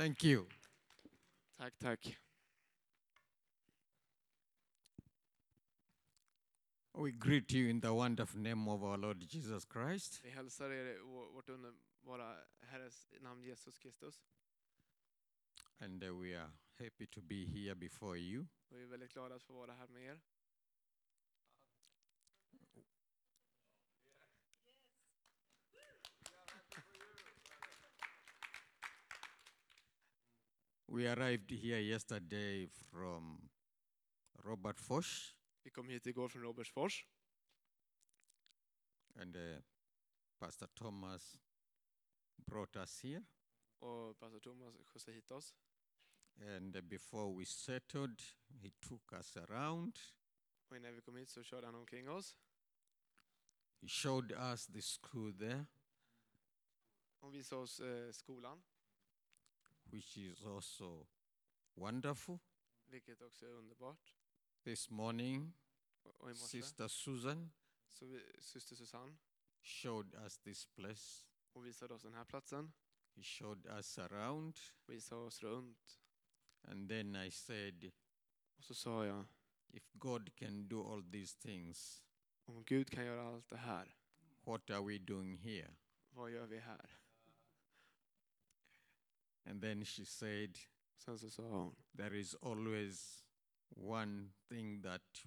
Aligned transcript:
Thank 0.00 0.24
you. 0.24 0.46
Tack, 1.58 1.72
tack. 1.78 1.98
We 6.94 7.12
greet 7.12 7.52
you 7.52 7.68
in 7.68 7.80
the 7.80 7.92
wonderful 7.92 8.40
name 8.40 8.66
of 8.68 8.82
our 8.82 8.96
Lord 8.96 9.20
Jesus 9.28 9.66
Christ. 9.66 10.20
Vi 10.24 10.30
hälsar 10.30 10.70
er 10.70 10.94
i 10.94 10.98
vår- 10.98 11.32
vårt 11.32 11.48
underbara 11.48 12.36
Herres 12.60 13.08
namn 13.20 13.42
Jesus 13.44 13.78
Kristus. 13.78 14.22
And 15.78 16.02
uh, 16.04 16.14
we 16.22 16.34
are 16.38 16.50
happy 16.78 17.06
to 17.06 17.20
be 17.20 17.44
here 17.44 17.74
before 17.74 18.16
you. 18.18 18.46
Vi 18.68 18.82
är 18.82 18.86
väldigt 18.86 19.12
glada 19.12 19.34
att 19.34 19.42
få 19.42 19.52
vara 19.52 19.74
här 19.74 19.86
med 19.88 20.02
er. 20.04 20.20
We 30.90 31.06
arrived 31.06 31.50
here 31.50 31.78
yesterday 31.78 32.66
from 32.66 33.48
Robert 34.44 34.80
Foch, 34.80 35.34
Vi 35.62 35.70
kom 35.70 35.88
hit 35.88 36.06
igår 36.06 36.28
från 36.28 36.42
Robertsfors 36.42 37.06
and 39.14 39.36
uh, 39.36 39.58
Pastor 40.38 40.66
Thomas 40.66 41.38
brought 42.36 42.76
us 42.76 43.00
here. 43.04 43.24
och 43.78 44.18
pastor 44.18 44.40
Thomas 44.40 44.74
skjutsade 44.86 45.14
hit 45.14 45.30
oss. 45.30 45.54
And 46.40 46.76
uh, 46.76 46.82
before 46.82 47.38
we 47.38 47.44
settled, 47.44 48.22
he 48.62 48.70
took 48.80 49.12
us 49.12 49.36
around. 49.36 49.98
Och 50.68 50.76
innan 50.76 50.94
vi 50.94 51.00
kom 51.00 51.16
hit 51.16 51.28
så 51.28 51.42
körde 51.42 51.66
han 51.66 51.74
omkring 51.74 52.08
oss. 52.08 52.36
He 53.80 53.88
showed 53.88 54.32
us 54.32 54.66
the 54.66 54.82
school 54.82 55.38
there, 55.38 55.66
Och 57.20 57.34
visade 57.34 57.62
oss 57.62 57.80
eh, 57.80 58.12
skolan, 58.12 58.62
which 59.92 60.16
is 60.18 60.42
also 60.42 61.06
wonderful. 61.74 62.38
vilket 62.86 63.22
också 63.22 63.46
är 63.46 63.50
underbart. 63.50 64.14
This 64.64 64.90
morning, 64.90 65.52
Och, 66.02 66.20
och 66.20 66.36
Sister 66.36 66.88
Susan 66.88 67.50
så 67.88 68.06
vi, 68.06 68.22
syster 68.38 68.76
Susanne 68.76 69.16
showed 69.62 70.14
us 70.14 70.38
this 70.38 70.66
place. 70.66 71.26
och 71.52 71.66
visade 71.66 71.94
oss 71.94 72.02
den 72.02 72.14
här 72.14 72.24
platsen. 72.24 72.72
He 73.14 73.22
showed 73.22 73.66
us 73.66 73.98
around. 73.98 74.58
Visade 74.86 75.20
oss 75.20 75.42
runt. 75.42 76.00
And 76.62 76.88
then 76.88 77.16
I 77.16 77.30
said, 77.30 77.92
Och 78.56 78.64
så 78.64 78.74
sa 78.74 79.06
jag, 79.06 79.24
if 79.68 79.90
God 79.92 80.34
can 80.36 80.68
do 80.68 80.92
all 80.92 81.12
these 81.12 81.38
things, 81.38 82.02
om 82.44 82.64
Gud 82.64 82.90
kan 82.90 83.04
göra 83.04 83.22
allt 83.22 83.48
det 83.48 83.56
här, 83.56 83.96
what 84.44 84.70
are 84.70 84.80
we 84.86 84.98
doing 84.98 85.36
here? 85.38 85.76
vad 86.10 86.30
gör 86.30 86.46
vi 86.46 86.58
här? 86.58 86.99
And 89.44 89.62
then 89.62 89.84
she 89.84 90.04
said, 90.04 90.58
Sen 90.96 91.18
så 91.18 91.30
sa 91.30 91.42
hon, 91.42 91.76
there 91.96 92.18
is 92.18 92.34
always 92.42 93.24
one 93.76 94.32
thing 94.48 94.82
that 94.82 95.24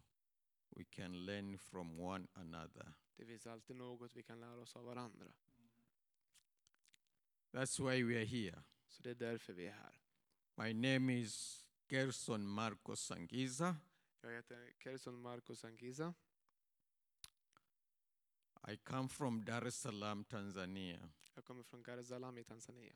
we 0.75 0.83
can 0.83 1.25
learn 1.25 1.58
from 1.58 1.97
one 2.00 2.28
another. 2.36 2.94
det 3.17 3.25
finns 3.25 3.47
alltid 3.47 3.75
något 3.75 4.16
vi 4.16 4.23
kan 4.23 4.39
lära 4.39 4.61
oss 4.61 4.75
av 4.75 4.86
varandra. 4.86 5.33
That's 7.52 7.80
why 7.80 8.03
we 8.03 8.16
are 8.16 8.25
here. 8.25 8.64
Så 8.88 9.03
det 9.03 9.09
är 9.09 9.16
därför 9.16 9.53
vi 9.53 9.67
är 9.67 9.72
här. 9.72 10.00
My 10.55 10.73
name 10.73 11.20
is 11.20 11.66
Gerson 11.89 12.48
Marcos 12.48 13.02
Sangiza. 13.02 13.75
Jag 14.22 14.31
heter 14.31 14.73
Kerson 14.83 15.22
Marcos 15.22 15.66
Angiza. 15.66 16.14
I 18.67 18.77
come 18.77 19.09
from 19.09 19.45
Dar 19.45 19.66
es 19.66 19.75
Salaam, 19.75 20.23
Tanzania. 20.23 21.09
Jag 21.33 21.45
kommer 21.45 21.64
från 21.64 21.83
Dar 21.83 21.98
es 21.98 22.08
Salaam 22.08 22.38
i 22.38 22.44
Tanzania. 22.44 22.95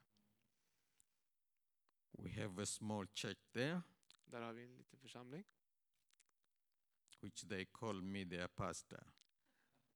We 2.11 2.29
have 2.31 2.61
a 2.61 2.65
small 2.65 3.07
church 3.13 3.37
there, 3.53 3.81
Där 4.25 4.41
har 4.41 4.53
vi 4.53 4.63
en 4.63 4.77
liten 4.77 4.99
församling. 4.99 5.43
which 7.21 7.47
they 7.49 7.65
call 7.65 8.01
me 8.01 8.25
their 8.25 8.47
pastor. 8.47 9.03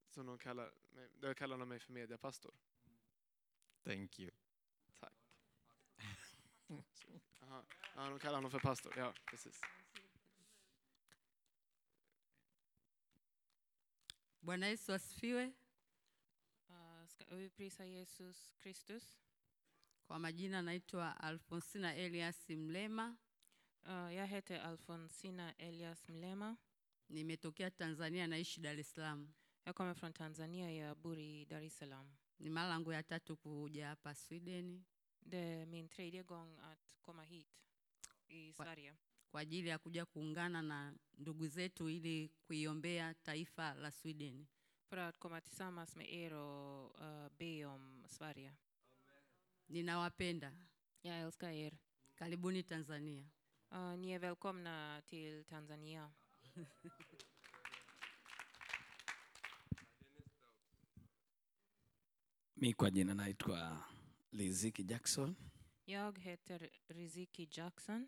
Som 0.10 0.26
de 0.26 0.38
kallar 0.38 0.72
mig, 0.92 1.10
där 1.20 1.34
kallar 1.34 1.58
de 1.58 1.70
mig 1.70 1.80
för 1.80 1.94
mediapastor. 1.94 2.54
Thank 3.84 4.20
you. 4.20 4.32
Tack. 5.00 5.14
Aha. 7.42 7.64
Ja, 7.96 8.10
de 8.10 8.20
kallar 8.20 8.36
honom 8.38 8.52
för 8.52 8.60
pastor. 8.60 8.94
Ja, 8.98 9.14
precis. 9.26 9.62
Bwana 14.40 14.70
Yesu 14.70 14.94
asifiwe. 14.94 15.54
Uh, 16.70 17.06
ska 17.08 17.36
vi 17.36 17.50
prisa 17.50 17.86
Jesus 17.86 18.54
Kristus? 18.60 19.21
Kwa 20.12 20.20
majina 20.20 20.62
naitwa 20.62 21.20
Alfonsina 21.20 21.96
Elias 21.96 22.50
Mlema, 22.50 23.16
Uh, 23.86 24.14
jag 24.16 24.28
heter 24.28 24.60
Alfonsina 24.62 25.54
Elias 25.58 26.10
Mlema. 26.10 26.58
nimetokea 27.10 27.72
Tanzania, 27.72 28.28
naishi 28.28 28.62
Dar 28.62 28.80
es 28.80 28.94
Salaam. 28.94 29.34
Jag 29.66 29.76
kommer 29.76 29.94
från 29.94 30.14
Tanzania, 30.14 30.72
jag 30.72 30.98
bor 30.98 31.18
i 31.20 31.46
Dar 31.46 31.62
es 31.62 31.78
Salaam. 31.78 32.18
Ni 32.40 32.50
mara 32.50 32.70
yangu 32.74 32.92
ya 32.94 33.04
tatu 33.04 33.36
kuja 33.38 33.88
hapa 33.90 34.16
Sweden 34.16 34.86
Det 35.20 35.38
är 35.38 35.66
min 35.66 35.90
tredje 35.90 36.24
gång 36.24 36.58
att 36.60 37.02
komma 37.02 37.24
hit 37.24 37.48
i 38.28 38.52
Wa- 38.52 38.64
Sverige. 38.66 38.96
kwa 39.32 39.40
ajili 39.42 39.70
ya 39.70 39.78
kuja 39.80 40.06
kuungana 40.06 40.62
na 40.62 40.94
ndugu 41.18 41.48
zetu 41.48 41.90
ili 41.90 42.30
kuiombea 42.44 43.14
taifa 43.14 43.74
la 43.74 43.92
Sweden. 43.92 44.48
För 44.90 44.98
att 44.98 45.20
komma 45.20 45.42
tillsammans 45.42 45.96
med 45.96 46.10
er 46.14 46.34
och 46.34 47.00
uh, 47.02 47.30
be 47.38 47.66
om 47.66 48.06
Sverige. 48.08 48.54
Ninawapenda, 49.72 50.52
Jag 51.02 51.20
älskar 51.20 51.50
er. 51.50 51.78
karibuni 52.16 52.64
Tanzania. 52.64 53.30
Uh, 53.74 53.98
ni 53.98 54.12
är 54.12 54.20
välkomna 54.20 55.02
till 55.06 55.46
Tanzania. 55.46 56.12
Mi 62.54 62.74
kwa 62.74 62.90
jina 62.90 63.14
naitwa 63.14 63.84
Liziki 64.32 64.84
Jackson. 64.92 65.36
Jag 65.86 66.20
heter 66.20 66.70
Riziki 66.88 67.48
Jackson. 67.52 68.08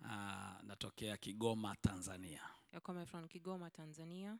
Uh, 0.00 0.62
natokea 0.62 1.16
Kigoma, 1.16 1.74
Tanzania. 1.74 2.42
Jag 2.70 2.82
kommer 2.82 3.06
från 3.06 3.28
Kigoma, 3.28 3.70
Tanzania. 3.70 4.38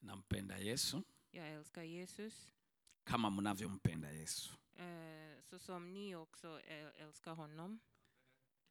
Nampenda 0.00 0.58
Yesu 0.58 1.02
Jag 1.30 1.48
älskar 1.48 1.82
Jesus. 1.82 2.52
kama 3.04 3.30
mnavyompenda 3.30 4.12
Yesu. 4.12 4.52
Uh, 4.78 5.40
så 5.42 5.58
som 5.58 5.92
ni 5.94 6.14
också 6.16 6.60
älskar 6.96 7.34
honom. 7.34 7.80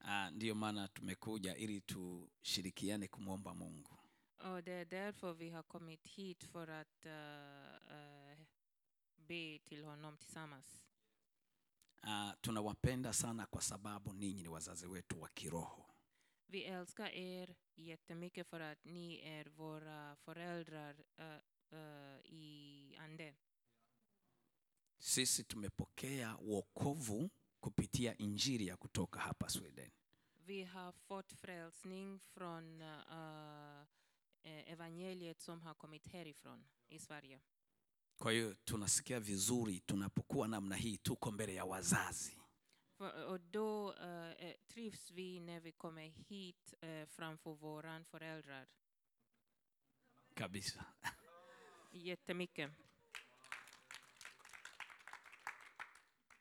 Uh, 0.02 0.30
ndiyo 0.32 0.56
maana 0.56 0.88
tumekuja 0.88 1.56
ili 1.56 1.82
tushirikiane 1.82 3.08
kumwomba 3.08 3.54
Mungu. 3.54 3.98
Och 4.40 4.64
det 4.64 4.72
är 4.72 4.86
därför 4.86 5.34
vi 5.34 5.50
har 5.50 5.64
kommit 5.64 6.08
hit 6.08 6.44
för 6.44 6.68
att 6.68 7.06
uh, 7.06 7.12
uh, 7.96 8.38
be 9.16 9.60
till 9.66 9.84
honom 9.84 10.18
tillsammans. 10.18 10.84
Uh, 12.04 12.32
tunawapenda 12.42 13.14
sana 13.14 13.46
kwa 13.46 13.62
sababu 13.62 14.14
ninyi 14.14 14.42
ni 14.44 14.48
wazazi 14.50 14.88
wetu 14.88 15.20
wa 15.20 15.30
kiroho. 15.36 15.84
Vi 16.46 16.64
älskar 16.66 17.08
er 17.10 17.56
jättemycket 17.76 18.48
för 18.48 18.60
att 18.60 18.86
ni 18.86 19.20
är 19.24 19.46
våra 19.46 20.16
föräldrar 20.16 20.96
uh, 21.20 21.40
uh, 21.74 22.20
i 22.26 22.96
ande. 23.00 23.34
Sisi 25.00 25.44
tumepokea 25.44 26.36
wokovu 26.42 27.30
kupitia 27.60 28.18
injili 28.18 28.68
ya 28.68 28.78
kutoka 28.78 29.20
hapa 29.20 29.50
Sweden. 29.50 29.92
Vi 30.46 30.64
har 30.64 30.92
fått 30.94 31.34
frälsning 31.34 32.20
från 32.20 32.82
uh, 32.82 33.86
eh, 34.44 34.72
evangeliet 34.72 35.42
som 35.42 35.62
har 35.62 35.74
kommit 35.76 36.08
härifrån 36.08 36.66
i 36.90 37.00
Sverige. 37.00 37.40
Kwa 38.18 38.32
hiyo 38.32 38.54
tunasikia 38.54 39.20
vizuri 39.20 39.80
tunapokuwa 39.80 40.48
namna 40.48 40.76
hii, 40.76 40.98
tuko 40.98 41.32
mbele 41.32 41.54
ya 41.54 41.66
wazazi. 41.66 42.38
För, 42.98 43.26
och 43.26 43.40
då 43.42 43.92
uh, 43.94 44.46
eh, 44.46 44.56
trivs 44.68 45.12
vi 45.12 45.40
när 45.40 45.60
vi 45.60 45.72
kommer 45.72 46.08
hit 46.30 46.74
uh, 46.84 47.06
framför 47.06 47.56
våran 47.56 48.06
föräldrar. 48.06 48.68
kabisa. 50.38 50.86
Jättemycket. 51.92 52.72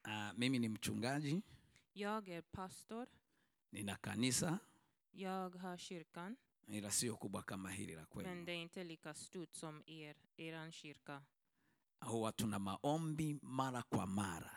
Uh, 0.06 0.32
mimi 0.38 0.58
ni 0.58 0.68
mchungaji, 0.68 1.42
Jag 1.92 2.28
är 2.28 2.42
pastor. 2.42 3.06
nina 3.70 3.96
kanisa 3.96 4.58
Jag 5.10 5.50
har 5.56 5.76
kyrkan. 5.76 6.36
ila 6.68 6.90
sio 6.90 7.16
kubwa 7.16 7.42
kama 7.42 7.68
hili 7.68 7.94
la 7.94 8.00
Men 8.00 8.06
kwenu. 8.06 8.44
det 8.44 8.52
är 8.52 8.56
inte 8.62 8.84
lika 8.84 9.14
stort 9.14 9.54
som 9.54 9.82
er, 9.86 10.16
eran 10.36 10.72
kyrka. 10.72 11.22
Huwa 12.00 12.32
tuna 12.32 12.58
maombi 12.58 13.38
mara 13.42 13.82
kwa 13.82 14.06
mara 14.06 14.50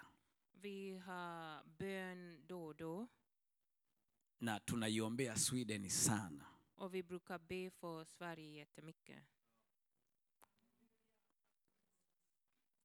Vi 0.51 0.97
har 0.97 1.63
bön 1.77 2.43
då 2.47 2.65
och 2.65 2.75
då 2.75 3.07
na 4.39 4.59
tunaiombea 4.59 5.35
Sweden 5.35 5.89
sana. 5.89 6.45
och 6.75 6.93
vi 6.93 7.03
brukar 7.03 7.39
be 7.39 7.69
för 7.71 8.03
Sverige 8.05 8.49
jättemycket. 8.59 9.23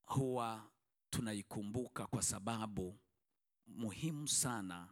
Huwa 0.06 0.60
tunaikumbuka 1.16 2.06
kwa 2.06 2.22
sababu 2.22 2.98
muhimu 3.66 4.28
sana 4.28 4.88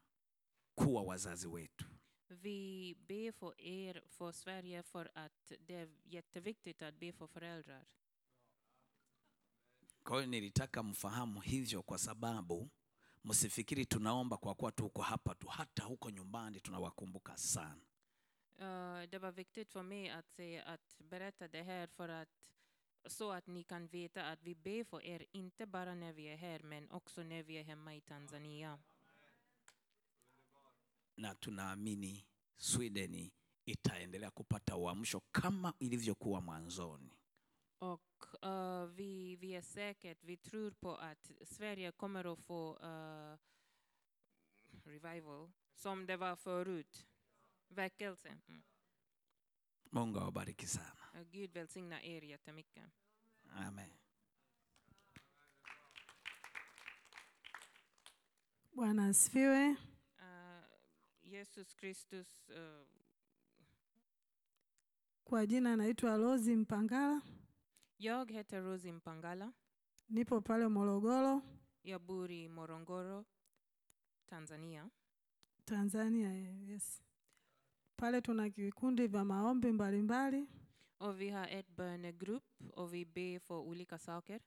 kuwa 0.75 1.03
wazazi 1.03 1.47
wetu. 1.49 1.85
Vi 2.29 2.95
ber 3.09 3.33
för 3.33 3.55
er, 3.61 4.03
för 4.09 4.33
Sverige, 4.33 4.83
för 4.83 5.11
att 5.15 5.53
det 5.61 5.75
är 5.75 5.89
jätteviktigt 6.05 6.83
att 6.83 6.95
be 7.01 7.13
för 7.13 7.27
föräldrar. 7.27 7.85
Kwa 10.05 10.17
hiyo 10.17 10.27
nilitaka 10.31 10.83
mfahamu 10.83 11.41
hivyo, 11.41 11.83
kwa 11.83 11.99
sababu 11.99 12.71
msifikiri 13.25 13.87
tunaomba 13.87 14.37
kwa 14.37 14.55
kuwa 14.55 14.73
tuko 14.73 15.03
hapa 15.03 15.35
tu, 15.35 15.47
hata 15.49 15.83
huko 15.85 16.11
nyumbani 16.11 16.61
tunawakumbuka 16.61 17.37
sana. 17.37 17.81
Eh, 18.59 19.09
det 19.11 19.19
var 19.19 19.33
viktigt 19.33 19.71
för 19.73 19.83
mig 19.83 20.11
att, 20.11 20.29
säga, 20.31 20.63
att 20.65 20.97
berätta 20.99 21.49
det 21.49 21.63
här 21.63 21.87
för 21.87 22.09
att, 22.09 22.29
så 23.06 23.32
att 23.32 23.46
ni 23.46 23.62
kan 23.64 23.87
veta 23.87 24.25
att 24.25 24.43
vi 24.43 24.54
ber 24.54 24.84
för 24.84 25.02
er, 25.02 25.26
inte 25.32 25.66
bara 25.66 25.94
när 25.94 26.12
vi 26.12 26.25
är 26.25 26.37
här, 26.37 26.60
men 26.62 26.90
också 26.90 27.22
när 27.22 27.43
vi 27.43 27.54
är 27.58 27.64
hemma 27.64 27.94
i 27.94 28.00
Tanzania. 28.00 28.78
na 31.16 31.34
tunaamini 31.34 32.25
Sweden 32.56 33.31
itaendelea 33.64 34.31
kupata 34.31 34.76
uamsho 34.76 35.20
kama 35.20 35.75
ilivyokuwa 35.78 36.40
mwanzoni. 36.40 37.10
Och 37.78 38.25
eh, 38.43 38.87
vi, 38.87 39.37
vi 39.37 39.54
är 39.54 39.62
säkert, 39.62 40.25
vi 40.25 40.37
tror 40.37 40.70
på 40.70 40.96
att 40.96 41.31
Sverige 41.44 41.93
kommer 41.93 42.32
att 42.32 42.38
få 42.38 42.78
eh, 42.82 43.37
revival 44.84 45.52
som 45.75 46.06
det 46.06 46.16
var 46.16 46.37
förut. 46.37 47.06
Väckelse. 47.69 48.28
Mm. 48.49 48.62
Mungu 49.93 50.19
awabariki 50.21 50.67
sana, 50.67 51.25
Gud 51.33 51.53
välsigna 51.55 52.00
er 52.03 52.23
jättemycket. 52.25 52.91
amen. 53.55 53.91
Bwana 58.75 59.06
asifiwe. 59.06 59.69
Eh, 59.69 60.62
Jesus 61.23 61.75
Kristus 61.77 62.49
eh, 62.50 62.87
Kwa 65.25 65.47
jina 65.47 65.77
naitwa 65.77 66.17
Rosi 66.17 66.56
Mpangala, 66.56 67.23
Jag 67.99 68.31
heter 68.33 68.61
Rosi 68.62 68.93
Mpangala. 68.93 69.53
nipo 70.09 70.41
pale 70.41 70.69
Morogoro, 70.69 71.43
Jag 71.83 72.00
bor 72.00 72.31
i 72.31 72.49
Morongoro, 72.49 73.25
Tanzania. 74.27 74.91
Tanzania. 75.65 76.31
Yes. 76.73 77.03
Pale 77.97 78.21
tuna 78.21 78.49
vikundi 78.49 79.06
vya 79.09 79.25
maombi 79.25 79.73
mbalimbali. 79.73 80.47
Och 80.99 81.21
vi 81.21 81.31
har 81.31 81.49
ett 81.49 81.69
bönegrupp 81.77 82.44
och 82.75 82.94
vi 82.94 83.05
ber 83.05 83.39
för 83.39 83.55
olika 83.59 83.99
saker. 83.99 84.41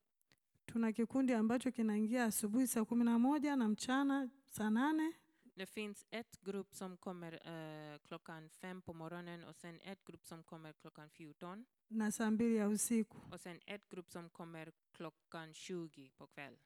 Tuna 0.66 0.94
kikundi 0.94 1.34
ambacho 1.34 1.72
kinaingia 1.72 2.24
asubuhi 2.26 2.68
saa 2.68 2.86
kumi 2.86 3.04
na 3.04 3.18
moja 3.20 3.56
na 3.56 3.68
mchana 3.68 4.30
saa 4.46 4.70
nane 4.70 5.14
Det 5.58 5.66
finns 5.66 6.06
ett 6.12 6.40
grupp 6.44 6.76
som 6.76 6.98
kommer 6.98 7.34
eh, 7.34 7.98
klockan 8.08 8.50
fem 8.50 8.82
på 8.82 8.94
morgonen 8.94 9.44
och 9.44 9.56
sen 9.56 9.80
ett 9.84 10.06
grupp 10.06 10.26
som 10.26 10.44
kommer 10.44 10.74
klockan 10.74 11.10
14 11.10 11.66
na 11.90 12.12
saa 12.12 12.32
mbili 12.32 12.56
ya 12.56 12.68
usiku. 12.68 13.18
och 13.32 13.40
sen 13.40 13.60
ett 13.66 13.90
grupp 13.90 14.12
som 14.12 14.30
kommer 14.30 14.72
klockan 14.94 15.54
20 15.54 16.10
på 16.18 16.28
kväll. 16.28 16.58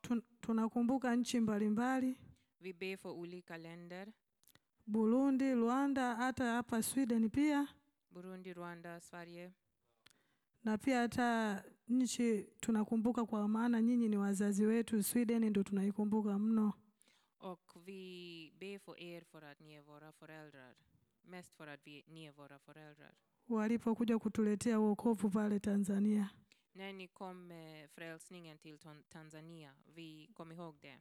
Tun, 0.00 0.22
tunakumbuka 0.40 1.14
nchi 1.14 1.40
mbalimbali, 1.40 2.14
Vi 2.58 2.72
ber 2.74 2.96
för 2.96 3.10
olika 3.10 3.56
länder. 3.56 4.12
Burundi, 4.86 5.54
Rwanda, 5.54 6.14
hata 6.16 6.44
hapa 6.44 6.82
Sweden 6.82 7.30
pia 7.30 7.68
Burundi, 8.10 8.52
Rwanda, 8.54 9.00
Sverige. 9.00 9.52
na 10.64 10.78
pia 10.78 11.00
hata 11.00 11.62
nchi 11.88 12.42
tunakumbuka, 12.60 13.26
kwa 13.26 13.48
maana 13.48 13.82
nyinyi 13.82 14.08
ni 14.08 14.16
wazazi 14.16 14.66
wetu. 14.66 15.02
Sweden 15.02 15.44
ndo 15.50 15.62
tunaikumbuka 15.62 16.38
mno. 16.38 16.72
Och 17.40 17.76
vi 17.86 18.52
ber 18.60 18.78
för 18.78 18.94
er 19.00 19.24
för 19.24 19.42
att 19.42 19.60
ni 19.60 19.74
är 19.74 19.82
våra 19.82 20.12
föräldrar. 20.12 20.74
Mest 21.24 21.52
för 21.56 21.66
att 21.66 21.80
vi, 21.86 22.04
ni 22.08 22.24
är 22.26 22.32
våra 22.32 22.58
föräldrar. 22.58 23.14
walipokuja 23.48 24.18
kutuletea 24.18 24.78
wokovu 24.78 25.30
pale 25.30 25.60
Tanzania. 25.60 26.28
När 26.74 26.92
ni 26.92 27.08
kom 27.08 27.46
med 27.48 27.90
frälsningen 27.90 28.58
till 28.58 28.78
Tanzania, 29.08 29.72
vi 29.94 30.28
kom 30.34 30.52
ihåg 30.52 30.74
det. 30.80 30.98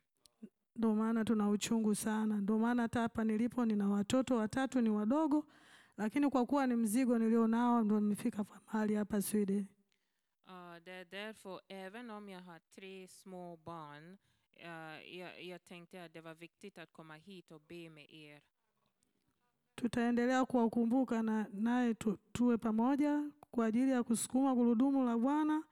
Ndio 0.75 0.95
maana 0.95 1.25
tuna 1.25 1.49
uchungu 1.49 1.95
sana. 1.95 2.37
Ndio 2.41 2.59
maana 2.59 2.81
hata 2.81 2.99
hapa 3.01 3.23
nilipo 3.23 3.65
nina 3.65 3.89
watoto 3.89 4.35
watatu, 4.35 4.81
ni 4.81 4.89
wadogo, 4.89 5.45
lakini 5.97 6.29
kwa 6.29 6.45
kuwa 6.45 6.67
ni 6.67 6.75
mzigo 6.75 7.17
nilionao, 7.19 7.83
ndo 7.83 7.99
nimefika 7.99 8.43
mahali 8.65 8.95
hapa 8.95 9.21
Sweden. 9.21 9.67
Uh, 10.47 10.77
det 10.85 10.91
är 10.91 11.05
därför, 11.11 11.59
även 11.69 12.09
om 12.09 12.29
jag 12.29 12.41
har 12.41 12.59
tre 12.75 13.07
små 13.07 13.57
barn, 13.65 14.17
uh, 14.55 15.15
jag, 15.17 15.43
jag 15.43 15.63
tänkte 15.63 16.03
att 16.03 16.13
det 16.13 16.21
var 16.21 16.33
viktigt 16.35 16.77
att 16.77 16.91
komma 16.91 17.13
hit 17.15 17.51
och 17.51 17.61
be 17.67 17.89
med 17.89 18.05
er. 18.13 18.41
Tutaendelea 19.75 20.45
kuwakumbuka 20.45 21.21
na 21.21 21.45
naye 21.53 21.93
tu, 21.93 22.17
tuwe 22.31 22.57
pamoja 22.57 23.31
kwa 23.51 23.65
ajili 23.65 23.91
ya 23.91 24.03
kusukuma 24.03 24.55
gurudumu 24.55 25.05
la 25.05 25.17
Bwana. 25.17 25.63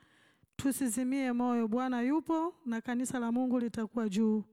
Tusizimie 0.55 1.33
moyo, 1.33 1.67
Bwana 1.67 2.01
yupo 2.01 2.53
na 2.65 2.81
kanisa 2.81 3.19
la 3.19 3.31
Mungu 3.31 3.59
litakuwa 3.59 4.09
juu. 4.09 4.43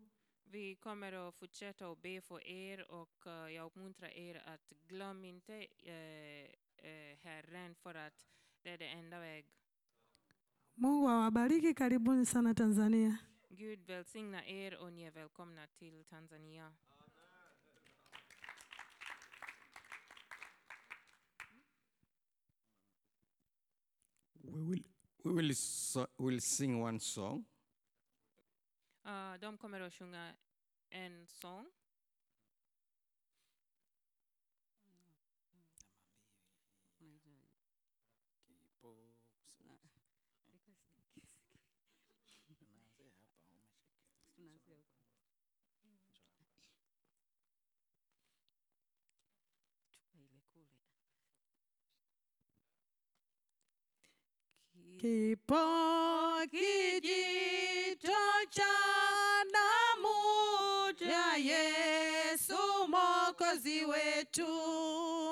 Vi 0.50 0.74
kommer 0.74 1.12
att 1.12 1.34
fortsätta 1.34 1.92
att 1.92 2.02
be 2.02 2.20
för 2.20 2.46
er 2.46 2.90
och 2.90 3.26
uh, 3.26 3.52
jag 3.52 3.66
uppmuntrar 3.66 4.08
er 4.08 4.42
att 4.46 4.72
glöm 4.88 5.24
inte 5.24 5.52
uh, 5.52 6.44
uh, 6.90 7.16
Herren 7.22 7.74
för 7.74 7.94
att 7.94 8.14
det 8.62 8.70
är 8.70 8.78
det 8.78 8.88
enda 8.88 9.20
väg. 9.20 9.46
Mungu 10.74 11.08
awabariki. 11.08 11.74
Karibuni 11.74 12.26
sana 12.26 12.54
Tanzania. 12.54 13.16
Gud 13.48 13.86
välsigna 13.86 14.46
er 14.46 14.74
och 14.74 14.92
ni 14.92 15.02
är 15.02 15.10
välkomna 15.10 15.66
till 15.66 16.04
Tanzania. 16.04 16.72
We 24.42 24.70
will, 24.70 24.84
we 25.24 25.32
will, 25.32 25.56
so, 25.56 26.06
will 26.18 26.40
sing 26.40 26.82
one 26.82 27.00
song. 27.00 27.44
Uh, 29.06 29.34
de 29.40 29.58
kommer 29.58 29.80
att 29.80 29.94
sjunga 29.94 30.32
en 30.90 31.26
sång. 31.26 31.70
Kipo 54.98 55.62
kijito 56.50 58.18
cha 58.50 58.74
damu 59.52 60.16
ya 61.10 61.36
Yesu 61.36 62.56
Mwokozi 62.88 63.84
wetu, 63.84 64.46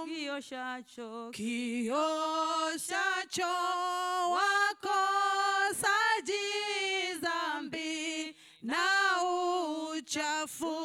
kioshacho 0.09 1.31
kioshacho 1.33 3.53
wakosaji 4.35 6.45
dhambi 7.21 8.37
na 8.63 8.85
uchafu. 9.93 10.77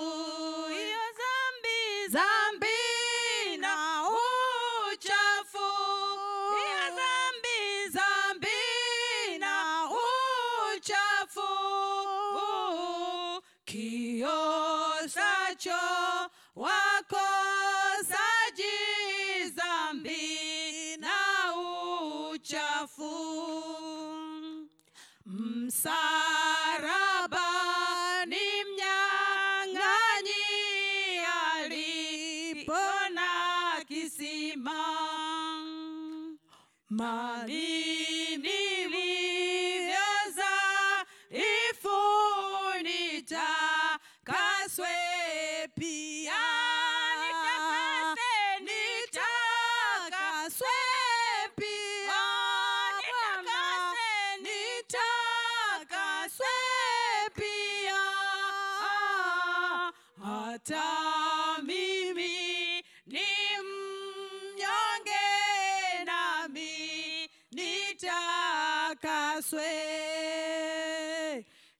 Nitakaswe 68.19 69.71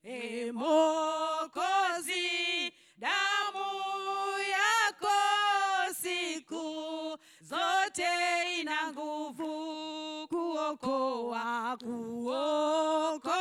e 0.03 0.51
mokozi 0.51 2.27
damu 2.98 3.67
yako 4.55 5.17
siku 6.01 6.65
zote 7.41 8.12
ina 8.60 8.91
nguvu 8.91 10.27
kuokoa 10.27 11.77
kuokoa 11.77 13.38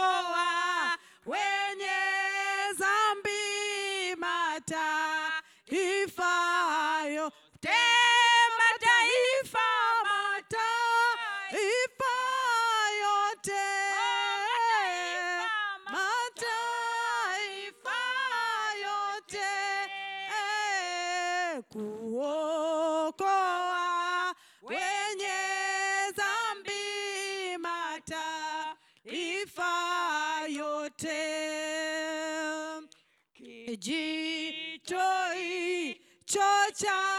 cha 36.78 37.17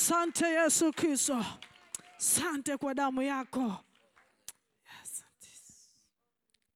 Asante 0.00 0.46
Yesu 0.46 0.92
Kristo, 0.92 1.44
asante 2.16 2.76
kwa 2.78 2.94
damu 2.94 3.22
yako. 3.22 3.84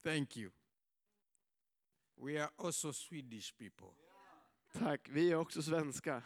Thank 0.02 0.36
you. 0.36 0.50
We 2.16 2.38
are 2.38 2.50
also 2.58 2.92
Swedish 2.92 3.52
people. 3.58 3.94
Tack, 4.72 5.08
vi 5.08 5.30
är 5.32 5.36
också 5.36 5.62
svenska. 5.62 6.22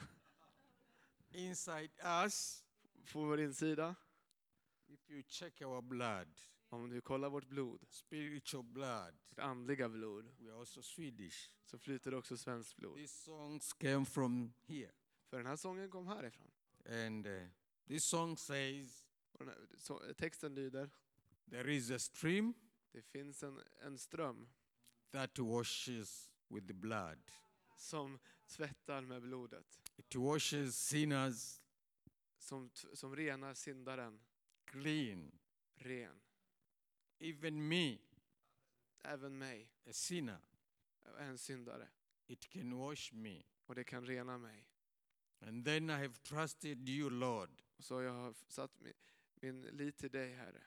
Inside 1.33 1.91
us, 2.25 2.65
På 3.13 3.19
vår 3.25 3.41
insida, 3.41 3.95
if 4.89 5.11
you 5.11 5.23
check 5.29 5.61
our 5.63 5.83
blood, 5.83 6.29
om 6.71 6.91
du 6.91 7.01
kollar 7.01 7.29
vårt 7.31 7.49
blod, 7.49 7.87
spiritual 7.91 8.65
blood, 8.65 9.15
vårt 9.29 9.39
andliga 9.39 9.89
blod, 9.89 10.25
we 10.39 10.51
are 10.51 10.59
also 10.61 10.83
Swedish. 10.83 11.51
så 11.65 11.79
flyter 11.79 12.11
det 12.11 12.17
också 12.17 12.37
svenskt 12.37 12.77
blod. 12.77 12.97
These 12.97 13.25
songs 13.25 13.73
came 13.73 14.05
from 14.05 14.53
here. 14.67 14.91
För 15.31 15.37
den 15.37 15.47
här 15.47 15.57
sången 15.57 15.91
kom 15.91 16.07
härifrån. 16.07 16.51
And 16.89 17.27
uh, 17.27 17.43
this 17.87 18.05
song 18.05 18.37
says, 18.37 19.07
Och 19.33 19.39
den 19.47 19.49
här, 19.49 19.67
så, 19.77 20.15
texten 20.15 20.55
lyder, 20.55 20.91
There 21.51 21.75
is 21.75 21.91
a 21.91 21.99
stream 21.99 22.55
det 22.93 23.03
finns 23.03 23.43
en, 23.43 23.63
en 23.83 23.99
ström 23.99 24.49
that 25.11 25.39
washes 25.39 26.31
with 26.49 26.67
the 26.67 26.75
blood. 26.75 27.19
som 27.77 28.19
tvättar 28.47 29.01
med 29.03 29.23
blodet. 29.23 29.81
It 29.97 30.15
washes 30.15 30.77
sinners 30.89 31.61
Som, 32.39 32.71
t- 32.71 32.97
som 32.97 33.17
renar 33.17 33.55
syndaren 33.55 34.21
clean. 34.65 35.39
ren. 35.77 36.21
Even 37.19 37.69
me, 37.69 37.99
Även 39.05 39.39
mig, 39.39 39.71
a 39.87 39.93
sinner, 39.93 40.41
är 41.03 41.25
en 41.25 41.39
syndare. 41.39 41.89
it 42.27 42.49
can 42.49 42.75
wash 42.79 43.13
me. 43.15 43.43
Och 43.67 43.75
det 43.75 43.85
kan 43.85 44.07
rena 44.07 44.39
mig. 44.39 44.69
And 45.41 45.65
then 45.65 45.91
I 45.91 45.93
have 45.93 46.15
trusted 46.23 46.89
you, 46.89 47.11
Lord, 47.11 47.51
Så 47.79 48.01
jag 48.03 48.13
har 48.13 48.33
satt 48.49 48.81
min, 48.81 48.93
min 49.35 49.63
lit 49.63 49.97
till 49.97 50.11
dig, 50.11 50.35
Herre. 50.35 50.63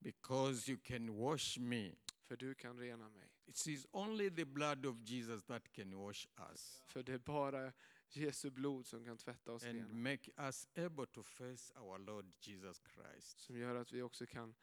because 0.00 0.70
you 0.72 0.78
can 0.84 1.14
wash 1.16 1.58
me. 1.60 1.94
För 2.24 2.36
du 2.36 2.54
kan 2.54 2.78
rena 2.78 3.08
mig. 3.08 3.28
It 3.46 3.66
is 3.66 3.86
only 3.92 4.30
the 4.30 4.44
blood 4.44 4.86
of 4.86 4.96
Jesus 5.04 5.42
that 5.44 5.72
can 5.72 5.94
wash 5.96 6.26
us 6.50 6.82
För 6.86 7.02
det 7.02 7.12
är 7.12 7.18
bara 7.18 7.72
Jesu 8.10 8.50
blod 8.50 8.86
som 8.86 9.04
kan 9.04 9.18
tvätta 9.18 9.52
oss 9.52 9.64
and 9.64 9.74
rena. 9.74 9.94
make 9.94 10.30
us 10.36 10.68
able 10.76 11.06
to 11.06 11.22
face 11.22 11.72
our 11.76 11.98
Lord 11.98 12.26
Jesus 12.40 12.82
Christ. 12.94 13.40
Som 13.40 13.58
gör 13.58 13.74
att 13.74 13.92
vi 13.92 14.02
också 14.02 14.26
kan 14.26 14.54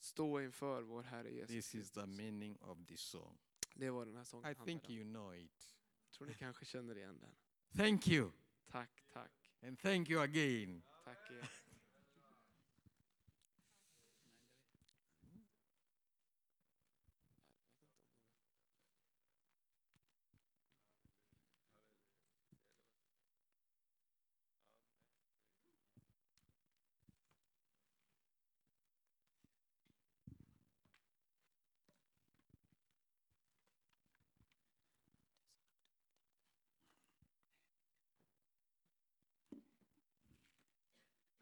stå 0.00 0.40
inför 0.40 0.82
vår 0.82 1.02
Herre 1.02 1.30
Jesus 1.30 1.48
This 1.50 1.74
is 1.74 1.90
the 1.90 2.06
meaning 2.06 2.56
of 2.60 2.78
this 2.86 3.00
song. 3.00 3.38
Det 3.74 3.90
var 3.90 4.06
den 4.06 4.16
här 4.16 4.24
sången 4.24 4.52
I 4.52 4.54
think 4.54 4.84
om. 4.84 4.90
you 4.94 5.04
know 5.04 5.34
it. 5.36 5.76
Jag 6.04 6.12
tror 6.12 6.26
ni 6.26 6.34
kanske 6.34 6.64
känner 6.64 6.96
igen 6.98 7.18
den. 7.20 7.34
Thank 7.76 8.08
you. 8.08 8.30
Tack, 8.74 8.88
tack. 9.12 9.30
And 9.62 9.78
thank 9.78 10.08
you 10.08 10.20
again. 10.20 10.82
Tack 11.04 11.18
er. 11.30 11.46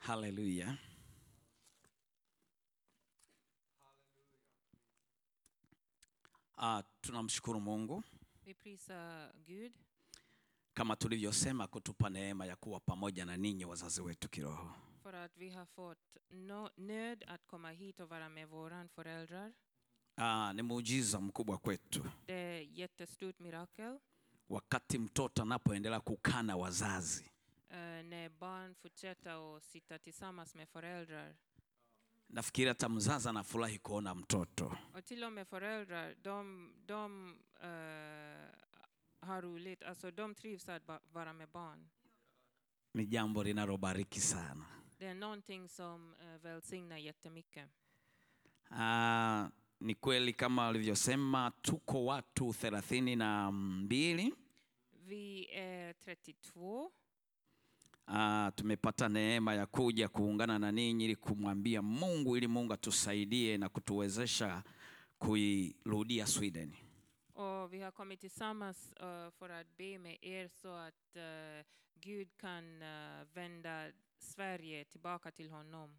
Haleluya 0.06 0.76
Uh, 6.59 6.80
tunamshukuru 7.00 7.61
mungu. 7.61 8.02
We 8.47 8.54
praise, 8.54 8.92
uh, 8.92 9.30
Gud 9.47 9.73
kama 10.75 10.97
tulivyosema 10.97 11.66
kutupa 11.66 12.11
neema 12.11 12.47
ya 12.47 12.56
kuwa 12.56 12.80
pamoja 12.80 13.25
na 13.25 13.37
ninyi 13.37 13.64
wazazi 13.64 14.00
wetu 14.02 14.28
kiroho. 14.28 14.75
För 15.02 15.14
att 15.14 15.37
vi 15.37 15.50
har 15.50 15.66
fått 15.66 16.16
no, 16.30 16.71
nöd 16.76 17.25
att 17.28 17.47
komma 17.47 17.71
hit 17.71 18.00
och 18.00 18.09
vara 18.09 18.28
med 18.28 18.49
våran 18.49 18.88
föräldrar. 18.88 19.52
Ah, 20.16 20.52
ni 20.52 20.62
muujiza 20.62 21.21
mkubwa 21.21 21.59
kwetu. 21.59 22.02
Det 22.26 22.35
är 22.35 22.61
jättestort 22.61 23.38
mirakel 23.40 23.99
wakati 24.49 24.99
mtoto 24.99 25.42
anapoendelea 25.42 26.00
kukana 26.00 26.56
wazazi 26.56 27.32
när 28.02 28.29
barn 28.29 28.75
fortsätter 28.75 29.57
att 29.57 29.62
sitta 29.62 29.99
tillsammans 29.99 30.55
med 30.55 30.69
föräldrar. 30.69 31.37
nafikiri 32.26 32.69
hata 32.69 32.88
mzazi 32.88 33.29
anafurahi 33.29 33.79
kuona 33.79 34.14
mtoto 34.14 34.73
Och 34.95 35.05
till 35.05 35.25
och 35.25 35.33
med 35.33 35.49
föräldrar, 35.49 36.14
de, 36.23 36.73
de 36.87 37.37
eh, 37.61 39.29
har 39.29 39.43
roligt, 39.43 39.83
alltså 39.83 40.11
de 40.11 40.35
trivs 40.35 40.69
att 40.69 40.83
vara 41.12 41.33
med 41.33 41.49
barn. 41.49 41.88
ni 42.95 43.05
jambo 43.05 43.43
linalobariki 43.43 44.21
sana 44.21 44.64
Det 44.99 45.07
är 45.07 45.14
någonting 45.14 45.69
som 45.69 46.14
uh, 46.14 46.38
välsignar 46.43 46.97
jättemycket. 46.99 47.71
Ah, 48.71 49.47
ni 49.79 49.95
kweli 49.95 50.33
kama 50.33 50.67
walivyosema 50.67 51.50
tuko 51.62 52.05
watu 52.05 52.52
thelathini 52.52 53.17
na 53.17 53.50
mbili 53.50 54.33
Vi 54.91 55.49
är 55.55 55.93
32 55.93 56.91
Ah, 58.14 58.50
tumepata 58.57 59.09
neema 59.09 59.54
ya 59.54 59.66
kuja 59.66 60.09
kuungana 60.09 60.59
na 60.59 60.73
ninyi 60.73 61.04
ili 61.04 61.16
kumwambia 61.16 61.83
Mungu 61.83 62.37
ili 62.37 62.47
Mungu 62.47 62.73
atusaidie 62.73 63.59
na 63.59 63.69
kutuwezesha 63.69 64.62
kuirudia 65.19 66.26
Sweden. 66.26 66.73
och 67.35 67.73
vi 67.73 67.81
har 67.81 67.90
kommit 67.92 68.21
tillsammans 68.21 68.90
uh, 69.00 69.31
för 69.38 69.49
att 69.50 69.66
be 69.78 69.99
med 69.99 70.16
er 70.23 70.49
så 70.49 70.69
att 70.69 71.16
uh, 71.16 71.64
Gud 72.00 72.28
kan 72.37 72.64
uh, 72.83 73.25
vända 73.35 73.90
Sverige 74.19 74.85
tillbaka 74.85 75.31
till 75.31 75.50
honom. 75.50 75.90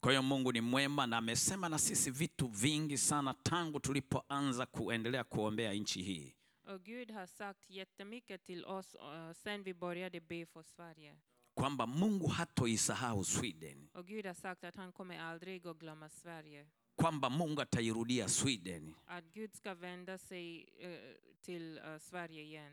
Kwa 0.00 0.10
hiyo 0.12 0.22
Mungu 0.22 0.52
ni 0.52 0.60
mwema 0.60 1.06
na 1.06 1.16
amesema 1.16 1.68
na 1.68 1.78
sisi 1.78 2.10
vitu 2.10 2.46
vingi 2.48 2.98
sana 2.98 3.34
tangu 3.42 3.80
tulipoanza 3.80 4.66
kuendelea 4.66 5.24
kuombea 5.24 5.72
nchi 5.74 6.02
hii. 6.02 6.34
Och 6.74 6.82
Gud 6.84 7.10
har 7.10 7.26
sagt 7.26 7.70
jättemycket 7.70 8.44
till 8.44 8.64
oss 8.64 8.94
uh, 8.94 9.32
sen 9.32 9.62
vi 9.62 9.74
började 9.74 10.20
be 10.20 10.46
för 10.46 10.62
Sverige. 10.62 11.14
Kwamba 11.56 11.86
Mungu 11.86 12.26
hatoisahau 12.28 13.24
Sweden, 13.24 13.88
Och 13.94 14.06
Gud 14.06 14.26
har 14.26 14.34
sagt 14.34 14.64
att 14.64 14.76
han 14.76 14.92
kommer 14.92 15.18
aldrig 15.20 15.66
att 15.66 15.78
glömma 15.78 16.08
Sverige. 16.08 16.66
kwamba 16.96 17.30
Mungu 17.30 17.62
atairudia 17.62 18.28
Sweden. 18.28 18.94
Att 19.06 19.24
Gud 19.32 19.54
ska 19.54 19.74
vända 19.74 20.18
sig 20.18 20.68
uh, 20.84 20.96
till 21.40 21.78
uh, 21.78 21.98
Sverige 21.98 22.42
igen. 22.42 22.72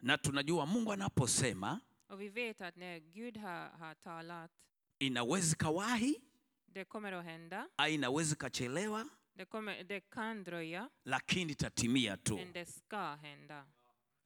Na 0.00 0.18
tunajua 0.18 0.66
Mungu 0.66 0.92
anaposema 0.92 1.80
Och 2.08 2.20
vi 2.20 2.28
vet 2.28 2.60
att 2.60 2.76
när 2.76 2.98
Gud 2.98 3.36
har, 3.36 3.68
har 3.78 3.94
talat, 3.94 4.50
inawezi 4.98 5.56
kawahi, 5.56 6.14
det 6.66 6.84
kommer 6.84 7.12
att 7.12 7.24
hända. 7.24 7.68
au 7.76 7.88
inaweza 7.88 8.36
kachelewa, 8.36 9.08
Det, 9.34 9.44
kommer, 9.44 9.84
det 9.84 10.00
kan 10.00 10.44
dröja, 10.44 10.88
lakini 11.04 11.54
tatimia 11.54 12.16
tu. 12.16 12.34
men 12.34 12.52
det 12.52 12.66
ska 12.68 13.14
hända. 13.14 13.64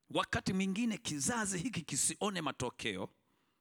Wakati 0.09 0.53
mwingine 0.53 0.97
kizazi 0.97 1.59
hiki 1.59 1.83
kisione 1.85 2.43
matokeo, 2.43 3.09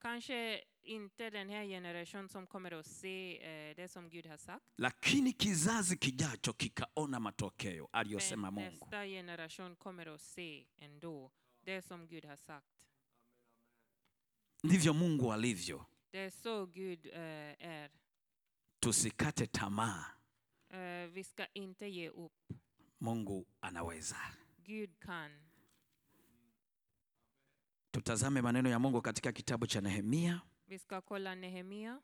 Kanske 0.02 0.60
inte 0.82 1.30
den 1.30 1.48
här 1.50 1.64
generationen 1.64 2.28
som 2.28 2.46
kommer 2.46 2.70
att 2.72 2.86
se 2.86 3.38
eh, 3.70 3.76
det 3.76 3.88
som 3.88 4.10
Gud 4.10 4.26
har 4.26 4.36
sagt. 4.36 4.64
lakini 4.78 5.32
kizazi 5.32 5.96
kijacho 6.00 6.52
kikaona 6.58 7.20
matokeo 7.20 7.88
aliyosema 7.92 8.50
Mungu. 8.50 8.70
nästa 8.70 9.06
generation 9.06 9.76
kommer 9.76 10.06
att 10.06 10.20
se 10.20 10.64
ändå 10.76 11.30
det 11.64 11.82
som 11.82 12.06
Gud 12.06 12.24
har 12.24 12.36
sagt. 12.36 12.66
Ndivyo 14.62 14.92
Mungu 14.92 15.30
alivyo. 15.32 15.84
Det 16.10 16.18
är 16.18 16.30
så 16.30 16.66
Gud 16.66 17.06
eh, 17.06 17.20
är. 17.66 17.90
Tusikate 18.80 19.46
tamaa, 19.46 20.04
Eh, 20.70 21.06
vi 21.06 21.24
ska 21.24 21.46
inte 21.54 21.86
ge 21.86 22.08
upp. 22.08 22.52
Mungu 22.98 23.44
anaweza. 23.60 24.16
Gud 24.64 24.98
kan. 25.00 25.30
Tutazame 27.92 28.42
maneno 28.42 28.68
ya 28.70 28.78
Mungu 28.78 29.02
katika 29.02 29.32
kitabu 29.32 29.66
cha 29.66 29.80
Nehemia 29.80 30.40
Vi 30.68 30.78
ska 30.78 31.00
kolla 31.00 31.34
Nehemia. 31.34 31.98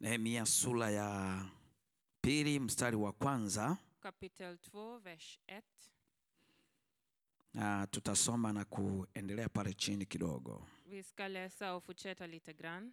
Nehemia 0.00 0.46
sura 0.46 0.90
ya 0.90 1.40
pili 2.20 2.60
mstari 2.60 2.96
wa 2.96 3.12
kwanza 3.12 3.76
kapitel 4.00 4.54
2, 4.54 4.98
vers 4.98 5.38
1. 5.48 5.62
na 7.54 7.86
tutasoma 7.86 8.52
na 8.52 8.64
kuendelea 8.64 9.48
pale 9.48 9.74
chini 9.74 10.06
kidogo. 10.06 10.66
Vi 10.86 11.02
ska 11.02 11.28
läsa 11.28 11.74
och 11.74 11.84
fortsätta 11.84 12.26
lite 12.26 12.52
grann. 12.52 12.92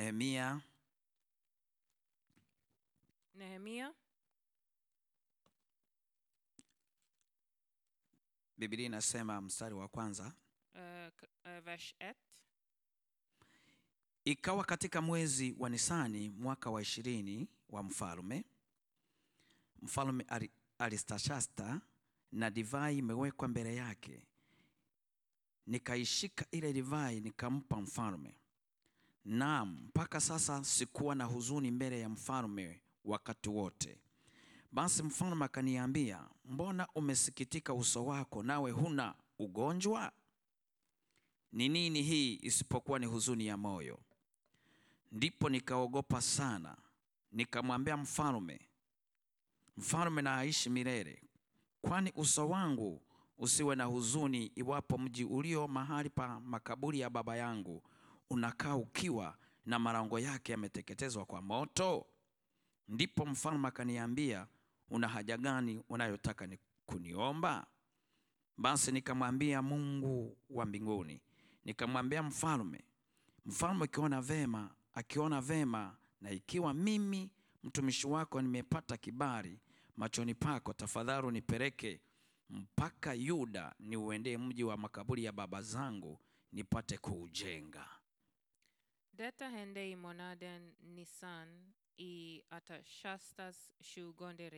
Nehemia 0.00 0.60
Nehemia, 3.34 3.92
Biblia 8.58 8.86
inasema 8.86 9.40
mstari 9.40 9.74
wa 9.74 9.88
kwanza, 9.88 10.32
uh, 10.74 10.80
uh, 11.44 11.58
vers 11.64 11.94
1. 12.00 12.14
ikawa 14.24 14.64
katika 14.64 15.00
mwezi 15.02 15.54
wa 15.58 15.68
Nisani 15.70 16.28
mwaka 16.30 16.70
wa 16.70 16.82
ishirini 16.82 17.48
wa 17.68 17.82
mfalme 17.82 18.44
mfalme 19.82 20.24
Ari- 20.28 20.50
Aristashasta, 20.78 21.80
na 22.32 22.50
divai 22.50 22.98
imewekwa 22.98 23.48
mbele 23.48 23.74
yake. 23.76 24.26
Nikaishika 25.66 26.46
ile 26.50 26.72
divai 26.72 27.20
nikampa 27.20 27.76
mfalme. 27.80 28.34
Naam, 29.24 29.78
mpaka 29.88 30.20
sasa 30.20 30.64
sikuwa 30.64 31.14
na 31.14 31.24
huzuni 31.24 31.70
mbele 31.70 32.00
ya 32.00 32.08
mfalme 32.08 32.80
wakati 33.04 33.48
wote. 33.48 33.98
Basi 34.72 35.02
mfalme 35.02 35.44
akaniambia, 35.44 36.28
mbona 36.44 36.88
umesikitika 36.94 37.74
uso 37.74 38.06
wako, 38.06 38.42
nawe 38.42 38.70
huna 38.70 39.14
ugonjwa? 39.38 40.12
Ni 41.52 41.68
nini 41.68 42.02
hii 42.02 42.38
isipokuwa 42.42 42.98
ni 42.98 43.06
huzuni 43.06 43.46
ya 43.46 43.56
moyo? 43.56 43.98
Ndipo 45.12 45.48
nikaogopa 45.48 46.20
sana, 46.20 46.76
nikamwambia 47.32 47.96
mfalme, 47.96 48.60
mfalme 49.76 50.22
na 50.22 50.36
aishi 50.36 50.70
milele, 50.70 51.22
kwani 51.82 52.12
uso 52.16 52.48
wangu 52.48 53.02
usiwe 53.38 53.76
na 53.76 53.84
huzuni 53.84 54.46
iwapo 54.46 54.98
mji 54.98 55.24
ulio 55.24 55.68
mahali 55.68 56.10
pa 56.10 56.40
makaburi 56.40 57.00
ya 57.00 57.10
baba 57.10 57.36
yangu 57.36 57.82
unakaa 58.34 58.74
ukiwa 58.76 59.36
na 59.66 59.78
marango 59.78 60.18
yake 60.18 60.52
yameteketezwa 60.52 61.24
kwa 61.26 61.42
moto. 61.42 62.06
Ndipo 62.88 63.26
mfalme 63.26 63.68
akaniambia, 63.68 64.46
una 64.90 65.08
haja 65.08 65.36
gani 65.38 65.82
unayotaka 65.88 66.46
ni 66.46 66.58
kuniomba? 66.86 67.66
Basi 68.56 68.92
nikamwambia 68.92 69.62
Mungu 69.62 70.36
wa 70.50 70.66
mbinguni, 70.66 71.20
nikamwambia 71.64 72.22
mfalme, 72.22 72.84
mfalme 73.46 73.84
akiona 73.84 74.20
vema, 74.22 74.70
akiona 74.94 75.40
vema 75.40 75.96
na 76.20 76.30
ikiwa 76.30 76.74
mimi 76.74 77.30
mtumishi 77.62 78.06
wako 78.06 78.42
nimepata 78.42 78.96
kibali 78.96 79.60
machoni 79.96 80.34
pako, 80.34 80.72
tafadhali 80.72 81.26
unipeleke 81.26 82.00
mpaka 82.50 83.14
Yuda, 83.14 83.74
niuendee 83.80 84.36
mji 84.38 84.64
wa 84.64 84.76
makaburi 84.76 85.24
ya 85.24 85.32
baba 85.32 85.62
zangu, 85.62 86.18
nipate 86.52 86.98
kuujenga. 86.98 87.88
Detta 89.20 89.44
hände 89.44 89.84
i 89.84 89.96
månaden 89.96 90.74
Nisan 90.80 91.74
i 91.96 92.42
Atashastas 92.48 93.70
tjugonde 93.80 94.50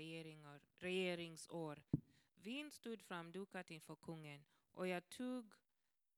regeringsår. 0.78 1.82
Vin 2.34 2.70
stod 2.70 3.02
framdukat 3.02 3.70
inför 3.70 3.96
kungen 3.96 4.44
och 4.72 4.88
jag 4.88 5.08
tog 5.08 5.52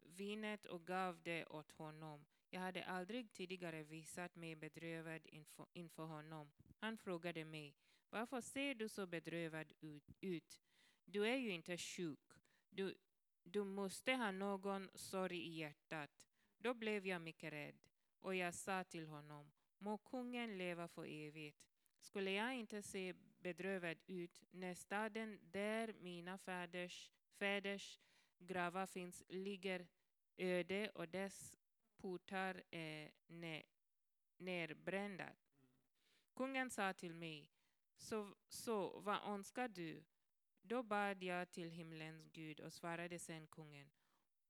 vinet 0.01 0.67
och 0.67 0.87
gav 0.87 1.23
det 1.23 1.47
åt 1.47 1.73
honom. 1.73 2.25
Jag 2.51 2.61
hade 2.61 2.85
aldrig 2.85 3.33
tidigare 3.33 3.83
visat 3.83 4.37
mig 4.37 4.57
bedrövad 4.57 5.21
inför, 5.25 5.67
inför 5.73 6.05
honom. 6.05 6.51
Han 6.79 6.99
frågade 6.99 7.45
mig, 7.45 7.75
varför 8.11 8.41
ser 8.41 8.75
du 8.75 8.89
så 8.89 9.07
bedrövad 9.07 9.73
ut? 9.81 10.11
ut? 10.21 10.61
Du 11.05 11.27
är 11.27 11.37
ju 11.37 11.51
inte 11.51 11.79
sjuk. 11.79 12.33
Du, 12.71 12.95
du 13.43 13.65
måste 13.65 14.13
ha 14.13 14.31
någon 14.31 14.91
sorg 14.95 15.39
i 15.39 15.51
hjärtat. 15.59 16.27
Då 16.59 16.75
blev 16.75 17.07
jag 17.07 17.23
mycket 17.23 17.53
rädd 17.53 17.85
och 18.25 18.35
jag 18.35 18.55
sa 18.55 18.85
till 18.85 19.07
honom, 19.07 19.53
må 19.79 19.99
kungen 19.99 20.59
leva 20.59 20.89
för 20.89 21.05
evigt. 21.05 21.59
Skulle 22.01 22.31
jag 22.31 22.55
inte 22.55 22.83
se 22.83 23.15
bedrövad 23.39 23.99
ut 24.07 24.43
när 24.51 24.75
staden 24.75 25.39
där 25.43 25.93
mina 25.93 26.39
fäders, 26.39 27.11
fäders 27.39 28.01
gravar 28.39 28.87
finns 28.87 29.23
ligger 29.29 29.87
öde 30.37 30.91
och 30.95 31.09
dess 31.09 31.55
portar 31.97 32.63
är 32.71 33.11
ne, 33.27 33.63
nerbrända? 34.37 35.29
Kungen 36.35 36.71
sa 36.71 36.93
till 36.93 37.15
mig, 37.15 37.51
så, 37.97 38.35
så 38.49 39.01
vad 39.01 39.29
önskar 39.29 39.69
du? 39.69 40.05
Då 40.63 40.83
bad 40.83 41.23
jag 41.23 41.51
till 41.51 41.71
himlens 41.71 42.29
Gud 42.33 42.61
och 42.61 42.73
svarade 42.73 43.19
sen 43.19 43.47
kungen, 43.47 43.91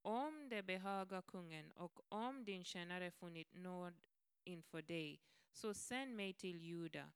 om 0.05 0.49
det 0.49 0.63
behagar 0.63 1.23
kungen 1.23 1.71
och 1.73 2.01
om 2.09 2.45
din 2.45 2.65
tjänare 2.65 3.11
funnit 3.11 3.55
nåd 3.55 3.95
inför 4.45 4.83
dig, 4.83 5.21
så 5.53 5.75
sänd 5.75 6.17
mig 6.17 6.33
till 6.33 6.63
Juda, 6.63 7.13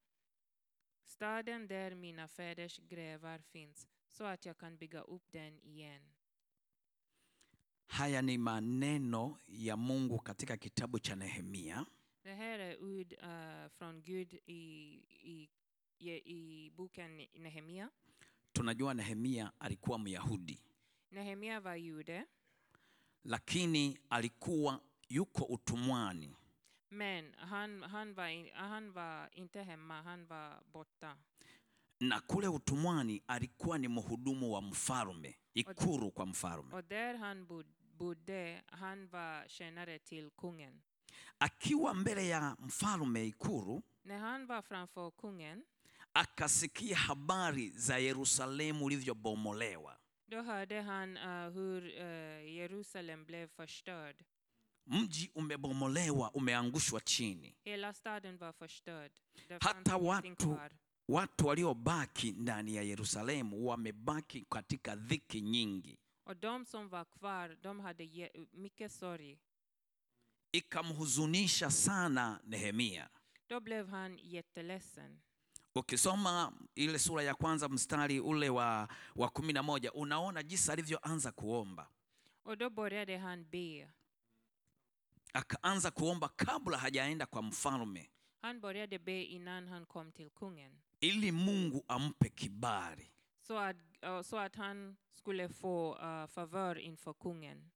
staden 1.05 1.67
där 1.67 1.95
mina 1.95 2.29
fäders 2.29 2.79
grävar 2.79 3.39
finns, 3.39 3.89
så 4.07 4.25
att 4.25 4.47
jag 4.47 4.59
kan 4.59 4.77
bygga 4.77 5.01
upp 5.01 5.33
den 5.33 5.59
igen. 5.61 6.03
Haya 7.87 8.23
ni 8.23 8.39
maneno 8.39 9.39
ya 9.47 9.77
Mungu 9.77 10.19
katika 10.19 10.57
kitabu 10.57 10.99
cha 10.99 11.15
Nehemia 11.15 11.87
Det 12.23 12.35
här 12.35 12.59
är 12.59 12.83
ord 12.83 13.13
uh, 13.13 13.69
från 13.69 14.03
Gud 14.03 14.35
i, 14.47 14.61
i, 15.09 15.49
i, 16.09 16.71
boken 16.71 17.17
Nehemia. 17.35 17.91
tunajua 18.53 18.95
Nehemia 18.95 19.53
alikuwa 19.59 19.99
Myahudi, 19.99 20.61
Nehemia 21.11 21.61
var 21.61 21.77
jude, 21.77 22.27
lakini 23.25 23.99
alikuwa 24.11 24.81
yuko 25.09 25.45
utumwani. 25.45 26.37
men 26.91 27.35
han, 27.37 27.83
han, 27.83 28.15
var 28.15 28.51
han 28.55 28.93
var 28.93 29.29
inte 29.35 29.63
hemma, 29.63 30.03
han 30.03 30.27
var 30.27 30.61
borta. 30.73 31.17
na 32.01 32.21
kule 32.21 32.49
utumwani 32.49 33.23
alikuwa 33.27 33.79
ni 33.79 33.89
mhudumu 33.89 34.53
wa 34.53 34.63
mfalme, 34.63 35.39
ikuru 35.55 36.11
kwa 36.11 36.27
mfalme. 36.27 36.75
Och 36.77 36.85
där 36.89 37.15
han 37.19 37.47
bod, 37.47 37.67
bodde, 37.99 38.63
han 38.67 39.09
var 39.09 39.49
tjänare 39.49 39.99
till 39.99 40.31
kungen. 40.31 40.81
Akiwa 41.39 41.95
mbele 41.95 42.29
ya 42.29 42.57
mfalme 42.61 43.27
ikuru, 43.27 43.83
När 44.05 44.19
han 44.19 44.47
var 44.47 44.63
framför 44.63 45.11
kungen, 45.11 45.65
akasikia 46.13 46.97
habari 46.97 47.71
za 47.71 47.99
Yerusalemu 47.99 48.85
ulivyobomolewa, 48.85 49.98
då 50.29 50.43
hörde 50.43 50.81
han 50.81 51.17
uh, 51.17 51.51
hur 51.55 51.83
uh, 51.83 52.51
Jerusalem 52.55 53.25
blev 53.25 53.47
förstörd. 53.49 54.25
mji 54.87 55.31
umebomolewa, 55.35 56.31
umeangushwa 56.35 57.01
chini. 57.01 57.57
Hela 57.65 57.93
staden 57.93 58.39
var 58.39 58.53
förstörd. 58.53 59.13
Det 59.49 59.59
Hata 59.65 59.97
watu 59.97 60.57
watu 61.09 61.47
waliobaki 61.47 62.33
ndani 62.33 62.75
ya 62.77 62.83
Yerusalemu 62.83 63.67
wamebaki 63.69 64.45
katika 64.51 64.97
dhiki 64.97 65.41
nyingi. 65.41 65.99
Och 66.25 66.37
de 66.37 66.65
som 66.65 66.89
var 66.89 67.05
kvar, 67.05 67.57
de 67.63 67.81
hade 67.81 68.31
mycket 68.53 68.93
sorg. 68.93 69.39
Ikamhuzunisha 70.53 71.71
sana 71.71 72.41
Nehemia. 72.45 73.09
Då 73.47 73.61
blev 73.61 73.89
han 73.89 74.19
jätteledsen. 74.19 75.21
Ukisoma 75.75 76.53
ile 76.75 76.99
sura 76.99 77.23
ya 77.23 77.35
kwanza 77.35 77.69
mstari 77.69 78.21
ule 78.21 78.49
wa, 78.51 78.89
wa 79.17 79.29
kumi 79.29 79.53
na 79.53 79.63
moja 79.63 79.93
unaona 79.93 80.43
jinsi 80.43 80.73
alivyoanza 80.73 81.33
kuomba. 81.33 81.89
Och 82.45 82.57
då 82.59 82.71
började 82.71 83.19
han 83.19 83.45
be. 83.51 83.89
Akaanza 85.33 85.91
kuomba 85.91 86.29
kabla 86.29 86.79
hajaenda 86.79 87.27
kwa 87.27 87.43
mfalme, 87.43 88.09
Han 88.43 88.61
började 88.61 88.99
be 88.99 89.23
innan 89.23 89.69
han 89.69 89.87
kom 89.87 90.13
till 90.13 90.31
kungen. 90.31 90.73
ili 91.01 91.33
Mungu 91.33 91.85
ampe 91.89 92.29
kibali. 92.29 93.11
Så 93.41 93.59
att, 93.59 93.77
uh, 94.03 94.23
så 94.23 94.37
att 94.37 94.57
han 94.57 94.97
skulle 95.15 95.49
få 95.49 95.95
uh, 95.95 96.27
favör 96.27 96.79
inför 96.79 97.13
kungen. 97.13 97.71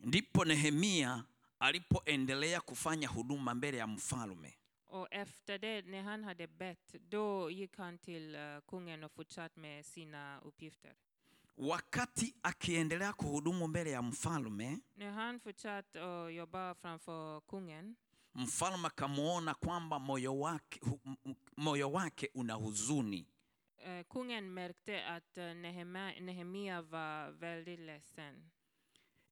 Ndipo 0.00 0.44
Nehemia 0.44 1.24
alipoendelea 1.58 2.60
kufanya 2.60 3.08
huduma 3.08 3.54
mbele 3.54 3.76
ya 3.78 3.86
mfalme. 3.86 4.54
Och 4.94 5.08
efter 5.10 5.58
det, 5.58 5.82
när 5.86 6.02
han 6.02 6.24
hade 6.24 6.46
bett, 6.48 6.94
då 7.08 7.50
gick 7.50 7.76
han 7.78 7.98
till 7.98 8.34
uh, 8.36 8.60
kungen 8.68 9.04
och 9.04 9.12
fortsatte 9.12 9.60
med 9.60 9.86
sina 9.86 10.40
uppgifter. 10.40 10.92
Wakati 11.56 12.34
akiendelea 12.42 13.12
kuhudumu 13.12 13.66
mbele 13.66 13.90
ya 13.90 14.02
mfalme, 14.02 14.78
När 14.94 15.10
han 15.10 15.40
fortsatte 15.40 15.98
att 16.26 16.32
jobba 16.34 16.74
framför 16.74 17.40
kungen, 17.40 17.96
mfalme 18.32 18.86
akamwona 18.88 19.54
kwamba 19.54 19.98
moyo 19.98 20.38
wake, 20.38 20.80
moyo 21.56 21.90
wake 21.90 22.28
una 22.34 22.54
huzuni. 22.54 23.26
uh, 23.86 24.02
kungen 24.08 24.54
märkte 24.54 25.06
att 25.06 25.36
Nehemia, 25.36 26.12
Nehemia 26.20 26.82
var 26.82 27.30
väldigt 27.30 27.80
ledsen. 27.80 28.50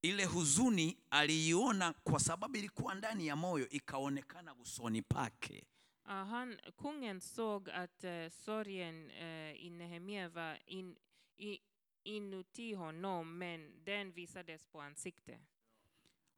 Ile 0.02 0.24
huzuni 0.24 0.98
aliiona 1.10 1.92
kwa 1.92 2.20
sababu 2.20 2.56
ilikuwa 2.56 2.94
ndani 2.94 3.26
ya 3.26 3.36
moyo, 3.36 3.68
ikaonekana 3.68 4.54
usoni 4.54 5.02
pake. 5.02 5.64
Uh, 6.04 6.10
han, 6.10 6.56
kungen 6.76 7.20
såg 7.20 7.68
att 7.70 8.04
uh, 8.04 8.28
sorgen 8.44 9.06
uh, 9.10 9.64
i 9.64 9.70
Nehemia 9.70 10.28
var 10.28 10.58
in, 10.66 10.96
i, 11.38 11.60
inuti 12.04 12.74
honom, 12.74 13.28
men 13.38 13.84
den 13.84 14.12
visades 14.12 14.64
på 14.64 14.80
ansikte. 14.82 15.38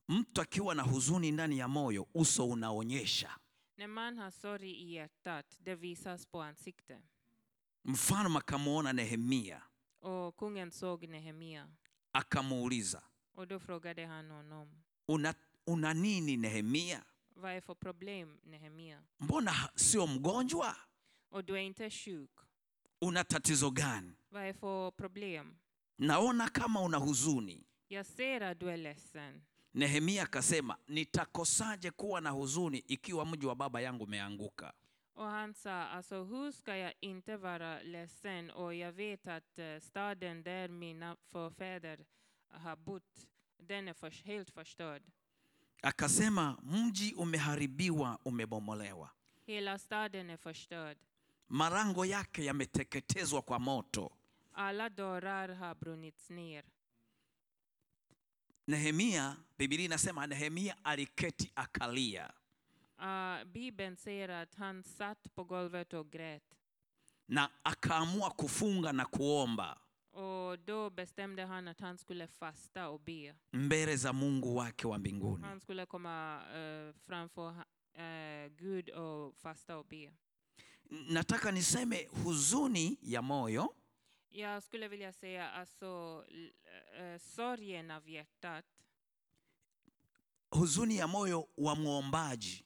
Mtu 0.08 0.40
akiwa 0.40 0.74
na 0.74 0.82
huzuni 0.82 1.32
ndani 1.32 1.58
ya 1.58 1.68
moyo, 1.68 2.06
uso 2.14 2.48
unaonyesha. 2.48 3.30
När 3.76 3.86
man 3.88 4.18
har 4.18 4.30
sorg 4.30 4.62
i 4.64 4.92
hjärtat, 4.94 5.56
det 5.60 5.74
visas 5.74 6.26
på 6.26 6.42
ansikte. 6.42 6.98
Mfalme 7.84 8.38
akamwona 8.38 8.92
Nehemia, 8.92 9.62
Och 10.00 10.36
kungen 10.36 10.70
såg 10.70 11.08
Nehemia, 11.08 11.68
akamuuliza 12.12 13.02
och 13.34 13.46
då 13.46 13.58
frågade 13.60 14.06
han 14.06 14.30
honom, 14.30 14.68
una, 15.06 15.34
una 15.66 15.92
nini 15.92 16.36
Nehemia? 16.36 17.04
vad 17.36 17.52
är 17.52 17.60
för 17.60 17.74
problem 17.74 18.38
Nehemia? 18.42 19.02
Mbona 19.18 19.52
sio 19.74 20.06
mgonjwa? 20.06 20.76
Och 21.30 21.44
du 21.44 21.54
är 21.54 21.60
inte 21.60 21.90
sjuk. 21.90 22.30
Una 23.00 23.24
tatizo 23.24 23.70
gani? 23.70 24.12
Vad 24.28 24.42
är 24.42 24.52
för 24.52 24.90
problem? 24.90 25.56
Naona 25.96 26.48
kama 26.48 26.80
una 26.84 26.98
huzuni. 26.98 27.66
Jag 27.88 28.06
ser 28.06 28.40
att 28.40 28.60
du 28.60 28.70
är 28.70 28.76
ledsen. 28.76 29.42
Nehemia 29.72 30.22
akasema, 30.22 30.76
nitakosaje 30.86 31.90
kuwa 31.90 32.20
na 32.20 32.30
huzuni 32.30 32.78
ikiwa 32.86 33.24
mji 33.24 33.46
wa 33.46 33.54
baba 33.54 33.80
yangu 33.80 34.04
umeanguka? 34.04 34.72
Och 35.14 35.26
han 35.26 35.54
sa, 35.54 35.70
alltså 35.70 36.24
hur 36.24 36.52
ska 36.52 36.76
jag 36.76 36.92
inte 37.00 37.36
vara 37.36 37.82
ledsen? 37.82 38.50
Och 38.50 38.74
jag 38.74 38.92
vet 38.92 39.26
att 39.26 39.58
eh, 39.58 39.78
staden 39.80 40.42
där 40.42 40.68
mina 40.68 41.16
förfäder 41.32 42.04
har 42.50 42.76
bott, 42.76 43.26
den 43.58 43.88
är 43.88 44.24
helt 44.24 44.50
förstörd. 44.50 45.02
Akasema, 45.82 46.56
mji 46.62 47.14
umeharibiwa, 47.16 48.18
umebomolewa, 48.24 49.10
Hela 49.46 49.78
staden 49.78 50.30
är 50.30 50.36
förstörd. 50.36 50.98
marango 51.48 52.04
yake 52.04 52.44
yameteketezwa 52.44 53.42
kwa 53.42 53.58
moto. 53.58 54.12
Alla 54.52 54.88
dörrar 54.90 55.48
har 55.48 55.74
brunnits 55.74 56.30
ner. 56.30 56.64
Nehemia, 58.66 59.36
Biblia 59.58 59.84
inasema 59.84 60.26
Nehemia 60.26 60.76
aliketi 60.82 61.50
akalia, 61.54 62.32
Uh, 62.98 63.44
Bibeln 63.44 63.96
säger 63.96 64.28
att 64.28 64.54
han 64.54 64.82
satt 64.82 65.34
på 65.34 65.44
golvet 65.44 65.92
och 65.92 66.10
grät. 66.12 66.42
na 67.26 67.50
akaamua 67.62 68.30
kufunga 68.30 68.92
na 68.92 69.04
kuomba 69.04 69.78
Och 70.14 70.58
då 70.58 70.90
bestämde 70.90 71.42
han 71.44 71.68
att 71.68 71.80
han 71.80 71.98
skulle 71.98 72.26
fasta 72.26 72.88
och 72.88 73.00
be. 73.00 73.34
mbele 73.52 73.96
za 73.98 74.12
Mungu 74.12 74.54
wake 74.54 74.86
wa 74.88 74.98
mbinguni. 74.98 75.42
Han 75.42 75.60
skulle 75.60 75.86
komma 75.86 76.40
uh, 76.40 76.92
framför 77.06 77.48
uh, 77.50 78.48
Gud 78.56 78.88
och 78.90 79.34
fasta 79.36 79.76
och 79.78 79.86
be. 79.86 80.12
Nataka 80.90 81.50
niseme 81.50 81.96
huzuni 82.24 82.96
ya 83.02 83.22
moyo 83.22 83.74
Jag 84.30 84.62
skulle 84.62 84.88
vilja 84.88 85.12
säga 85.12 85.50
alltså 85.50 86.24
l- 86.28 86.52
eh, 86.98 87.18
sorgen 87.18 87.90
av 87.90 88.08
hjärtat, 88.08 88.64
huzuni 90.50 90.96
ya 90.96 91.06
moyo 91.06 91.48
wa 91.56 91.74
mwombaji 91.74 92.64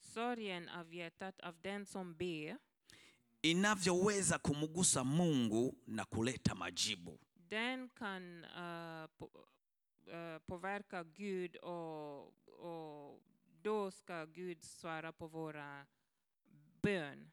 sorgen 0.00 0.68
av 0.68 0.94
hjärtat 0.94 1.40
av 1.40 1.54
den 1.62 1.86
som 1.86 2.14
ber, 2.16 2.58
inavyoweza 3.50 4.38
kumgusa 4.38 5.04
Mungu 5.04 5.74
na 5.86 6.04
kuleta 6.04 6.54
majibu. 6.54 7.18
den 7.48 7.88
kan 7.88 8.44
uh, 8.44 9.06
po, 9.18 9.24
uh, 10.06 10.38
påverka 10.46 11.04
Gud 11.04 11.56
och, 11.56 12.48
och 12.48 13.22
då 13.62 13.90
ska 13.90 14.24
Gud 14.24 14.64
svara 14.64 15.12
på 15.12 15.26
våra 15.28 15.86
bön. 16.82 17.30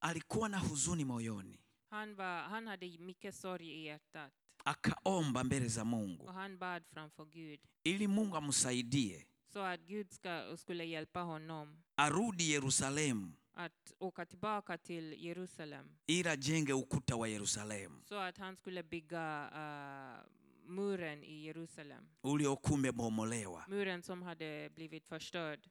alikuwa 0.00 0.48
na 0.48 0.58
huzuni 0.58 1.04
moyoni. 1.04 1.58
Han, 1.90 2.14
var, 2.14 2.42
han 2.42 2.66
hade 2.66 2.98
mycket 2.98 3.34
sorg 3.34 3.68
i 3.68 3.84
hjärtat 3.84 4.32
akaomba 4.64 5.44
mbele 5.44 5.68
za 5.68 5.84
mungu. 5.84 6.24
Och 6.24 6.34
han 6.34 6.58
bad 6.58 6.82
framför 6.86 7.24
Gud 7.24 7.60
ili 7.84 8.08
mungu 8.08 8.36
amsaidie 8.36 9.26
så 9.52 9.58
att 9.58 9.80
Gud 9.80 10.12
ska, 10.12 10.56
skulle 10.56 10.84
hjälpa 10.84 11.20
honom 11.20 11.82
arudi 11.96 12.44
yerusalemu 12.52 13.32
att 13.56 13.92
åka 13.98 14.26
tillbaka 14.26 14.78
till 14.78 15.12
Jerusalem 15.24 15.96
ili 16.06 16.28
ajenge 16.28 16.72
ukuta 16.72 17.16
wa 17.16 17.28
yerusalemu 17.28 18.00
så 18.04 18.14
att 18.14 18.38
han 18.38 18.56
skulle 18.56 18.82
bygga 18.82 19.50
eh, 19.54 20.30
muren 20.68 21.24
i 21.24 21.44
Jerusalem. 21.44 22.08
uliokuwa 22.22 22.74
umebomolewa 22.78 23.64
Muren 23.68 24.02
som 24.02 24.22
hade 24.22 24.70
blivit 24.74 25.06
förstörd. 25.06 25.68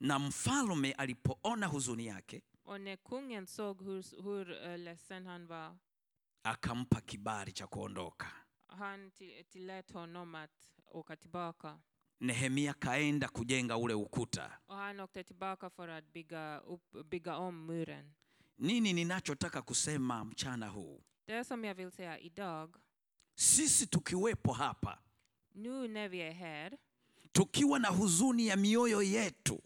na 0.00 0.18
mfalme 0.18 0.92
alipoona 0.92 1.66
huzuni 1.66 2.06
yake 2.06 2.40
Och 2.64 2.80
när 2.80 2.96
kungen 2.96 3.46
såg 3.46 3.82
hur, 3.82 4.22
hur 4.22 4.50
uh, 4.72 4.78
ledsen 4.78 5.26
han 5.26 5.46
var, 5.46 5.76
akampa 6.42 7.00
kibali 7.00 7.52
cha 7.52 7.66
kuondoka 7.66 8.26
han 8.66 9.10
till- 9.10 9.44
tillät 9.50 9.90
honom 9.90 10.34
att 10.34 10.74
åka 10.86 11.16
tillbaka. 11.16 11.80
Nehemia 12.20 12.74
kaenda 12.74 13.28
kujenga 13.28 13.76
ule 13.76 13.94
ukuta. 13.94 14.52
Och 14.66 14.76
han 14.76 15.00
åkte 15.00 15.24
tillbaka 15.24 15.70
för 15.70 15.88
att 15.88 16.12
bygga, 16.12 16.58
upp, 16.58 17.06
bygga 17.10 17.36
om 17.36 17.66
muren. 17.66 18.14
nini 18.56 18.92
ninachotaka 18.92 19.62
kusema 19.62 20.24
mchana 20.24 20.68
huu? 20.68 21.02
Det 21.26 21.44
som 21.44 21.64
jag 21.64 21.74
vill 21.74 21.90
säga 21.92 22.18
idag, 22.18 22.76
sisi 23.36 23.86
tukiwepo 23.86 24.52
hapa 24.52 24.98
nu 25.54 25.88
när 25.88 26.08
vi 26.08 26.18
är 26.18 26.32
här, 26.32 26.78
tukiwa 27.32 27.78
na 27.78 27.88
huzuni 27.90 28.46
ya 28.46 28.56
mioyo 28.56 29.02
yetu 29.02 29.60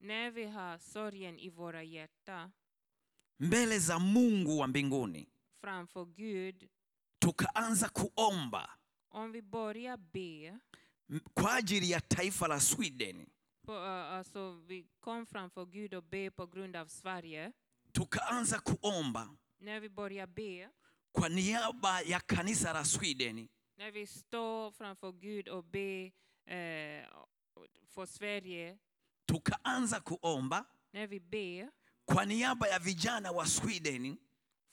när 0.00 0.30
vi 0.30 0.44
har 0.44 0.78
sorgen 0.78 1.38
i 1.38 1.48
våra 1.50 1.82
hjärtan 1.82 2.52
mbele 3.38 3.78
za 3.78 3.98
mungu 3.98 4.58
wa 4.58 4.66
mbinguni 4.66 5.28
framför 5.60 6.04
Gud, 6.04 6.68
tukaanza 7.18 7.88
kuomba. 7.88 8.70
Om 9.10 9.32
vi 9.32 9.42
börjar 9.42 9.96
be, 9.96 10.46
m- 10.48 10.60
kwa 11.34 11.54
ajili 11.54 11.90
ya 11.90 12.00
taifa 12.00 12.48
la 12.48 12.60
sweden. 12.60 13.26
På, 13.66 13.72
uh, 13.72 13.88
alltså 13.88 14.52
vi 14.66 14.86
kom 15.00 15.26
framför 15.26 15.64
Gud 15.66 15.94
och 15.94 16.04
be 16.04 16.30
på 16.30 16.46
grund 16.46 16.76
av 16.76 16.86
Sverige, 16.86 17.52
tukaanza 17.92 18.58
kuomba 18.58 19.28
när 19.58 19.80
vi 19.80 19.88
börjar 19.88 20.26
be, 20.26 20.68
kwa 21.12 21.28
niaba 21.28 22.02
ya 22.02 22.20
kanisa 22.20 22.72
la 22.72 22.84
sweden. 22.84 23.48
När 23.76 23.90
vi 23.90 24.06
står 24.06 24.70
framför 24.70 25.12
Gud 25.12 25.48
och 25.48 25.64
ber 25.64 26.12
eh, 26.46 27.04
för 27.88 28.06
Sverige, 28.06 28.78
tukaanza 29.26 30.00
kuomba 30.00 30.64
när 30.92 31.06
vi 31.06 31.20
ber 31.20 31.70
kwa 32.06 32.24
niaba 32.24 32.68
ya 32.68 32.78
vijana 32.78 33.32
wa 33.32 33.46
sweden. 33.46 34.18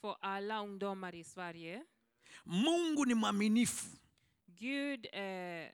För 0.00 0.16
alla 0.20 0.60
ungdomar 0.62 1.14
i 1.14 1.24
Sverige, 1.24 1.84
mungu 2.44 3.04
ni 3.06 3.14
mwaminifu. 3.14 3.96
Gud 4.46 5.06
är 5.12 5.72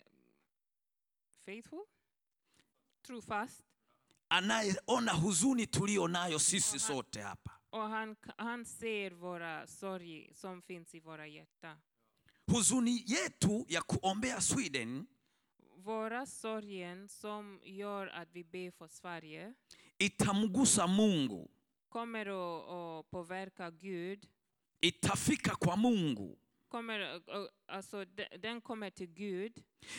faithful, 1.45 1.85
trofast, 3.07 3.63
anayeona 4.29 5.13
huzuni 5.13 5.67
tulio 5.67 6.09
nayo 6.09 6.39
sisi 6.39 6.79
sote 6.79 7.23
hapa 7.23 7.51
och 7.71 7.89
han, 7.89 8.17
han 8.39 8.65
ser 8.65 9.11
våra 9.11 9.67
sorg 9.67 10.31
som 10.35 10.63
finns 10.63 10.95
i 10.95 11.01
våra 11.01 11.27
hjärtan. 11.27 11.77
huzuni 12.47 13.05
yetu 13.07 13.65
ya 13.69 13.83
kuombea 13.83 14.41
sweden 14.41 15.07
Våra 15.85 16.27
sorgen 16.27 17.09
som 17.09 17.61
gör 17.65 18.07
att 18.07 18.29
vi 18.33 18.45
ber 18.45 18.71
för 18.71 18.89
Sverige 18.89 19.55
itamgusa 19.99 20.87
mungu 20.87 21.49
kommer 21.89 22.27
att 23.01 23.11
påverka 23.11 23.71
Gud. 23.71 24.27
itafika 24.81 25.55
kwa 25.55 25.77
mungu 25.77 26.37
Kommer, 26.73 27.01
uh, 27.01 27.37
uh, 27.37 27.47
alltså, 27.69 28.05
de- 28.05 28.37
den 28.43 28.61
kommer 28.61 28.91
till 28.91 29.07
Gud. 29.15 29.53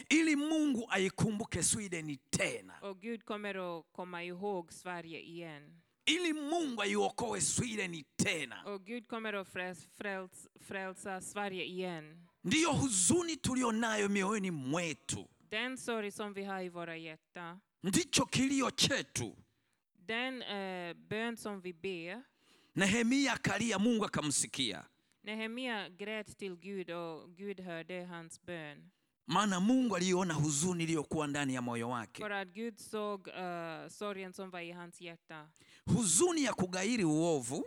Ili 0.09 0.36
mungu 0.36 0.86
aikumbuke 0.89 1.63
sweden 1.63 2.17
tena. 2.29 2.73
Och 2.81 3.01
Gud 3.01 3.25
kommer 3.25 3.55
att 3.79 3.86
komma 3.91 4.23
ihåg 4.23 4.73
Sverige 4.73 5.19
igen. 5.19 5.81
ili 6.05 6.33
mungu 6.33 6.81
aiokoe 6.81 7.41
sweden 7.41 8.03
tena. 8.17 8.63
Och 8.65 8.86
Gud 8.86 9.07
kommer 9.07 9.33
att 9.33 9.47
fräls, 9.47 9.88
fräls, 9.97 10.47
frälsa 10.62 11.21
Sverige 11.21 11.63
igen. 11.65 12.27
ndiyo 12.43 12.71
huzuni 12.73 13.36
tulio 13.38 13.71
nayo 13.71 14.09
mioyoni 14.09 14.51
mwetu. 14.51 15.27
Den 15.49 15.77
sorg 15.77 16.12
som 16.12 16.33
vi 16.33 16.43
har 16.43 16.62
i 16.63 16.69
våra 16.69 16.97
hjärtan, 16.97 17.62
ndicho 17.83 18.25
kilio 18.25 18.69
chetu. 18.77 19.36
Den 20.07 20.41
eh, 20.41 20.93
bön 20.93 21.38
som 21.38 21.62
vi 21.62 21.73
ber. 21.73 22.23
nehemia 22.75 23.33
akalia 23.33 23.79
mungu 23.79 24.05
akamsikia 24.05 24.86
Nehemia 25.23 25.89
grät 25.89 26.38
till 26.38 26.55
Gud 26.55 26.89
och 26.89 27.36
Gud 27.38 27.59
hörde 27.59 28.05
hans 28.05 28.41
bön. 28.41 28.91
maana 29.25 29.59
mungu 29.59 29.95
aliona 29.95 30.33
huzuni 30.33 30.83
iliyokuwa 30.83 31.27
ndani 31.27 31.53
ya 31.53 31.62
moyo 31.62 31.89
wake 31.89 32.21
För 32.21 32.29
att 32.31 32.47
Gud 32.47 32.79
såg 32.79 33.27
uh, 33.27 33.88
sorgen 33.89 34.33
som 34.33 34.49
var 34.49 34.59
i 34.59 34.71
hans 34.71 35.01
hjärta. 35.01 35.49
huzuni 35.86 36.43
ya 36.43 36.53
kugairi 36.53 37.03
uovu 37.03 37.63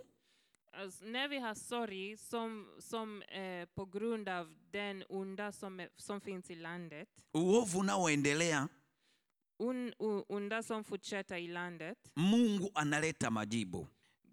Alltså, 0.72 1.04
när 1.04 1.28
vi 1.28 1.38
har 1.38 1.54
sorg 1.54 2.16
som, 2.16 2.66
som 2.78 3.22
eh, 3.22 3.66
på 3.74 3.84
grund 3.86 4.28
av 4.28 4.56
den 4.70 5.04
onda 5.08 5.52
som, 5.52 5.86
som 5.96 6.20
finns 6.20 6.50
i 6.50 6.54
landet, 6.54 7.08
uovu 7.32 7.78
unaoendelea 7.78 8.68
un, 9.58 9.88
u- 9.98 10.24
onda 10.28 10.62
som 10.62 10.84
fortsätter 10.84 11.36
i 11.36 11.48
landet, 11.48 11.98
mungu 12.14 12.70
analeta 12.74 13.30
majibu 13.30 13.86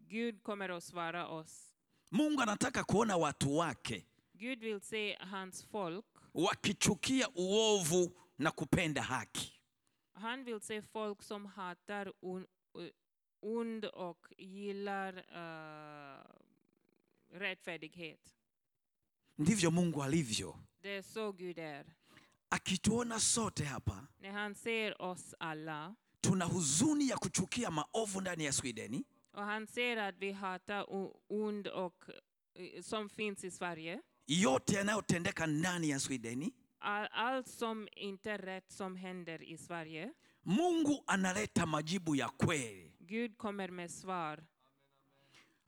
Gud 0.10 0.44
kommer 0.44 0.70
att 0.70 0.84
svara 0.84 1.28
oss. 1.28 1.73
Mungu 2.14 2.42
anataka 2.42 2.84
kuona 2.84 3.18
watu 3.18 3.58
wake 3.58 4.06
God 4.36 4.64
will 4.64 4.80
say, 4.82 5.14
hans 5.16 5.66
folk. 5.72 6.06
wakichukia 6.34 7.30
uovu 7.36 8.12
na 8.38 8.52
kupenda 8.52 9.02
haki 9.04 9.54
Han 10.14 10.44
will 10.46 10.60
say, 10.60 10.82
folk 10.82 11.22
som 11.22 11.46
hatar 11.46 12.14
un, 12.22 12.46
und 13.42 13.86
och 13.86 14.28
gillar 14.38 15.14
uh, 15.16 16.36
rättfärdighet. 17.40 18.20
ndivyo 19.38 19.72
mungu 19.72 20.04
alivyo 20.04 20.56
Det 20.82 21.04
so 21.04 21.32
good 21.34 21.56
there. 21.56 21.86
akituona 22.50 23.20
sote 23.20 23.64
hapa 23.66 24.08
När 24.22 24.32
han 24.32 24.56
ser 24.56 25.02
oss 25.02 25.36
alla 25.40 25.96
tuna 26.22 26.46
huzuni 26.46 27.10
ya 27.10 27.18
kuchukia 27.18 27.72
maovu 27.72 28.22
ndani 28.22 28.46
ya 28.46 28.52
swedeni 28.54 29.06
och 29.34 29.44
han 29.44 29.68
ser 29.68 29.98
att 29.98 30.16
vi 30.20 30.32
hatar 30.32 30.86
ond 31.28 31.68
och 31.68 32.04
eh, 32.56 32.82
som 32.82 33.10
finns 33.10 33.44
i 33.44 33.52
Sverige. 33.52 34.02
yote 34.28 34.74
yanayotendeka 34.74 35.46
ndani 35.46 35.90
ya 35.90 36.00
swedeni 36.00 36.54
All- 36.80 37.08
Allt 37.12 37.48
som 37.48 37.88
inte 37.96 38.32
är 38.32 38.38
rätt 38.38 38.72
som 38.72 38.96
händer 38.96 39.44
i 39.44 39.58
Sverige. 39.58 40.14
mungu 40.44 41.04
analeta 41.08 41.66
majibu 41.66 42.16
ya 42.16 42.30
kweli 42.30 42.92
Gud 43.00 43.38
kommer 43.38 43.68
med 43.72 43.92
svar. 43.92 44.44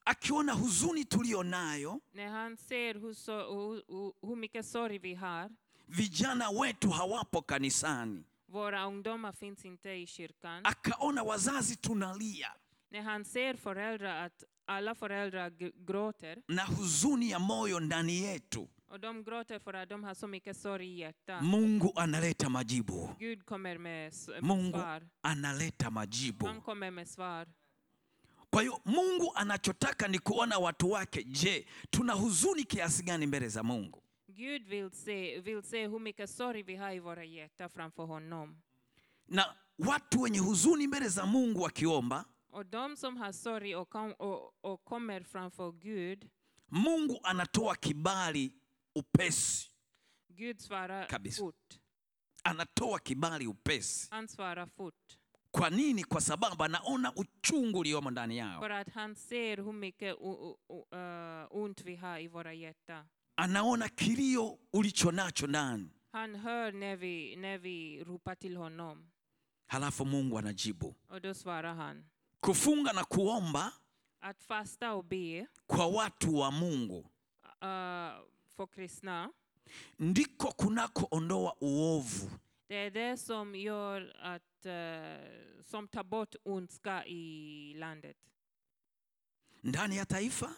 akiona 0.05 0.53
huzuni 0.53 1.05
tuliyo 1.05 1.43
nayo 1.43 2.01
När 2.13 2.27
han 2.27 2.57
ser 2.57 2.93
hur, 2.99 3.13
så, 3.13 3.31
hur, 3.37 3.83
hur, 3.87 4.13
hur 4.27 4.35
mycket 4.35 4.65
sorg 4.65 4.99
vi 4.99 5.13
har. 5.15 5.49
vijana 5.87 6.49
wetu 6.51 6.89
hawapo 6.89 7.41
kanisani 7.41 8.23
Våra 8.47 8.85
ungdomar 8.85 9.31
finns 9.33 9.65
inte 9.65 9.89
i 9.89 10.07
kyrkan. 10.07 10.61
akaona 10.65 11.23
wazazi 11.23 11.75
tunalia 11.75 12.53
När 12.89 13.01
han 13.01 13.25
ser 13.25 13.53
föräldrar 13.55 14.25
att 14.25 14.43
alla 14.65 14.95
föräldrar 14.95 15.49
gråter 15.85 16.41
na 16.47 16.63
huzuni 16.65 17.29
ya 17.29 17.39
moyo 17.39 17.79
ndani 17.79 18.13
yetu 18.13 18.67
och 18.87 18.99
de 18.99 19.23
gråter 19.23 19.59
för 19.59 19.73
att 19.73 19.89
de 19.89 20.03
har 20.03 20.13
så 20.13 20.27
mycket 20.27 20.57
sorg 20.57 20.85
i 20.87 20.95
hjärtat. 20.99 21.43
mungu 21.43 21.91
analeta 21.95 22.49
majibu 22.49 23.07
Gud 23.19 23.45
kommer 23.45 23.77
med, 23.77 24.13
svar. 24.13 24.33
med 24.35 24.43
mungu 24.43 24.71
svar. 24.79 25.07
analeta 25.21 25.89
majibu 25.89 26.45
Han 26.47 26.61
kommer 26.61 26.91
med 26.91 27.07
svar. 27.07 27.47
kwa 28.49 28.61
hiyo 28.61 28.79
mungu 28.85 29.31
anachotaka 29.35 30.07
ni 30.07 30.19
kuona 30.19 30.57
watu 30.59 30.91
wake 30.91 31.23
je 31.27 31.65
tuna 31.89 32.13
huzuni 32.13 32.63
kiasi 32.63 33.03
gani 33.03 33.27
mbele 33.27 33.47
za 33.49 33.63
mungu 33.63 34.01
Gud 34.27 34.67
vill 34.67 34.91
se, 34.91 35.39
vill 35.39 35.63
se 35.63 35.87
hur 35.87 35.99
mycket 35.99 36.29
sorg 36.29 36.63
vi 36.65 36.75
har 36.75 36.93
i 36.95 36.99
våra 36.99 37.23
hjärtan 37.23 37.69
framför 37.69 38.03
honom. 38.05 38.61
na 39.27 39.45
watu 39.77 40.21
wenye 40.21 40.39
huzuni 40.39 40.87
mbele 40.87 41.07
za 41.09 41.25
mungu 41.25 41.61
wakiomba 41.61 42.25
Och 42.55 42.65
de 42.65 42.95
som 42.97 43.17
har 43.17 43.31
sorg 43.31 43.75
och, 43.75 43.89
kom, 43.89 44.11
och, 44.13 44.53
och 44.61 44.83
kommer 44.83 45.21
framför 45.23 45.71
Gud, 45.71 46.29
mungu 46.67 47.17
anatoa 47.23 47.75
kibali 47.75 48.51
upesi 48.95 49.67
Gud 50.27 50.61
svarar 50.61 51.05
Kabisa. 51.07 51.37
fort. 51.43 51.79
anatoa 52.43 52.99
kibali 52.99 53.47
upesi 53.47 54.07
Han 54.11 54.27
svarar 54.27 54.65
fort. 54.67 55.17
kwa 55.51 55.69
nini 55.69 56.03
kwa 56.03 56.21
sababu 56.21 56.63
anaona 56.63 57.13
uchungu 57.15 57.79
uliomo 57.79 58.11
ndani 58.11 58.37
yao 58.37 58.59
För 58.59 58.69
att 58.69 58.89
han 58.93 59.15
ser 59.15 59.57
hur 59.57 59.73
mycket 59.73 60.15
o- 60.19 60.57
eh, 60.91 61.47
ont 61.55 61.81
vi 61.81 61.95
har 61.95 62.19
i 62.19 62.27
våra 62.27 62.53
hjärtan. 62.53 63.05
anaona 63.37 63.87
kilio 63.89 64.57
ulicho 64.73 65.11
nacho 65.11 65.47
ndani 65.47 65.89
Han 66.11 66.35
hör 66.35 66.71
när 66.71 66.95
vi, 66.95 67.35
när 67.35 67.57
vi 67.57 68.03
ropar 68.03 68.35
till 68.35 68.57
honom. 68.57 69.11
halafu 69.67 70.05
mungu 70.05 70.37
anajibu 70.37 70.93
Och 71.09 71.21
då 71.21 71.33
svarar 71.33 71.73
han. 71.73 72.05
Kufunga 72.45 72.93
na 72.93 73.03
kuomba 73.05 73.71
at 74.21 74.39
fasta 74.41 74.93
obey, 74.93 75.41
be 75.41 75.47
kwa 75.67 75.87
watu 75.87 76.35
wa 76.35 76.51
mungu. 76.51 76.99
uh, 77.61 78.25
for 78.55 78.67
Krishna, 78.67 79.29
ndiko 79.99 80.51
kunakoondoa 80.51 81.55
uovu. 81.61 82.29
Det 82.67 82.75
är 82.75 82.91
det 82.91 83.17
som 83.17 83.55
gör 83.55 84.15
att, 84.19 84.65
uh, 84.65 85.63
som 85.63 85.87
tar 85.87 86.03
bort 86.03 86.35
ondska 86.43 87.05
i 87.05 87.73
landet. 87.77 88.17
ndani 89.63 89.95
ya 89.97 90.05
taifa 90.05 90.55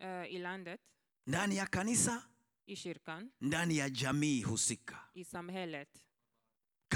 Uh, 0.00 0.26
I 0.34 0.38
landet, 0.38 0.80
ndani 1.26 1.56
ya 1.56 1.66
kanisa 1.66 2.22
i 2.66 2.76
kyrkan, 2.76 3.30
ndani 3.40 3.76
ya 3.76 3.90
jamii 3.90 4.42
husika. 4.42 4.96
I 5.14 5.24
samhället. 5.24 6.05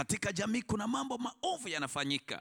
Katika 0.00 0.32
jamii 0.32 0.62
kuna 0.62 0.88
mambo 0.88 1.18
maovu 1.18 1.68
yanafanyika. 1.68 2.40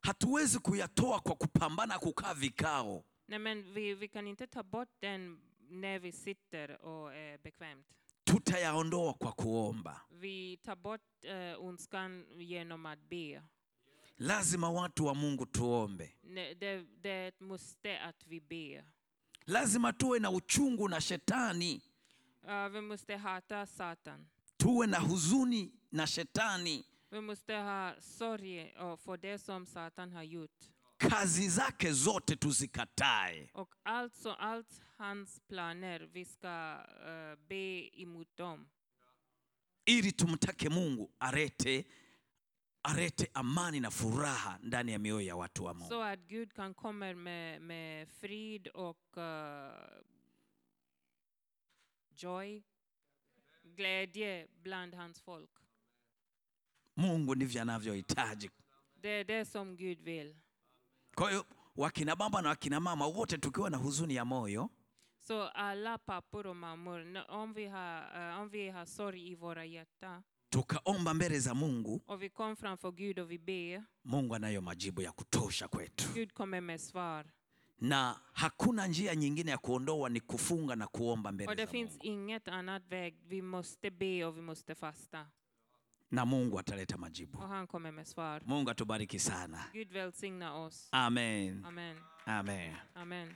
Hatuwezi 0.00 0.58
kuyatoa 0.58 1.20
kwa 1.20 1.34
kupambana 1.34 1.98
kukaa 1.98 2.34
vikao. 2.34 3.04
Tutayaondoa 8.24 9.14
kwa 9.14 9.32
kuomba. 9.32 10.00
Vi 10.10 10.56
tar 10.62 10.76
bort 10.76 11.02
uh, 11.24 11.64
ondskan 11.66 12.24
genom 12.38 12.86
att 12.86 12.98
be. 13.10 13.40
lazima 14.18 14.70
watu 14.70 15.06
wa 15.06 15.14
mungu 15.14 15.46
tuombe. 15.46 16.14
Ne- 16.24 16.54
Det, 16.54 16.84
det 17.02 17.40
måste 17.40 17.98
att 18.00 18.26
vi 18.26 18.40
ber. 18.40 18.84
lazima 19.46 19.92
tuwe 19.92 20.18
na 20.18 20.30
uchungu 20.30 20.88
na 20.88 21.00
shetani 21.00 21.82
Uh, 22.44 22.68
vi 22.72 22.80
måste 22.80 23.16
hata 23.16 23.66
Satan. 23.66 24.26
tuwe 24.56 24.86
na 24.86 24.98
huzuni 24.98 25.72
na 25.90 26.06
shetani 26.06 26.84
Vi 27.10 27.20
måste 27.20 27.54
ha 27.54 27.94
sorg 28.00 28.72
uh, 28.82 28.96
för 28.96 29.16
det 29.16 29.38
som 29.38 29.66
Satan 29.66 30.12
har 30.12 30.22
gjort. 30.22 30.70
kazi 30.98 31.48
zake 31.48 31.92
zote 31.94 32.36
tuzikatae 32.36 33.48
Och 33.54 33.74
allt, 33.82 34.14
så, 34.14 34.30
allt 34.32 34.80
hans 34.96 35.40
planer, 35.48 36.00
vi 36.12 36.24
ska 36.24 36.76
uh, 37.06 37.38
be 37.48 37.90
emot 38.02 38.36
dem. 38.36 38.68
ili 39.86 40.12
tumtake 40.12 40.68
mungu 40.70 41.10
arete 41.18 41.84
arete 42.82 43.26
amani 43.34 43.80
na 43.80 43.90
furaha 43.90 44.58
ndani 44.62 44.92
ya 44.92 44.98
mioyo 44.98 45.20
ya 45.26 45.36
watu 45.36 45.64
wa 45.64 45.74
mungu 45.74 45.88
Så 45.88 46.02
att 46.02 46.18
Gud 46.28 46.52
kan 46.52 46.74
komma 46.74 47.12
med, 47.14 47.62
med 47.62 48.08
frid 48.08 48.68
och 48.68 49.16
uh, 49.16 49.22
joy, 52.22 52.62
glädje 53.76 54.46
bland 54.62 54.94
hans 54.94 55.20
folk. 55.22 55.50
mungu 56.96 57.34
ndivyo 57.34 57.62
anavyohitaji 57.62 58.50
Det 59.02 59.08
är 59.20 59.24
det 59.24 59.44
som 59.44 59.76
Gud 59.76 60.00
vill. 60.02 60.36
kwa 61.14 61.30
hiyo 61.30 61.44
wakina 61.76 62.16
baba 62.16 62.42
na 62.42 62.48
wakina 62.48 62.80
mama 62.80 63.06
wote 63.06 63.38
tukiwa 63.38 63.70
na 63.70 63.76
huzuni 63.76 64.14
ya 64.14 64.24
moyo 64.24 64.68
Så 65.22 65.48
alla 65.48 65.98
pappor 65.98 66.46
och 66.46 66.56
mammor, 66.56 67.24
om 67.28 67.52
vi 67.54 67.66
har, 67.66 68.32
uh, 68.34 68.40
om 68.40 68.48
vi 68.48 68.68
har 68.70 68.84
sorg 68.86 69.28
i 69.30 69.34
våra 69.34 69.64
hjärtan 69.64 70.22
tukaomba 70.50 71.14
mbele 71.14 71.38
za 71.40 71.54
mungu 71.54 72.00
och 72.06 72.22
vi 72.22 72.28
kom 72.30 72.56
framför 72.56 72.90
Gud 72.92 73.18
och 73.18 73.30
vi 73.30 73.38
ber, 73.38 73.84
mungu 74.02 74.34
anayo 74.34 74.60
majibu 74.60 75.02
ya 75.02 75.12
kutosha 75.12 75.68
kwetu 75.68 76.04
Gud 76.14 76.32
kommer 76.32 76.60
med 76.60 76.80
svar. 76.80 77.30
Na 77.80 78.20
hakuna 78.32 78.86
njia 78.86 79.14
nyingine 79.14 79.50
ya 79.50 79.58
kuondoa 79.58 80.08
ni 80.08 80.20
kufunga 80.20 80.76
na 80.76 80.86
kuomba 80.86 81.28
Och 81.30 81.34
mbele 81.34 81.54
det 81.54 81.66
finns 81.66 81.90
mungu 81.90 82.06
inget 82.06 82.48
annat 82.48 82.82
väg. 82.88 83.14
Vi 83.28 83.42
måste 83.42 83.90
be 83.90 84.24
och 84.24 84.36
vi 84.36 84.40
måste 84.42 84.74
fasta. 84.74 85.26
na 86.10 86.24
mungu 86.24 86.58
ataleta 86.58 86.96
majibu 86.96 87.38
Och 87.38 87.48
han 87.48 87.66
kommer 87.66 87.92
med 87.92 88.06
svar. 88.06 88.40
mungu 88.44 88.70
atubariki 88.70 89.18
sana 89.18 89.64
Gud 89.72 89.92
välsigna 89.92 90.54
oss. 90.54 90.88
amen 90.92 91.64
Amen. 91.64 91.96
amen 92.26 92.76
Amen. 92.94 93.34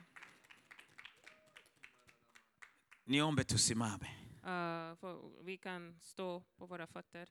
niombe 3.05 3.45
tusimame 3.45 4.09
Uh, 4.47 4.95
för 4.97 5.43
vi 5.45 5.57
kan 5.57 5.97
stå 6.01 6.41
på 6.57 6.67
våra 6.67 6.87
fötter. 6.87 7.29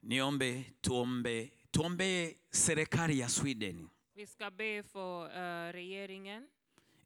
niombe 0.00 0.64
tuombe 0.80 1.50
tuombee 1.76 2.36
serikali 2.50 3.18
ya 3.18 3.28
sweden 3.28 3.88
Vi 4.14 4.26
ska 4.26 4.50
be 4.50 4.82
för 4.82 5.26
uh, 5.26 5.72
regeringen 5.72 6.48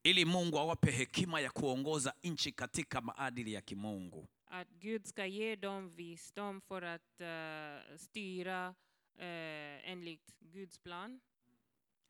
ili 0.03 0.25
mungu 0.25 0.59
awape 0.59 0.91
hekima 0.91 1.41
ya 1.41 1.51
kuongoza 1.51 2.15
nchi 2.23 2.53
katika 2.53 3.01
maadili 3.01 3.53
ya 3.53 3.61
kimungu 3.61 4.29
att 4.47 4.69
Gud 4.81 5.05
ska 5.07 5.27
ge 5.27 5.57
dem 5.57 5.89
visdom 5.97 6.61
för 6.61 6.83
att 6.83 7.21
uh, 7.21 7.97
styra 7.97 8.69
uh, 8.69 9.91
enligt 9.91 10.35
Guds 10.41 10.79
plan. 10.79 11.21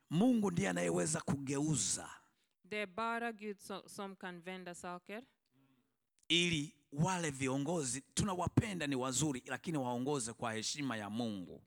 mungu 0.09 0.51
ndiye 0.51 0.69
anayeweza 0.69 1.21
kugeuza 1.21 2.09
Det 2.63 2.77
är 2.81 2.87
bara 2.87 3.31
Gud 3.31 3.59
so, 3.59 3.89
som 3.89 4.15
kan 4.15 4.41
vända 4.41 4.75
saker. 4.75 5.23
ili 6.27 6.75
wale 6.91 7.31
viongozi 7.31 8.01
tunawapenda 8.13 8.87
ni 8.87 8.95
wazuri 8.95 9.43
lakini 9.45 9.77
waongoze 9.77 10.33
kwa 10.33 10.53
heshima 10.53 10.97
ya 10.97 11.09
mungu 11.09 11.61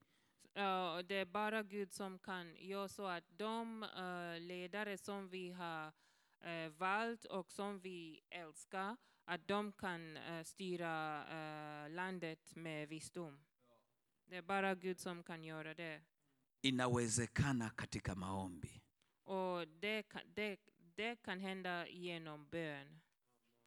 Uh, 0.57 0.99
det 1.09 1.15
är 1.15 1.25
bara 1.25 1.63
Gud 1.63 1.93
som 1.93 2.19
kan 2.19 2.57
göra 2.57 2.89
så 2.89 3.07
att 3.07 3.25
de 3.37 3.83
uh, 3.83 4.41
ledare 4.41 4.99
som 4.99 5.29
vi 5.29 5.51
har 5.51 5.87
uh, 6.47 6.69
valt 6.79 7.25
och 7.25 7.53
som 7.53 7.81
vi 7.81 8.21
älskar, 8.31 8.97
att 9.25 9.49
de 9.49 9.73
kan 9.73 10.17
uh, 10.17 10.43
styra 10.45 11.25
uh, 11.25 11.91
landet 11.91 12.55
med 12.57 12.89
visdom. 12.89 13.39
Det 14.27 14.37
är 14.37 14.43
bara 14.43 14.75
Gud 14.75 14.99
som 15.01 15.23
kan 15.23 15.45
göra 15.45 15.75
det. 15.75 16.03
inawezekana 16.63 17.71
katika 17.71 18.15
maombi 18.15 18.83
Och 19.25 19.69
det 19.69 20.03
kan, 20.03 20.23
det, 20.35 20.59
det 20.97 21.17
kan 21.23 21.41
hända 21.41 21.87
genom 21.89 22.49
bön. 22.51 23.01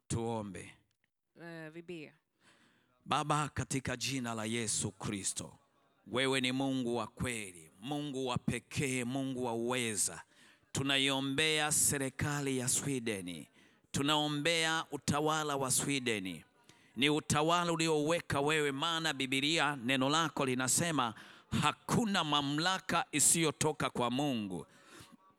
tuombe 0.07 0.69
Uh, 1.39 1.69
vi 1.69 1.83
ber. 1.83 2.13
baba 3.03 3.49
katika 3.49 3.95
jina 3.95 4.33
la 4.33 4.45
yesu 4.45 4.91
kristo 4.91 5.59
wewe 6.11 6.41
ni 6.41 6.51
mungu 6.51 6.95
wa 6.95 7.07
kweli 7.07 7.71
mungu 7.81 8.27
wa 8.27 8.37
pekee 8.37 9.03
mungu 9.03 9.45
wa 9.45 9.53
uweza. 9.53 10.21
Tunaiombea 10.71 11.71
serikali 11.71 12.57
ya 12.57 12.67
Swideni, 12.67 13.47
tunaombea 13.91 14.85
utawala 14.91 15.55
wa 15.55 15.71
Swideni. 15.71 16.43
ni 16.95 17.09
utawala 17.09 17.71
ulioweka 17.71 18.41
wewe 18.41 18.71
maana 18.71 19.13
Biblia 19.13 19.75
neno 19.83 20.09
lako 20.09 20.45
linasema 20.45 21.13
hakuna 21.61 22.23
mamlaka 22.23 23.05
isiyotoka 23.11 23.89
kwa 23.89 24.11
mungu. 24.11 24.65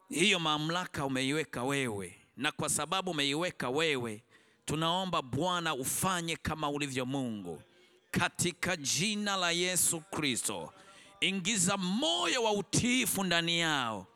Hiyo 0.09 0.39
mamlaka 0.39 1.05
umeiweka 1.07 1.65
wewe, 1.65 2.17
na 2.37 2.53
kwa 2.53 2.69
sababu 2.69 3.11
umeiweka 3.11 3.71
wewe, 3.71 4.23
tunaomba 4.65 5.23
Bwana 5.23 5.75
ufanye 5.75 6.37
kama 6.37 6.71
ulivyo 6.71 7.07
Mungu, 7.07 7.63
katika 8.11 8.77
jina 8.77 9.37
la 9.37 9.51
Yesu 9.51 10.01
Kristo. 10.01 10.73
Ingiza 11.21 11.77
moyo 11.77 12.43
wa 12.43 12.53
utiifu 12.53 13.25
ndani 13.25 13.59
yao, 13.61 14.07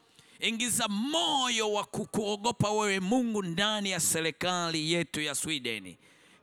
ingiza 0.40 0.88
moyo 0.88 1.72
wa 1.72 1.84
kukuogopa 1.84 2.70
wewe 2.70 3.00
Mungu 3.00 3.42
ndani 3.42 3.90
ya 3.90 4.00
serikali 4.00 4.92
yetu 4.92 5.20
ya 5.20 5.34
Sweden 5.34 5.96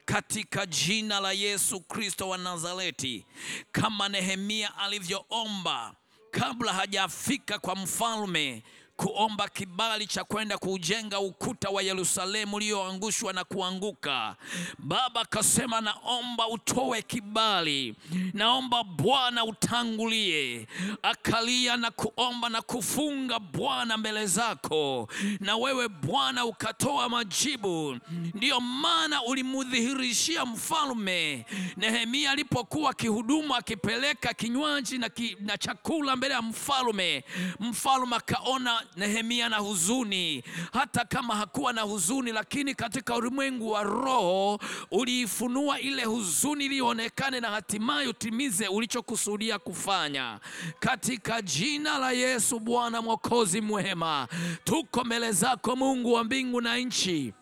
katika 0.05 0.65
jina 0.65 1.19
la 1.19 1.31
Yesu 1.31 1.79
Kristo 1.81 2.29
wa 2.29 2.37
Nazareti, 2.37 3.25
kama 3.71 4.09
Nehemia 4.09 4.77
alivyoomba 4.77 5.95
kabla 6.31 6.73
hajafika 6.73 7.59
kwa 7.59 7.75
mfalme 7.75 8.63
kuomba 9.03 9.47
kibali 9.49 10.07
cha 10.07 10.23
kwenda 10.23 10.57
kuujenga 10.57 11.19
ukuta 11.19 11.69
wa 11.69 11.81
Yerusalemu 11.83 12.55
ulioangushwa 12.55 13.33
na 13.33 13.43
kuanguka. 13.43 14.35
Baba 14.79 15.21
akasema, 15.21 15.81
naomba 15.81 16.47
utoe 16.47 17.01
kibali, 17.01 17.95
naomba 18.33 18.83
Bwana 18.83 19.45
utangulie. 19.45 20.67
Akalia 21.03 21.77
na 21.77 21.91
kuomba 21.91 22.49
na 22.49 22.61
kufunga 22.61 23.39
Bwana 23.39 23.97
mbele 23.97 24.25
zako, 24.25 25.07
na 25.39 25.55
wewe 25.57 25.87
Bwana 25.89 26.45
ukatoa 26.45 27.09
majibu. 27.09 27.97
Ndiyo 28.33 28.59
maana 28.59 29.23
ulimudhihirishia 29.23 30.45
mfalme 30.45 31.45
Nehemia 31.77 32.31
alipokuwa 32.31 32.93
kihudumu 32.93 33.55
akipeleka 33.55 34.33
kinywaji 34.33 34.97
na, 34.97 35.09
ki, 35.09 35.37
na 35.39 35.57
chakula 35.57 36.15
mbele 36.15 36.33
ya 36.33 36.41
mfalme. 36.41 37.23
Mfalme 37.59 38.15
akaona 38.15 38.81
Nehemia 38.95 39.49
na 39.49 39.57
huzuni, 39.57 40.43
hata 40.73 41.05
kama 41.05 41.35
hakuwa 41.35 41.73
na 41.73 41.81
huzuni, 41.81 42.31
lakini 42.31 42.75
katika 42.75 43.15
ulimwengu 43.15 43.69
wa 43.71 43.83
roho 43.83 44.59
uliifunua 44.91 45.79
ile 45.79 46.03
huzuni 46.03 46.65
iliyoonekane, 46.65 47.39
na 47.39 47.49
hatimaye 47.49 48.07
utimize 48.07 48.67
ulichokusudia 48.67 49.59
kufanya, 49.59 50.39
katika 50.79 51.41
jina 51.41 51.97
la 51.97 52.11
Yesu. 52.11 52.59
Bwana 52.59 53.01
Mwokozi 53.01 53.61
mwema, 53.61 54.27
tuko 54.63 55.03
mbele 55.03 55.31
zako 55.31 55.75
Mungu 55.75 56.13
wa 56.13 56.23
mbingu 56.23 56.61
na 56.61 56.77
nchi 56.77 57.33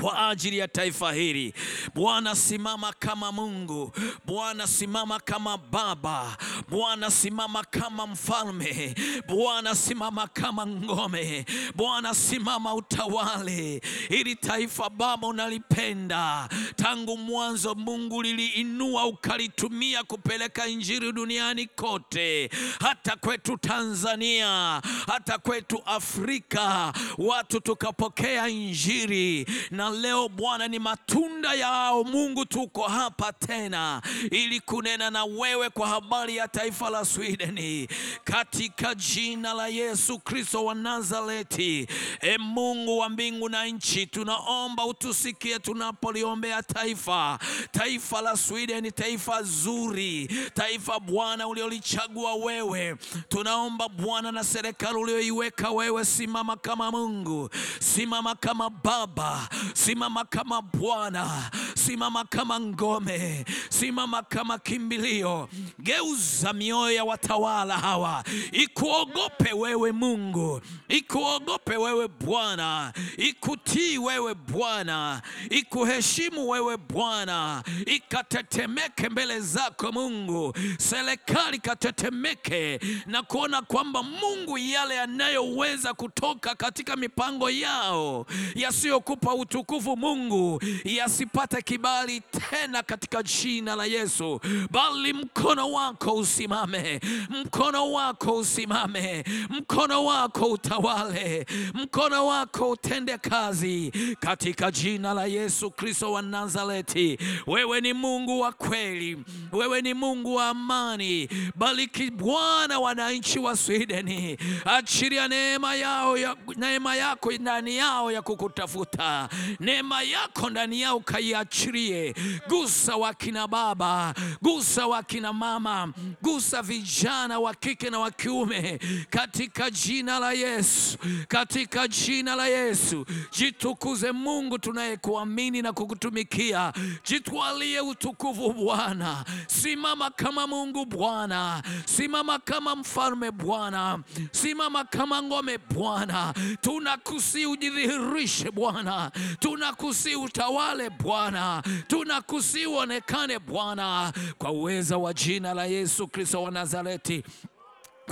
kwa 0.00 0.28
ajili 0.28 0.58
ya 0.58 0.68
taifa 0.68 1.12
hili. 1.12 1.54
Bwana, 1.94 2.36
simama 2.36 2.92
kama 2.98 3.32
Mungu. 3.32 3.92
Bwana, 4.26 4.66
simama 4.66 5.20
kama 5.20 5.58
Baba. 5.58 6.36
Bwana, 6.68 7.10
simama 7.10 7.64
kama 7.64 8.06
mfalme. 8.06 8.94
Bwana, 9.28 9.74
simama 9.74 10.26
kama 10.26 10.66
ngome. 10.66 11.44
Bwana, 11.74 12.14
simama 12.14 12.74
utawale 12.74 13.80
ili 14.10 14.36
taifa 14.36 14.90
Baba 14.90 15.26
unalipenda 15.28 16.48
tangu 16.76 17.16
mwanzo. 17.16 17.74
Mungu 17.74 18.22
liliinua 18.22 19.06
ukalitumia 19.06 20.04
kupeleka 20.04 20.66
injili 20.66 21.12
duniani 21.12 21.66
kote, 21.66 22.50
hata 22.80 23.16
kwetu 23.16 23.56
Tanzania, 23.56 24.82
hata 25.06 25.38
kwetu 25.38 25.82
Afrika, 25.86 26.92
watu 27.18 27.60
tukapokea 27.60 28.48
injili 28.48 29.46
na 29.70 29.87
leo 29.90 30.28
Bwana, 30.28 30.68
ni 30.68 30.78
matunda 30.78 31.54
yao 31.54 32.04
Mungu, 32.04 32.44
tuko 32.44 32.82
hapa 32.82 33.32
tena 33.32 34.02
ili 34.30 34.60
kunena 34.60 35.10
na 35.10 35.24
wewe 35.24 35.70
kwa 35.70 35.88
habari 35.88 36.36
ya 36.36 36.48
taifa 36.48 36.90
la 36.90 37.04
Sweden 37.04 37.88
katika 38.24 38.94
jina 38.94 39.54
la 39.54 39.68
Yesu 39.68 40.18
Kristo 40.18 40.64
wa 40.64 40.74
Nazareti. 40.74 41.88
E 42.20 42.38
Mungu 42.38 42.98
wa 42.98 43.08
mbingu 43.08 43.48
na 43.48 43.66
nchi, 43.66 44.06
tunaomba 44.06 44.84
utusikie 44.86 45.58
tunapoliombea 45.58 46.62
taifa, 46.62 47.38
taifa 47.72 48.20
la 48.20 48.36
Sweden, 48.36 48.90
taifa 48.92 49.42
zuri, 49.42 50.28
taifa 50.54 51.00
Bwana 51.00 51.48
uliolichagua 51.48 52.34
wewe. 52.34 52.96
Tunaomba 53.28 53.88
Bwana 53.88 54.32
na 54.32 54.44
serikali 54.44 54.96
ulioiweka 54.98 55.70
wewe, 55.70 56.04
simama 56.04 56.56
kama 56.56 56.90
Mungu, 56.90 57.50
simama 57.80 58.34
kama 58.34 58.70
Baba, 58.70 59.48
simama 59.84 60.24
kama 60.24 60.62
Bwana, 60.62 61.50
simama 61.74 62.24
kama 62.24 62.60
ngome, 62.60 63.44
simama 63.70 64.22
kama 64.22 64.58
kimbilio. 64.58 65.48
Geuza 65.82 66.52
mioyo 66.52 66.90
ya 66.96 67.04
watawala 67.04 67.78
hawa. 67.78 68.24
Ikuogope 68.52 69.52
wewe 69.52 69.92
Mungu, 69.92 70.60
ikuogope 70.88 71.76
wewe 71.76 72.08
Bwana, 72.08 72.92
ikutii 73.16 73.98
wewe 73.98 74.34
Bwana, 74.34 75.22
ikuheshimu 75.50 76.48
wewe 76.48 76.76
Bwana, 76.76 77.62
ikatetemeke 77.86 79.08
mbele 79.08 79.40
zako 79.40 79.92
Mungu, 79.92 80.54
serikali 80.78 81.58
katetemeke 81.58 82.80
na 83.06 83.22
kuona 83.22 83.62
kwamba 83.62 84.02
Mungu, 84.02 84.58
yale 84.58 84.94
yanayoweza 84.94 85.94
kutoka 85.94 86.54
katika 86.54 86.96
mipango 86.96 87.50
yao 87.50 88.26
yasiyokupa 88.54 89.34
utukufu 89.34 89.67
Mungu, 89.76 90.60
yasipate 90.84 91.62
kibali 91.62 92.20
tena 92.20 92.82
katika 92.82 93.22
jina 93.22 93.76
la 93.76 93.84
Yesu, 93.84 94.40
bali 94.70 95.12
mkono 95.12 95.72
wako 95.72 96.12
usimame, 96.14 97.00
mkono 97.44 97.92
wako 97.92 98.32
usimame, 98.36 99.24
mkono 99.50 100.04
wako 100.04 100.46
utawale, 100.46 101.46
mkono 101.74 102.26
wako 102.26 102.70
utende 102.70 103.18
kazi 103.18 103.92
katika 104.20 104.70
jina 104.70 105.14
la 105.14 105.24
Yesu 105.26 105.70
Kristo 105.70 106.12
wa 106.12 106.22
Nazareti. 106.22 107.18
Wewe 107.46 107.80
ni 107.80 107.92
Mungu 107.92 108.40
wa 108.40 108.52
kweli, 108.52 109.18
wewe 109.52 109.82
ni 109.82 109.94
Mungu 109.94 110.34
wa 110.34 110.48
amani. 110.48 111.28
Bariki 111.54 112.10
Bwana 112.10 112.78
wananchi 112.78 113.38
wa 113.38 113.56
Swideni, 113.56 114.38
achiria 114.64 115.28
neema 115.28 115.74
yao 115.74 116.16
ya, 116.18 116.36
neema 116.56 116.96
yako 116.96 117.32
ndani 117.32 117.76
yao 117.76 118.12
ya 118.12 118.22
kukutafuta, 118.22 119.28
neema 119.60 120.02
yako 120.02 120.50
ndani 120.50 120.80
yao 120.80 121.00
kaiachirie. 121.00 122.14
Gusa 122.48 122.96
wakina 122.96 123.48
baba, 123.48 124.14
gusa 124.42 124.86
wakina 124.86 125.32
mama, 125.32 125.92
gusa 126.22 126.62
vijana 126.62 127.38
wa 127.38 127.54
kike 127.54 127.90
na 127.90 127.98
wa 127.98 128.10
kiume 128.10 128.78
katika 129.10 129.70
jina 129.70 130.18
la 130.18 130.32
Yesu, 130.32 130.98
katika 131.28 131.88
jina 131.88 132.34
la 132.34 132.46
Yesu. 132.46 133.06
Jitukuze 133.32 134.12
Mungu 134.12 134.58
tunayekuamini 134.58 135.62
na 135.62 135.72
kukutumikia, 135.72 136.72
jitwalie 137.04 137.80
utukufu 137.80 138.52
Bwana. 138.52 139.24
Simama 139.46 140.10
kama 140.10 140.46
Mungu 140.46 140.86
Bwana, 140.86 141.62
simama 141.84 142.38
kama 142.38 142.76
mfalme 142.76 143.30
Bwana, 143.30 143.98
simama 144.32 144.84
kama 144.84 145.22
ngome 145.22 145.58
Bwana. 145.58 146.34
Tunakusi 146.60 147.46
ujidhihirishe 147.46 148.50
Bwana, 148.50 149.10
tunakusi 149.48 150.16
utawale 150.16 150.90
Bwana, 150.90 151.62
tunakusi 151.86 152.66
uonekane 152.66 153.38
Bwana, 153.38 154.12
kwa 154.38 154.50
uweza 154.50 154.98
wa 154.98 155.14
jina 155.14 155.54
la 155.54 155.66
Yesu 155.66 156.08
Kristo 156.08 156.42
wa 156.42 156.50
Nazareti 156.50 157.22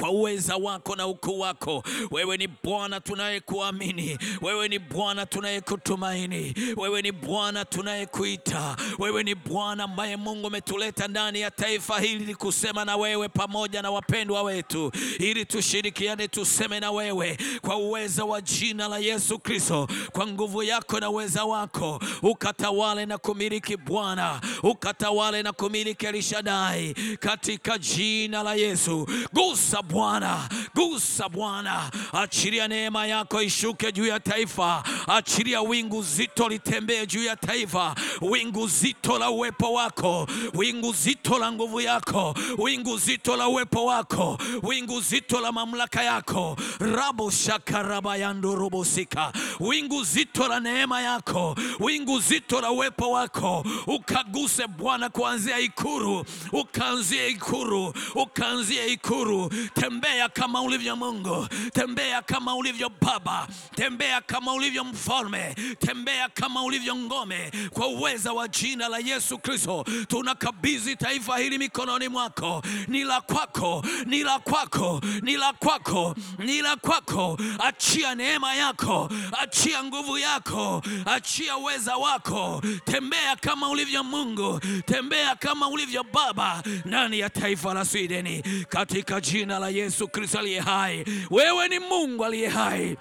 kwa 0.01 0.11
uweza 0.11 0.57
wako 0.57 0.97
na 0.97 1.07
ukuu 1.07 1.41
wako. 1.41 1.83
Wewe 2.11 2.37
ni 2.37 2.49
Bwana 2.65 3.01
tunayekuamini, 3.01 4.19
wewe 4.43 4.69
ni 4.69 4.79
Bwana 4.79 5.27
tunayekutumaini, 5.27 6.55
wewe 6.77 7.03
ni 7.03 7.13
Bwana 7.13 7.65
tunayekuita, 7.65 8.77
wewe 8.99 9.23
ni 9.23 9.35
Bwana 9.35 9.85
ambaye 9.85 10.17
Mungu 10.17 10.47
umetuleta 10.47 11.09
ndani 11.09 11.41
ya 11.41 11.51
taifa 11.51 12.01
hili 12.01 12.25
ili 12.25 12.35
kusema 12.35 12.85
na 12.85 12.97
wewe 12.97 13.29
pamoja 13.29 13.83
na 13.83 13.91
wapendwa 13.91 14.43
wetu, 14.43 14.93
ili 15.19 15.45
tushirikiane 15.45 16.29
tuseme 16.29 16.81
na 16.81 16.91
wewe 16.91 17.39
kwa 17.61 17.77
uweza 17.77 18.25
wa 18.25 18.41
jina 18.41 18.89
la 18.89 18.99
Yesu 18.99 19.39
Kristo, 19.39 19.89
kwa 20.13 20.27
nguvu 20.27 20.63
yako 20.63 21.01
na 21.01 21.11
uweza 21.11 21.45
wako, 21.45 22.01
ukatawale 22.23 23.07
na 23.07 23.19
kumiliki 23.19 23.77
Bwana, 23.77 24.41
ukatawale 24.63 25.43
na 25.43 25.53
kumiliki 25.53 26.07
Elishadai 26.07 26.95
katika 27.21 27.79
jina 27.79 28.43
la 28.43 28.55
Yesu. 28.55 29.09
Gusa 29.33 29.83
Bwana, 29.91 30.49
gusa 30.75 31.29
Bwana, 31.29 31.91
achilia 32.13 32.69
neema 32.69 33.07
yako 33.07 33.43
ishuke 33.43 33.93
juu 33.93 34.07
ya 34.07 34.21
taifa, 34.21 34.83
achilia 35.07 35.61
wingu 35.63 36.03
zito 36.03 36.49
litembee 36.49 37.07
juu 37.07 37.25
ya 37.25 37.37
taifa, 37.37 37.95
wingu 38.21 38.67
zito 38.69 39.19
la 39.19 39.31
uwepo 39.31 39.73
wako, 39.73 40.29
wingu 40.55 40.93
zito 40.93 41.39
la 41.39 41.53
nguvu 41.53 41.81
yako, 41.81 42.35
wingu 42.59 42.99
zito 42.99 43.37
la 43.37 43.49
uwepo 43.49 43.85
wako, 43.85 44.39
wingu 44.63 45.01
zito 45.01 45.41
la 45.41 45.53
mamlaka 45.53 46.03
yako, 46.03 46.57
rabo 46.79 47.31
shakaraba 47.31 48.17
yandurubusika, 48.17 49.33
wingu 49.61 50.05
zito 50.05 50.49
la 50.49 50.61
neema 50.61 51.01
yako, 51.01 51.57
wingu 51.81 52.21
zito 52.21 52.61
la 52.61 52.71
uwepo 52.71 53.11
wako, 53.11 53.65
ukaguse 53.87 54.67
Bwana, 54.67 55.09
kuanzia 55.09 55.59
Ikuru, 55.59 56.25
ukaanzia 56.53 57.27
Ikuru, 57.27 57.95
ukaanzia 58.15 58.87
Ikuru 58.87 59.51
tembea 59.81 60.29
kama 60.29 60.61
ulivyo 60.63 60.97
Mungu, 60.97 61.49
tembea 61.73 62.23
kama 62.23 62.55
ulivyo 62.55 62.91
Baba, 63.01 63.49
tembea 63.75 64.21
kama 64.21 64.53
ulivyo 64.53 64.85
Mfalme, 64.85 65.55
tembea 65.79 66.29
kama 66.29 66.63
ulivyo 66.63 66.97
ngome. 66.97 67.51
Kwa 67.71 67.87
uweza 67.87 68.33
wa 68.33 68.49
jina 68.49 68.89
la 68.89 68.99
Yesu 68.99 69.39
Kristo, 69.39 69.85
tunakabidhi 70.09 70.97
taifa 70.97 71.39
hili 71.39 71.59
mikononi 71.59 72.09
mwako. 72.09 72.63
Ni 72.89 73.05
la 73.05 73.21
kwako, 73.21 73.85
ni 74.07 74.23
la 74.23 74.39
kwako, 74.39 75.01
ni 75.23 75.37
la 75.37 75.53
kwako, 75.53 76.15
ni 76.39 76.63
la 76.63 76.77
kwako. 76.77 77.39
Achia 77.59 78.15
neema 78.15 78.55
yako, 78.55 79.11
achia 79.39 79.85
nguvu 79.85 80.19
yako, 80.19 80.83
achia 81.07 81.57
uweza 81.57 81.97
wako. 81.97 82.63
Tembea 82.85 83.37
kama 83.37 83.69
ulivyo 83.69 84.05
Mungu, 84.05 84.61
tembea 84.87 85.35
kama 85.37 85.69
ulivyo 85.69 86.05
Baba 86.13 86.63
ndani 86.85 87.19
ya 87.19 87.31
taifa 87.31 87.75
la 87.75 87.85
Swideni 87.85 88.43
katika 88.69 89.21
jina 89.21 89.59
la 89.59 89.66
Yesu 89.71 90.09
Kristo 90.09 90.39
aliye 90.39 90.61
hai. 90.61 91.05
Wewe 91.31 91.69
ni 91.69 91.79
Mungu 91.79 92.25
aliye 92.25 92.49
hai. 92.49 92.97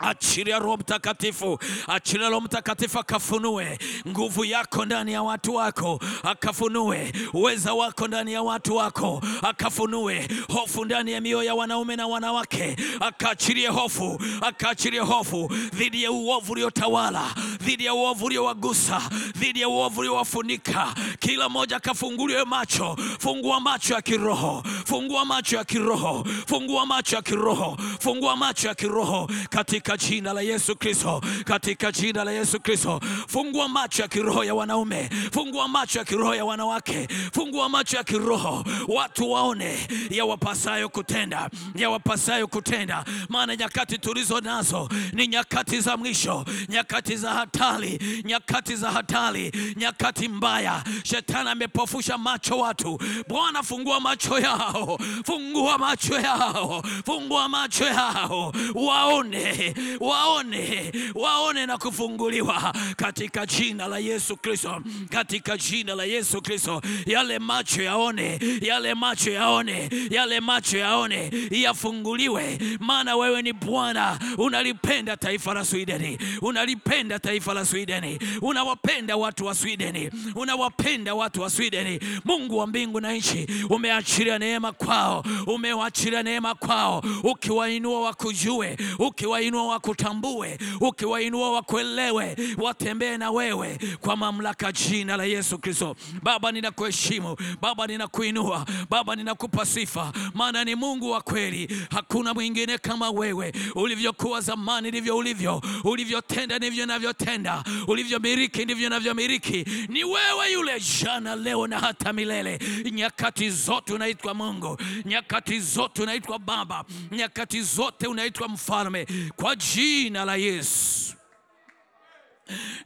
Achilia 0.00 0.58
Roho 0.58 0.76
Mtakatifu, 0.76 1.58
achilia 1.86 2.28
Roho 2.28 2.40
Mtakatifu 2.40 2.98
akafunue 2.98 3.78
nguvu 4.08 4.44
yako 4.44 4.84
ndani 4.84 5.12
ya 5.12 5.22
watu 5.22 5.54
wako, 5.54 6.00
akafunue 6.22 7.12
uweza 7.32 7.74
wako 7.74 8.08
ndani 8.08 8.32
ya 8.32 8.42
watu 8.42 8.76
wako, 8.76 9.22
akafunue 9.42 10.28
hofu 10.52 10.84
ndani 10.84 11.12
ya 11.12 11.20
mioyo 11.20 11.42
ya 11.42 11.54
wanaume 11.54 11.96
na 11.96 12.06
wanawake, 12.06 12.76
akaachilie 13.00 13.68
hofu, 13.68 14.20
akaachilie 14.40 15.00
hofu 15.00 15.52
dhidi 15.74 16.02
ya 16.02 16.12
uovu 16.12 16.52
uliotawala, 16.52 17.34
dhidi 17.60 17.84
ya 17.84 17.94
uovu 17.94 18.24
uliowagusa, 18.24 19.02
dhidi 19.36 19.60
ya 19.60 19.68
uovu 19.68 20.00
uliowafunika 20.00 20.94
kila 21.18 21.48
mmoja 21.48 21.76
akafunguliwe 21.76 22.44
macho. 22.44 22.96
Fungua 23.18 23.60
macho 23.60 23.94
ya 23.94 24.02
kiroho, 24.02 24.62
fungua 24.84 25.24
macho 25.24 25.56
ya 25.56 25.64
kiroho, 25.64 26.24
fungua 26.46 26.86
macho 26.86 27.16
ya 27.16 27.22
kiroho, 27.22 27.76
fungua 28.00 28.36
macho 28.36 28.68
ya 28.68 28.74
kiroho 28.74 29.30
katika 29.50 29.87
jina 29.96 30.32
la 30.32 30.40
Yesu 30.42 30.76
Kristo, 30.76 31.22
katika 31.44 31.92
jina 31.92 32.24
la 32.24 32.32
Yesu 32.32 32.60
Kristo. 32.60 33.00
Fungua 33.28 33.68
macho 33.68 34.02
ya 34.02 34.08
kiroho 34.08 34.44
ya 34.44 34.54
wanaume, 34.54 35.10
fungua 35.32 35.68
macho 35.68 35.98
ya 35.98 36.04
kiroho 36.04 36.34
ya 36.34 36.44
wanawake, 36.44 37.08
fungua 37.32 37.68
macho 37.68 37.96
ya 37.96 38.04
kiroho, 38.04 38.64
watu 38.88 39.30
waone 39.30 39.78
yawapasayo 40.10 40.88
kutenda, 40.88 41.50
yawapasayo 41.74 42.46
kutenda, 42.46 43.04
maana 43.28 43.56
nyakati 43.56 43.98
tulizo 43.98 44.40
nazo 44.40 44.88
ni 45.12 45.26
nyakati 45.26 45.80
za 45.80 45.96
mwisho, 45.96 46.44
nyakati 46.68 47.16
za 47.16 47.30
hatari, 47.30 48.22
nyakati 48.24 48.76
za 48.76 48.90
hatari, 48.90 49.52
nyakati 49.76 50.28
mbaya. 50.28 50.84
Shetani 51.04 51.50
amepofusha 51.50 52.18
macho 52.18 52.58
watu. 52.58 52.98
Bwana, 53.28 53.62
fungua 53.62 54.00
macho 54.00 54.38
yao, 54.38 54.98
fungua 55.24 55.78
macho 55.78 56.20
yao, 56.20 56.82
fungua 57.06 57.48
macho 57.48 57.84
yao, 57.84 58.52
waone, 58.74 59.74
waone, 60.00 60.92
waone 61.14 61.66
na 61.66 61.78
kufunguliwa 61.78 62.74
katika 62.96 63.46
jina 63.46 63.86
la 63.86 63.98
Yesu 63.98 64.36
Kristo, 64.36 64.82
katika 65.10 65.56
jina 65.56 65.94
la 65.94 66.04
Yesu 66.04 66.42
Kristo. 66.42 66.82
Yale 67.06 67.38
macho 67.38 67.82
yaone, 67.82 68.38
yale 68.60 68.94
macho 68.94 69.30
yaone, 69.30 69.90
yale 70.10 70.40
macho 70.40 70.78
yaone, 70.78 71.30
yafunguliwe, 71.50 72.58
maana 72.80 73.16
wewe 73.16 73.42
ni 73.42 73.52
Bwana, 73.52 74.18
unalipenda 74.38 75.16
taifa 75.16 75.54
la 75.54 75.64
Swideni, 75.64 76.18
unalipenda 76.42 77.18
taifa 77.18 77.54
la 77.54 77.64
Swideni, 77.64 78.18
unawapenda 78.42 79.16
watu 79.16 79.46
wa 79.46 79.54
Swideni, 79.54 80.10
unawapenda 80.34 81.14
watu 81.14 81.40
wa 81.42 81.50
Swideni. 81.50 82.00
Mungu 82.24 82.58
wa 82.58 82.66
mbingu 82.66 83.00
na 83.00 83.12
nchi, 83.12 83.46
umeachilia 83.70 84.38
neema 84.38 84.72
kwao, 84.72 85.24
umewaachilia 85.46 86.22
neema 86.22 86.54
kwao, 86.54 87.04
ukiwainua 87.22 88.00
wakujue, 88.00 88.76
ukiwainua 88.98 89.66
wakutambue, 89.68 90.58
ukiwainua 90.80 91.52
wakuelewe, 91.52 92.36
watembee 92.58 93.16
na 93.16 93.30
wewe 93.30 93.78
kwa 94.00 94.16
mamlaka 94.16 94.72
jina 94.72 95.16
la 95.16 95.24
Yesu 95.24 95.58
Kristo. 95.58 95.96
Baba, 96.22 96.52
ninakuheshimu. 96.52 97.36
Baba, 97.60 97.86
ninakuinua. 97.86 98.66
Baba, 98.90 99.16
ninakupa 99.16 99.66
sifa, 99.66 100.12
maana 100.34 100.64
ni 100.64 100.74
Mungu 100.74 101.10
wa 101.10 101.20
kweli, 101.20 101.86
hakuna 101.90 102.34
mwingine 102.34 102.78
kama 102.78 103.10
wewe. 103.10 103.52
Ulivyokuwa 103.74 104.40
zamani 104.40 104.88
ndivyo 104.88 105.16
ulivyo, 105.16 105.62
ulivyotenda 105.84 106.58
ndivyo 106.58 106.86
navyotenda, 106.86 107.64
ulivyomiriki 107.86 108.64
ndivyo 108.64 108.88
navyomiliki. 108.88 109.64
Ni 109.88 110.04
wewe 110.04 110.52
yule 110.52 110.80
jana, 111.02 111.36
leo 111.36 111.66
na 111.66 111.78
hata 111.78 112.12
milele. 112.12 112.58
Nyakati 112.92 113.50
zote 113.50 113.92
unaitwa 113.92 114.34
Mungu, 114.34 114.76
nyakati 115.04 115.60
zote 115.60 116.02
unaitwa 116.02 116.38
Baba, 116.38 116.84
nyakati 117.12 117.62
zote 117.62 118.06
unaitwa 118.06 118.48
Mfalme, 118.48 119.06
kwa 119.36 119.56
jina 119.58 120.24
la 120.24 120.36
Yesu. 120.36 121.14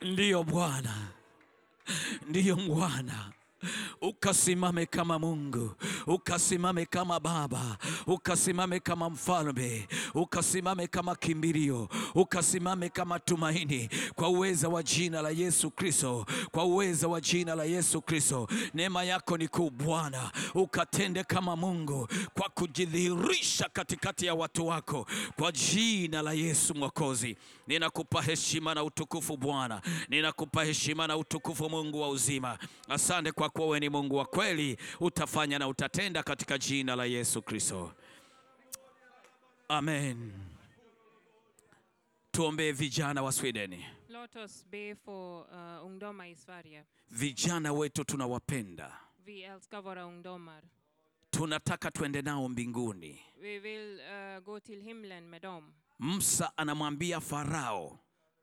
Ndiyo 0.02 0.42
Bwana, 0.44 0.94
ndiyo 2.28 2.56
Bwana 2.56 3.32
ukasimame 4.00 4.86
kama 4.86 5.18
Mungu, 5.18 5.70
ukasimame 6.06 6.86
kama 6.86 7.20
Baba, 7.20 7.76
ukasimame 8.06 8.80
kama 8.80 9.10
mfalme, 9.10 9.88
ukasimame 10.14 10.86
kama 10.86 11.14
kimbilio, 11.16 11.88
ukasimame 12.14 12.88
kama 12.88 13.18
tumaini, 13.18 13.88
kwa 14.14 14.28
uweza 14.28 14.68
wa 14.68 14.82
jina 14.82 15.22
la 15.22 15.30
Yesu 15.30 15.70
Kristo, 15.70 16.26
kwa 16.50 16.64
uweza 16.64 17.08
wa 17.08 17.20
jina 17.20 17.54
la 17.54 17.64
Yesu 17.64 18.02
Kristo. 18.02 18.48
Neema 18.74 19.04
yako 19.04 19.38
ni 19.38 19.48
kuu 19.48 19.70
Bwana, 19.70 20.30
ukatende 20.54 21.24
kama 21.24 21.56
Mungu 21.56 22.08
kwa 22.34 22.48
kujidhihirisha 22.48 23.68
katikati 23.72 24.26
ya 24.26 24.34
watu 24.34 24.66
wako, 24.66 25.06
kwa 25.36 25.52
jina 25.52 26.22
la 26.22 26.32
Yesu 26.32 26.74
Mwokozi. 26.74 27.36
Ninakupa 27.66 28.22
heshima 28.22 28.74
na 28.74 28.84
utukufu 28.84 29.36
Bwana, 29.36 29.82
ninakupa 30.08 30.64
heshima 30.64 31.06
na 31.06 31.16
utukufu 31.16 31.70
Mungu 31.70 32.00
wa 32.00 32.08
uzima. 32.08 32.58
Asante 32.88 33.32
kwa 33.32 33.48
kuwa 33.52 33.66
wewe 33.66 33.80
ni 33.80 33.88
Mungu 33.88 34.16
wa 34.16 34.24
kweli, 34.24 34.76
utafanya 35.00 35.58
na 35.58 35.68
utatenda 35.68 36.22
katika 36.22 36.58
jina 36.58 36.96
la 36.96 37.04
Yesu 37.04 37.42
Kristo, 37.42 37.92
amen. 39.68 40.32
Tuombee 42.30 42.72
vijana 42.72 43.22
wa 43.22 43.32
Sweden. 43.32 43.82
Let 44.08 44.36
us 44.36 44.64
be 44.70 44.94
for, 44.94 45.46
uh, 45.52 45.86
ungdomar 45.86 46.26
i 46.26 46.34
Sverige. 46.36 46.82
Vijana 47.10 47.72
wetu 47.72 48.04
tunawapenda, 48.04 48.92
Vi 49.24 49.42
älskar 49.42 49.80
våra 49.82 50.06
ungdomar. 50.06 50.62
tunataka 51.30 51.90
tuende 51.90 52.22
nao 52.22 52.48
mbinguni. 52.48 53.20
Vi 53.40 53.58
vill 53.58 54.00
uh, 54.00 54.44
go 54.44 54.60
till 54.60 54.80
himlen 54.82 55.24
med 55.28 55.42
dem. 55.42 55.72
Musa 55.98 56.52
anamwambia 56.56 57.20
Farao, 57.20 57.98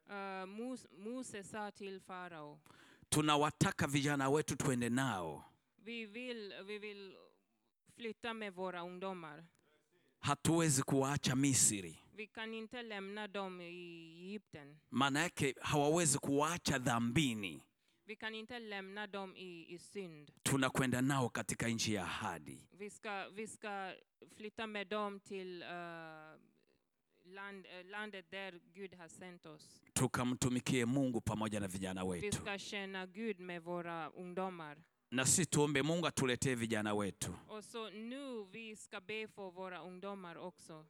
Uh, 0.10 0.45
Mos 0.49 0.88
Mose 1.03 1.43
sa 1.43 1.72
till 1.72 1.99
farao, 1.99 2.57
tunawataka 3.10 3.88
vijana 3.88 4.30
wetu 4.30 4.55
tuende 4.55 4.89
nao, 4.89 5.43
vi 5.78 6.05
vill, 6.05 6.53
vi 6.66 6.78
vill 6.80 7.16
flytta 7.95 8.34
med 8.34 8.53
våra 8.53 8.84
ungdomar. 8.84 9.43
hatuwezi 10.20 10.84
kuwaacha 10.84 11.36
Misri. 11.36 11.99
Vi 12.16 12.28
kan 12.28 12.53
inte 12.53 12.82
lämna 12.84 13.28
dem 13.28 13.62
i 13.62 14.26
Egypten. 14.26 14.78
Maana 14.91 15.20
yake 15.20 15.55
hawawezi 15.62 16.18
kuwaacha 16.20 16.78
dhambini. 16.80 17.62
Vi 18.05 18.16
kan 18.16 18.36
inte 18.36 18.60
lämna 18.60 19.07
dem 19.07 19.36
i, 19.36 19.66
i 19.74 19.78
synd. 19.80 20.32
Tunakwenda 20.43 21.01
nao 21.01 21.30
katika 21.30 21.68
nchi 21.68 21.93
ya 21.93 22.03
ahadi. 22.03 22.68
Vi 22.72 22.89
ska, 22.89 23.30
vi 23.30 23.47
ska 23.47 23.93
flytta 24.38 24.68
med 24.68 24.88
dem 24.88 25.20
till 25.20 25.64
uh, 25.64 26.39
land, 27.30 27.65
uh, 27.65 27.89
landed 27.91 28.25
there 28.30 28.59
Gud 28.73 28.93
has 28.97 29.11
sent 29.17 29.45
us. 29.45 29.82
tukamtumikie 29.93 30.86
Mungu 30.86 31.21
pamoja 31.21 31.59
na 31.59 31.67
vijana 31.67 32.03
Vi 32.03 32.09
wetu, 32.09 32.38
ska 32.38 32.57
tjäna 32.57 33.05
Gud 33.05 33.39
med 33.39 33.61
våra 33.63 34.09
ungdomar. 34.09 34.77
na 35.11 35.25
si 35.25 35.45
tuombe 35.45 35.84
Mungu 35.84 36.07
atuletee 36.07 36.55
vijana 36.55 36.93
wetu, 36.95 37.34
Och 37.47 37.63
så 37.63 37.89
nu 37.89 38.45
vi 38.51 38.75
ska 38.75 39.01
be 39.01 39.27
för 39.27 39.51
våra 39.51 39.80
ungdomar 39.82 40.36
också. 40.38 40.86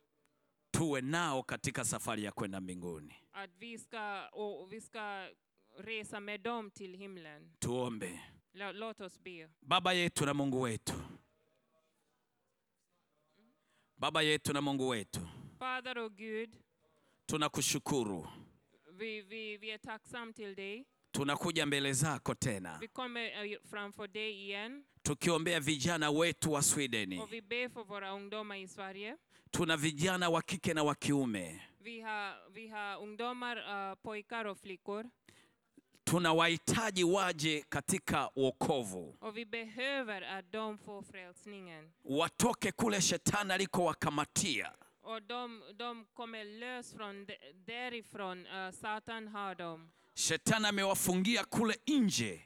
tuwe 0.72 1.02
nao 1.02 1.44
katika 1.44 1.86
safari 1.86 2.24
ya 2.24 2.32
kwenda 2.32 2.60
mbinguni. 2.62 3.16
Att 3.32 3.50
vi 3.60 3.78
ska, 3.78 4.28
och 4.30 4.74
vi 4.74 4.82
ska 4.82 5.28
resa 5.78 6.20
med 6.20 6.42
dem 6.42 6.72
till 6.72 6.94
himlen. 6.94 7.56
Tuombe. 7.60 8.20
Lå- 8.54 8.74
Låt 8.74 9.02
oss 9.02 9.20
be. 9.20 9.50
Baba 9.62 9.94
yetu 9.94 10.26
na 10.26 10.34
Mungu 10.34 10.62
wetu, 10.62 10.94
Baba 13.98 14.22
yetu 14.24 14.54
na 14.54 14.62
Mungu 14.62 14.88
wetu, 14.90 15.20
Fader 15.60 15.99
oh 15.99 16.10
good, 16.10 16.49
tunakushukuru, 17.26 18.28
we, 18.99 19.24
we, 19.30 19.57
we 19.62 19.72
are 19.72 19.78
tacksamma 19.78 20.34
till 20.34 20.55
day. 20.55 20.86
tunakuja 21.12 21.66
mbele 21.66 21.93
zako 21.93 22.36
tena 22.36 22.78
we 22.82 22.88
come, 22.88 23.18
uh, 23.28 23.57
from 23.70 23.91
for 23.93 24.07
day 24.07 24.32
igen 24.45 24.84
tukiombea 25.03 25.60
vijana 25.60 26.12
wetu 26.12 26.51
wa 26.51 26.62
Sweden. 26.62 27.20
och 27.20 27.34
vi 27.34 27.41
ber 27.41 27.70
för 27.70 27.84
våra 27.84 28.12
ungdomar 28.12 28.55
i 28.57 28.68
Sverige. 28.68 29.18
Tuna 29.51 29.78
vijana 29.78 30.30
wa 30.30 30.41
kike 30.41 30.74
na 30.74 30.84
wa 30.84 30.95
kiume, 30.95 31.62
Vi 31.80 32.01
har, 32.01 32.36
vi 32.53 32.68
har 32.68 32.97
ungdomar, 33.01 33.57
uh, 33.57 33.95
pojkar 34.03 34.45
och 34.45 34.57
flickor. 34.57 35.10
tunawahitaji 36.03 37.03
waje 37.03 37.62
katika 37.70 38.30
wokovu, 38.36 39.14
Och 39.22 39.38
vi 39.38 39.45
behöver 39.45 40.22
att 40.22 40.51
de 40.51 40.78
får 40.78 41.01
frälsningen. 41.01 41.91
watoke 42.03 42.72
kule 42.72 43.01
shetani 43.01 43.53
alikowakamatia 43.53 44.72
Och 45.10 45.22
de, 45.22 45.62
de 45.78 46.05
kommer 46.14 46.45
lös 46.60 46.93
från 46.93 47.28
därifrån. 47.66 48.45
Uh, 48.47 48.72
Satan 48.72 49.28
har 49.28 49.55
dem. 49.55 49.89
Shetani 50.16 50.68
amewafungia 50.68 51.43
kule 51.43 51.74
nje, 51.88 52.39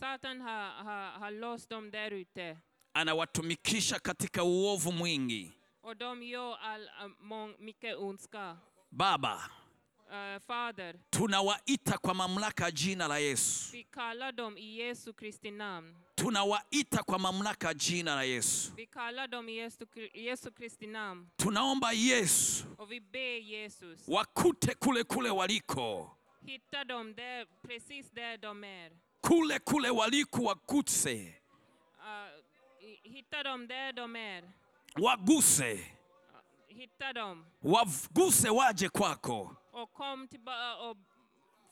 Satan 0.00 0.40
har, 0.40 0.84
ha, 0.84 1.18
ha 1.18 1.30
låst 1.30 1.68
dem 1.68 1.90
där 1.90 2.10
ute. 2.10 2.58
anawatumikisha 2.92 3.98
katika 3.98 4.42
uovu 4.42 4.92
mwingi. 4.92 5.52
Och 5.80 5.96
de 5.96 6.22
gör 6.22 6.56
all, 6.56 6.90
uh, 7.32 7.46
mycket 7.58 7.96
ondska. 7.96 8.58
Baba, 8.90 9.40
Uh, 10.10 10.38
Fader, 10.46 10.94
tunawaita 11.10 11.98
kwa 11.98 12.14
mamlaka 12.14 12.70
jina 12.70 13.08
la 13.08 13.18
Yesu, 13.18 13.72
vi 13.72 13.84
kallar 13.84 14.32
dem 14.32 14.56
i 14.58 14.76
Jesu 14.76 15.12
Kristi 15.14 15.50
namn. 15.50 15.94
tunawaita 16.16 17.02
kwa 17.02 17.18
mamlaka 17.18 17.74
jina 17.74 18.14
la 18.14 18.22
Yesu. 18.22 18.72
Vi 18.76 18.86
kallar 18.86 19.28
dem 19.28 19.48
i 19.48 19.54
Jesu, 19.54 19.84
Kri- 19.86 20.10
Jesu 20.14 20.50
Kristi 20.50 20.86
namn. 20.86 21.26
Tunaomba 21.36 21.92
Yesu 21.92 22.64
Och 22.78 22.90
vi 22.90 23.00
ber 23.00 23.38
Jesus, 23.40 24.08
wakute 24.08 24.74
kule 24.74 25.04
kule 25.04 25.30
waliko, 25.30 26.10
hitta 26.46 26.84
dem 26.84 27.14
där, 27.14 27.46
precis 27.62 28.10
där 28.10 28.36
de 28.38 28.64
är. 28.64 28.90
kule 29.22 29.58
kule 29.58 29.90
waliko 29.90 30.42
wakutse, 30.42 31.34
Uh, 32.00 32.42
hi- 32.80 33.00
hitta 33.04 33.42
dem 33.42 33.66
där 33.68 33.92
de 33.92 34.16
är. 34.16 34.42
waguse, 34.96 35.78
Hitta 36.68 37.12
dem 37.12 37.44
waguse 37.62 38.50
waje 38.50 38.88
kwako. 38.88 39.56
Och 39.72 39.92
kom 39.92 40.28
tillbaka 40.28 40.76
och 40.76 40.96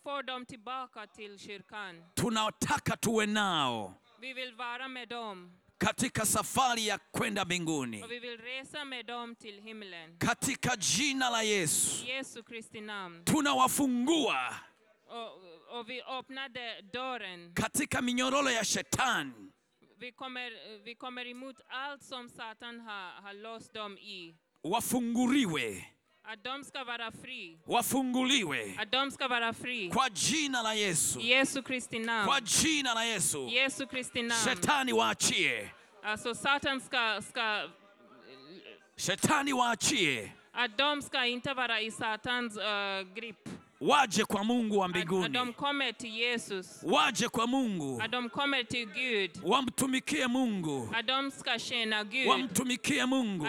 få 0.02 0.22
dem 0.22 0.46
tillbaka 0.46 1.06
till 1.06 1.38
kyrkan. 1.38 2.04
Tunataka 2.14 2.96
tuwe 2.96 3.26
nao, 3.26 3.94
Vi 4.20 4.32
vill 4.32 4.54
vara 4.54 4.88
med 4.88 5.08
dem 5.08 5.52
katika 5.78 6.24
safari 6.26 6.86
ya 6.86 6.98
kwenda 6.98 7.44
mbinguni 7.44 8.02
och 8.02 8.10
vi 8.10 8.18
vill 8.18 8.38
resa 8.40 8.84
med 8.84 9.06
dem 9.06 9.34
till 9.36 9.60
himlen. 9.62 10.18
katika 10.18 10.76
jina 10.80 11.30
la 11.30 11.42
Yesu. 11.42 12.04
I 12.06 12.08
Jesu 12.10 12.42
Kristi 12.42 12.80
namn. 12.80 13.24
Tunawafungua 13.24 14.54
Och, 15.10 15.78
och 15.78 15.88
vi 15.90 16.02
öppnade 16.02 16.80
dörren. 16.92 17.54
katika 17.54 18.02
minyororo 18.02 18.50
ya 18.50 18.64
shetani, 18.64 19.32
Vi 20.00 20.12
kommer, 20.12 20.50
vi 20.84 20.94
kommer 20.94 21.26
emot 21.26 21.56
allt 21.68 22.02
som 22.02 22.28
Satan 22.28 22.80
har, 22.80 23.22
har 23.22 23.34
låst 23.34 23.72
dem 23.74 23.98
i. 23.98 24.34
wafunguliwe, 24.62 25.84
Wafunguliwe. 27.66 28.74
Kwa 29.88 30.10
jina 30.10 30.62
la 30.62 30.72
Yesu, 30.74 31.62
Kristi 31.62 31.98
kwa 32.24 32.40
jina 32.40 32.94
la 32.94 33.04
Yesu. 33.04 33.48
Kristi. 33.86 34.22
Shetani 34.44 34.92
waachie, 34.92 35.70
Alltså 36.02 36.34
Satan 36.34 36.80
ska, 36.80 37.20
ska 37.22 37.68
shetani 38.96 39.52
waachie, 39.52 40.32
att 40.52 40.76
ska 41.02 41.26
inte 41.26 41.54
vara 41.54 41.80
i 41.80 41.90
Satans 41.90 42.56
uh, 42.56 43.14
grip. 43.14 43.48
Waje 43.80 44.24
kwa 44.24 44.44
Mungu 44.44 44.78
wa 44.78 44.88
mbinguni, 44.88 45.38
waje 46.82 47.28
kwa 47.28 47.46
Mungu, 47.46 48.02
wamtumikie 49.42 50.26
Mungu, 50.26 50.94
wamtumikie 52.26 53.04
Mungu. 53.06 53.46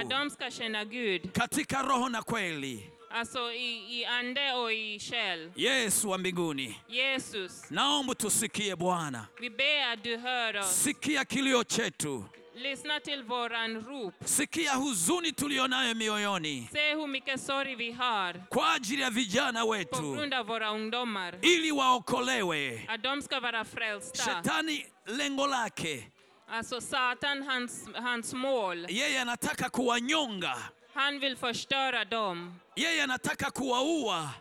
Katika 1.34 1.82
roho 1.82 2.10
na 2.10 2.22
kweli. 2.22 2.90
Aso 3.12 3.52
i, 3.54 4.00
i 4.02 4.06
ande 4.06 4.52
o 4.54 4.70
i 4.72 5.00
shell. 5.00 5.50
Yesu 5.56 6.10
wa 6.10 6.18
mbinguni, 6.18 6.76
naombu 6.90 7.50
naomba 7.70 8.16
tusikie 8.16 8.76
Bwana, 8.76 9.28
vi 9.40 9.50
ber 9.50 9.84
att 9.94 10.04
du 10.04 10.18
hör 10.18 10.58
oss. 10.58 10.84
sikia 10.84 11.26
kilio 11.26 11.64
chetu, 11.64 12.26
Lyssna 12.60 13.00
till 13.00 13.24
våran 13.24 13.82
rop. 13.82 14.14
sikia 14.26 14.74
huzuni 14.76 15.32
tulionayo 15.32 15.96
mioyoni 15.96 16.68
Se 16.72 16.94
hur 16.96 17.08
mycket 17.08 17.42
sorg 17.42 17.76
vi 17.76 17.92
har 17.92 18.34
kwa 18.50 18.74
ajili 18.74 19.02
ya 19.02 19.10
vijana 19.10 19.62
på 19.62 19.70
wetu, 19.70 20.16
grund 20.16 20.34
av 20.34 20.46
våra 20.48 20.70
ungdomar. 20.72 21.36
ili 21.42 21.72
waokolewe. 21.72 22.82
Att 22.88 23.04
de 23.04 23.22
ska 23.22 23.40
vara 23.40 23.66
frälsta. 23.66 24.24
Shetani 24.24 24.86
lengo 25.08 25.48
lake 25.48 26.04
Alltså 26.52 26.82
Satan, 26.82 27.44
hans, 27.44 27.86
hans 27.96 28.34
mål, 28.34 28.86
yeye 28.90 29.22
anataka 29.22 29.70
kuwanyonga, 29.70 30.56
han 30.94 31.20
vill 31.20 31.38
förstöra 31.38 32.06
dem. 32.06 32.60
Yeye 32.76 33.02
anataka 33.04 33.52
kuwaua, 33.52 34.34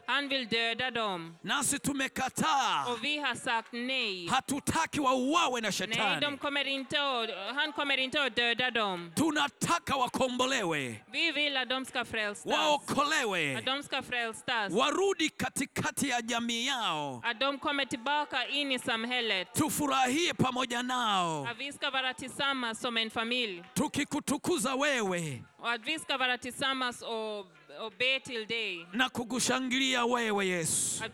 nasi 1.44 1.78
tumekataa. 1.78 2.84
Hatutaki 4.26 5.00
wauawe 5.00 5.60
na 5.60 5.72
shetani, 5.72 6.20
tunataka 9.14 9.96
wakombolewe, 9.96 11.02
waokolewe, 12.56 13.54
warudi 14.76 15.30
katikati 15.30 16.08
ya 16.08 16.22
jamii 16.22 16.66
yao, 16.66 17.22
tufurahie 19.52 20.32
pamoja 20.34 20.82
nao, 20.82 21.44
tukikutukuza 23.74 24.74
wewe 24.74 25.42
Att 27.86 27.98
be 27.98 28.20
till 28.24 28.46
day. 28.46 28.86
na 28.92 29.08
kugushangilia 29.08 30.04
wewe 30.06 30.46
Yesu. 30.46 31.04
Att 31.04 31.12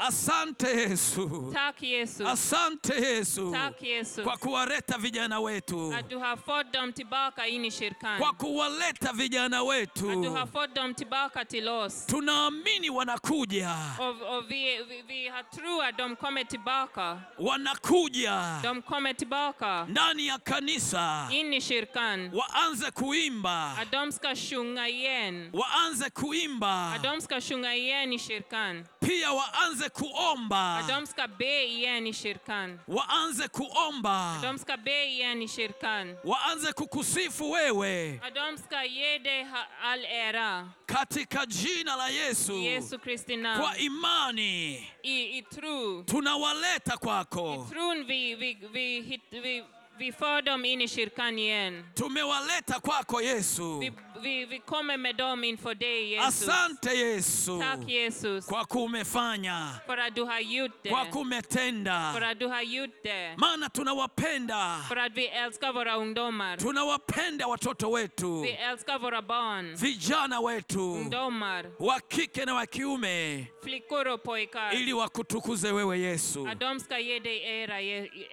Asante 0.00 0.66
Yesu, 0.66 1.52
Tak 1.52 1.82
Yesu. 1.82 2.26
asante 2.26 2.94
Yesu 2.94 3.52
Tak 3.52 3.82
Yesu. 3.82 4.22
kwa 4.22 4.36
kuwaleta 4.36 4.98
vijana 4.98 5.40
wetu, 5.40 5.92
Att 5.94 6.08
du 6.10 6.16
har 6.18 6.36
fått 6.36 6.72
dem 6.72 6.92
tillbaka 6.92 7.46
in 7.46 7.64
i 7.64 7.70
kyrkan. 7.70 8.18
kwa 8.18 8.32
kuwaleta 8.32 9.12
vijana 9.12 9.56
Att 9.60 9.94
du 9.94 10.06
wetu. 10.06 10.28
har 10.30 10.46
fått 10.46 10.74
dem 10.74 10.94
tillbaka 10.94 11.44
till 11.44 11.68
oss. 11.68 12.06
Tunaamini 12.06 12.90
wanakuja, 12.90 13.76
Och, 13.98 14.36
och 14.36 14.50
vi, 14.50 14.84
vi, 14.88 15.02
vi 15.08 15.30
true 15.30 15.66
tro 15.66 15.80
att 15.80 15.98
de 15.98 16.16
kommer 16.16 16.44
tillbaka. 16.44 17.20
wanakuja 17.38 18.60
De 18.62 18.82
kommer 18.82 19.14
tillbaka 19.14 19.84
ndani 19.88 20.26
ya 20.26 20.38
kanisa, 20.38 21.28
in 21.32 21.52
i 21.54 21.60
kyrkan. 21.60 22.30
waanze 22.32 22.90
kuimba, 22.90 23.72
Att 23.82 23.90
de 23.92 24.12
ska 24.12 24.34
sjunga 24.36 24.79
igen. 24.88 25.50
waanze 25.52 26.10
kuimba, 26.10 26.92
Adomska 26.94 27.40
shunga 27.40 27.40
yen 27.40 27.40
sjunga 27.40 27.74
igen 27.74 28.12
i 28.12 28.18
kyrkan. 28.18 28.84
pia 29.00 29.32
waanze 29.32 29.88
kuomba, 29.88 30.78
Adomska 30.78 31.00
de 31.00 31.06
ska 31.06 31.26
be 31.38 31.66
yen 31.80 32.06
i 32.06 32.12
kyrkan. 32.12 32.78
waanze 32.88 33.48
kuomba, 33.48 34.38
Adomska 34.38 34.52
de 34.52 34.58
ska 34.58 34.76
be 34.76 35.16
yen 35.18 35.42
i 35.42 35.46
kyrkan. 35.48 36.16
waanze 36.24 36.72
kukusifu 36.72 37.50
wewe 37.50 38.20
Adomska 38.22 38.84
yede 38.84 39.46
al 39.82 40.04
era. 40.04 40.68
katika 40.86 41.46
jina 41.46 41.96
la 41.96 42.08
Yesu. 42.08 42.52
Yesu. 42.52 42.62
Jesu 42.62 42.98
Kristi 42.98 43.36
na. 43.36 43.58
Kwa 43.58 43.78
imani 43.78 44.86
I, 45.02 45.38
i 45.38 45.42
true. 45.42 46.02
tunawaleta 46.04 46.94
I 46.94 46.98
kwako, 46.98 47.66
tron 47.70 48.04
vi, 48.06 48.34
vi, 48.34 48.54
vi, 48.72 49.02
hit, 49.02 49.22
vi, 49.30 49.64
vi 49.98 50.12
för 50.12 50.42
dem 50.42 50.64
in 50.64 50.80
i 50.80 50.88
kyrkan 50.88 51.38
igen. 51.38 51.84
tumewaleta 51.94 52.80
kwako 52.80 53.20
Yesu. 53.22 53.78
Vi, 53.78 53.90
vi, 53.90 53.96
vi 53.96 54.09
med 54.98 55.16
dem 55.16 55.44
inför 55.44 55.74
dig 55.74 56.10
Jesus. 56.12 56.48
Asante 56.48 56.90
Yesu 56.90 57.60
Tack 57.60 57.88
Jesus. 57.88 58.46
kwa 58.46 58.64
kumefanya, 58.64 59.68
För 59.86 59.96
att 59.98 60.14
du 60.14 60.22
har 60.24 60.40
gjort 60.40 60.82
kwa 60.88 61.04
kumetenda, 61.12 61.96
att 62.30 62.38
du 62.38 62.46
har 62.46 62.62
gjort 62.62 63.02
det. 63.02 63.36
maana 63.38 63.68
tunawapenda, 63.68 64.84
För 64.88 64.96
att 64.96 65.12
vi 65.14 65.28
älskar 65.28 65.72
våra 65.72 65.94
ungdomar. 65.96 66.56
tunawapenda 66.56 67.46
watoto 67.48 67.90
wetu, 67.90 68.42
Vi 68.42 68.50
älskar 68.52 68.98
våra 68.98 69.22
barn. 69.22 69.76
vijana 69.76 70.40
wetu 70.40 70.78
Ungdomar. 70.78 71.66
wa 71.78 72.00
kike 72.10 72.44
na 72.46 72.54
wa 72.54 72.66
kiume, 72.66 73.46
Flickor 73.64 74.08
och 74.08 74.22
pojkar. 74.22 74.74
ili 74.74 74.92
wakutukuze 74.92 75.72
wewe 75.72 75.98
Yesu. 75.98 76.46
Att 76.48 76.60
de 76.60 76.80
ska 76.80 76.98
ge 76.98 77.18
dig 77.18 77.62
ära, 77.62 77.80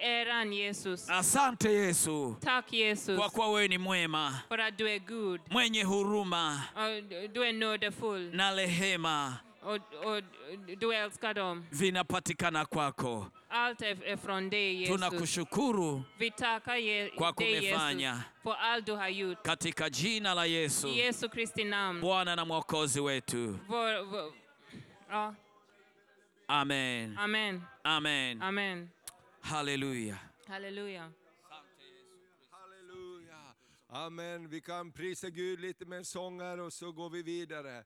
äran 0.00 0.52
Jesus. 0.52 1.10
Asante 1.10 1.68
Yesu 1.70 2.34
Tack 2.40 2.72
Jesus. 2.72 3.18
kwa 3.18 3.30
kuwa 3.30 3.48
wewe 3.52 3.68
ni 3.68 3.78
mwema, 3.78 4.34
För 4.48 4.58
att 4.58 4.78
du 4.78 4.88
är 4.90 4.98
god. 4.98 5.40
mwenye 5.50 5.77
huruma 5.84 6.62
du 7.32 7.44
är 7.44 7.52
nådefull. 7.52 8.30
na 8.36 8.54
rehema 8.54 9.38
vinapatikana 11.70 12.64
kwako. 12.64 13.26
Jesus. 14.74 14.88
Tunakushukuru 14.88 16.02
Kwa 17.16 17.32
kumefanya. 17.32 18.24
katika 19.42 19.90
jina 19.90 20.34
la 20.34 20.44
Yesu, 20.44 20.88
Yesu 20.88 21.28
Kristi. 21.28 21.64
Bwana 22.00 22.36
na 22.36 22.44
mwokozi 22.44 23.00
wetu. 23.00 23.58
Oh. 25.12 25.34
Amen, 26.48 27.18
amen. 27.18 27.62
amen, 27.84 28.42
Amen. 28.42 28.88
haleluya. 29.40 30.16
Halleluja. 30.48 31.10
Amen. 33.90 34.48
Vi 34.48 34.60
kan 34.60 34.92
prisa 34.92 35.30
Gud 35.30 35.60
lite 35.60 35.84
med 35.84 35.98
en 35.98 36.04
sång 36.04 36.40
här 36.40 36.60
och 36.60 36.72
så 36.72 36.92
går 36.92 37.10
vi 37.10 37.22
vidare. 37.22 37.84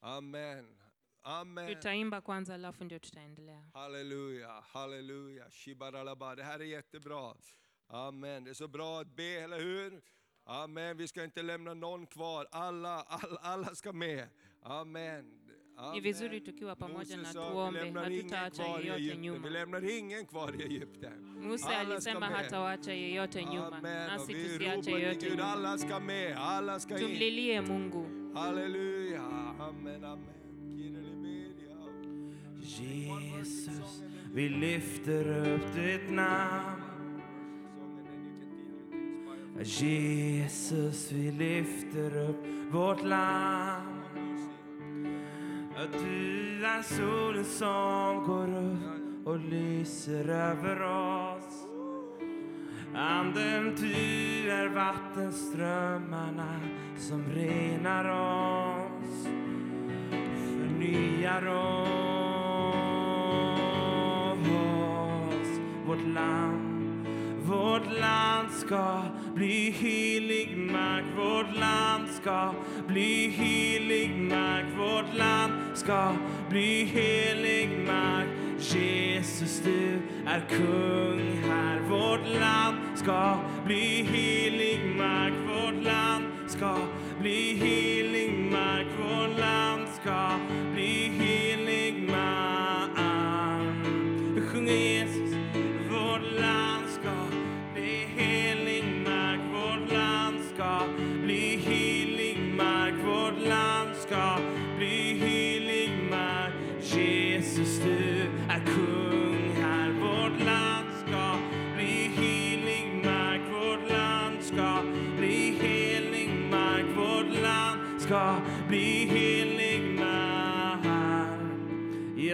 Amen. 0.00 0.78
Amen. 1.22 1.68
Tutaimba 1.68 2.20
kwanza 2.20 2.54
alafu 2.54 2.84
ndio 2.84 2.98
tutaendelea. 2.98 3.70
Halleluja, 3.74 4.60
halleluja. 4.60 5.50
Shibaralaba. 5.50 6.34
Det 6.34 6.44
här 6.44 6.60
är 6.60 6.64
jättebra. 6.64 7.34
Amen. 7.86 8.44
Det 8.44 8.50
är 8.50 8.54
så 8.54 8.68
bra 8.68 9.00
att 9.00 9.16
be, 9.16 9.24
eller 9.24 9.58
hur? 9.58 10.02
Amen. 10.44 10.96
Vi 10.96 11.08
ska 11.08 11.24
inte 11.24 11.42
lämna 11.42 11.74
någon 11.74 12.06
kvar. 12.06 12.46
Alla, 12.50 13.02
alla, 13.02 13.38
alla 13.42 13.74
ska 13.74 13.92
med. 13.92 14.28
Amen. 14.62 15.41
Ni 15.82 15.88
Amen. 15.88 16.02
vizuri 16.02 16.40
tukiwa 16.40 16.76
pamoja 16.76 16.98
Mose 16.98 17.16
na 17.16 17.32
sa, 17.32 17.40
vi 17.40 17.50
tuombe, 17.50 17.80
lämnar 17.84 18.10
ingen 18.12 18.22
hatutaacha 18.30 18.64
kvar 18.64 18.80
i 18.80 18.86
yeyote 18.86 19.02
Egypten. 19.02 19.20
Vi 19.22 19.28
nyuma. 19.28 19.48
lämnar 19.48 19.84
ingen 19.98 20.26
kvar 20.26 20.54
i 20.60 20.62
Egypten. 20.62 21.12
Musa 21.40 21.66
Alla 21.68 21.78
ska 21.84 21.92
alisema 21.92 22.20
med. 22.20 22.36
hatawaacha 22.38 22.92
yeyote 22.92 23.44
nyuma, 23.44 23.66
Amen. 23.78 24.06
Nasi 24.06 24.34
vi 24.34 24.42
tusiache 24.44 24.90
yeyote 24.90 25.26
Gud, 25.28 25.36
nyuma. 25.38 25.52
alla 25.52 25.78
ska 25.78 26.00
med, 26.00 26.36
alla 26.36 26.78
ska 26.80 26.94
in. 26.98 27.00
Tumlilie 27.00 27.60
Mungu. 27.60 28.06
Halleluja, 28.34 29.22
amen, 29.58 30.04
amen. 30.04 30.28
Jesus, 32.60 34.02
vi 34.34 34.48
lyfter 34.48 35.26
upp 35.54 35.74
ditt 35.74 36.10
namn. 36.10 36.82
Jesus, 39.64 41.12
vi 41.12 41.30
lyfter 41.30 42.28
upp 42.30 42.46
vårt 42.70 43.04
land. 43.04 43.91
Du 45.92 46.66
är 46.66 46.82
solen 46.82 47.44
som 47.44 48.24
går 48.26 48.58
upp 48.58 49.26
och 49.26 49.38
lyser 49.38 50.28
över 50.28 50.82
oss. 50.82 51.66
Anden, 52.94 53.74
du 53.80 54.50
är 54.50 54.68
vattenströmmarna 54.68 56.60
som 56.98 57.24
renar 57.24 58.04
oss 58.04 59.26
förnyar 60.82 61.46
oss. 61.46 61.92
vårt 65.86 66.14
land. 66.14 66.71
Vårt 67.52 68.00
land 68.00 68.50
ska 68.50 69.02
bli 69.34 69.70
helig 69.70 70.56
mark, 70.56 71.04
vårt 71.16 71.58
land 71.60 72.08
ska 72.10 72.54
bli 72.88 73.28
helig 73.28 74.16
mark, 74.16 74.64
vårt 74.78 75.18
land 75.18 75.52
ska 75.74 76.12
bli 76.50 76.84
helig 76.84 77.86
mark. 77.86 78.28
Jesus, 78.58 79.60
du 79.64 79.98
är 80.26 80.40
kung 80.48 81.42
här. 81.48 81.80
Vårt 81.80 82.40
land 82.40 82.76
ska 82.94 83.38
bli 83.64 84.02
helig 84.02 84.96
mark, 84.96 85.32
vårt 85.48 85.84
land 85.84 86.24
ska 86.46 86.76
bli 87.20 87.54
helig 87.54 88.52
mark, 88.52 88.86
vårt 88.98 89.38
land 89.38 89.88
ska 90.00 90.30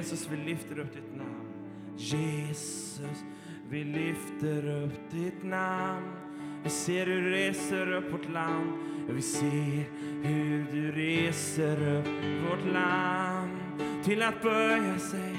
Jesus, 0.09 0.29
vi 0.31 0.37
lyfter 0.37 0.79
upp 0.79 0.93
ditt 0.95 1.17
namn. 1.17 1.49
Jesus, 1.97 3.25
vi 3.71 3.85
lyfter 3.85 4.83
upp 4.83 5.11
ditt 5.11 5.43
namn. 5.43 6.07
Vi 6.65 6.71
ser 6.71 7.07
hur 7.07 7.23
du 7.23 7.31
reser 7.31 7.93
upp 7.93 8.13
vårt 8.13 8.29
land. 8.29 8.73
Vi 9.09 9.23
ser 9.23 9.85
hur 10.23 10.67
du 10.73 10.93
reser 10.93 11.99
upp 11.99 12.07
vårt 12.51 12.73
land 12.73 13.59
till 14.05 14.23
att 14.23 14.43
böja 14.43 14.99
sig, 14.99 15.37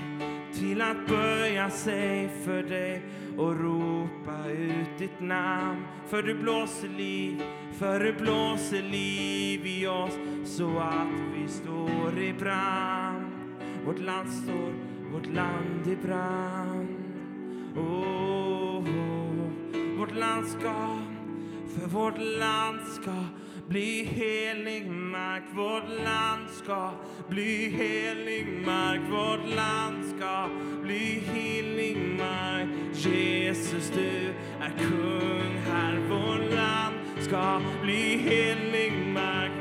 till 0.54 0.82
att 0.82 1.08
böja 1.08 1.70
sig 1.70 2.30
för 2.46 2.64
dig 2.64 3.02
och 3.38 3.60
ropa 3.60 4.50
ut 4.50 4.98
ditt 4.98 5.20
namn. 5.20 5.86
För 6.08 6.24
du 6.24 6.36
blåser 6.36 6.90
liv, 6.90 7.42
för 7.74 8.00
du 8.00 8.14
blåser 8.14 8.82
liv 8.82 9.66
i 9.66 9.88
oss 9.88 10.18
så 10.46 10.80
att 10.80 11.34
vi 11.36 11.48
står 11.48 12.20
i 12.20 12.34
brand. 12.34 13.19
Vårt 13.90 14.00
land 14.00 14.30
står, 14.30 14.74
vårt 15.12 15.26
land 15.26 15.88
i 15.88 15.96
brand. 15.96 16.90
Oh, 17.76 18.78
oh, 18.78 19.98
vårt 19.98 20.16
land 20.16 20.48
ska, 20.48 21.00
för 21.74 21.88
vårt 21.88 22.18
land 22.18 22.80
ska 22.88 23.26
bli 23.68 24.04
helig 24.04 24.92
mark. 24.92 25.44
Vårt 25.54 26.04
land 26.04 26.50
ska 26.50 26.92
bli 27.30 27.70
helig 27.70 28.66
mark. 28.66 29.02
Vårt 29.12 29.56
land 29.56 30.06
ska 30.18 30.50
bli 30.84 31.22
helig 31.26 32.18
mark. 32.18 32.70
Jesus, 32.94 33.92
du 33.96 34.34
är 34.60 34.72
kung 34.78 35.58
här. 35.72 35.98
Vårt 36.10 36.56
land 36.56 36.96
ska 37.20 37.62
bli 37.84 38.18
helig 38.18 39.14
mark. 39.14 39.59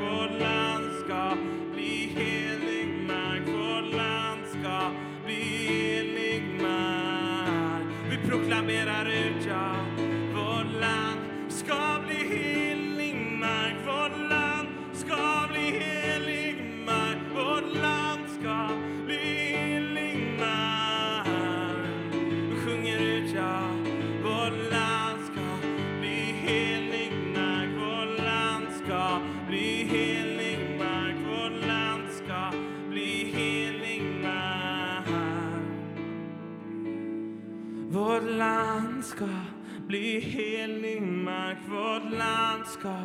Bli 39.89 40.19
helig 40.19 41.01
mark. 41.01 41.57
Vårt 41.67 42.11
land 42.17 42.67
ska 42.67 42.95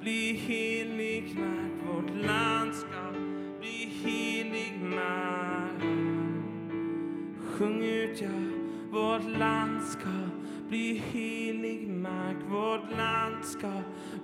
bli 0.00 0.32
helig 0.32 1.38
mark. 1.38 1.72
Vårt 1.86 2.26
land 2.26 2.74
ska 2.74 3.12
bli 3.60 3.92
helig 4.04 4.80
mark. 4.82 5.82
Sjung 7.44 7.82
ut, 7.82 8.20
ja. 8.20 8.28
Vårt 8.90 9.38
land 9.38 9.82
ska 9.82 10.10
bli 10.68 11.02
helig 11.12 11.88
mark. 11.88 12.36
Vårt 12.48 12.96
land 12.96 13.44
ska 13.44 13.72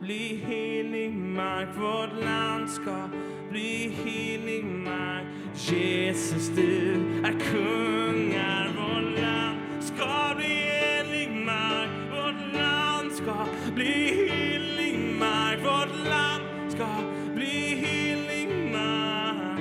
bli 0.00 0.42
helig 0.46 1.14
mark. 1.14 1.68
Vårt 1.76 2.24
land 2.24 2.70
ska 2.70 3.08
bli 3.50 3.92
helig 4.04 4.64
mark. 4.64 5.26
Jesus, 5.54 6.48
du 6.48 6.92
är 7.24 7.40
kungar. 7.52 8.70
Vårt 8.76 9.20
land 9.20 9.84
ska 9.84 10.34
bli 10.36 10.46
helig 10.46 11.44
mark. 11.46 11.99
Vårt 13.20 13.26
land 13.26 13.46
ska 13.62 13.72
bli 13.74 14.28
helig 14.28 15.18
mark. 15.18 15.58
Vårt 15.58 16.08
land 16.08 16.72
ska 16.72 16.86
bli 17.34 17.74
helig 17.74 18.72
mark. 18.72 19.60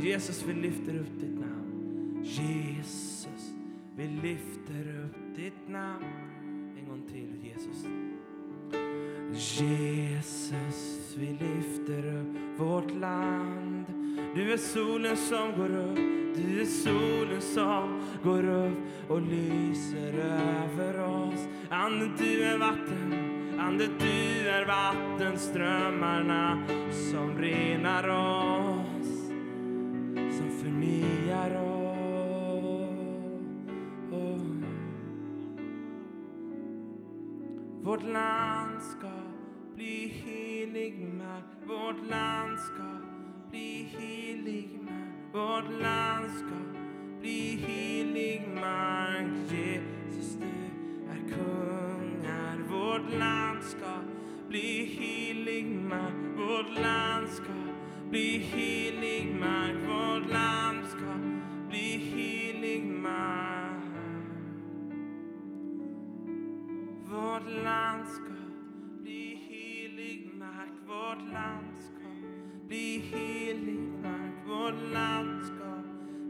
Jesus, 0.00 0.44
vi 0.46 0.54
lyfter 0.54 0.98
upp 0.98 1.20
ditt 1.20 1.38
namn. 1.38 2.20
Jesus, 2.24 3.52
vi 3.96 4.08
lyfter 4.08 5.04
upp 5.04 5.36
ditt 5.36 5.68
namn. 5.68 6.04
En 6.78 6.88
gång 6.88 7.02
till, 7.12 7.44
Jesus. 7.44 7.86
Jesus, 9.58 10.95
vi 11.18 11.26
lyfter 11.26 12.18
upp 12.18 12.60
vårt 12.60 12.94
land. 12.94 13.84
Du 14.34 14.52
är 14.52 14.56
solen 14.56 15.16
som 15.16 15.52
går 15.56 15.76
upp, 15.76 15.98
du 16.36 16.60
är 16.60 16.64
solen 16.64 17.40
som 17.40 18.02
går 18.24 18.48
upp 18.48 18.78
och 19.08 19.22
lyser 19.22 20.12
över 20.18 21.00
oss. 21.00 21.48
Ande, 21.70 22.10
du 22.18 22.42
är 22.42 22.58
vatten, 22.58 23.14
Ande, 23.60 23.86
du 23.98 24.48
är 24.48 24.66
vattenströmmarna 24.66 26.66
som 27.10 27.38
renar 27.38 28.08
oss, 28.08 29.26
som 30.38 30.50
förnyar 30.62 31.62
oss. 31.62 31.76
Vårt 37.82 38.02
land 38.02 38.82
ska 38.82 39.25
bli 39.76 40.12
helig 40.24 41.08
mark. 41.18 41.44
Vårt 41.66 42.10
land 42.10 42.58
ska 42.58 42.98
bli 43.50 43.88
helig 43.98 44.78
mark. 44.82 45.32
Vårt 45.32 45.82
land 45.82 46.30
ska 46.30 46.56
bli 47.20 47.56
helig 47.66 48.48
mark. 48.54 49.28
Jesus, 49.50 50.36
du 50.36 50.46
är 51.10 51.28
kungar. 51.28 52.58
Vårt 52.68 53.18
land 53.18 53.62
ska 53.64 54.00
bli 54.48 54.84
helig 54.84 55.66
mark. 55.66 56.14
Vårt 56.36 56.78
land 56.82 57.28
ska 57.28 57.52
bli 58.10 58.38
helig 58.38 59.36
mark. 59.40 59.76
Vårt 59.88 60.32
land 60.32 60.86
ska 60.86 61.14
bli 61.68 62.12
helig 62.14 62.86
mark. 62.86 63.82
Vårt 67.04 67.62
land 67.64 68.08
ska 68.08 68.45
mark. 70.66 70.88
Vårt 70.88 71.32
land 71.32 71.76
ska 71.78 72.08
bli 72.68 72.98
helig 72.98 73.80
mark. 74.02 74.34
Vårt 74.46 74.92
land 74.92 75.44
ska 75.44 75.82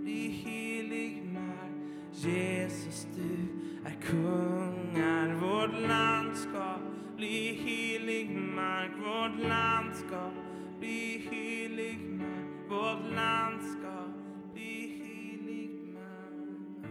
bli 0.03 0.28
helig 0.28 1.24
mark. 1.32 1.70
Jesus, 2.12 3.07
du 3.16 3.49
är 3.84 3.95
kungar. 4.01 5.34
Vårt 5.34 5.89
land 5.89 6.37
ska 6.37 6.74
bli 7.16 7.53
helig 7.64 8.30
mark. 8.30 8.91
Vårt 8.99 9.49
land 9.49 9.97
ska 9.97 10.30
bli 10.78 11.28
helig 11.30 11.99
mark. 12.11 12.70
Vårt 12.70 13.14
land 13.14 13.62
ska 13.62 14.05
bli 14.53 15.03
helig 15.03 15.95
mark. 15.95 16.91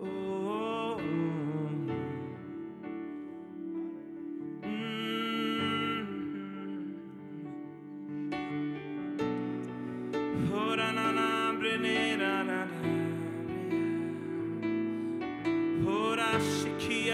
Oh, 0.00 0.08
oh. 0.08 0.96
oh. 0.96 1.47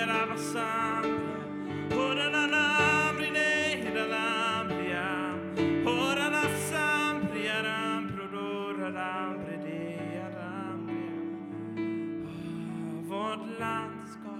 E 0.04 0.06
e 0.06 0.10
e 0.10 0.58
ah, 0.58 1.02
vårt 13.08 13.58
land 13.58 14.08
ska 14.08 14.34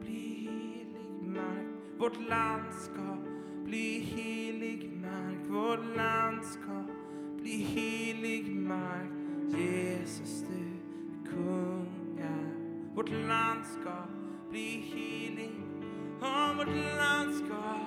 bli 0.00 0.46
helig 0.48 1.22
mark. 1.22 1.66
Vårt 1.98 2.28
land 2.28 2.74
ska 2.74 3.16
bli 3.64 3.98
helig 3.98 4.90
mark. 5.02 5.40
Vårt 5.48 5.96
land 5.96 6.44
ska 6.44 6.84
bli 7.40 7.50
helig 7.50 8.56
mark. 8.56 9.10
Jesus, 9.58 10.44
du 10.48 10.54
är 10.54 11.34
kung. 11.34 12.00
Vårt 12.94 13.10
land 13.10 13.66
ska 13.66 14.19
bli 14.50 14.82
helig. 14.94 15.50
Om 16.20 16.56
vårt 16.56 16.76
land 16.96 17.34
ska 17.34 17.78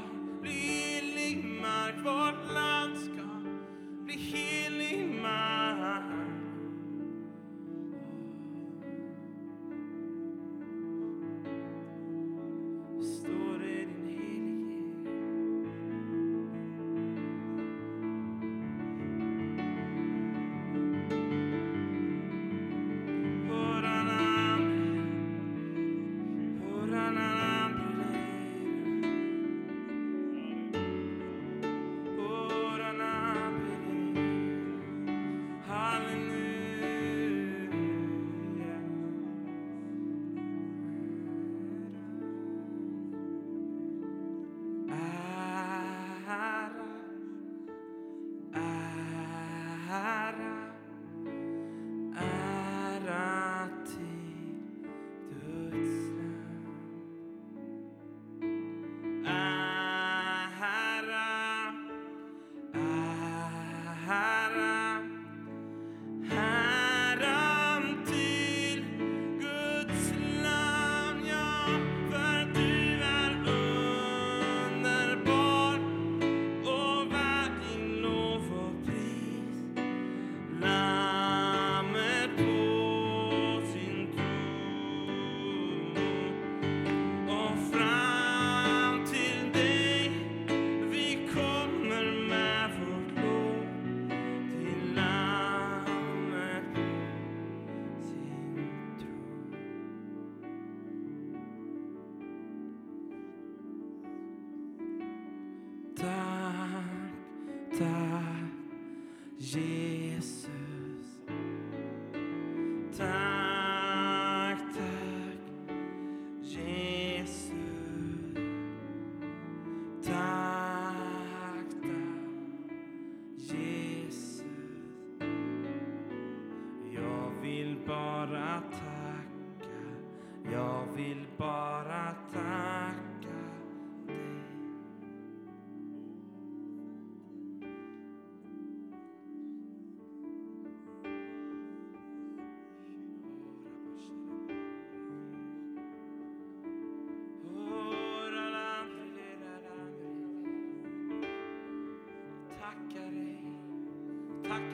bli 0.41 0.51
helig 0.51 1.45
mark. 1.61 1.95
Vårt 2.05 2.53
land 2.53 2.97
ska 2.99 3.23
bli 4.05 4.13
helig 4.13 5.21
mark. 5.21 6.22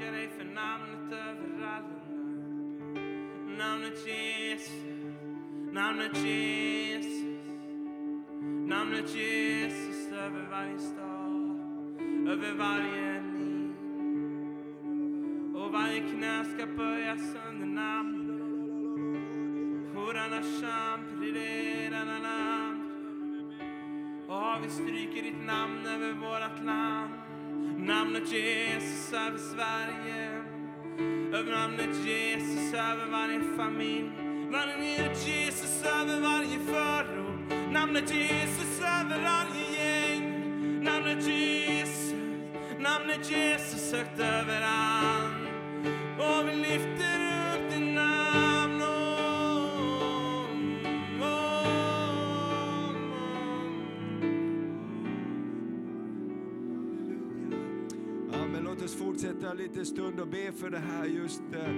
Tackar 0.09 0.17
dig 0.17 0.29
för 0.37 0.43
namnet 0.43 1.11
över 1.11 1.65
alla 1.65 1.79
namn. 1.79 2.97
Namnet 3.57 4.07
Jesus, 4.07 4.73
namnet 5.71 6.17
Jesus, 6.17 7.23
namnet 8.67 9.15
Jesus 9.15 10.11
över 10.11 10.47
varje 10.51 10.79
stad, 10.79 11.59
över 12.27 12.53
varje 12.53 13.21
liv. 13.21 13.75
Och 15.55 15.71
varje 15.71 15.99
knä 15.99 16.45
ska 16.45 16.65
böjas 16.67 17.35
under 17.49 17.67
namnet. 17.67 18.39
Hurana 19.93 20.41
shamprirerana 20.41 22.19
namn. 22.19 22.83
Och 24.27 24.63
vi 24.63 24.69
stryker 24.69 25.23
ditt 25.23 25.45
namn 25.45 25.85
över 25.85 26.13
vårt 26.13 26.65
land. 26.65 27.08
Namnet 28.19 28.33
Jesus 28.33 29.13
över 29.13 29.37
Sverige. 29.37 30.29
Över 31.33 31.51
namnet 31.51 31.95
Jesus 32.05 32.73
över 32.73 33.11
varje 33.11 33.39
familj. 33.57 34.11
Namnet 34.51 35.27
Jesus 35.27 35.83
över 35.85 36.21
varje 36.21 36.59
förort. 36.59 37.71
Namnet 37.71 38.11
Jesus 38.11 38.79
över 38.79 39.23
varje 39.23 39.63
gäng. 39.75 40.83
Namnet 40.83 41.27
Jesus, 41.27 42.13
namnet 42.79 43.31
Jesus 43.31 43.93
högt 43.93 44.19
över 44.19 44.61
fortsätta 59.59 59.79
lite 59.79 59.85
stund 59.85 60.19
och 60.19 60.27
be 60.27 60.51
för 60.51 60.69
det 60.69 60.79
här 60.79 61.05
just 61.05 61.41
eh, 61.53 61.71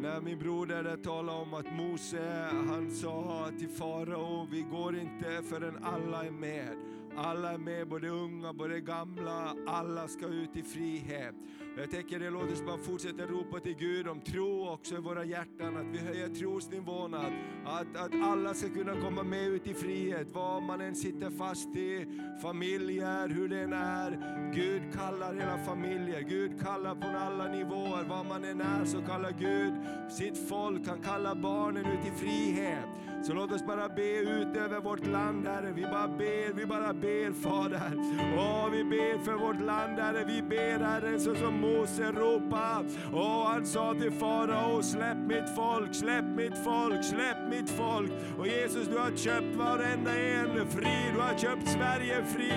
när 0.00 0.20
min 0.20 0.38
broder 0.38 0.82
där 0.82 0.96
talade 0.96 1.38
om 1.38 1.54
att 1.54 1.72
Mose, 1.72 2.50
han 2.68 2.90
sa 2.90 3.50
till 3.58 3.68
farao, 3.68 4.48
vi 4.50 4.62
går 4.62 4.96
inte 4.96 5.42
förrän 5.48 5.84
alla 5.84 6.24
är 6.24 6.30
med. 6.30 6.76
Alla 7.16 7.52
är 7.52 7.58
med, 7.58 7.88
både 7.88 8.08
unga, 8.08 8.52
både 8.52 8.80
gamla, 8.80 9.56
alla 9.66 10.08
ska 10.08 10.26
ut 10.26 10.56
i 10.56 10.62
frihet. 10.62 11.34
Jag 11.80 11.90
tänker 11.90 12.18
det 12.18 12.30
låter 12.30 12.54
som 12.54 12.68
att 12.68 12.84
fortsätta 12.84 13.22
ropa 13.22 13.60
till 13.60 13.74
Gud 13.74 14.08
om 14.08 14.20
tro 14.20 14.68
också 14.68 14.94
i 14.94 14.98
våra 14.98 15.24
hjärtan, 15.24 15.76
att 15.76 15.86
vi 15.92 15.98
höjer 15.98 16.28
trosnivån, 16.28 17.14
att, 17.14 17.32
att, 17.66 17.96
att 17.96 18.22
alla 18.22 18.54
ska 18.54 18.68
kunna 18.68 19.00
komma 19.00 19.22
med 19.22 19.48
ut 19.48 19.66
i 19.66 19.74
frihet, 19.74 20.28
vad 20.32 20.62
man 20.62 20.80
än 20.80 20.94
sitter 20.94 21.30
fast 21.30 21.76
i, 21.76 22.06
familjer, 22.42 23.28
hur 23.28 23.48
det 23.48 23.60
än 23.60 23.72
är. 23.72 24.10
Gud 24.54 24.82
kallar 24.94 25.34
hela 25.34 25.58
familjer, 25.58 26.20
Gud 26.20 26.60
kallar 26.60 26.94
på 26.94 27.06
alla 27.06 27.48
nivåer, 27.48 28.04
vad 28.08 28.26
man 28.26 28.44
än 28.44 28.60
är 28.60 28.84
så 28.84 29.02
kallar 29.02 29.32
Gud 29.38 29.74
sitt 30.10 30.48
folk, 30.48 30.88
han 30.88 31.00
kallar 31.00 31.34
barnen 31.34 31.86
ut 31.86 32.06
i 32.06 32.10
frihet. 32.10 32.88
Så 33.22 33.32
låt 33.32 33.52
oss 33.52 33.66
bara 33.66 33.88
be 33.88 34.18
ut 34.18 34.56
över 34.56 34.80
vårt 34.80 35.06
land 35.06 35.46
Herre, 35.46 35.72
vi 35.72 35.82
bara 35.82 36.08
ber, 36.08 36.52
vi 36.52 36.66
bara 36.66 36.92
ber 36.92 37.32
Fader. 37.32 37.92
Åh, 38.36 38.68
vi 38.72 38.84
ber 38.84 39.24
för 39.24 39.34
vårt 39.34 39.60
land 39.60 39.98
Herre, 39.98 40.24
vi 40.24 40.42
ber 40.42 40.78
Herre 40.84 41.18
så 41.18 41.34
som 41.34 41.60
Mose 41.60 42.12
ropade. 42.12 42.88
Åh, 43.12 43.46
han 43.46 43.66
sa 43.66 43.94
till 43.94 44.12
farao, 44.12 44.82
släpp 44.82 45.18
mitt 45.18 45.54
folk, 45.56 45.94
släpp 45.94 46.27
mitt 46.38 46.64
folk, 46.64 47.04
släpp 47.04 47.40
mitt 47.50 47.70
folk. 47.70 48.12
Och 48.38 48.46
Jesus, 48.46 48.88
du 48.88 48.98
har 48.98 49.16
köpt 49.16 49.56
varenda 49.56 50.18
en 50.18 50.70
fri. 50.70 50.96
Du 51.14 51.20
har 51.20 51.38
köpt 51.38 51.68
Sverige 51.68 52.24
fri 52.24 52.52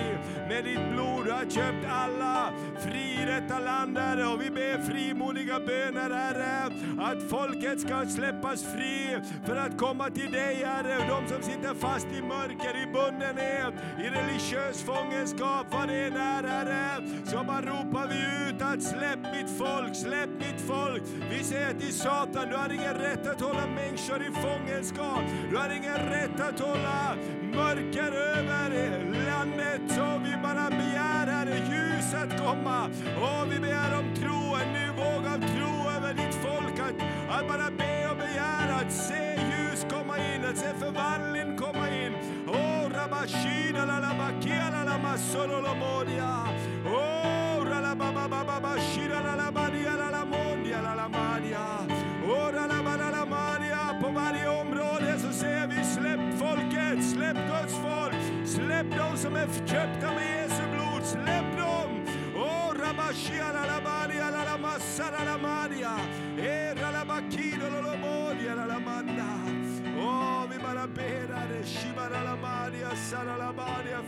med 0.48 0.64
ditt 0.64 0.92
blod. 0.92 1.24
Du 1.24 1.30
har 1.30 1.44
köpt 1.44 1.86
alla 1.90 2.52
fri 2.78 3.22
i 3.22 3.24
detta 3.26 3.58
land, 3.58 3.98
Herre. 3.98 4.26
Och 4.26 4.42
vi 4.42 4.50
ber 4.50 4.78
frimodiga 4.78 5.60
böner, 5.60 6.10
Herre, 6.10 6.72
att 6.98 7.30
folket 7.30 7.80
ska 7.80 8.06
släppas 8.06 8.64
fri 8.74 9.20
för 9.46 9.56
att 9.56 9.78
komma 9.78 10.10
till 10.10 10.32
dig, 10.32 10.54
Herre. 10.64 10.96
De 11.08 11.28
som 11.28 11.42
sitter 11.42 11.74
fast 11.74 12.06
i 12.06 12.22
mörker, 12.22 12.82
i 12.82 12.86
bundenhet, 12.86 13.74
i 13.98 14.06
religiös 14.18 14.82
fångenskap, 14.82 15.66
vad 15.70 15.88
det 15.88 15.94
än 15.94 16.16
är, 16.16 16.42
Herre, 16.42 17.08
så 17.24 17.44
bara 17.44 17.60
ropar 17.60 18.06
vi 18.06 18.48
ut 18.48 18.62
att 18.62 18.82
släpp 18.82 19.22
mitt 19.34 19.58
folk, 19.58 19.96
släpp 19.96 20.30
mitt 20.38 20.60
folk. 20.60 21.02
Vi 21.30 21.44
säger 21.44 21.74
till 21.74 21.94
Satan, 21.94 22.48
du 22.48 22.56
har 22.56 22.72
ingen 22.72 22.94
rätt 22.94 23.26
att 23.26 23.40
hålla 23.40 23.71
människor 23.74 24.22
i 24.22 24.30
fångenskap. 24.30 25.22
Du 25.50 25.56
har 25.56 25.70
ingen 25.70 25.96
rätt 25.96 26.40
att 26.40 26.60
hålla 26.60 27.16
mörker 27.54 28.12
över 28.12 28.70
landet. 29.26 29.80
Så 29.88 30.20
vi 30.24 30.36
bara 30.42 30.70
begär, 30.70 31.26
Herre, 31.26 31.56
ljus 31.56 32.14
att 32.14 32.40
komma. 32.46 32.84
Och 33.16 33.52
vi 33.52 33.60
begär 33.60 33.98
om 33.98 34.14
tro, 34.14 34.56
en 34.62 34.72
ny 34.72 34.86
våg 34.96 35.26
av 35.26 35.40
tro 35.54 35.90
över 35.96 36.14
ditt 36.14 36.34
folk. 36.34 36.78
Att, 36.78 36.96
att 37.38 37.48
bara 37.48 37.70
be 37.70 38.10
och 38.10 38.16
begära 38.16 38.74
att 38.74 38.92
se 38.92 39.34
ljus 39.34 39.86
komma 39.90 40.16
in, 40.18 40.44
att 40.44 40.58
se 40.58 40.74
förvandling 40.78 41.56
komma 41.56 41.88
in. 41.90 42.12
Oh, 42.46 42.90
rabashina, 42.90 43.86
lalabakia, 43.86 44.70
lalamasololomodia. 44.70 46.02
bakia 46.02 46.52
la. 46.84 46.90
Oh, 46.90 47.32
släpp 57.02 57.36
Guds 57.36 57.74
folk, 57.74 58.46
släpp 58.46 58.86
de 58.90 59.16
som 59.16 59.36
är 59.36 59.46
köpta 59.66 60.12
med 60.14 60.42
Jesu 60.42 60.62
blod, 60.74 61.04
släpp 61.04 61.56
dem. 61.56 61.90
Oh, 62.36 62.74
rabashia 62.74 63.52
la 63.52 63.66
la 63.66 63.80
badia 63.84 64.30
la 64.30 64.44
la 64.44 64.58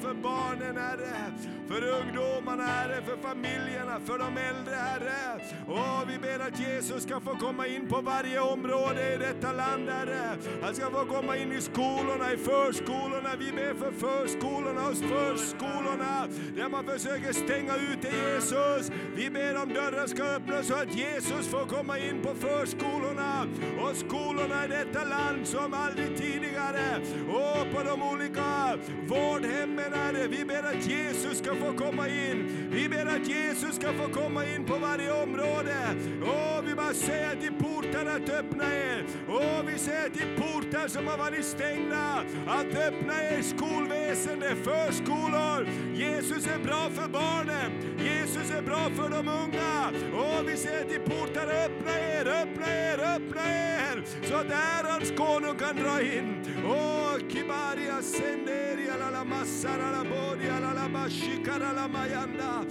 för 0.04 0.14
barnen 0.14 0.76
Herre, 0.76 1.32
för 1.68 1.82
ungdomarna 2.00 2.62
Herre, 2.62 3.02
för 3.02 3.16
familjerna, 3.16 4.00
för 4.00 4.18
de 4.18 4.38
äldre 4.38 4.74
Herre. 4.74 5.40
Åh, 5.68 6.02
vi 6.08 6.18
ber 6.18 6.38
att 6.46 6.60
Jesus 6.60 7.02
ska 7.02 7.20
få 7.20 7.34
komma 7.34 7.66
in 7.66 7.88
på 7.88 8.00
varje 8.00 8.40
område 8.40 9.14
i 9.14 9.16
detta 9.16 9.52
land 9.52 9.88
Herre. 9.88 10.36
Han 10.62 10.74
ska 10.74 10.90
få 10.90 11.04
komma 11.04 11.36
in 11.36 11.52
i 11.52 11.60
skolorna, 11.60 12.32
i 12.32 12.36
förskolorna. 12.36 13.30
Vi 13.38 13.52
ber 13.52 13.74
för 13.74 13.92
förskolorna, 13.92 14.88
och 14.88 14.96
förskolorna, 14.96 16.28
där 16.56 16.68
man 16.68 16.84
försöker 16.84 17.32
stänga 17.32 17.76
ute 17.76 18.08
Jesus. 18.08 18.90
Vi 19.16 19.30
ber 19.30 19.62
om 19.62 19.68
dörrar 19.68 20.06
ska 20.06 20.22
öppnas 20.24 20.66
så 20.66 20.74
att 20.74 20.94
Jesus 20.96 21.48
får 21.48 21.66
komma 21.66 21.98
in 21.98 22.22
på 22.22 22.34
förskolorna 22.34 23.46
och 23.80 23.96
skolorna 23.96 24.64
i 24.64 24.68
detta 24.68 25.04
land 25.04 25.46
som 25.46 25.74
aldrig 25.74 26.16
tidigare. 26.16 26.63
Och 27.28 27.72
på 27.74 27.82
de 27.82 28.02
olika 28.02 28.78
vårdhemmen, 29.06 29.92
Herre. 29.92 30.26
Vi 30.28 30.44
ber 30.44 30.62
att 30.62 30.86
Jesus 30.86 31.38
ska 31.38 31.54
få 31.54 31.72
komma 31.72 32.08
in. 32.08 32.68
Vi 32.70 32.88
ber 32.88 33.06
att 33.06 33.28
Jesus 33.28 33.76
ska 33.76 33.92
få 33.92 34.08
komma 34.08 34.46
in 34.46 34.64
på 34.64 34.76
varje 34.76 35.22
område. 35.22 35.76
Och 36.22 36.68
vi 36.68 36.74
bara 36.74 36.94
säger 36.94 37.36
till 37.36 37.52
portarna 37.52 38.10
att 38.10 38.28
öppna 38.28 38.64
er. 38.74 39.04
Och 39.28 39.68
vi 39.68 39.78
säger 39.78 40.08
till 40.10 40.36
portar 40.36 40.88
som 40.88 41.06
har 41.06 41.18
varit 41.18 41.44
stängda 41.44 42.24
att 42.46 42.66
öppna 42.66 43.14
er 43.22 43.42
skolväsende, 43.42 44.56
förskolor. 44.56 45.68
Jesus 45.94 46.46
är 46.46 46.58
bra 46.58 46.90
för 46.90 47.08
barnen. 47.08 47.72
Jesus 47.98 48.50
är 48.50 48.62
bra 48.62 48.90
för 48.96 49.08
de 49.08 49.28
unga. 49.28 49.90
Och 50.14 50.48
vi 50.48 50.56
säger 50.56 50.84
till 50.84 51.00
portar, 51.00 51.46
öppna 51.64 51.98
er, 51.98 52.26
öppna 52.26 52.66
er, 52.66 53.16
öppna 53.16 53.42
er. 53.42 54.02
Så 54.28 54.34
att 54.34 54.46
ärans 54.50 55.12
konung 55.16 55.56
kan 55.56 55.76
dra 55.76 56.02
in. 56.02 56.53
Åh, 56.66 57.18
kibaria 57.28 58.02
senderia 58.02 58.96
la 58.96 59.10
la 59.10 59.24
massara 59.24 59.90
la 59.90 60.04
bodia 60.04 60.60
la 60.60 60.72
la 60.72 60.88
bashikara 60.88 61.72
la 61.72 61.88
mayanda. 61.88 62.64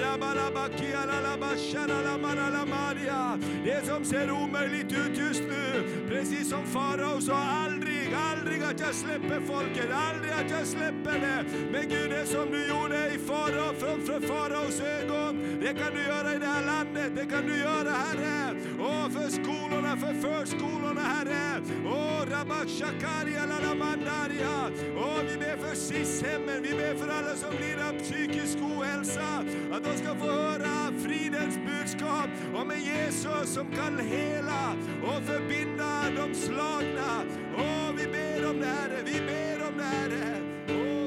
Rabalabakia 0.00 1.04
la 1.06 1.20
la 1.20 1.36
bashara 1.36 2.02
la 2.02 2.16
mana 2.18 2.50
la 2.50 2.64
maria. 2.64 3.38
Det 3.64 3.86
som 3.86 4.04
ser 4.04 4.30
omöjligt 4.30 4.92
ut 4.92 5.18
just 5.18 5.42
nu, 5.42 5.82
precis 6.08 6.48
som 6.48 6.66
farao 6.66 7.20
sa, 7.20 7.34
aldrig, 7.34 8.14
aldrig 8.14 8.62
att 8.62 8.80
jag 8.80 8.94
släpper 8.94 9.40
folket, 9.40 9.90
aldrig 9.92 10.32
att 10.32 10.50
jag 10.50 10.66
släpper 10.66 11.18
det. 11.20 11.44
Men 11.72 11.88
Gud, 11.88 12.10
det 12.10 12.26
som 12.26 12.50
du 12.50 12.68
gjorde 12.68 13.14
i 13.14 13.18
farao, 13.18 13.74
framför 13.78 14.20
faraos 14.20 14.80
ögon, 14.80 15.58
det 15.60 15.74
kan 15.74 15.94
du 15.94 16.02
göra 16.02 16.34
i 16.34 16.38
det 16.38 16.46
här 16.46 16.66
landet, 16.66 17.12
det 17.16 17.26
kan 17.26 17.46
du 17.46 17.58
göra 17.58 17.90
Herre. 17.90 18.56
Och 18.78 19.12
för 19.12 19.28
skolorna, 19.30 19.96
för 19.96 20.14
förskolorna 20.14 21.00
Herre. 21.00 21.62
Åh, 21.86 22.10
Och 22.20 22.28
rabashakaria 22.30 23.39
la 23.46 23.60
vi 25.30 25.36
ber 25.36 25.56
för 25.56 25.74
SIS-hemmen, 25.74 26.62
vi 26.62 26.70
ber 26.70 26.94
för 26.94 27.08
alla 27.08 27.36
som 27.36 27.50
lider 27.60 27.88
av 27.88 27.98
psykisk 27.98 28.58
ohälsa, 28.58 29.44
att 29.72 29.84
de 29.84 29.96
ska 29.96 30.14
få 30.14 30.26
höra 30.26 30.92
fridens 31.02 31.58
budskap 31.66 32.30
om 32.54 32.70
en 32.70 32.80
Jesus 32.80 33.54
som 33.54 33.66
kan 33.70 33.98
hela 33.98 34.76
och 35.02 35.22
förbinda 35.22 36.02
de 36.16 36.34
slagna. 36.34 37.22
Och 37.54 37.98
vi 37.98 38.06
ber 38.06 38.50
om 38.50 38.60
det 38.60 38.66
Herre, 38.66 39.02
vi 39.04 39.20
ber 39.20 39.68
om 39.68 39.76
det 39.76 39.84
Herre. 39.84 40.40
Oh, 40.68 41.00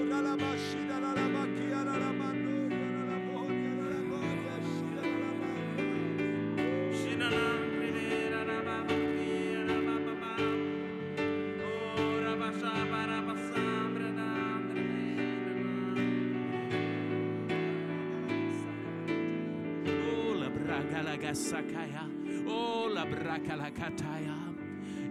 brakalagassakaya, 21.23 22.05
ola 22.47 23.05
brakalakataya. 23.05 24.35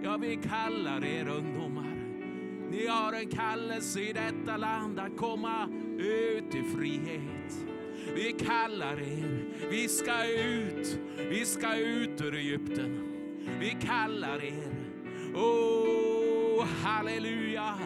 Ja, 0.02 0.16
vi 0.16 0.36
kallar 0.36 1.04
er 1.04 1.28
ungdomar. 1.28 1.96
Ni 2.70 2.86
har 2.86 3.12
en 3.12 3.28
kallelse 3.28 4.00
i 4.00 4.12
detta 4.12 4.56
land 4.56 4.98
att 4.98 5.16
komma 5.16 5.68
ut 5.98 6.54
i 6.54 6.62
frihet. 6.62 7.66
Vi 8.14 8.32
kallar 8.32 9.00
er. 9.00 9.44
Vi 9.70 9.88
ska 9.88 10.26
ut. 10.26 10.98
Vi 11.30 11.44
ska 11.44 11.76
ut 11.76 12.20
ur 12.20 12.34
Egypten. 12.34 13.00
Vi 13.60 13.76
kallar 13.80 14.44
er. 14.44 14.72
Oh, 15.34 16.64
halleluja. 16.64 17.78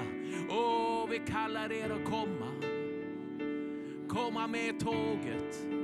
Oh, 0.48 1.10
vi 1.10 1.18
kallar 1.18 1.72
er 1.72 1.90
att 1.90 2.04
komma. 2.04 2.52
Komma 4.08 4.46
med 4.46 4.80
tåget. 4.80 5.75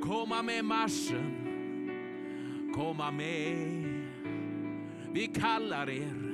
Komma 0.00 0.42
med 0.42 0.64
marschen. 0.64 1.50
Komma 2.74 3.10
med. 3.10 3.84
Vi 5.12 5.26
kallar 5.26 5.90
er. 5.90 6.30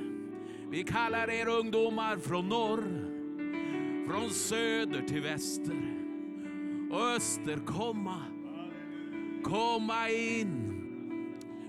Vi 0.69 0.83
kallar 0.83 1.29
er 1.29 1.47
ungdomar 1.47 2.17
från 2.17 2.49
norr, 2.49 2.83
från 4.07 4.29
söder 4.29 5.01
till 5.01 5.21
väster 5.21 5.93
och 6.91 7.01
öster. 7.01 7.59
Komma, 7.65 8.21
komma 9.43 10.09
in, 10.09 10.73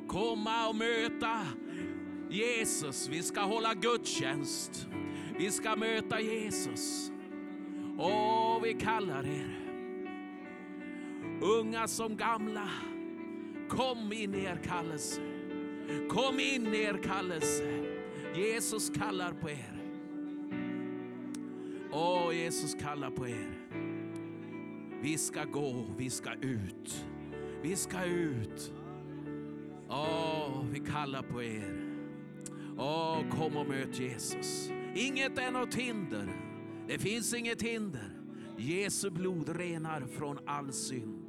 komma 0.07 0.69
och 0.69 0.77
möta 0.77 1.47
Jesus. 2.31 3.09
Vi 3.09 3.23
ska 3.23 3.41
hålla 3.41 3.75
gudstjänst. 3.75 4.89
Vi 5.39 5.51
ska 5.51 5.77
möta 5.77 6.21
Jesus. 6.21 7.13
Och 7.99 8.65
vi 8.65 8.75
kallar 8.75 9.27
er. 9.27 9.68
Unga 11.41 11.89
som 11.89 12.17
gamla, 12.17 12.69
kom 13.69 14.13
in 14.13 14.35
i 14.35 14.45
er 14.45 14.57
kallelse. 14.65 15.21
Kom 16.11 16.41
in 16.41 16.67
i 16.75 16.83
er 16.83 16.99
kallelse. 17.03 17.69
Jesus 18.35 18.91
kallar 18.91 19.33
på 19.33 19.51
er. 19.51 19.79
Åh, 21.93 22.37
Jesus 22.37 22.75
kallar 22.75 23.11
på 23.11 23.29
er. 23.29 23.55
Vi 25.03 25.19
ska 25.19 25.45
gå, 25.45 25.87
vi 25.99 26.11
ska 26.11 26.33
ut. 26.33 27.07
Vi 27.63 27.77
ska 27.77 28.05
ut. 28.05 28.73
Åh, 29.89 30.65
vi 30.71 30.79
kallar 30.79 31.23
på 31.23 31.43
er. 31.43 31.85
Åh, 32.79 33.19
kom 33.31 33.57
och 33.57 33.67
möt 33.67 34.01
Jesus. 34.01 34.71
Inget 34.95 35.39
är 35.39 35.51
något 35.51 35.75
hinder. 35.75 36.29
Det 36.89 36.99
finns 36.99 37.35
inget 37.35 37.63
hinder. 37.63 38.11
Jesu 38.57 39.11
blod 39.11 39.49
renar 39.49 40.01
från 40.01 40.39
all 40.47 40.73
synd. 40.73 41.28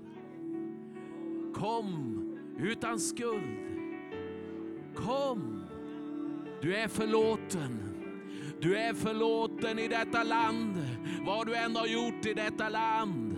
Kom 1.54 2.16
utan 2.60 3.00
skuld. 3.00 3.70
Kom 4.96 5.64
Du 6.62 6.76
är 6.76 6.88
förlåten. 6.88 7.80
Du 8.62 8.78
är 8.78 8.94
förlåten 8.94 9.80
i 9.80 9.88
detta 9.88 10.24
land. 10.24 10.86
Vad 11.26 11.48
du 11.48 11.56
än 11.56 11.76
har 11.76 11.88
gjort 11.88 12.26
i 12.26 12.34
detta 12.34 12.70
land. 12.70 13.36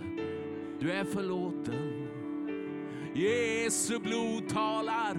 Du 0.80 0.92
är 0.92 1.04
förlåten. 1.04 2.08
Jesu 3.16 4.00
blod 4.00 4.50
talar 4.50 5.18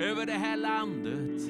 över 0.00 0.26
det 0.26 0.32
här 0.32 0.56
landet. 0.56 1.42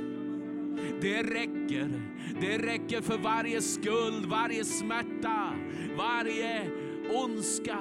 Det 1.00 1.22
räcker. 1.22 2.02
Det 2.40 2.58
räcker 2.58 3.00
för 3.00 3.18
varje 3.18 3.62
skuld, 3.62 4.26
varje 4.26 4.64
smärta, 4.64 5.52
varje 5.96 6.70
ondska. 7.10 7.78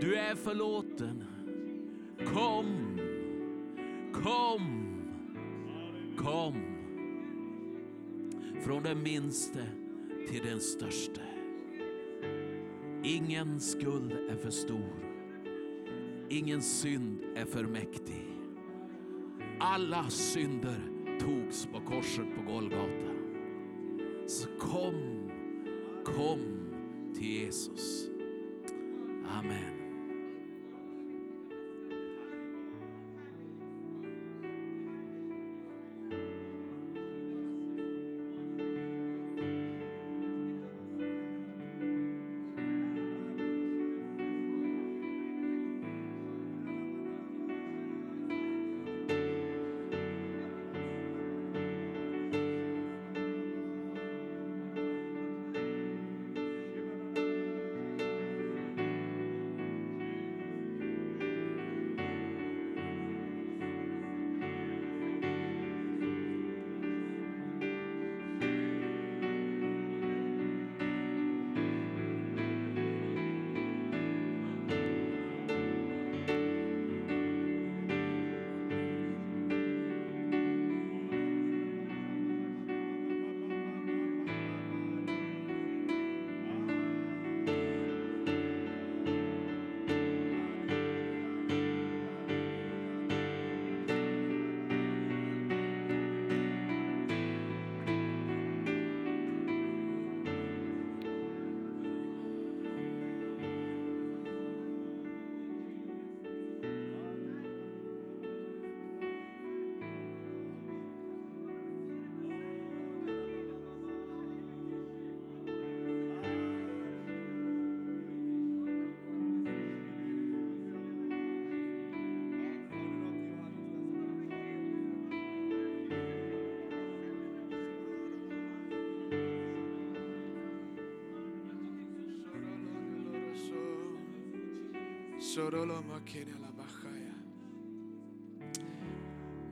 Du 0.00 0.14
är 0.14 0.34
förlåten. 0.34 1.29
Kom, 2.26 2.98
kom, 4.12 4.62
kom. 6.16 6.54
Från 8.60 8.82
den 8.82 9.02
minste 9.02 9.66
till 10.28 10.42
den 10.44 10.60
störste. 10.60 11.20
Ingen 13.02 13.60
skuld 13.60 14.12
är 14.12 14.36
för 14.36 14.50
stor. 14.50 15.10
Ingen 16.28 16.62
synd 16.62 17.20
är 17.36 17.44
för 17.44 17.64
mäktig. 17.64 18.26
Alla 19.58 20.10
synder 20.10 20.80
togs 21.20 21.66
på 21.66 21.80
korset 21.80 22.26
på 22.36 22.52
Golgata. 22.52 23.12
Så 24.26 24.48
kom, 24.58 25.30
kom 26.04 26.40
till 27.14 27.30
Jesus. 27.30 28.08
Amen. 29.38 29.79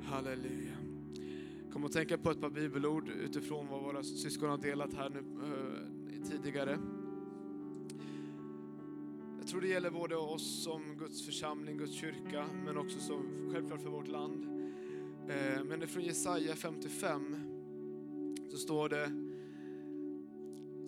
Halleluja. 0.03 0.77
Kom 1.73 1.85
att 1.85 1.93
tänka 1.93 2.19
på 2.19 2.31
ett 2.31 2.41
par 2.41 2.51
bibelord 2.51 3.09
utifrån 3.09 3.67
vad 3.67 3.83
våra 3.83 4.03
syskon 4.03 4.51
har 4.51 4.59
delat 4.59 4.95
här 4.95 5.11
nu 5.11 5.19
eh, 5.19 6.29
tidigare. 6.31 6.79
Jag 9.39 9.49
tror 9.49 9.61
det 9.61 9.69
gäller 9.69 9.91
både 9.91 10.17
oss 10.17 10.63
som 10.65 10.83
Guds 10.99 11.27
församling, 11.27 11.77
Guds 11.77 11.93
kyrka, 11.93 12.47
men 12.65 12.79
också 12.79 13.01
som, 13.01 13.51
självklart 13.53 13.83
för 13.83 13.91
vårt 13.91 14.09
land. 14.09 14.45
Eh, 15.29 15.65
men 15.65 15.81
det 15.81 15.85
är 15.85 15.87
från 15.87 16.05
Jesaja 16.05 16.57
55 16.57 17.37
så 18.51 18.57
står 18.57 18.89
det 18.89 19.11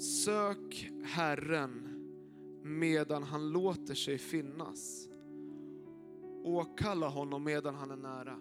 Sök 0.00 0.90
Herren 1.04 1.89
medan 2.62 3.22
han 3.22 3.50
låter 3.50 3.94
sig 3.94 4.18
finnas. 4.18 5.08
Åkalla 6.44 7.08
honom 7.08 7.44
medan 7.44 7.74
han 7.74 7.90
är 7.90 7.96
nära. 7.96 8.38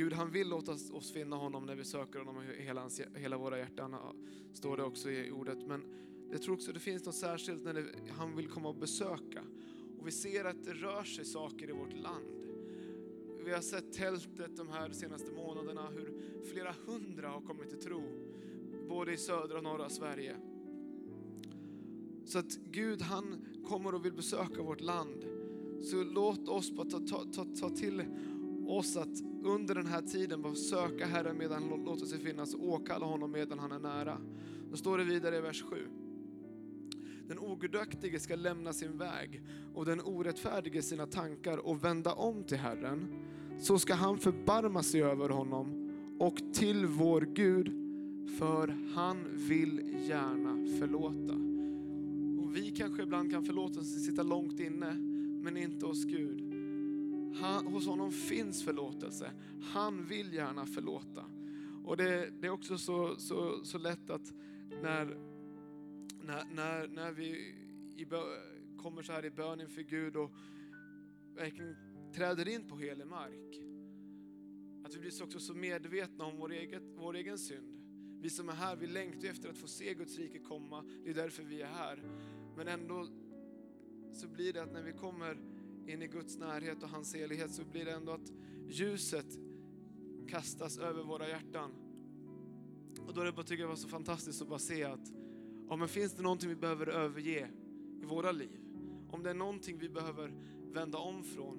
Gud 0.00 0.12
han 0.12 0.30
vill 0.30 0.48
låta 0.48 0.72
oss 0.72 1.12
finna 1.12 1.36
honom 1.36 1.66
när 1.66 1.76
vi 1.76 1.84
söker 1.84 2.18
honom 2.18 2.42
i 2.58 2.62
hela, 2.62 2.80
hans, 2.80 3.00
hela 3.14 3.38
våra 3.38 3.58
hjärtan, 3.58 3.96
står 4.52 4.76
det 4.76 4.82
också 4.82 5.10
i 5.10 5.30
ordet. 5.30 5.66
Men 5.66 5.84
jag 6.32 6.42
tror 6.42 6.54
också 6.54 6.72
det 6.72 6.80
finns 6.80 7.04
något 7.04 7.14
särskilt 7.14 7.64
när 7.64 7.74
det, 7.74 7.84
han 8.10 8.36
vill 8.36 8.48
komma 8.48 8.68
och 8.68 8.76
besöka. 8.76 9.42
Och 9.98 10.06
vi 10.06 10.10
ser 10.10 10.44
att 10.44 10.64
det 10.64 10.72
rör 10.72 11.04
sig 11.04 11.24
saker 11.24 11.70
i 11.70 11.72
vårt 11.72 11.92
land. 11.92 12.24
Vi 13.44 13.52
har 13.52 13.60
sett 13.60 13.92
tältet 13.92 14.56
de 14.56 14.68
här 14.68 14.90
senaste 14.90 15.32
månaderna, 15.32 15.88
hur 15.88 16.12
flera 16.52 16.74
hundra 16.86 17.28
har 17.28 17.40
kommit 17.40 17.70
till 17.70 17.80
tro. 17.80 18.02
Både 18.90 19.12
i 19.12 19.16
södra 19.16 19.56
och 19.56 19.64
norra 19.64 19.88
Sverige. 19.88 20.36
Så 22.24 22.38
att 22.38 22.58
Gud 22.70 23.02
han 23.02 23.46
kommer 23.68 23.94
och 23.94 24.04
vill 24.04 24.12
besöka 24.12 24.62
vårt 24.62 24.80
land. 24.80 25.24
Så 25.82 26.04
låt 26.04 26.48
oss 26.48 26.70
bara 26.70 26.90
ta, 26.90 26.98
ta, 26.98 27.24
ta, 27.24 27.44
ta 27.60 27.70
till 27.70 28.04
oss 28.66 28.96
att 28.96 29.22
under 29.42 29.74
den 29.74 29.86
här 29.86 30.02
tiden 30.02 30.42
bara 30.42 30.54
söka 30.54 31.06
Herren 31.06 31.38
medan 31.38 31.62
han 31.62 31.84
låter 31.84 32.06
sig 32.06 32.18
finnas 32.18 32.54
och 32.54 32.68
åkalla 32.68 33.06
honom 33.06 33.32
medan 33.32 33.58
han 33.58 33.72
är 33.72 33.78
nära. 33.78 34.18
Då 34.70 34.76
står 34.76 34.98
det 34.98 35.04
vidare 35.04 35.36
i 35.36 35.40
vers 35.40 35.62
7. 35.62 35.76
Den 37.28 37.38
ogudaktige 37.38 38.20
ska 38.20 38.36
lämna 38.36 38.72
sin 38.72 38.98
väg 38.98 39.42
och 39.74 39.84
den 39.84 40.00
orättfärdige 40.00 40.82
sina 40.82 41.06
tankar 41.06 41.58
och 41.58 41.84
vända 41.84 42.12
om 42.12 42.44
till 42.44 42.58
Herren. 42.58 43.24
Så 43.60 43.78
ska 43.78 43.94
han 43.94 44.18
förbarma 44.18 44.82
sig 44.82 45.02
över 45.02 45.28
honom 45.28 45.90
och 46.20 46.36
till 46.54 46.86
vår 46.86 47.20
Gud, 47.20 47.79
för 48.38 48.76
han 48.94 49.16
vill 49.36 50.04
gärna 50.08 50.78
förlåta. 50.78 51.34
Och 52.42 52.56
vi 52.56 52.70
kanske 52.70 53.02
ibland 53.02 53.30
kan 53.30 53.44
förlåta 53.44 53.80
oss 53.80 54.04
sitta 54.04 54.22
långt 54.22 54.60
inne, 54.60 54.94
men 55.42 55.56
inte 55.56 55.86
hos 55.86 56.04
Gud. 56.04 56.40
Han, 57.36 57.66
hos 57.66 57.86
honom 57.86 58.12
finns 58.12 58.64
förlåtelse. 58.64 59.30
Han 59.62 60.04
vill 60.04 60.32
gärna 60.34 60.66
förlåta. 60.66 61.24
Och 61.84 61.96
det, 61.96 62.30
det 62.40 62.46
är 62.46 62.50
också 62.50 62.78
så, 62.78 63.16
så, 63.16 63.64
så 63.64 63.78
lätt 63.78 64.10
att 64.10 64.32
när, 64.82 65.06
när, 66.22 66.44
när, 66.54 66.88
när 66.88 67.12
vi 67.12 67.54
i 67.96 68.06
bö, 68.06 68.22
kommer 68.76 69.02
så 69.02 69.12
här 69.12 69.24
i 69.24 69.30
bön 69.30 69.60
inför 69.60 69.82
Gud 69.82 70.16
och 70.16 70.30
verkligen 71.34 71.76
träder 72.14 72.48
in 72.48 72.68
på 72.68 72.76
helig 72.76 73.06
mark. 73.06 73.60
Att 74.84 74.94
vi 74.94 75.00
blir 75.00 75.22
också 75.22 75.40
så 75.40 75.54
medvetna 75.54 76.24
om 76.24 76.36
vår, 76.36 76.52
eget, 76.52 76.82
vår 76.96 77.16
egen 77.16 77.38
synd. 77.38 77.69
Vi 78.22 78.30
som 78.30 78.48
är 78.48 78.52
här, 78.52 78.76
vi 78.76 78.86
längtar 78.86 79.28
efter 79.28 79.48
att 79.48 79.58
få 79.58 79.66
se 79.66 79.94
Guds 79.94 80.18
rike 80.18 80.38
komma. 80.38 80.84
Det 81.04 81.10
är 81.10 81.14
därför 81.14 81.42
vi 81.42 81.62
är 81.62 81.66
här. 81.66 82.02
Men 82.56 82.68
ändå 82.68 83.06
så 84.12 84.28
blir 84.28 84.52
det 84.52 84.62
att 84.62 84.72
när 84.72 84.82
vi 84.82 84.92
kommer 84.92 85.38
in 85.86 86.02
i 86.02 86.06
Guds 86.06 86.38
närhet 86.38 86.82
och 86.82 86.88
hans 86.88 87.14
helighet 87.14 87.54
så 87.54 87.64
blir 87.64 87.84
det 87.84 87.92
ändå 87.92 88.12
att 88.12 88.32
ljuset 88.68 89.26
kastas 90.28 90.78
över 90.78 91.02
våra 91.02 91.28
hjärtan. 91.28 91.70
Och 93.06 93.14
då 93.14 93.20
är 93.20 93.24
det 93.24 93.32
bara, 93.32 93.42
tycker 93.42 93.62
jag 93.62 93.68
var 93.68 93.76
så 93.76 93.88
fantastiskt 93.88 94.42
att 94.42 94.48
bara 94.48 94.58
se 94.58 94.84
att 94.84 95.12
ja, 95.68 95.76
men 95.76 95.88
finns 95.88 96.12
det 96.12 96.22
någonting 96.22 96.48
vi 96.48 96.56
behöver 96.56 96.86
överge 96.86 97.50
i 98.02 98.04
våra 98.04 98.32
liv? 98.32 98.60
Om 99.10 99.22
det 99.22 99.30
är 99.30 99.34
någonting 99.34 99.78
vi 99.78 99.88
behöver 99.88 100.34
vända 100.72 100.98
om 100.98 101.24
från, 101.24 101.58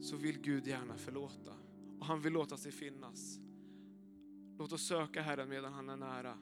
så 0.00 0.16
vill 0.16 0.40
Gud 0.40 0.66
gärna 0.66 0.96
förlåta. 0.96 1.52
Och 1.98 2.06
han 2.06 2.20
vill 2.20 2.32
låta 2.32 2.56
sig 2.56 2.72
finnas. 2.72 3.40
Låt 4.58 4.72
oss 4.72 4.88
söka 4.88 5.22
Herren 5.22 5.48
medan 5.48 5.72
han 5.72 5.88
är 5.88 5.96
nära. 5.96 6.34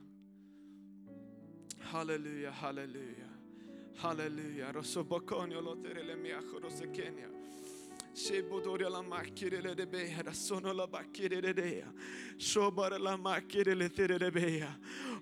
Halleluja, 1.81 2.51
halleluja. 2.51 3.29
Halleluja. 3.97 4.73
Rosobakonio 4.73 5.61
loterele 5.61 6.17
miacho 6.17 6.61
rosekenia. 6.61 7.44
Shebodoria 8.15 8.89
la 8.89 9.03
makirele 9.03 9.75
de 9.75 9.87
beha, 9.87 10.33
sono 10.33 10.73
la 10.73 10.87
bakirele 10.87 11.53
dea. 11.53 11.87
Shobara 12.39 12.97
la 12.97 13.17
makirele 13.17 13.89
tere 13.93 14.19
de 14.19 14.31
beha. 14.31 14.69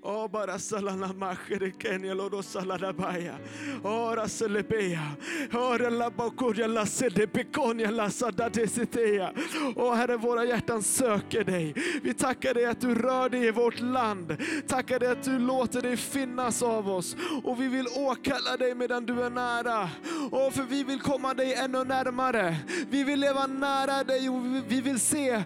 O 0.02 0.28
bara 0.28 0.58
sala 0.58 0.94
la 0.94 1.12
makire 1.12 1.72
kenya 1.78 2.14
lodo 2.14 2.42
sala 2.42 2.76
la 2.76 2.92
baya. 2.92 3.38
Ora 3.82 4.28
se 4.28 4.46
le 4.46 4.62
bea. 4.62 5.16
Ora 5.54 5.88
la 5.88 6.10
bakuria 6.10 6.66
la 6.66 6.84
sede 6.84 7.26
bekonia 7.26 7.90
la 7.90 8.10
sada 8.10 8.50
desitea. 8.50 9.32
O 9.76 9.94
Herre, 9.94 10.16
våra 10.16 10.44
hjärtan 10.44 10.82
söker 10.82 11.44
dig. 11.44 11.74
Vi 12.02 12.14
tackar 12.14 12.54
dig 12.54 12.66
att 12.66 12.80
du 12.80 12.94
rör 12.94 13.28
dig 13.28 13.46
i 13.46 13.50
vårt 13.50 13.80
land. 13.80 14.36
Tackar 14.68 14.98
dig 14.98 15.08
att 15.08 15.22
du 15.22 15.38
låter 15.38 15.82
dig 15.82 15.96
finnas 15.96 16.62
av 16.62 16.88
oss. 16.88 17.16
Och 17.44 17.60
vi 17.60 17.68
vill 17.68 17.86
åkalla 17.96 18.56
dig 18.56 18.74
medan 18.74 19.06
du 19.06 19.22
är 19.22 19.30
nära. 19.30 19.90
Och 20.30 20.52
för 20.52 20.62
vi 20.62 20.84
vill 20.84 21.00
komma 21.00 21.34
dig 21.34 21.54
ännu 21.54 21.84
närmare. 21.84 22.56
Vi 22.90 23.04
vill 23.04 23.20
leva 23.20 23.46
nära 23.46 24.04
dig 24.04 24.28
och 24.28 24.40
vi- 24.68 24.80
vill 24.80 25.00
se 25.00 25.42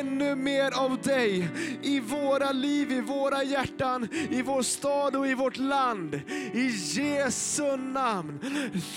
ännu 0.00 0.34
mer 0.34 0.78
av 0.78 0.98
dig 1.02 1.48
i 1.82 2.00
våra 2.00 2.52
liv, 2.52 2.92
i 2.92 3.00
våra 3.00 3.42
hjärtan, 3.42 4.08
i 4.30 4.42
vår 4.42 4.62
stad 4.62 5.16
och 5.16 5.26
i 5.28 5.34
vårt 5.34 5.56
land. 5.58 6.14
I 6.54 6.66
Jesu 6.94 7.76
namn. 7.76 8.40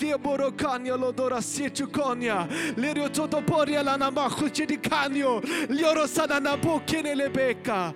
Theborokanyo 0.00 0.96
lodora 0.96 1.42
siechukonya. 1.42 2.46
Lerio 2.76 3.08
totoporia 3.08 3.82
lana 3.82 4.10
machuchidikanyo. 4.10 5.40
Lioro 5.68 6.06
sanana 6.08 6.56
bokenelebeka. 6.56 7.92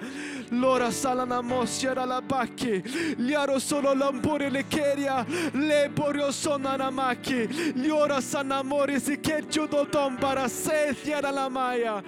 Lora 0.51 0.91
salana 0.91 1.43
mosjera 1.43 2.05
la 2.07 2.21
baki. 2.21 2.83
Liaro 3.19 3.59
solo 3.59 3.95
lampore 3.95 4.51
le 4.51 4.65
keria. 4.69 5.27
Le 5.53 5.89
borio 5.89 6.31
sonana 6.33 6.91
maki. 6.91 7.47
Liora 7.75 8.21
sanamori 8.21 9.01
sikecho 9.01 9.67
do 9.67 9.85
dombara 9.85 10.49
sethjera 10.49 11.31
la 11.31 11.49
maya. 11.49 12.03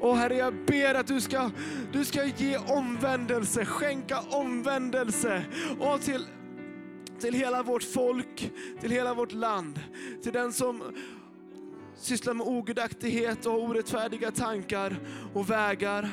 Och 0.00 0.16
Herre, 0.16 0.36
jag 0.36 0.54
ber 0.66 0.94
att 0.94 1.06
du 1.06 1.20
ska, 1.20 1.50
du 1.92 2.04
ska 2.04 2.24
ge 2.24 2.56
omvändelse, 2.56 3.64
skänka 3.64 4.20
omvändelse. 4.20 5.42
Och 5.80 6.00
till, 6.00 6.26
till 7.20 7.34
hela 7.34 7.62
vårt 7.62 7.82
folk, 7.82 8.52
till 8.80 8.90
hela 8.90 9.14
vårt 9.14 9.32
land. 9.32 9.80
Till 10.22 10.32
den 10.32 10.52
som 10.52 10.82
sysslar 11.96 12.34
med 12.34 12.46
ogudaktighet 12.46 13.46
och 13.46 13.62
orättfärdiga 13.62 14.30
tankar 14.30 14.96
och 15.34 15.50
vägar. 15.50 16.08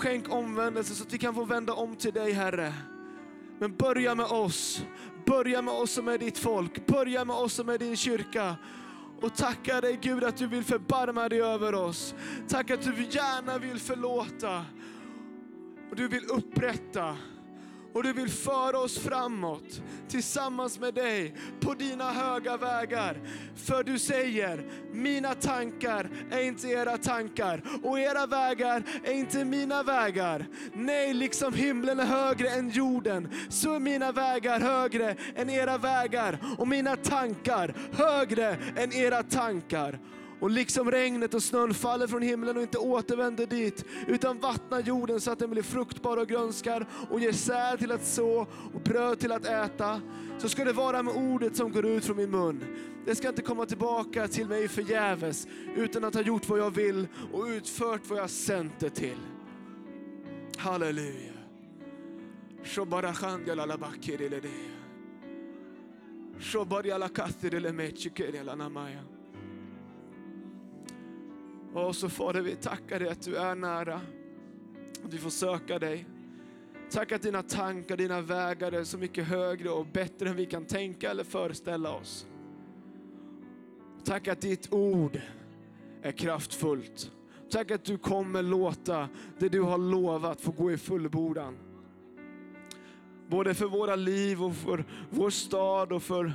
Skänk 0.00 0.32
omvändelse 0.32 0.94
så 0.94 1.02
att 1.02 1.12
vi 1.12 1.18
kan 1.18 1.34
få 1.34 1.44
vända 1.44 1.72
om 1.72 1.96
till 1.96 2.12
dig 2.12 2.32
Herre. 2.32 2.74
Men 3.58 3.76
börja 3.76 4.14
med 4.14 4.26
oss. 4.26 4.84
Börja 5.26 5.62
med 5.62 5.74
oss 5.74 5.92
som 5.92 6.08
är 6.08 6.18
ditt 6.18 6.38
folk. 6.38 6.86
Börja 6.86 7.24
med 7.24 7.36
oss 7.36 7.54
som 7.54 7.68
är 7.68 7.78
din 7.78 7.96
kyrka. 7.96 8.56
Och 9.20 9.34
tacka 9.34 9.80
dig 9.80 9.98
Gud 10.02 10.24
att 10.24 10.36
du 10.36 10.46
vill 10.46 10.64
förbarma 10.64 11.28
dig 11.28 11.42
över 11.42 11.74
oss. 11.74 12.14
Tack 12.48 12.70
att 12.70 12.82
du 12.82 13.02
gärna 13.10 13.58
vill 13.58 13.78
förlåta. 13.78 14.64
Och 15.90 15.96
du 15.96 16.08
vill 16.08 16.24
upprätta. 16.24 17.16
Och 17.92 18.02
du 18.02 18.12
vill 18.12 18.28
föra 18.28 18.78
oss 18.78 18.98
framåt 18.98 19.82
tillsammans 20.08 20.78
med 20.78 20.94
dig 20.94 21.34
på 21.60 21.74
dina 21.74 22.12
höga 22.12 22.56
vägar. 22.56 23.16
För 23.56 23.84
du 23.84 23.98
säger, 23.98 24.64
mina 24.92 25.34
tankar 25.34 26.10
är 26.30 26.42
inte 26.42 26.68
era 26.68 26.96
tankar 26.96 27.62
och 27.82 27.98
era 27.98 28.26
vägar 28.26 28.82
är 29.04 29.12
inte 29.12 29.44
mina 29.44 29.82
vägar. 29.82 30.46
Nej, 30.74 31.14
liksom 31.14 31.54
himlen 31.54 32.00
är 32.00 32.04
högre 32.04 32.48
än 32.48 32.70
jorden 32.70 33.28
så 33.48 33.74
är 33.74 33.80
mina 33.80 34.12
vägar 34.12 34.60
högre 34.60 35.16
än 35.36 35.50
era 35.50 35.78
vägar 35.78 36.38
och 36.58 36.68
mina 36.68 36.96
tankar 36.96 37.74
högre 37.92 38.56
än 38.76 38.92
era 38.92 39.22
tankar. 39.22 39.98
Och 40.40 40.50
liksom 40.50 40.90
regnet 40.90 41.34
och 41.34 41.42
snön 41.42 41.74
faller 41.74 42.06
från 42.06 42.22
himlen 42.22 42.56
och 42.56 42.62
inte 42.62 42.78
återvänder 42.78 43.46
dit, 43.46 43.84
utan 44.06 44.38
vattnar 44.38 44.80
jorden 44.80 45.20
så 45.20 45.30
att 45.30 45.38
den 45.38 45.50
blir 45.50 45.62
fruktbar 45.62 46.16
och 46.16 46.28
grönskar 46.28 46.86
och 47.10 47.20
ger 47.20 47.32
säd 47.32 47.78
till 47.78 47.92
att 47.92 48.06
så 48.06 48.46
och 48.74 48.80
bröd 48.84 49.18
till 49.18 49.32
att 49.32 49.46
äta, 49.46 50.00
så 50.38 50.48
ska 50.48 50.64
det 50.64 50.72
vara 50.72 51.02
med 51.02 51.14
ordet 51.14 51.56
som 51.56 51.72
går 51.72 51.86
ut 51.86 52.04
från 52.04 52.16
min 52.16 52.30
mun. 52.30 52.64
Det 53.06 53.14
ska 53.14 53.28
inte 53.28 53.42
komma 53.42 53.66
tillbaka 53.66 54.28
till 54.28 54.46
mig 54.46 54.68
förgäves, 54.68 55.46
utan 55.76 56.04
att 56.04 56.14
ha 56.14 56.22
gjort 56.22 56.48
vad 56.48 56.58
jag 56.58 56.70
vill 56.70 57.08
och 57.32 57.44
utfört 57.44 58.00
vad 58.08 58.18
jag 58.18 58.30
sänt 58.30 58.72
det 58.78 58.90
till. 58.90 59.18
Halleluja. 60.56 61.32
Shobarachandjalalabakiriledea. 62.64 64.50
Shobarjalakathirelemechikerialanamaya. 66.40 69.19
Och 71.74 71.96
så 71.96 72.08
Fader, 72.08 72.40
vi 72.40 72.56
tackar 72.56 72.98
dig 72.98 73.08
att 73.08 73.22
du 73.22 73.36
är 73.36 73.54
nära. 73.54 74.00
Att 75.04 75.14
vi 75.14 75.18
får 75.18 75.30
söka 75.30 75.78
dig. 75.78 76.06
Tack 76.90 77.12
att 77.12 77.22
dina 77.22 77.42
tankar, 77.42 77.96
dina 77.96 78.20
vägar 78.20 78.72
är 78.72 78.84
så 78.84 78.98
mycket 78.98 79.26
högre 79.26 79.70
och 79.70 79.86
bättre 79.86 80.28
än 80.28 80.36
vi 80.36 80.46
kan 80.46 80.64
tänka 80.64 81.10
eller 81.10 81.24
föreställa 81.24 81.92
oss. 81.92 82.26
Tack 84.04 84.28
att 84.28 84.40
ditt 84.40 84.72
ord 84.72 85.20
är 86.02 86.12
kraftfullt. 86.12 87.12
Tack 87.50 87.70
att 87.70 87.84
du 87.84 87.98
kommer 87.98 88.42
låta 88.42 89.08
det 89.38 89.48
du 89.48 89.60
har 89.60 89.78
lovat 89.78 90.40
få 90.40 90.50
gå 90.50 90.72
i 90.72 90.76
fullbordan. 90.76 91.58
Både 93.28 93.54
för 93.54 93.66
våra 93.66 93.96
liv 93.96 94.42
och 94.42 94.54
för 94.54 94.84
vår 95.10 95.30
stad 95.30 95.92
och 95.92 96.02
för 96.02 96.32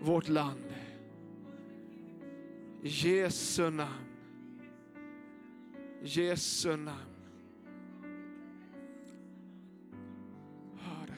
vårt 0.00 0.28
land. 0.28 0.64
I 2.82 2.88
Jesu 2.88 3.70
namn. 3.70 4.03
Jesu 6.04 6.76
namn. 6.76 7.14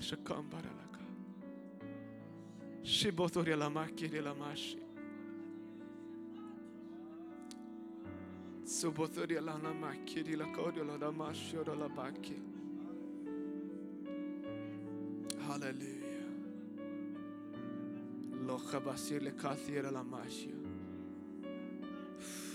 Shakambaralaka. 0.06 1.02
Shibotorialamaki 2.84 4.08
relamashi. 4.08 4.78
Subotorialanamaki 8.64 10.22
relakodiolamashi 10.22 11.56
oralabaki. 11.58 12.38
Hallelujah. 15.46 16.28
Lokabasir 18.46 19.20
lekathieralamashi. 19.22 20.50
Hallelujah. 20.52 22.45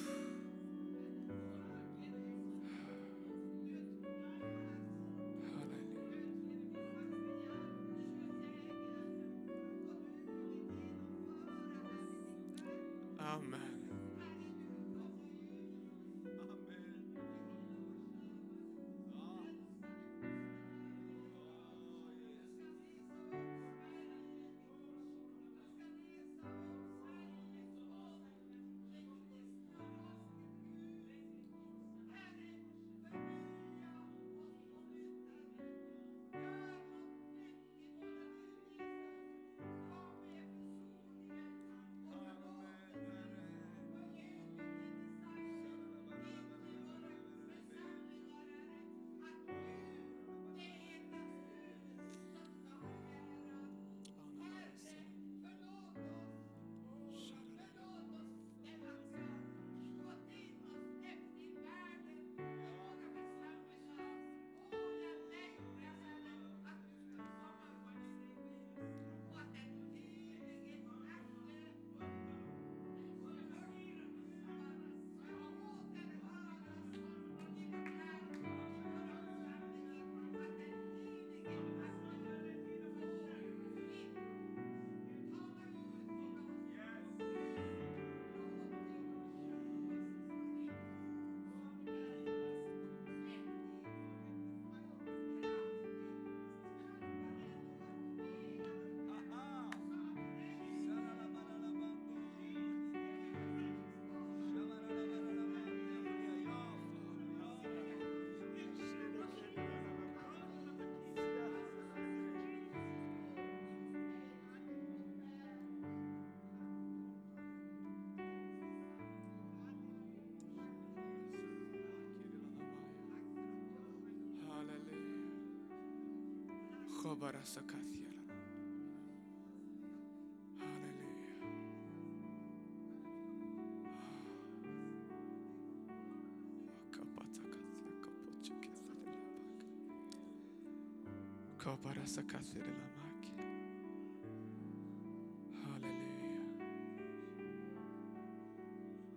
Halleluja. 145.64 146.46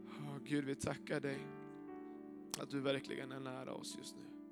Oh, 0.08 0.38
Gud, 0.44 0.64
vi 0.64 0.74
tackar 0.74 1.20
dig 1.20 1.46
att 2.58 2.70
du 2.70 2.80
verkligen 2.80 3.32
är 3.32 3.40
nära 3.40 3.72
oss 3.72 3.96
just 3.98 4.16
nu. 4.16 4.43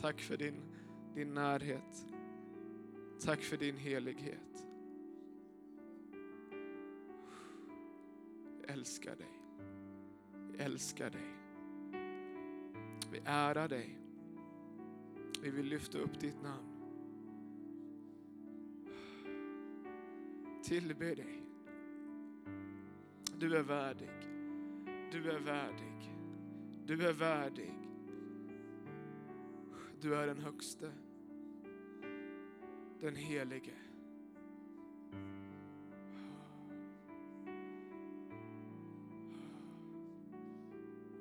Tack 0.00 0.20
för 0.20 0.36
din, 0.36 0.62
din 1.14 1.34
närhet. 1.34 2.06
Tack 3.20 3.42
för 3.42 3.56
din 3.56 3.76
helighet. 3.76 4.66
Vi 8.56 8.72
älskar 8.72 9.16
dig. 9.16 9.40
Vi 10.52 10.58
älskar 10.58 11.10
dig. 11.10 11.34
Vi 13.12 13.20
ärar 13.24 13.68
dig. 13.68 13.98
Vi 15.42 15.50
vill 15.50 15.66
lyfta 15.66 15.98
upp 15.98 16.20
ditt 16.20 16.42
namn. 16.42 16.74
Tillbe 20.62 21.14
dig. 21.14 21.42
Du 23.38 23.56
är 23.56 23.62
värdig. 23.62 24.10
Du 25.12 25.30
är 25.30 25.38
värdig. 25.38 26.14
Du 26.86 27.06
är 27.06 27.12
värdig. 27.12 27.87
Du 30.00 30.14
är 30.14 30.26
den 30.26 30.38
högste. 30.38 30.92
Den 33.00 33.16
helige. 33.16 33.72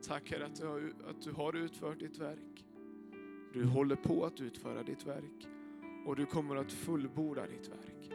Tack 0.01 0.31
Herre 0.31 0.45
att 0.45 0.55
du, 0.55 0.67
har, 0.67 0.93
att 1.09 1.21
du 1.21 1.31
har 1.31 1.53
utfört 1.53 1.99
ditt 1.99 2.17
verk. 2.17 2.65
Du 3.53 3.65
håller 3.65 3.95
på 3.95 4.25
att 4.25 4.41
utföra 4.41 4.83
ditt 4.83 5.07
verk. 5.07 5.47
Och 6.05 6.15
du 6.15 6.25
kommer 6.25 6.55
att 6.55 6.71
fullborda 6.71 7.47
ditt 7.47 7.69
verk. 7.69 8.11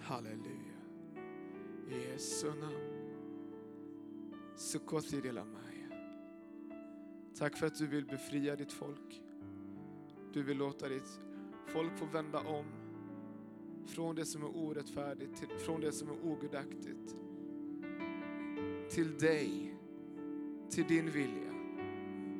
Halleluja. 0.00 0.80
I 1.88 2.10
Jesu 2.10 2.48
namn. 2.48 3.00
Sukotidelamaya. 4.56 5.69
Tack 7.40 7.56
för 7.56 7.66
att 7.66 7.78
du 7.78 7.86
vill 7.86 8.06
befria 8.06 8.56
ditt 8.56 8.72
folk. 8.72 9.22
Du 10.32 10.42
vill 10.42 10.58
låta 10.58 10.88
ditt 10.88 11.20
folk 11.66 11.98
få 11.98 12.04
vända 12.04 12.38
om 12.38 12.64
från 13.86 14.16
det 14.16 14.24
som 14.26 14.42
är 14.42 14.56
orättfärdigt, 14.56 15.36
till, 15.36 15.48
från 15.48 15.80
det 15.80 15.92
som 15.92 16.08
är 16.08 16.24
ogudaktigt. 16.24 17.14
Till 18.90 19.18
dig, 19.18 19.74
till 20.70 20.84
din 20.84 21.10
vilja, 21.10 21.52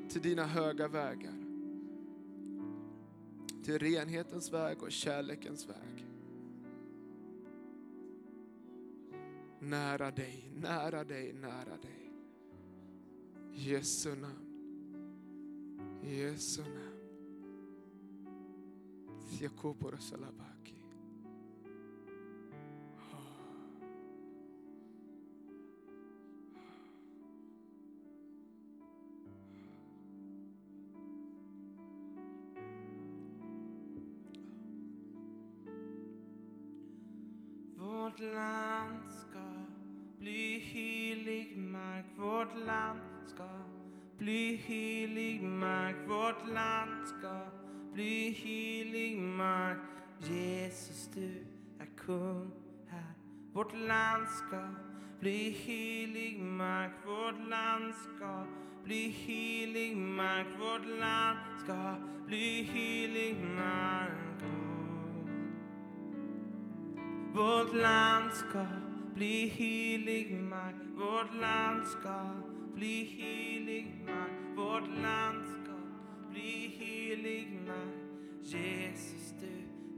till 0.09 0.22
dina 0.22 0.44
höga 0.44 0.89
vägar. 0.89 1.44
Till 3.64 3.78
renhetens 3.78 4.52
väg 4.52 4.82
och 4.82 4.93
kärlekens 4.93 5.68
väg. 5.68 6.06
Nära 9.60 10.10
dig, 10.10 10.51
nära 10.56 11.05
dig, 11.05 11.32
nära 11.32 11.77
dig. 11.77 12.12
Jesu 13.52 14.16
namn. 14.16 14.49
I 16.02 16.16
Jesu 16.20 16.62
namn. 16.62 16.90
Thiakopora 19.39 19.98
salabaki. 19.98 20.74
Vårt 37.77 38.20
land 38.20 39.02
ska 39.10 39.64
bli 40.18 40.59
helig 40.59 41.56
mark. 41.56 42.06
Vårt 42.16 42.66
land 42.66 43.01
ska 43.27 43.48
bli 44.18 44.56
helig 44.56 45.43
mark. 45.43 45.60
Vårt 46.11 46.49
land 46.49 47.09
ska 47.09 47.41
bli 47.93 48.31
helig 48.31 49.19
mark. 49.19 49.78
Jesus, 50.19 51.11
du 51.15 51.47
är 51.78 51.87
kung 51.97 52.51
här. 52.89 53.15
Vårt 53.53 53.74
land 53.74 54.28
ska 54.28 54.69
bli 55.20 55.51
helig 55.51 56.41
mark. 56.43 56.93
Vårt 57.07 57.49
land 57.49 57.95
ska 57.95 58.47
bli 58.85 59.09
helig 59.09 59.97
mark. 59.97 60.47
Vårt 60.59 60.87
land 61.01 61.37
ska 61.65 61.95
bli 62.27 62.62
helig 62.62 63.37
mark. 63.45 64.43
Vårt 67.35 67.74
land 67.74 68.32
ska 68.32 68.66
bli 69.15 69.49
helig 69.49 70.41
mark. 70.41 70.77
Vårt 70.95 71.35
land 71.41 71.87
ska 71.87 72.31
bli 72.74 73.05
helig 73.05 74.05
mark. 74.07 74.57
Vårt 74.57 75.03
land 75.03 75.45
ska 75.47 75.60
bli 76.31 76.73
helig 76.78 77.61
mark. 77.66 77.94
Jesus, 78.43 79.35
du 79.40 79.47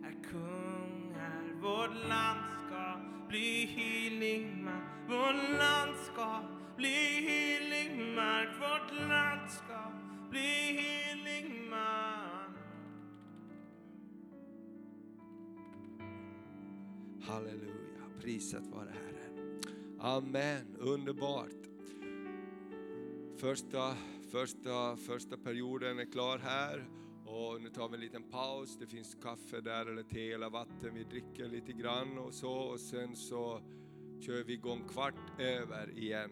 är 0.07 0.31
kung 0.31 1.15
här. 1.15 1.55
Vårt 1.63 2.09
land 2.09 2.41
ska 2.67 3.01
bli 3.29 3.67
helig 3.67 4.57
mark. 4.65 5.09
Vårt 5.09 5.59
land 5.59 5.97
ska 6.13 6.41
bli 6.77 6.89
helig 7.29 8.15
mark. 8.15 8.49
Vårt 8.61 9.09
land 9.09 9.51
ska 9.51 9.93
bli 10.31 10.41
helig 10.81 11.71
mark. 11.71 12.57
Halleluja, 17.23 18.05
priset 18.21 18.67
vare 18.67 18.93
Herren. 18.93 19.61
Amen, 20.01 20.77
underbart. 20.79 21.49
Första, 23.37 23.95
första, 24.33 24.97
första 24.97 25.37
perioden 25.37 25.99
är 25.99 26.05
klar 26.05 26.39
här 26.39 26.89
och 27.27 27.63
nu 27.63 27.69
tar 27.71 27.89
vi 27.89 27.95
en 27.95 28.01
liten 28.01 28.23
paus. 28.23 28.77
Det 28.81 28.87
finns 28.87 29.17
kaffe 29.23 29.61
där 29.61 29.87
eller 29.87 30.03
te 30.03 30.33
eller 30.33 30.51
vatten. 30.51 30.95
Vi 30.95 31.05
dricker 31.05 31.49
lite 31.49 31.73
grann 31.73 32.19
och 32.19 32.35
så 32.35 32.53
och 32.53 32.81
sen 32.81 33.17
så 33.17 33.61
kör 34.21 34.45
vi 34.45 34.53
igång 34.53 34.89
kvart 34.89 35.41
över 35.41 35.99
igen. 35.99 36.31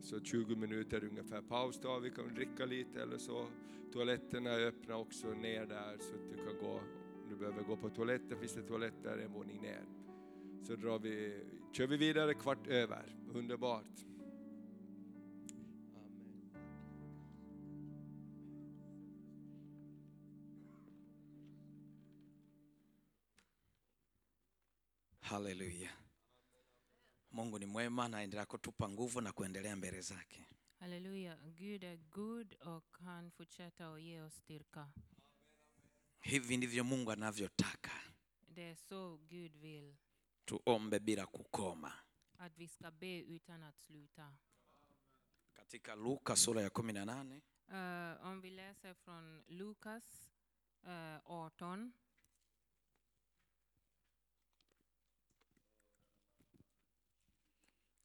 Så 0.00 0.20
20 0.20 0.56
minuter 0.56 1.04
ungefär 1.04 1.42
paus 1.42 1.80
då. 1.82 1.98
Vi 1.98 2.10
kan 2.10 2.34
dricka 2.34 2.66
lite 2.66 3.02
eller 3.02 3.18
så. 3.18 3.46
Toaletterna 3.92 4.50
är 4.50 4.66
öppna 4.66 4.96
också 4.96 5.28
ner 5.28 5.66
där 5.66 5.98
så 5.98 6.14
att 6.14 6.28
du 6.28 6.36
kan 6.36 6.58
gå. 6.58 6.80
Om 7.22 7.28
du 7.28 7.36
behöver 7.36 7.62
gå 7.62 7.76
på 7.76 7.90
toaletten 7.90 8.38
finns 8.38 8.54
det 8.54 8.62
toaletter 8.62 9.18
en 9.18 9.32
våning 9.32 9.60
ner. 9.60 9.84
Så 10.62 10.76
drar 10.76 10.98
vi, 10.98 11.44
kör 11.72 11.86
vi 11.86 11.96
vidare 11.96 12.34
kvart 12.34 12.66
över. 12.66 13.16
Underbart. 13.34 14.09
Haleluya. 25.30 25.90
Mungu 27.30 27.58
ni 27.58 27.66
mwema, 27.66 28.08
naendelea 28.08 28.46
kutupa 28.46 28.88
nguvu 28.88 29.20
na 29.20 29.32
kuendelea 29.32 29.76
mbele 29.76 30.00
zake. 30.00 30.46
Haleluya! 30.80 31.36
Gud 31.36 31.84
är 31.84 31.96
god 31.96 32.54
och 32.54 32.98
han 33.04 33.30
fortsätter 33.30 33.84
att 33.94 34.02
ge 34.02 34.20
oss 34.22 34.34
styrka. 34.34 34.88
Hivi 36.20 36.56
ndivyo 36.56 36.84
Mungu 36.84 37.10
anavyotaka 37.12 37.90
Det 38.48 38.62
är 38.70 38.74
så 38.74 39.16
Gud 39.28 39.56
vill. 39.56 39.96
tuombe 40.44 41.00
bila 41.00 41.26
kukoma. 41.26 41.92
Att 42.38 42.58
vi 42.58 42.68
ska 42.68 42.90
be 42.90 43.18
utan 43.22 43.62
att 43.62 43.78
sluta. 43.80 44.36
Katika 45.54 45.94
Luka 45.94 46.36
sura 46.36 46.62
ya 46.62 46.70
kumi 46.70 46.92
na 46.92 47.04
nane 47.04 47.40
Eh, 47.72 48.26
om 48.26 48.40
vi 48.40 48.50
läser 48.50 48.94
från 48.94 49.42
Lukas 49.48 50.30
uh, 50.86 51.30
18. 51.30 51.92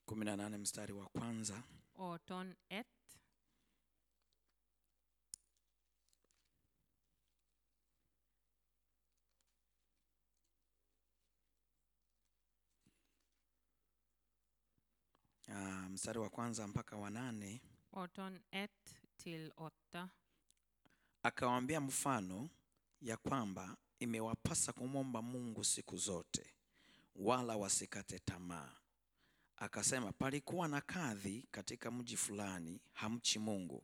Kumi 0.06 0.26
na 0.26 0.36
nane 0.36 0.58
mstari 0.58 0.94
wa 0.94 1.06
kwanza 1.06 1.64
18 1.98 2.54
1. 2.70 2.84
Uh, 15.48 15.90
mstari 15.90 16.20
wa 16.20 16.30
kwanza 16.30 16.68
mpaka 16.68 16.96
wa 16.98 17.10
nane 17.10 17.62
18 17.94 18.40
1 18.54 18.68
till 19.18 19.48
8. 19.94 20.08
akawaambia 21.24 21.82
mfano 21.82 22.50
ya 23.02 23.18
kwamba 23.18 23.78
imewapasa 24.00 24.74
kumwomba 24.74 25.22
Mungu 25.22 25.64
siku 25.64 25.98
zote, 25.98 26.54
wala 27.16 27.58
wasikate 27.58 28.20
tamaa. 28.20 28.72
Akasema, 29.58 30.12
palikuwa 30.12 30.68
na 30.68 30.82
kadhi 30.82 31.46
katika 31.52 31.92
mji 31.92 32.18
fulani, 32.18 32.80
hamchi 32.94 33.40
Mungu 33.40 33.84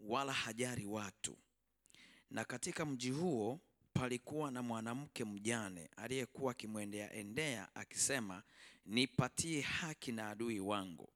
wala 0.00 0.32
hajari 0.32 0.86
watu. 0.86 1.36
Na 2.30 2.44
katika 2.44 2.86
mji 2.86 3.10
huo 3.10 3.60
palikuwa 3.92 4.50
na 4.50 4.62
mwanamke 4.62 5.24
mjane 5.24 5.90
aliyekuwa 5.96 6.52
akimwendea 6.52 7.12
endea 7.12 7.74
akisema, 7.74 8.42
nipatie 8.86 9.60
haki 9.60 10.12
na 10.12 10.30
adui 10.30 10.60
wangu. 10.60 11.08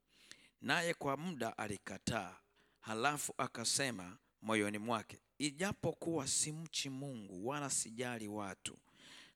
Naye 0.60 0.94
kwa 0.94 1.16
muda 1.16 1.58
alikataa, 1.58 2.36
halafu 2.80 3.34
akasema 3.38 4.18
moyoni 4.42 4.78
mwake, 4.78 5.18
ijapokuwa 5.38 6.28
simchi 6.28 6.90
Mungu 6.90 7.46
wala 7.48 7.70
sijali 7.70 8.28
watu, 8.28 8.78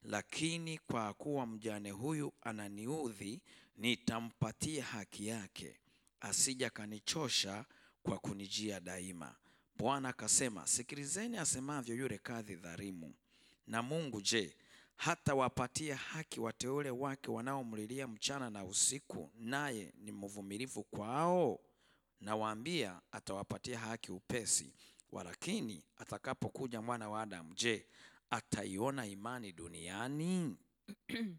lakini 0.02 0.78
kwa 0.78 1.14
kuwa 1.14 1.46
mjane 1.46 1.90
huyu 1.90 2.32
ananiudhi, 2.42 3.40
nitampatia 3.76 4.84
haki 4.84 5.26
yake, 5.26 5.80
asija 6.20 6.70
kanichosha 6.70 7.64
kwa 8.02 8.18
kunijia 8.18 8.80
daima. 8.80 9.34
Bwana 9.76 10.08
akasema, 10.08 10.66
sikilizeni 10.66 11.36
asemavyo 11.36 11.94
yule 11.96 12.18
kadhi 12.18 12.54
dharimu 12.56 13.14
Na 13.66 13.82
Mungu 13.82 14.20
je, 14.22 14.56
hata 14.96 15.34
wapatia 15.34 15.96
haki 15.96 16.40
wateule 16.40 16.90
wake 16.90 17.30
wanaomlilia 17.30 18.06
mchana 18.08 18.50
na 18.50 18.64
usiku, 18.64 19.30
naye 19.34 19.92
ni 19.98 20.12
mvumilivu 20.12 20.82
kwao? 20.84 21.60
Nawaambia, 22.20 23.00
atawapatia 23.12 23.78
haki 23.78 24.12
upesi. 24.12 24.72
Walakini 25.12 25.84
atakapokuja 25.96 26.82
mwana 26.82 27.08
wa 27.08 27.22
Adamu, 27.22 27.54
je, 27.54 27.86
ataiona 28.30 29.06
imani 29.06 29.52
duniani? 29.52 30.56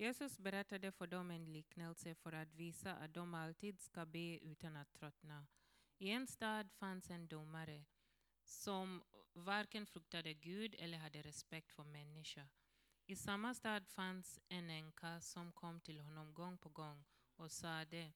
Jesus 0.00 0.38
berättade 0.38 0.92
för 0.92 1.06
dem 1.06 1.30
en 1.30 1.52
liknelse 1.52 2.14
för 2.14 2.32
att 2.32 2.54
visa 2.54 2.94
att 2.94 3.14
de 3.14 3.34
alltid 3.34 3.80
ska 3.80 4.06
be 4.06 4.38
utan 4.38 4.76
att 4.76 4.92
tröttna. 4.92 5.46
I 5.98 6.10
en 6.10 6.26
stad 6.26 6.72
fanns 6.72 7.10
en 7.10 7.28
domare 7.28 7.84
som 8.44 9.02
varken 9.32 9.86
fruktade 9.86 10.34
Gud 10.34 10.74
eller 10.78 10.98
hade 10.98 11.22
respekt 11.22 11.72
för 11.72 11.84
människa. 11.84 12.48
I 13.06 13.16
samma 13.16 13.54
stad 13.54 13.88
fanns 13.88 14.40
en 14.48 14.70
änka 14.70 15.20
som 15.20 15.52
kom 15.52 15.80
till 15.80 16.00
honom 16.00 16.34
gång 16.34 16.58
på 16.58 16.68
gång 16.68 17.04
och 17.36 17.52
sade 17.52 18.12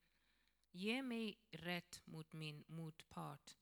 Ge 0.70 1.02
mig 1.02 1.38
rätt 1.50 2.02
mot 2.04 2.32
min 2.32 2.64
motpart. 2.66 3.56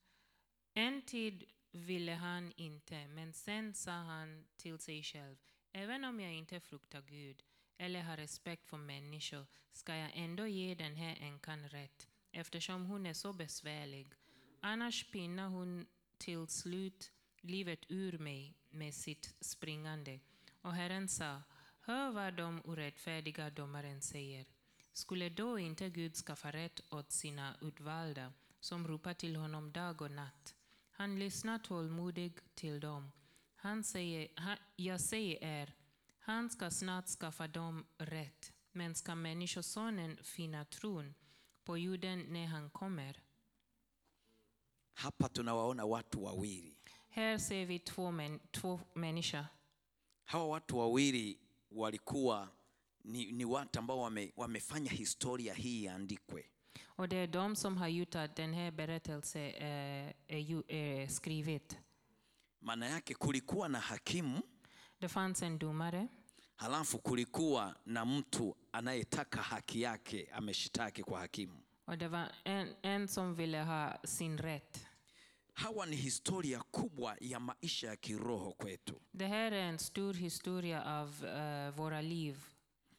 En 0.74 1.02
tid 1.02 1.44
ville 1.70 2.12
han 2.12 2.52
inte, 2.56 3.08
men 3.08 3.32
sen 3.32 3.74
sa 3.74 3.92
han 3.92 4.46
till 4.56 4.78
sig 4.78 5.02
själv, 5.02 5.36
även 5.72 6.04
om 6.04 6.20
jag 6.20 6.32
inte 6.34 6.60
fruktar 6.60 7.02
Gud 7.02 7.44
eller 7.80 8.02
har 8.02 8.16
respekt 8.16 8.66
för 8.66 8.76
människor 8.76 9.46
ska 9.72 9.96
jag 9.96 10.10
ändå 10.14 10.46
ge 10.46 10.74
den 10.74 10.96
här 10.96 11.16
änkan 11.20 11.68
rätt, 11.68 12.08
eftersom 12.32 12.86
hon 12.86 13.06
är 13.06 13.12
så 13.12 13.32
besvärlig. 13.32 14.12
Annars 14.60 15.10
pinnar 15.10 15.48
hon 15.48 15.86
till 16.18 16.46
slut 16.46 17.12
livet 17.40 17.80
ur 17.88 18.18
mig 18.18 18.54
med 18.70 18.94
sitt 18.94 19.34
springande. 19.40 20.20
Och 20.62 20.72
Herren 20.72 21.08
sa, 21.08 21.42
hör 21.80 22.10
vad 22.10 22.34
de 22.34 22.62
orättfärdiga 22.64 23.50
domaren 23.50 24.02
säger. 24.02 24.46
Skulle 24.92 25.28
då 25.28 25.58
inte 25.58 25.90
Gud 25.90 26.14
skaffa 26.14 26.50
rätt 26.50 26.80
åt 26.92 27.12
sina 27.12 27.56
utvalda 27.60 28.32
som 28.60 28.88
ropar 28.88 29.14
till 29.14 29.36
honom 29.36 29.72
dag 29.72 30.02
och 30.02 30.10
natt? 30.10 30.54
Han 30.90 31.18
lyssnar 31.18 31.58
tålmodigt 31.58 32.54
till 32.54 32.80
dem. 32.80 33.12
Han 33.54 33.84
säger, 33.84 34.28
jag 34.76 35.00
säger 35.00 35.44
er, 35.44 35.74
han 36.20 36.50
ska 36.50 36.70
snart 36.70 37.06
skaffa 37.06 37.48
dem 37.48 37.86
rätt. 37.98 38.52
Men 38.72 38.94
ska 38.94 39.14
Människosonen 39.14 40.16
finna 40.22 40.64
tron 40.64 41.14
på 41.64 41.78
jorden 41.78 42.26
när 42.28 42.46
han 42.46 42.70
kommer? 42.70 43.22
Hapa 44.94 45.28
tunawaona 45.28 45.84
watu 45.86 46.18
wawili. 46.24 46.76
Här 47.08 47.38
ser 47.38 47.66
vi 47.66 47.78
två, 47.78 48.10
män, 48.10 48.40
två 48.50 48.80
människor. 48.94 49.44
Hawa 50.24 50.46
watu 50.48 50.78
wawili 50.78 51.38
walikuwa 51.70 52.48
ni, 53.02 53.32
ni 53.32 53.44
watu 53.44 53.78
ambao 53.78 53.98
wame, 54.00 54.32
wamefanya 54.36 54.90
historia 54.90 55.54
hii 55.54 55.82
iandikwe. 55.84 56.44
Och 56.86 57.08
det 57.08 57.16
är 57.16 57.26
de 57.26 57.56
som 57.56 57.76
har 57.76 57.88
gjort 57.88 58.14
att 58.14 58.36
den 58.36 58.52
här 58.54 58.70
berättelsen 58.70 59.42
eh, 59.54 60.12
är, 60.28 60.38
ju- 60.38 60.62
är 60.68 61.06
skrivet. 61.08 61.78
Maana 62.60 62.86
yake 62.88 63.14
kulikuwa 63.14 63.68
na 63.68 63.78
hakimu, 63.78 64.42
Halafu 66.56 66.98
kulikuwa 66.98 67.76
na 67.86 68.04
mtu 68.04 68.56
anayetaka 68.72 69.42
haki 69.42 69.82
yake, 69.82 70.28
ameshitaki 70.32 71.02
kwa 71.02 71.20
hakimu. 71.20 71.56
och 71.86 71.98
det 71.98 72.08
var 72.08 72.28
en, 72.44 72.68
en 72.82 73.08
som 73.08 73.34
ville 73.34 73.58
ha 73.62 73.98
sin 74.04 74.38
rätt. 74.38 74.86
Hawa 75.54 75.86
ni 75.86 75.96
historia 75.96 76.60
kubwa 76.70 77.16
ya 77.20 77.40
maisha 77.40 77.86
ya 77.86 77.96
kiroho 77.96 78.52
kwetu, 78.52 78.94
Det 79.12 79.26
här 79.28 79.52
är 79.52 79.68
en 79.68 79.78
stor 79.78 80.14
historia 80.14 80.82
av 81.00 81.24
eh, 81.24 81.70
våra 81.76 82.00
liv. 82.00 82.36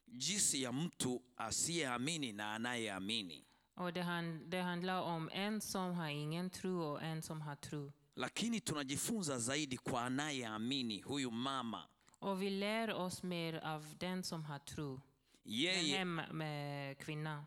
jinsi 0.07 0.61
ya 0.64 0.72
mtu 0.72 1.22
asiyeamini 1.38 2.34
na 2.34 2.53
anayeamini. 2.56 3.45
Och 3.76 3.94
det, 3.94 4.02
han, 4.03 4.49
det 4.49 4.61
handlar 4.61 5.02
om 5.02 5.30
en 5.34 5.61
som 5.61 5.94
har 5.95 6.10
ingen 6.10 6.49
tro 6.49 6.82
och 6.82 7.02
en 7.03 7.22
som 7.22 7.41
har 7.41 7.56
tro. 7.56 7.91
Lakini 8.15 8.60
tunajifunza 8.61 9.40
zaidi 9.40 9.78
kwa 9.78 10.02
anayeamini, 10.06 11.02
huyu 11.02 11.32
mama. 11.32 11.88
Och 12.22 12.41
vi 12.41 12.49
lär 12.49 12.93
oss 12.93 13.23
mer 13.23 13.53
av 13.64 13.85
den 13.98 14.23
som 14.23 14.43
har 14.45 14.60
tro. 14.60 15.02
Den 15.43 15.53
Yeye, 15.53 15.98
här 16.06 16.93
kvinnan. 16.93 17.45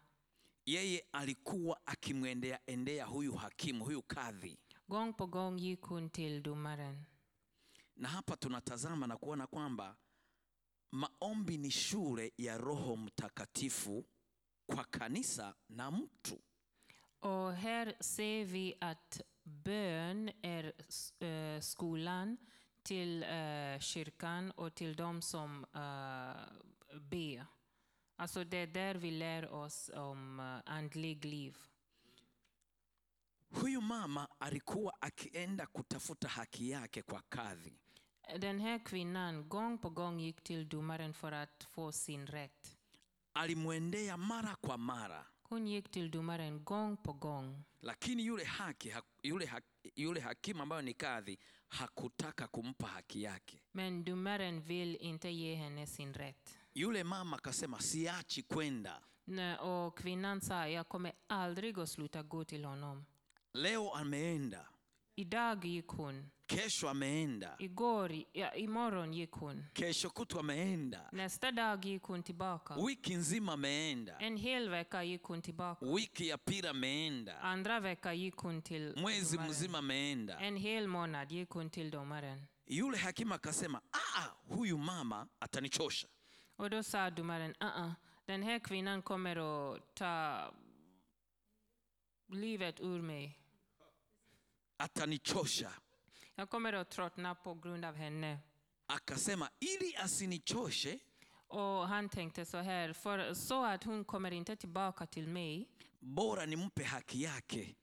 yeye 0.67 1.01
alikuwa 1.13 1.81
akimwendea 1.87 2.59
endea 2.67 3.07
huyu 3.07 3.35
hakimu, 3.37 3.85
huyu 3.85 4.03
kadhi, 4.03 4.59
gong 4.89 5.13
po 5.13 5.27
gong 5.27 5.59
yikun 5.61 6.01
hon 6.03 6.11
till 6.11 6.43
domaren. 6.43 7.05
na 7.97 8.09
hapa 8.09 8.37
tunatazama 8.37 9.07
na 9.07 9.17
kuona 9.17 9.47
kwamba 9.47 9.97
maombi 10.93 11.59
ni 11.59 11.71
shule 11.71 12.33
ya 12.39 12.59
Roho 12.59 12.97
Mtakatifu 12.97 14.05
kwa 14.67 14.85
kanisa 14.85 15.55
na 15.69 15.91
mtu. 15.91 16.41
Och 17.23 17.55
her 17.57 17.95
sevi 18.01 18.75
at 18.81 18.99
att 18.99 19.21
bön 19.45 20.31
är 20.43 20.73
s- 20.89 21.13
eh, 21.23 21.61
skolan 21.61 22.37
till 22.85 23.23
eh, 23.23 23.79
kyrkan 23.81 24.51
och 24.51 24.75
till 24.75 24.97
de 24.97 25.23
som 25.23 25.65
uh, 25.75 26.99
ber. 27.01 27.47
Alltså 28.17 28.45
det 28.45 28.57
är 28.57 28.67
där 28.67 28.95
vi 28.95 29.11
lär 29.11 29.49
oss 29.53 29.91
om 29.95 30.41
uh, 30.41 30.73
andlig 30.75 31.25
liv. 31.25 31.57
Huyu 33.51 33.81
mama 33.81 34.29
alikuwa 34.39 34.93
akienda 35.01 35.67
kutafuta 35.67 36.29
haki 36.29 36.71
yake 36.71 37.03
kwa 37.03 37.23
kadhi, 37.29 37.79
Den 38.39 38.61
här 38.61 38.79
kvinnan 38.85 39.49
gång 39.49 39.79
på 39.79 39.91
gång 39.91 40.21
gick 40.21 40.41
till 40.45 40.69
domaren 40.69 41.15
för 41.15 41.33
att 41.33 41.65
få 41.71 41.93
sin 41.93 42.27
rätt. 42.27 42.77
alimwendea 43.33 44.17
mara 44.17 44.55
kwa 44.61 44.77
mara, 44.77 45.27
Hon 45.43 45.67
gick 45.67 45.91
till 45.91 46.11
domaren 46.11 46.65
gång 46.65 46.97
på 46.97 47.13
gång. 47.13 47.65
lakini 47.81 48.23
yule 48.27 48.45
haki, 48.45 48.91
ha- 48.91 49.03
yule, 49.23 49.47
ha, 49.47 49.61
yule 49.97 50.21
hakimu 50.21 50.63
ambayo 50.63 50.83
ni 50.83 50.95
kadhi 50.95 51.39
hakutaka 51.69 52.47
kumpa 52.49 52.87
haki 52.87 53.23
yake. 53.23 53.59
Men 53.73 54.05
domaren 54.05 54.61
vill 54.61 54.97
inte 55.01 55.29
ge 55.31 55.55
henne 55.55 55.87
sin 55.87 56.15
rätt. 56.15 56.59
Yule 56.75 57.05
mama 57.05 57.37
akasema 57.37 57.81
siachi 57.81 58.43
kwenda. 58.43 59.03
Och 59.61 59.99
kvinnan 59.99 60.41
sa, 60.41 60.69
jag 60.69 60.89
kommer 60.89 61.13
aldrig 61.27 61.79
att 61.79 61.89
sluta 61.91 62.23
gå 62.23 62.45
till 62.45 62.65
honom. 62.65 63.07
Leo 63.55 63.91
ameenda, 63.95 64.67
Idag 65.17 65.65
gick 65.65 65.89
hon. 65.89 66.31
Kesho 66.47 66.89
ameenda, 66.89 67.57
Igår, 67.59 68.13
ja, 68.35 68.55
imorgon 68.55 69.13
gick 69.15 69.33
hon. 69.35 69.65
kesho 69.73 70.11
kutwa 70.11 70.41
ameenda, 70.41 71.09
Nästa 71.13 71.53
dag 71.53 71.85
gick 71.85 72.03
hon 72.03 72.23
tillbaka. 72.23 72.75
wiki 72.77 73.15
nzima 73.15 73.53
ameenda, 73.53 74.19
En 74.21 74.37
hel 74.37 74.69
vecka 74.69 75.03
gick 75.05 75.23
hon 75.27 75.43
tillbaka. 75.43 75.87
wiki 75.87 76.29
ya 76.29 76.39
pili 76.39 76.69
ameenda, 76.69 77.41
Andra 77.41 77.81
vecka 77.81 78.13
gick 78.15 78.37
hon 78.37 78.63
till 78.63 78.95
mwezi 78.97 79.37
domaren. 79.37 79.51
mzima 79.51 79.79
ameenda. 79.79 80.39
En 80.41 80.57
hel 80.57 80.89
månad 80.89 81.33
gick 81.33 81.51
hon 81.51 81.71
till 81.71 81.91
domaren. 81.91 82.47
Yule 82.67 82.99
hakimu 82.99 83.35
akasema 83.35 83.81
"Ah, 83.93 84.29
huyu 84.49 84.79
mama 84.79 85.27
atanichosha. 85.41 86.09
Och 86.57 86.71
då 86.71 86.83
sa 86.83 87.11
domaren, 87.11 87.53
uh-uh, 87.61 87.93
den 88.27 88.43
här 88.43 88.59
kvinnan 88.59 89.03
kommer 89.03 89.37
att 89.37 89.95
ta 89.95 90.53
livet 92.29 92.81
ur 92.81 93.03
mig. 93.03 93.39
atanichosha. 94.79 95.71
Jag 96.35 96.51
kommer 96.51 96.73
att 96.73 96.91
tröttna 96.91 97.35
på 97.35 97.55
grund 97.55 97.85
av 97.85 97.95
henne. 97.95 98.39
Akasema 98.87 99.49
ili 99.61 99.97
asinichoshe, 99.97 100.99
Och 101.49 101.89
han 101.89 102.09
tänkte 102.09 102.45
så 102.45 102.57
här, 102.59 102.93
för 102.93 103.35
så 103.35 103.65
att 103.65 103.85
hon 103.85 104.05
kommer 104.05 104.31
inte 104.31 104.57
tillbaka 104.57 105.07
till 105.07 105.29
mig, 105.29 105.69
bora 106.01 106.45
nimpe 106.47 106.85
haki 106.85 107.19
yake. 107.23 107.75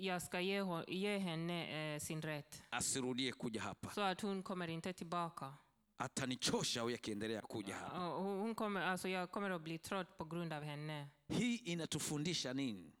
jag 0.00 0.22
ska 0.22 0.40
ge, 0.40 0.62
ge 0.88 1.18
henne 1.18 1.94
eh, 1.94 2.00
sin 2.00 2.22
rätt. 2.22 2.62
asirudie 2.70 3.32
kuja 3.32 3.62
hapa. 3.62 3.90
Så 3.90 4.00
att 4.00 4.20
hon 4.20 4.42
kommer 4.42 4.68
inte 4.68 4.92
tillbaka. 4.92 5.54
Atanichosha 5.96 6.82
huyu 6.82 6.94
akiendelea 6.94 7.40
kuja 7.40 7.74
hapa. 7.76 7.98
Hon 7.98 8.54
kommer, 8.54 8.82
alltså 8.82 9.08
jag 9.08 9.30
kommer 9.30 9.50
att 9.50 9.62
bli 9.62 9.78
trött 9.78 10.18
på 10.18 10.24
grund 10.24 10.52
av 10.52 10.62
henne. 10.62 11.08
Hii 11.28 11.56
inatufundisha 11.64 12.52
nini? 12.52 12.92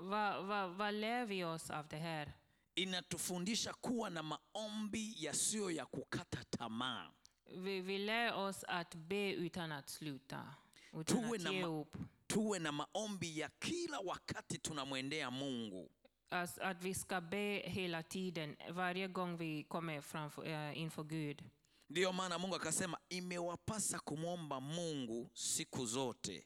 Vad 0.00 0.46
va, 0.46 0.68
vad 0.68 0.94
lär 0.94 1.26
vi 1.26 1.44
oss 1.44 1.70
av 1.70 1.88
det 1.88 1.96
här? 1.96 2.32
Inatufundisha 2.76 3.72
kuwa 3.74 4.10
na 4.10 4.22
maombi 4.22 5.14
yasiyo 5.18 5.70
ya 5.70 5.86
kukata 5.86 6.44
tamaa. 6.50 7.10
Vi, 7.56 7.80
vi 7.80 7.98
lär 7.98 8.34
oss 8.34 8.64
att 8.68 8.94
be 8.94 9.32
utan 9.32 9.72
att 9.72 9.88
sluta, 9.88 10.54
utan 10.92 11.04
Tuwe 11.04 11.36
att 11.36 11.42
na 11.42 11.50
ge 11.52 11.62
ma- 11.62 11.80
upp. 11.80 11.96
Tuwe 12.26 12.58
na 12.58 12.72
maombi 12.72 13.38
ya 13.38 13.50
kila 13.60 13.98
wakati 14.00 14.58
tunamwendea 14.58 15.30
Mungu. 15.30 15.90
As, 16.30 16.58
att 16.58 16.82
vi 16.82 16.94
ska 16.94 17.20
be 17.20 17.62
hela 17.66 18.02
tiden, 18.02 18.56
varje 18.70 19.08
gång 19.08 19.36
vi 19.36 19.62
kommer 19.64 20.00
framför, 20.00 20.42
uh, 20.42 20.78
inför 20.78 21.04
Gud. 21.04 21.42
Ndiyo 21.88 22.12
maana 22.12 22.38
Mungu 22.38 22.56
akasema 22.56 22.98
imewapasa 23.08 23.98
kumwomba 23.98 24.60
Mungu 24.60 25.30
siku 25.34 25.86
zote. 25.86 26.42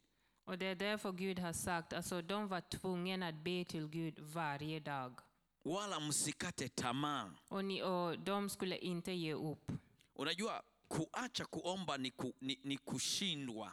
Och 0.47 0.59
det 0.59 0.66
är 0.66 0.74
därför 0.74 1.12
Gud 1.12 1.39
har 1.39 1.52
sagt, 1.52 1.93
alltså 1.93 2.23
de 2.23 2.48
var 2.48 2.61
tvungna 2.61 3.28
att 3.28 3.35
be 3.44 3.65
till 3.65 3.86
Gud 3.89 4.19
varje 4.19 4.81
dag. 4.81 5.20
Wala 5.64 6.00
msikate 6.00 6.68
tamaa. 6.68 7.30
Och, 7.48 7.64
ni, 7.64 7.82
och 7.82 8.18
de 8.18 8.48
skulle 8.50 8.76
inte 8.78 9.12
ge 9.12 9.34
upp. 9.34 9.72
Unajua, 10.14 10.62
kuacha 10.88 11.44
kuomba 11.44 11.96
ni, 11.96 12.10
ku, 12.10 12.32
ni, 12.40 12.58
ni 12.64 12.76
kushindwa, 12.76 13.72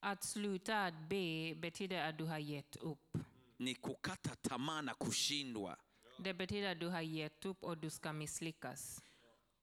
Att 0.00 0.24
sluta 0.24 0.84
att 0.84 1.08
be 1.08 1.54
betyder 1.54 2.08
att 2.08 2.18
du 2.18 2.24
har 2.24 2.38
gett 2.38 2.76
upp. 2.76 3.16
ni 3.58 3.74
kukata 3.74 4.34
tamaa 4.42 4.82
na 4.82 4.94
kushindwa. 4.94 5.76
Det 6.18 6.34
betyder 6.34 6.72
att 6.72 6.80
du 6.80 6.88
har 6.88 7.00
gett 7.02 7.44
upp 7.46 7.62
och 7.64 7.78
du 7.78 7.90
ska 7.90 8.12
misslyckas. 8.12 9.02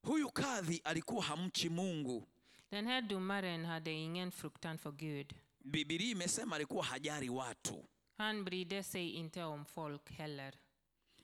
Huyu 0.04 0.30
kadhi 0.30 0.82
alikuwa 0.84 1.22
hamchi 1.24 1.70
Mungu. 1.70 2.24
Den 2.70 2.88
här 2.88 3.02
domaren 3.02 3.66
hade 3.66 3.92
ingen 3.92 4.32
fruktan 4.32 4.78
för 4.78 4.92
Gud. 4.92 5.34
Biblia 5.64 6.12
imesema 6.12 6.56
alikuwa 6.56 6.84
hajari 6.84 7.30
watu, 7.30 7.86
Han 8.18 8.44
brydde 8.46 8.84
sig 8.84 9.10
inte 9.10 9.44
om 9.44 9.66
folk 9.66 10.10
heller. 10.12 10.54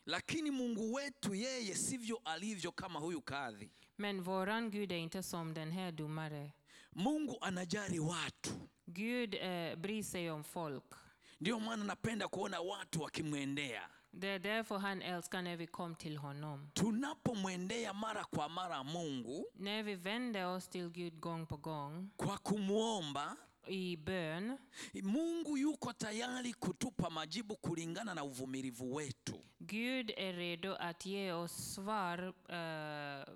Lakini 0.07 0.51
Mungu 0.51 0.93
wetu 0.93 1.35
yeye 1.35 1.75
sivyo 1.75 2.21
alivyo 2.25 2.71
kama 2.71 2.99
huyu 2.99 3.21
kadhi. 3.21 3.69
Men 3.97 4.21
voran 4.21 4.69
Gud 4.71 4.91
är 4.91 4.97
inte 4.97 5.23
som 5.23 5.53
den 5.53 5.71
här 5.71 5.91
domare. 5.91 6.51
Mungu 6.95 7.37
anajari 7.41 7.99
watu, 7.99 8.49
Gud 8.85 9.33
eh, 9.35 9.75
bryr 9.75 10.03
sig 10.03 10.31
om 10.31 10.43
folk. 10.43 10.95
ndiyo 11.39 11.59
maana 11.59 11.83
napenda 11.83 12.27
kuona 12.27 12.59
watu 12.61 13.01
wakimwendea. 13.01 13.89
Det 14.11 14.27
är 14.27 14.39
därför 14.39 14.77
han 14.77 15.01
älskar 15.01 15.41
när 15.41 15.57
vi 15.57 15.67
kom 15.67 15.95
till 15.95 16.17
honom. 16.17 16.69
Tunapomwendea 16.73 17.93
mara 17.93 18.23
kwa 18.23 18.49
mara 18.49 18.83
Mungu 18.83 19.45
När 19.55 19.83
vi 19.83 19.95
vänder 19.95 20.45
oss 20.47 20.67
till 20.67 20.89
Gud 20.89 21.19
gång 21.19 21.45
på 21.47 21.57
gång 21.57 22.09
kwa 22.17 22.37
kumwomba, 22.37 23.35
i 23.67 23.97
bön, 23.97 24.57
Mungu 25.03 25.57
yuko 25.57 25.93
tayari 25.93 26.53
kutupa 26.53 27.09
majibu 27.09 27.55
kulingana 27.55 28.13
na 28.13 28.23
uvumilivu 28.23 28.95
wetu. 28.95 29.43
Gud 29.67 30.11
är 30.17 30.33
redo 30.33 30.73
att 30.79 31.05
ge 31.05 31.31
oss 31.33 31.73
svar 31.73 32.33
eh, 32.49 33.33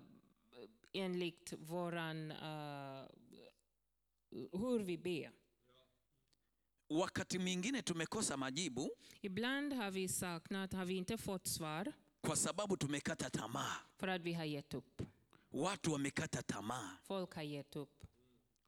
enligt 0.93 1.53
våran, 1.59 2.31
eh, 2.31 3.05
hur 4.51 4.79
vi 4.79 4.97
ber. 4.97 5.31
Wakati 6.89 7.39
mwingine 7.39 7.81
tumekosa 7.81 8.37
majibu 8.37 8.89
Ibland 9.21 9.73
har 9.73 9.91
vi 9.91 10.07
saknat, 10.07 10.73
har 10.73 10.85
vi 10.85 10.93
inte 10.93 11.17
fått 11.17 11.47
svar 11.47 11.93
kwa 12.21 12.35
sababu 12.35 12.77
tumekata 12.77 13.29
tamaa. 13.29 13.75
för 13.97 14.07
att 14.07 14.21
vi 14.21 14.33
har 14.33 14.45
gett 14.45 14.73
upp. 14.73 15.01
Watu 15.51 15.91
wamekata 15.91 16.41
tamaa, 16.41 16.97
Folk 17.03 17.33
har 17.35 17.43
gett 17.43 17.75
upp. 17.75 18.05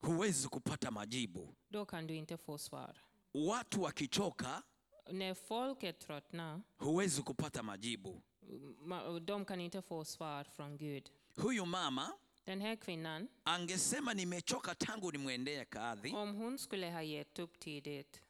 huwezi 0.01 0.47
kupata 0.49 0.91
majibu. 0.91 1.47
Då 1.69 1.85
kan 1.85 2.07
du 2.07 2.13
inte 2.15 2.37
få 2.37 2.57
svar. 2.57 2.97
Watu 3.33 3.81
wakichoka, 3.81 4.63
När 5.11 6.61
huwezi 6.79 7.21
kupata 7.23 7.63
majibu. 7.63 8.21
ma- 8.85 9.19
de 9.19 9.45
kan 9.45 9.59
inte 9.61 9.81
få 9.81 10.05
svar 10.05 10.43
från 10.43 10.77
Gud. 10.77 11.09
Huyu 11.35 11.65
mama 11.65 12.13
Den 12.45 12.61
här 12.61 12.75
kvinnan, 12.75 13.27
angesema 13.43 14.13
nimechoka 14.13 14.75
tangu 14.75 15.11
nimwendee 15.11 15.65
kadhi, 15.65 16.11
om 16.13 16.35
hon 16.35 16.57
skulle 16.57 16.91
ha 16.91 17.01
gett 17.01 17.39
upp 17.39 17.59
tidigt, 17.59 18.21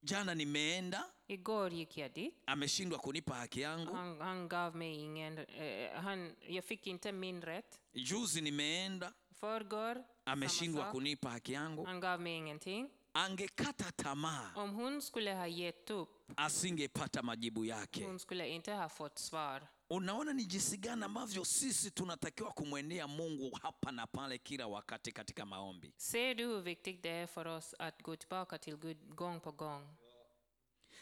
jana 0.00 0.34
nimeenda, 0.34 1.04
igår 1.26 1.70
gick 1.72 1.96
jag 1.98 2.12
dit, 2.12 2.34
ameshindwa 2.46 2.98
kunipa 2.98 3.34
haki 3.34 3.60
yangu, 3.60 3.92
han, 3.92 4.20
han 4.20 4.48
gav 4.48 4.76
mig 4.76 4.94
ingen, 4.98 5.38
eh, 5.38 5.90
han, 5.94 6.36
jag 6.48 6.64
fick 6.64 6.86
inte 6.86 7.12
min 7.12 7.42
rätt. 7.42 7.80
juzi 7.94 8.40
nimeenda, 8.40 9.12
Förrgår, 9.34 10.04
ameshindwa 10.24 10.82
sak, 10.82 10.92
kunipa 10.92 11.28
haki 11.28 11.52
yangu. 11.52 11.84
han 11.86 12.00
gav 12.00 12.20
mig 12.20 12.32
ingenting. 12.32 12.90
Angekata 13.14 13.92
tamaa, 13.92 14.52
Om 14.56 14.70
hon 14.74 15.00
skulle 15.02 15.34
ha 15.34 15.46
gett 15.46 15.90
upp, 15.90 16.08
asingepata 16.36 17.22
majibu 17.22 17.64
yake. 17.64 18.04
hon 18.04 18.18
skulle 18.18 18.48
inte 18.48 18.72
ha 18.72 18.88
fått 18.88 19.18
svar. 19.18 19.68
Unaona 19.90 20.32
ni 20.32 20.44
jinsi 20.44 20.76
gani 20.76 21.04
ambavyo 21.04 21.44
sisi 21.44 21.90
tunatakiwa 21.90 22.52
kumwendea 22.52 23.06
Mungu 23.08 23.58
hapa 23.62 23.92
na 23.92 24.06
pale 24.06 24.38
kila 24.38 24.66
wakati 24.66 25.12
katika 25.12 25.46
maombi. 25.46 25.92
Ser 25.96 26.34
du 26.34 26.44
hur 26.46 26.60
viktigt 26.62 27.02
det 27.02 27.10
är 27.10 27.26
för 27.26 27.46
oss 27.46 27.74
att 27.78 28.02
gå 28.02 28.16
tillbaka 28.16 28.58
till 28.58 28.76
Gud 28.76 29.14
gång 29.16 29.40
på 29.40 29.52
gång? 29.52 29.96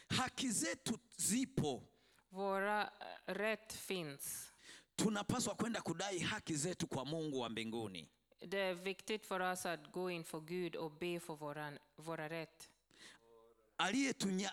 Haki 0.09 0.51
zetu 0.51 0.97
zipo, 1.17 1.81
Våra 2.29 2.81
eh, 2.83 3.33
rätt 3.33 3.73
finns. 3.73 4.51
tunapaswa 4.95 5.55
kwenda 5.55 5.81
kudai 5.81 6.19
haki 6.19 6.55
zetu 6.55 6.87
kwa 6.87 7.05
Mungu 7.05 7.39
wa 7.39 7.49
mbinguni. 7.49 8.09
Det 8.45 8.57
är 8.59 8.73
viktigt 8.73 9.25
för 9.25 9.39
oss 9.39 9.65
att 9.65 9.91
gå 9.91 10.09
inför 10.11 10.39
Gud 10.39 10.75
och 10.75 10.91
be 10.91 11.19
för 11.19 11.35
våran, 11.35 11.79
våra 11.95 12.29
rätt. 12.29 12.69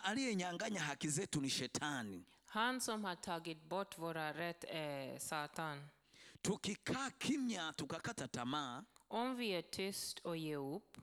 Aliyenyang'anya 0.03 0.79
haki 0.79 1.11
zetu 1.11 1.39
ni 1.41 1.49
Shetani. 1.49 2.23
Han 2.45 2.81
som 2.81 3.05
har 3.05 3.15
tagit 3.15 3.63
bort 3.63 3.97
våra 3.97 4.33
rätt 4.33 4.63
är 4.67 5.19
Satan. 5.19 5.87
Tukikaa 6.41 7.11
kimya 7.19 7.73
tukakata 7.73 8.27
tamaa, 8.27 8.85
Om 9.07 9.35
vi 9.35 9.47
är 9.49 9.61
tyst 9.61 10.19
och 10.19 10.37
ger 10.37 10.57
upp, 10.75 10.97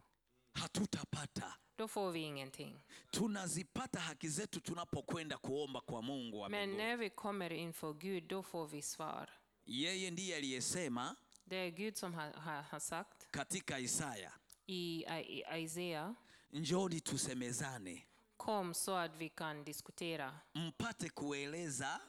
hatutapata. 0.53 1.53
då 1.77 1.89
får 1.89 2.11
vi 2.11 2.21
ingenting. 2.21 2.81
Tunazipata 3.11 3.99
haki 4.01 4.29
zetu 4.29 4.61
tunapokwenda 4.61 5.37
kuomba 5.37 5.81
kwa 5.81 6.03
Mungu 6.03 6.39
wa 6.39 6.49
Men 6.49 6.69
mbinguni. 6.69 6.85
när 6.89 6.97
vi 6.97 7.11
kommer 7.11 7.53
inför 7.53 7.93
Gud, 7.93 8.25
då 8.29 8.43
får 8.43 8.67
vi 8.69 8.83
svar. 8.83 9.31
Yeye 9.67 10.11
ndiye 10.11 10.37
aliyesema 10.37 11.17
Det 11.48 11.56
är 11.56 11.70
Gud 11.70 11.97
som 11.97 12.14
har, 12.14 12.32
har, 12.32 12.62
har 12.62 12.78
sagt 12.78 13.31
katika 13.31 13.78
Isaya, 13.78 14.32
i, 14.66 15.05
i 15.06 15.44
Isaiah, 15.64 16.12
njoni 16.51 17.01
tusemezane, 17.01 18.02
kom 18.36 18.74
så 18.74 18.93
att 18.94 19.16
vi 19.16 19.28
kan 19.28 19.64
diskutera. 19.64 20.39
mpate 20.55 21.09
kueleza, 21.09 22.01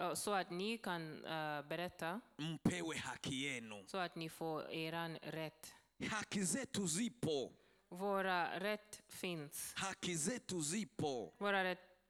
Ja, 0.00 0.16
Så 0.16 0.32
att 0.34 0.50
ni 0.50 0.78
kan 0.78 1.24
eh, 1.24 1.62
berätta, 1.62 2.20
mpewe 2.36 2.96
haki 2.98 3.34
yenu. 3.46 3.84
så 3.86 3.98
att 3.98 4.16
ni 4.16 4.28
får 4.28 4.70
eran 4.72 5.16
rätt. 5.22 5.74
Haki 6.10 6.44
zetu 6.46 6.88
zipo, 6.88 7.52
Våra 7.88 8.60
rätt 8.60 9.02
finns. 9.08 9.72
haki 9.76 10.16
zetu 10.16 10.62
zipo. 10.62 11.32
Våra 11.38 11.64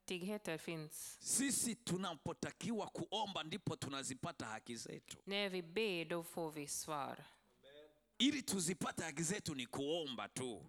rättigheter 0.08 0.58
finns. 0.58 1.18
Sisi 1.20 1.74
tunapotakiwa 1.74 2.86
kuomba 2.86 3.42
ndipo 3.42 3.76
tunazipata 3.76 4.46
haki 4.46 4.76
zetu. 4.76 5.16
När 5.24 5.48
vi 5.48 5.62
ber, 5.62 6.04
då 6.04 6.22
får 6.22 6.50
vi 6.52 6.66
svar. 6.66 7.24
Ili 8.18 8.42
tuzipate 8.42 9.04
haki 9.04 9.22
zetu 9.22 9.54
ni 9.54 9.66
kuomba 9.66 10.28
tu. 10.28 10.60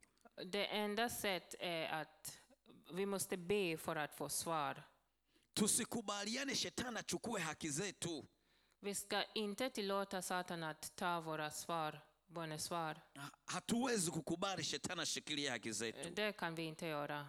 Det 0.46 0.66
enda 0.66 1.10
sätt 1.10 1.56
är 1.60 1.90
att 1.90 2.40
vi 2.94 3.06
måste 3.06 3.38
be 3.38 3.78
för 3.78 3.96
att 3.96 4.16
få 4.16 4.30
svar. 4.30 4.84
Tusikubaliane 5.54 6.56
shetani 6.56 7.00
achukue 7.00 7.40
haki 7.40 7.72
zetu. 7.72 8.24
Vi 8.82 8.96
ska 8.96 9.24
inte 9.36 9.70
tillåta 9.70 10.22
Satan 10.22 10.64
att 10.64 10.96
ta 10.96 11.22
våra 11.22 11.52
svar. 11.52 12.02
Hatuwezi 13.46 14.12
kukubali 14.12 14.64
shetani 14.64 15.02
ashikilie 15.02 15.50
haki 15.50 15.74
zetu. 15.74 16.10
Det 16.16 16.38
kan 16.38 16.56
vi 16.56 16.64
inte 16.64 16.88
göra. 16.88 17.28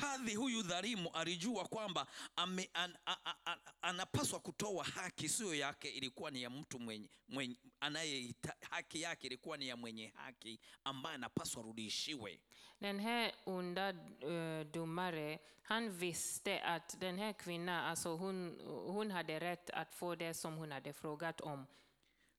Kadhi 0.00 0.34
huyu 0.34 0.62
dhalimu 0.62 1.10
alijua 1.10 1.64
kwamba 1.68 2.06
ame, 2.36 2.70
an, 2.74 2.96
a, 3.06 3.16
a, 3.24 3.34
a, 3.46 3.56
anapaswa 3.82 4.40
kutoa 4.40 4.84
haki, 4.84 5.28
sio 5.28 5.54
yake, 5.54 5.88
ilikuwa 5.88 6.30
ni 6.30 6.42
ya 6.42 6.50
mtu 6.50 6.78
mwenye, 6.78 7.10
mwenye 7.28 7.56
anaye 7.80 8.34
haki 8.70 9.02
yake 9.02 9.26
ilikuwa 9.26 9.56
ni 9.56 9.68
ya 9.68 9.76
mwenye 9.76 10.06
haki 10.16 10.60
ambaye 10.84 11.14
anapaswa 11.14 11.62
rudishiwe. 11.62 12.40
Den 12.80 13.00
här 13.00 13.32
uh, 13.46 14.70
dumare 14.72 15.40
han 15.62 15.90
visste 15.90 16.60
att 16.62 17.00
den 17.00 17.18
här 17.18 17.32
kvinnan, 17.32 17.84
alltså 17.90 18.16
hon, 18.16 18.60
hon 18.66 19.10
hade 19.10 19.38
rätt 19.40 19.70
att 19.70 19.94
få 19.94 20.14
det 20.14 20.34
som 20.34 20.56
hon 20.56 20.72
hade 20.72 20.92
frågat 20.92 21.40
om. 21.40 21.66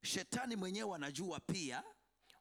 Shetani 0.03 0.55
mwenyewe 0.55 0.95
anajua 0.95 1.39
pia 1.39 1.83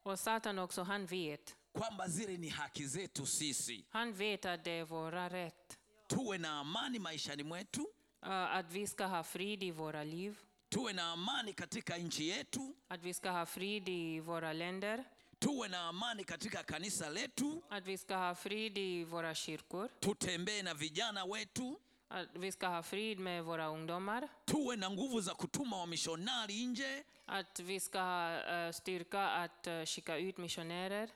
Och 0.03 0.19
Satan 0.19 0.59
också, 0.59 0.83
han 0.83 1.05
vet. 1.05 1.55
Kwamba 1.79 2.07
zile 2.07 2.37
ni 2.37 2.49
haki 2.49 2.87
zetu 2.87 3.25
sisi, 3.25 3.85
Han 3.89 4.13
vet 4.13 4.45
att 4.45 4.63
det 4.63 4.71
är 4.79 4.83
våra 4.85 5.29
rätt. 5.29 5.77
tuwe 6.07 6.37
na 6.37 6.59
amani 6.59 6.99
maishani 6.99 7.43
mwetu, 7.43 7.85
Uh, 8.25 8.31
att 8.31 8.71
vi 8.71 8.87
ska 8.87 9.05
ha 9.05 9.23
frid 9.23 9.63
i 9.63 9.71
våra 9.71 10.03
liv, 10.03 10.37
tuwe 10.69 10.93
na 10.93 11.11
amani 11.11 11.53
katika 11.53 11.97
nchi 11.97 12.29
yetu, 12.29 12.73
att 12.87 13.03
vi 13.03 13.13
ska 13.13 13.29
ha 13.31 13.45
frid 13.45 13.89
i 13.89 14.19
våra 14.19 14.53
länder, 14.53 15.03
tuwe 15.39 15.67
na 15.67 15.87
amani 15.89 16.23
katika 16.23 16.63
kanisa 16.63 17.09
letu, 17.09 17.61
att 17.69 17.85
vi 17.87 17.97
ska 17.97 18.15
ha 18.17 18.35
frid 18.35 18.77
i 18.77 19.03
våra 19.03 19.33
kyrkor, 19.35 19.89
tutembee 19.99 20.63
na 20.63 20.73
vijana 20.73 21.25
wetu, 21.25 21.75
att 22.07 22.27
vi 22.35 22.51
ska 22.51 22.67
ha 22.67 22.83
frid 22.83 23.19
med 23.19 23.43
våra 23.43 23.67
ungdomar, 23.67 24.27
tuwe 24.45 24.75
na 24.75 24.89
nguvu 24.89 25.21
za 25.21 25.33
kutuma 25.35 25.77
wamishonari 25.77 26.65
nje. 26.65 27.03
att 27.27 27.59
vi 27.59 27.79
ska 27.79 27.99
ha 27.99 28.37
uh, 28.67 28.71
styrka 28.71 29.27
att 29.29 29.67
uh, 29.67 29.85
skicka 29.85 30.17
ut 30.17 30.37
missionärer. 30.37 31.09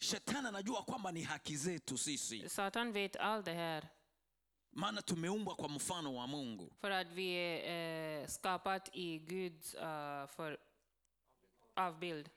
Shetani 0.00 0.48
anajua 0.48 0.82
kwamba 0.82 1.12
ni 1.12 1.22
haki 1.22 1.56
zetu 1.56 1.98
sisi, 1.98 2.48
Satan 2.48 2.92
vet 2.92 3.16
all 3.16 3.42
det 3.44 3.54
här, 3.54 3.82
maana 4.72 5.02
tumeumbwa 5.02 5.54
kwa 5.54 5.68
mfano 5.68 6.14
wa 6.14 6.26
Mungu. 6.26 6.70
för 6.80 6.90
att 6.90 7.06
vi 7.12 7.34
är 7.34 8.20
uh, 8.22 8.26
skapat 8.28 8.88
i 8.92 9.18
Guds 9.18 9.74
uh, 9.74 9.80
för 10.26 10.58
avbild. 11.76 12.28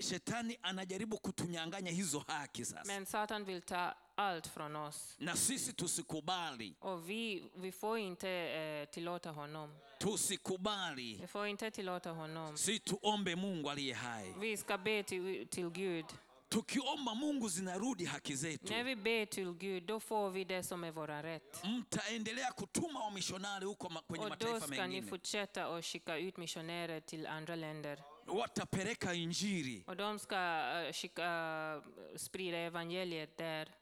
Shetani 0.00 0.56
anajaribu 0.62 1.18
kutunyang'anya 1.18 1.90
hizo 1.90 2.24
haki 2.28 2.64
sasa, 2.64 2.82
Men 2.86 3.06
Satan 3.06 3.44
vill 3.44 3.62
ta 3.62 3.94
allt 4.16 4.46
från 4.46 4.76
oss. 4.76 5.16
na 5.18 5.36
sisi 5.36 5.72
tusikubali, 5.72 6.74
Och 6.80 7.10
vi, 7.10 7.50
vi 7.56 7.72
får 7.72 7.98
inte 7.98 8.28
eh, 8.30 8.88
tillåta 8.88 9.30
honom. 9.30 9.74
tusikubali. 9.98 11.18
Vi 11.20 11.26
får 11.26 11.46
inte 11.46 11.70
tillåta 11.70 12.10
honom. 12.10 12.56
Si 12.56 12.78
tuombe 12.78 13.36
Mungu 13.36 13.68
aliye 13.70 13.94
hai. 13.94 14.34
Vi 14.40 14.56
ska 14.56 14.78
be 14.78 15.02
till, 15.02 15.48
till 15.48 15.70
Gud. 15.70 16.04
Tukiomba 16.48 17.14
Mungu 17.14 17.48
zinarudi 17.48 18.04
haki 18.04 18.36
zetu. 18.36 18.72
När 18.74 18.84
vi 18.84 18.96
ber 18.96 19.26
till 19.26 19.52
Gud, 19.52 19.82
då 19.86 20.00
får 20.00 20.30
vi 20.30 20.44
det 20.44 20.62
som 20.62 20.84
är 20.84 20.90
våra 20.92 21.22
rätt. 21.22 21.62
Mtaendelea 21.64 22.50
kutuma 22.50 23.00
wamishonari 23.00 23.64
huko 23.64 23.88
ma- 23.88 24.02
kwenye 24.06 24.24
Och 24.24 24.30
då 24.38 24.46
mataifa 24.46 24.60
ska 24.66 24.70
ni 24.70 24.76
mengine, 24.80 25.06
fortsätta 25.06 25.66
att 25.76 25.84
skicka 25.84 26.16
ut 26.18 26.36
missionärer 26.36 27.00
till 27.00 27.26
andra 27.26 27.54
länder. 27.56 28.02
watapeleka 28.26 29.14
injili. 29.14 29.84
Och 29.86 29.96
de 29.96 30.18
ska 30.18 30.36
eh, 30.36 30.92
skicka, 30.92 31.82
sprida 32.16 32.58
evangeliet 32.58 33.36
där. 33.38 33.74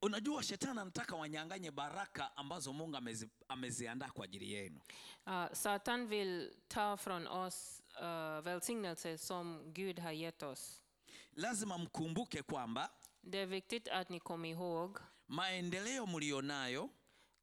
Unajua, 0.00 0.42
shetani 0.42 0.80
anataka 0.80 1.16
wanyang'anye 1.16 1.70
baraka 1.70 2.30
ambazo 2.36 2.72
Mungu 2.72 2.96
amezi, 2.96 3.28
ameziandaa 3.48 4.08
kwa 4.10 4.24
ajili 4.24 4.52
yenu. 4.52 4.80
Uh, 5.26 5.46
Satan 5.52 6.06
vill 6.08 6.50
ta 6.68 6.96
från 6.96 7.26
oss 7.26 7.82
uh, 8.00 8.40
välsignelser 8.44 9.16
som 9.16 9.72
Gud 9.72 9.98
har 9.98 10.12
gett 10.12 10.42
oss. 10.42 10.82
Lazima 11.36 11.78
mkumbuke 11.78 12.42
kwamba 12.42 12.90
Det 13.22 13.38
är 13.38 13.46
viktigt 13.46 13.88
att 13.88 14.08
ni 14.08 14.20
kommer 14.20 14.48
ihåg 14.48 14.98
maendeleo 15.26 16.06
mlionayo, 16.06 16.90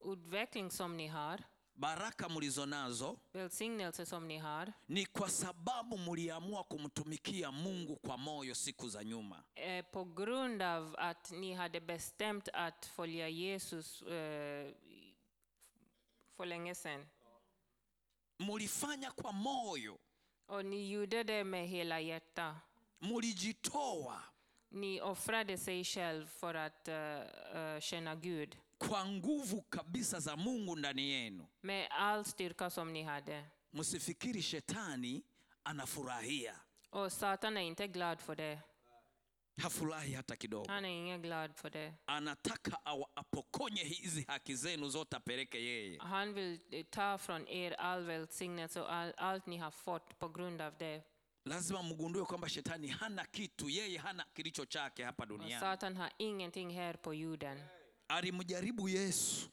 utveckling 0.05 0.71
som 0.71 0.97
ni 0.97 1.07
har, 1.07 1.43
baraka 1.73 2.29
mlizonazo 2.29 3.17
välsignelse 3.33 4.05
som 4.05 4.27
ni 4.27 4.37
har, 4.37 4.73
ni 4.87 5.05
kwa 5.05 5.29
sababu 5.29 5.97
mliamua 5.97 6.63
kumtumikia 6.63 7.51
Mungu 7.51 7.95
kwa 7.95 8.17
moyo 8.17 8.55
siku 8.55 8.89
za 8.89 9.03
nyuma. 9.03 9.43
är 9.55 9.83
på 9.83 10.03
grund 10.05 10.61
av 10.61 10.95
att 10.99 11.31
ni 11.31 11.53
hade 11.53 11.81
bestämt 11.81 12.49
att 12.53 12.85
följa 12.85 13.29
Jesus 13.29 14.01
eh, 14.01 14.73
för 16.37 16.45
länge 16.45 16.75
sedan. 16.75 17.05
Mlifanya 18.39 19.11
kwa 19.11 19.31
moyo, 19.31 19.97
Och 20.47 20.65
ni 20.65 20.89
gjorde 20.89 21.23
det 21.23 21.43
med 21.43 21.67
hela. 21.67 21.99
Mlijitoa 23.03 24.23
Ni 24.71 25.01
offrade 25.01 25.57
sig 25.57 25.83
själv 25.83 26.25
för 26.27 26.55
att 26.55 26.87
uh, 26.87 26.95
uh, 27.59 27.79
tjäna 27.79 28.15
Gud. 28.15 28.57
kwa 28.77 29.05
nguvu 29.05 29.61
kabisa 29.61 30.19
za 30.19 30.35
Mungu 30.35 30.75
ndani 30.75 31.01
yenu. 31.11 31.45
Med 31.61 31.87
all 31.91 32.25
styrka 32.25 32.69
som 32.69 32.93
ni 32.93 33.03
hade. 33.03 33.45
Msifikiri 33.71 34.41
shetani 34.41 35.23
anafurahia, 35.63 36.55
Och 36.89 37.11
Satan 37.11 37.57
är 37.57 37.61
inte 37.61 37.87
glad 37.87 38.21
för 38.21 38.35
det. 38.35 38.59
hafurahi 39.61 40.13
hata 40.13 40.35
kidogo. 40.35 40.65
Han 40.67 40.85
är 40.85 40.89
inte 41.13 41.27
glad 41.27 41.55
för 41.55 41.69
det. 41.69 41.93
Anataka 42.05 42.71
awa- 42.85 43.09
apokonye 43.15 43.83
hizi 43.83 44.25
haki 44.27 44.57
zenu 44.57 44.89
zote, 44.91 45.17
apeleke 45.17 45.57
yeye. 45.57 45.97
Han 46.01 46.33
vill 46.33 46.85
ta 46.91 47.17
från 47.17 47.47
er 47.47 47.71
all 47.71 48.03
välsignelse 48.03 48.81
och 48.81 48.93
all, 48.93 49.13
allt 49.17 49.45
ni 49.45 49.57
har 49.57 49.71
fått 49.71 50.19
på 50.19 50.29
grund 50.29 50.61
av 50.61 50.73
det. 50.77 51.01
Lazima 51.45 51.83
mgundue 51.83 52.25
kwamba 52.25 52.49
shetani 52.49 52.87
hana 52.87 53.25
kitu, 53.25 53.69
yeye 53.69 53.97
hana 53.97 54.25
kilicho 54.33 54.65
chake 54.65 55.03
hapa 55.03 55.25
duniani. 55.25 55.59
Satan 55.59 55.97
har 55.97 56.11
ingenting 56.17 56.69
här 56.71 56.97
på 56.97 57.13
jorden. 57.13 57.57
Alimjaribu 58.07 58.89
Yesu 58.89 59.47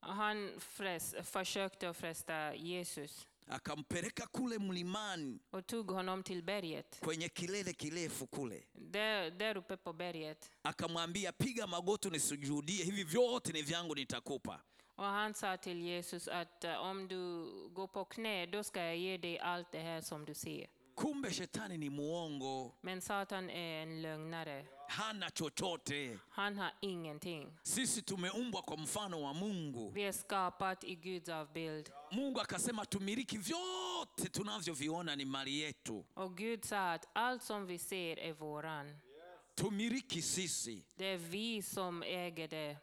Han 0.00 0.50
fräs, 0.60 1.14
försökte 1.22 1.92
fresta 1.94 2.54
Jesus 2.54 3.26
akampeleka 3.48 4.26
kule 4.26 4.58
mlimani 4.58 5.38
och 5.50 5.66
tog 5.66 5.90
honom 5.90 6.22
till 6.22 6.42
berget. 6.42 6.98
kwenye 7.00 7.28
kilele 7.28 7.72
kirefu 7.72 8.26
kule, 8.26 8.62
Där, 8.74 9.30
där 9.30 9.56
uppe 9.56 9.76
på 9.76 9.92
berget. 9.92 10.50
akamwambia 10.62 11.32
piga 11.32 11.66
magoti 11.66 12.10
nisujudie, 12.10 12.84
hivi 12.84 13.04
vyote 13.04 13.52
ni 13.52 13.62
vyangu, 13.62 13.94
nitakupa. 13.94 14.60
Och 14.96 15.04
han 15.04 15.34
sa 15.34 15.56
till 15.56 15.80
Jesus 15.82 16.28
att 16.28 16.64
om 16.64 17.08
du 17.08 17.44
går 17.74 17.86
på 17.86 18.04
knä, 18.04 18.46
då 18.46 18.62
ska 18.64 18.80
jag 18.82 18.96
ge 18.96 19.16
dig 19.18 19.38
allt 19.38 19.72
det 19.72 19.80
här 19.80 20.00
som 20.00 20.24
du 20.24 20.34
ser. 20.34 20.66
Kumbe 20.96 21.30
shetani 21.32 21.78
ni 21.78 21.90
muongo, 21.90 22.72
Men 22.82 23.00
Satan 23.00 23.50
är 23.50 23.82
en 23.82 24.02
lögnare. 24.02 24.66
hana 24.88 25.30
chochote. 25.30 26.18
Han 26.30 26.58
har 26.58 26.72
ingenting. 26.80 27.58
Sisi 27.62 28.02
tumeumbwa 28.02 28.62
kwa 28.62 28.76
mfano 28.76 29.22
wa 29.22 29.32
Mungu. 29.34 29.90
Vi 29.90 30.02
är 30.02 30.12
skapat 30.12 30.84
i 30.84 30.94
Guds 30.94 31.28
avbild. 31.28 31.90
Mungu 32.12 32.40
akasema 32.40 32.84
tumiliki 32.86 33.38
vyote 33.38 34.28
tunavyoviona 34.28 35.16
ni 35.16 35.24
mali 35.24 35.50
yetu, 35.60 36.04
Och 36.14 36.36
Gud 36.36 36.64
sa 36.64 36.92
att 36.92 37.08
allt 37.12 37.42
som 37.42 37.66
vi 37.66 37.78
ser 37.78 38.18
är 38.18 38.32
våran. 38.32 38.96
tumiliki 39.54 40.22
sisi. 40.22 40.84
Det 40.96 41.06
är 41.06 41.16
vi 41.18 41.62
som 41.62 42.02
äger 42.02 42.48
det. 42.48 42.76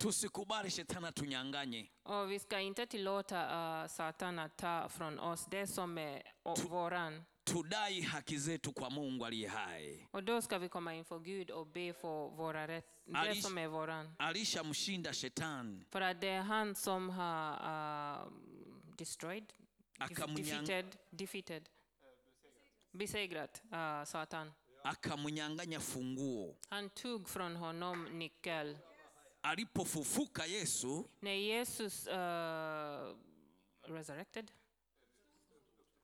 Tusikubali 0.00 0.70
shetani 0.70 1.06
atunyang'anye. 1.06 1.86
Och 2.04 2.30
vi 2.30 2.38
ska 2.38 2.60
inte 2.60 2.86
tillåta 2.86 3.82
uh, 3.82 3.88
Satan 3.88 4.38
att 4.38 4.56
ta 4.56 4.88
från 4.88 5.18
oss 5.18 5.46
det 5.50 5.66
som 5.66 5.98
är 5.98 6.22
o- 6.42 6.54
våran. 6.68 7.24
Tudai 7.52 8.00
haki 8.00 8.38
zetu 8.38 8.72
kwa 8.72 8.90
Mungu 8.90 9.24
aliye 9.24 9.48
hai. 9.48 10.06
Och 10.10 10.24
då 10.24 10.42
ska 10.42 10.58
vi 10.58 10.68
komma 10.68 10.94
inför 10.94 11.18
Gud 11.18 11.50
och 11.50 11.66
be 11.66 11.92
för 11.92 12.28
våra 12.36 12.68
rätt, 12.68 12.86
det 13.04 13.12
Alish- 13.12 13.42
som 13.42 13.58
är 13.58 13.68
våran. 13.68 14.14
Alishamshinda 14.18 15.12
shetani, 15.12 15.84
För 15.90 16.00
att 16.00 16.20
det 16.20 16.28
är 16.28 16.40
han 16.42 16.74
som 16.74 17.10
har 17.10 17.52
uh, 18.24 18.32
destroyed, 18.96 19.52
defeated, 20.36 20.96
defeated, 21.10 21.68
besegrat 22.92 23.62
uh, 23.72 24.04
Satan. 24.04 24.52
akamnyang'anya 24.84 25.80
funguo. 25.80 26.56
Han 26.68 26.90
tog 26.90 27.28
från 27.28 27.56
honom 27.56 28.04
nyckel. 28.04 28.78
Alipofufuka 29.42 30.46
Yesu, 30.46 31.02
När 31.20 31.34
Jesus 31.34 32.06
uh, 32.08 32.12
resurrected, 33.96 34.50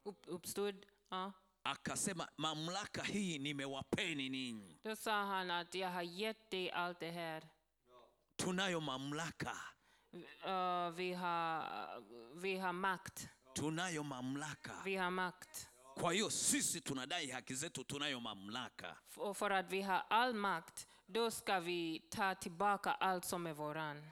upp, 0.02 0.24
uppstod, 0.26 0.86
ja, 1.10 1.32
akasema 1.64 2.28
mamlaka 2.36 3.02
hii 3.02 3.38
nimewapeni 3.38 4.28
ninyi. 4.28 4.78
då 4.84 4.96
sa 4.96 5.24
han 5.24 5.50
att 5.50 5.74
jag 5.74 5.88
har 5.90 6.02
gett 6.02 6.50
dig 6.50 6.70
allt 6.70 7.00
det 7.00 7.10
här. 7.10 7.42
Tunayo 8.36 8.80
mamlaka, 8.80 9.52
Uh, 10.46 10.90
vi, 10.90 11.12
har, 11.12 11.64
vi 12.40 12.56
har 12.58 12.72
makt. 12.72 13.28
tunayo 13.54 14.02
mamlaka. 14.02 14.72
Vi 14.84 14.96
har 14.96 15.10
makt. 15.10 15.68
Kwa 16.00 16.12
hiyo 16.12 16.30
sisi 16.30 16.80
tunadai 16.80 17.30
haki 17.30 17.54
zetu, 17.54 17.84
tunayo 17.84 18.20
mamlaka. 18.20 18.96
Och 19.16 19.36
för 19.36 19.50
att 19.50 19.70
vi 19.70 19.82
har 19.82 20.02
all 20.10 20.34
makt, 20.34 20.88
då 21.06 21.30
ska 21.30 21.60
vi 21.60 22.00
ta 22.10 22.34
tillbaka 22.34 22.92
allt 22.92 23.24
som 23.24 23.46
är 23.46 23.52
våran. 23.52 24.02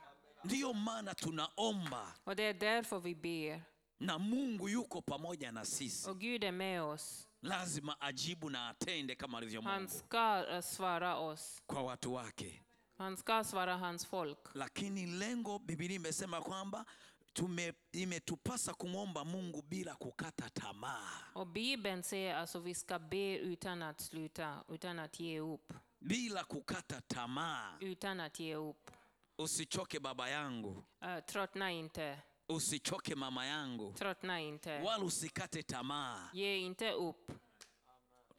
Ndiyo 0.45 0.73
maana 0.73 1.15
tunaomba 1.15 2.07
Och 2.25 2.37
det 2.37 2.43
är 2.43 2.55
därför 2.55 3.01
vi 3.01 3.15
ber. 3.15 3.63
Na 4.01 4.19
Mungu 4.19 4.69
yuko 4.69 5.03
pamoja 5.03 5.53
na 5.53 5.65
sisi, 5.65 6.09
Och 6.11 6.19
Gud 6.21 6.45
är 6.45 6.53
med 6.53 6.83
oss. 6.83 7.29
lazima 7.43 7.97
ajibu 8.01 8.51
na 8.51 8.69
atende 8.69 9.15
kama 9.17 9.39
alivyo 9.39 9.61
Han 9.63 9.83
Mungu 9.83 9.89
ska 10.07 10.47
eh, 10.51 10.61
svara 10.63 11.17
oss. 11.19 11.63
kwa 11.67 11.83
watu 11.83 12.15
wake. 12.15 12.61
Han 12.99 13.17
ska 13.17 13.45
svara 13.45 13.77
hans 13.77 14.07
folk. 14.07 14.39
Lakini 14.55 15.07
lengo, 15.07 15.59
Biblia 15.59 15.97
imesema 15.97 16.41
kwamba 16.41 16.85
tume, 17.33 17.73
imetupasa 17.93 18.75
kumwomba 18.75 19.25
Mungu 19.25 19.63
bila 19.63 19.95
kukata 19.95 20.51
tamaa, 20.51 21.33
Och 21.35 21.47
Bibeln 21.47 22.03
säger 22.03 22.35
alltså 22.35 22.59
vi 22.61 22.75
ska 22.75 22.99
be 22.99 23.39
utan 23.39 23.83
att 23.83 24.01
sluta, 24.01 24.65
utan 24.69 24.99
att 24.99 25.21
ge 25.21 25.41
upp. 25.41 25.73
bila 26.01 26.45
kukata 26.45 27.01
tamaa. 27.01 27.77
Utan 27.81 28.21
att 28.21 28.41
ge 28.41 28.55
upp. 28.57 28.91
Usichoke 29.39 30.01
baba 30.01 30.29
yangu, 30.29 30.83
Uh, 31.03 31.21
tröttna 31.27 31.71
inte. 31.71 32.19
Usichoke 32.49 33.15
mama 33.15 33.47
yangu, 33.47 33.93
Tröttna 33.93 34.41
inte. 34.41 34.81
wala 34.83 35.05
usikate 35.05 35.63
tamaa. 35.63 36.29
Ge 36.33 36.57
inte 36.59 36.93
upp. 36.93 37.33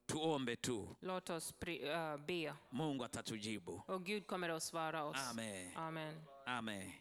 Tuombe 0.06 0.56
tu, 0.56 0.88
Låt 1.02 1.30
oss 1.30 1.54
pri- 1.60 2.14
uh, 2.14 2.26
be. 2.26 2.54
Mungu 2.70 3.04
atatujibu. 3.04 3.82
Och 3.88 4.06
Gud 4.06 4.28
kommer 4.28 4.50
att 4.50 4.64
svara 4.64 5.04
oss. 5.04 5.18
Amen. 5.32 5.72
Amen. 5.76 6.22
Amen. 6.46 6.92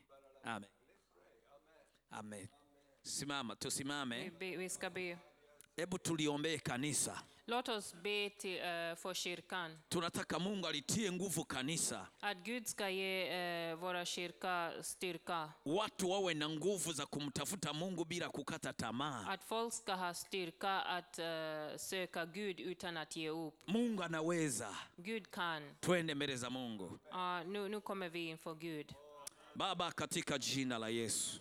Amen. 0.44 0.70
Amen. 2.10 2.48
Simama, 3.02 3.54
tusimame. 3.56 4.30
Vi, 4.38 4.56
vi 4.56 4.68
ska 4.68 4.90
be. 4.90 5.18
Hebu 5.76 5.98
tuliombee 5.98 6.58
kanisa. 6.58 7.22
Let 7.46 7.68
us 7.68 7.94
be 8.02 8.26
uh, 8.26 8.96
for 8.96 9.14
shirkan. 9.14 9.76
Tunataka 9.90 10.38
Mungu 10.38 10.66
alitie 10.66 11.12
nguvu 11.12 11.44
kanisa, 11.44 12.06
Att 12.22 12.36
Gud 12.44 12.66
ska 12.66 12.88
ge 12.90 13.28
eh, 13.28 13.74
våra 13.78 14.04
kyrka 14.04 14.72
styrka. 14.82 15.52
watu 15.66 16.10
wawe 16.10 16.34
na 16.34 16.48
nguvu 16.48 16.92
za 16.92 17.06
kumtafuta 17.06 17.72
Mungu 17.72 18.04
bila 18.04 18.28
kukata 18.28 18.72
tamaa. 18.72 19.26
Att 19.28 19.44
folk 19.44 19.72
ska 19.72 19.94
ha 19.94 20.14
styrka 20.14 20.80
att 20.80 21.18
uh, 21.18 21.76
söka 21.76 22.24
Gud 22.26 22.60
utan 22.60 22.96
att 22.96 23.16
ge 23.16 23.28
upp. 23.30 23.54
Mungu 23.68 24.02
anaweza. 24.02 24.74
Gud 24.96 25.30
kan. 25.30 25.62
Twende 25.80 26.14
mbele 26.14 26.36
za 26.36 26.50
Mungu. 26.50 26.98
Uh, 27.12 27.46
nu, 27.46 27.68
nu 27.68 27.80
kommer 27.80 28.08
vi 28.08 28.28
inför 28.28 28.54
Gud. 28.54 28.94
Baba, 29.54 29.90
katika 29.92 30.38
jina 30.38 30.78
la 30.78 30.88
Yesu, 30.88 31.40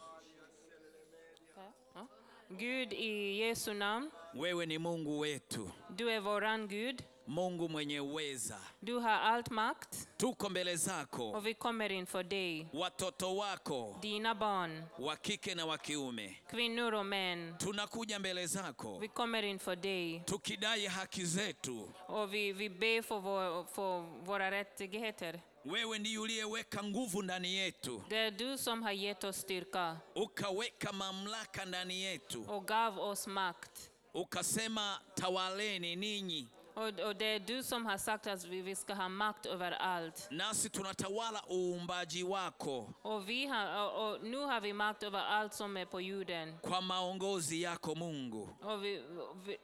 huh? 1.94 2.06
Gud 2.50 2.94
i 2.94 3.38
Jesu 3.40 3.74
namn. 3.74 4.12
Wewe 4.36 4.66
ni 4.66 4.78
Mungu 4.78 5.20
wetu, 5.20 5.70
Du 5.90 6.10
är 6.12 6.20
våran 6.20 6.68
Gud. 6.68 7.04
Mungu 7.28 7.70
mwenye 7.70 8.00
uweza. 8.02 8.58
Du 8.82 9.00
har 9.00 9.20
allt 9.22 9.50
makt 9.52 10.08
Tuko 10.18 10.50
mbele 10.50 10.76
zako, 10.76 11.32
och 11.32 11.46
vi 11.48 11.54
kommer 11.54 11.92
inför 11.92 12.24
dig. 12.24 12.68
watoto 12.74 13.36
wako 13.36 13.96
Dina 14.02 14.36
barn, 14.36 14.84
wa 15.00 15.16
kike 15.16 15.56
na 15.56 15.66
wa 15.66 15.78
kiume, 15.78 16.36
kvinnor 16.50 17.04
men 17.04 17.08
män. 17.10 17.58
tunakuja 17.58 18.20
mbele 18.20 18.48
zako 18.48 19.00
Vi 19.00 19.08
kommer 19.08 19.44
inför 19.44 19.76
dig 19.76 20.24
tukidai 20.26 20.88
haki 20.88 21.26
zetu. 21.26 21.90
och 22.08 22.34
vi, 22.34 22.54
vi 22.54 22.70
ber 22.70 23.02
för, 23.02 23.20
vår, 23.20 23.64
för 23.66 24.02
våra 24.26 24.52
rättigheter. 24.52 25.40
Wewe 25.66 26.00
ndiye 26.00 26.18
uliyeweka 26.20 26.84
nguvu 26.84 27.22
ndani 27.22 27.54
yetu, 27.56 28.02
Det 28.10 28.18
är 28.18 28.32
du 28.32 28.58
som 28.58 28.84
har 28.84 28.92
gett 28.92 29.24
oss 29.24 29.38
styrka 29.38 29.98
ukaweka 30.16 30.92
mamlaka 30.94 31.66
ndani 31.66 32.02
yetu, 32.04 32.44
och 32.48 32.68
gav 32.68 33.00
oss 33.00 33.28
makt. 33.28 33.90
Ukasema 34.14 35.00
tawaleni 35.16 35.96
ninyi, 35.96 36.48
Och, 36.76 37.00
och 37.00 37.16
det 37.16 37.26
är 37.26 37.40
du 37.40 37.64
som 37.64 37.86
har 37.86 37.98
sagt 37.98 38.28
att 38.28 38.46
vi, 38.46 38.62
vi 38.62 38.76
ska 38.76 38.94
ha 38.94 39.10
makt 39.10 39.46
över 39.46 39.72
allt. 39.72 40.28
nasi 40.32 40.70
tunatawala 40.70 41.42
uumbaji 41.52 42.24
wako 42.24 42.94
Och, 43.02 43.30
vi 43.30 43.46
har, 43.46 43.84
och, 43.86 44.10
och 44.14 44.24
nu 44.24 44.38
har 44.38 44.62
vi 44.62 44.74
makt 44.74 45.04
över 45.04 45.20
allt 45.20 45.54
som 45.54 45.78
är 45.78 45.86
på 45.86 46.02
jorden. 46.02 46.58
kwa 46.62 46.82
maongozi 46.82 47.62
yako 47.62 47.96
Mungu. 47.96 48.48
Och 48.62 48.84
vi, 48.86 49.04
vi, 49.46 49.58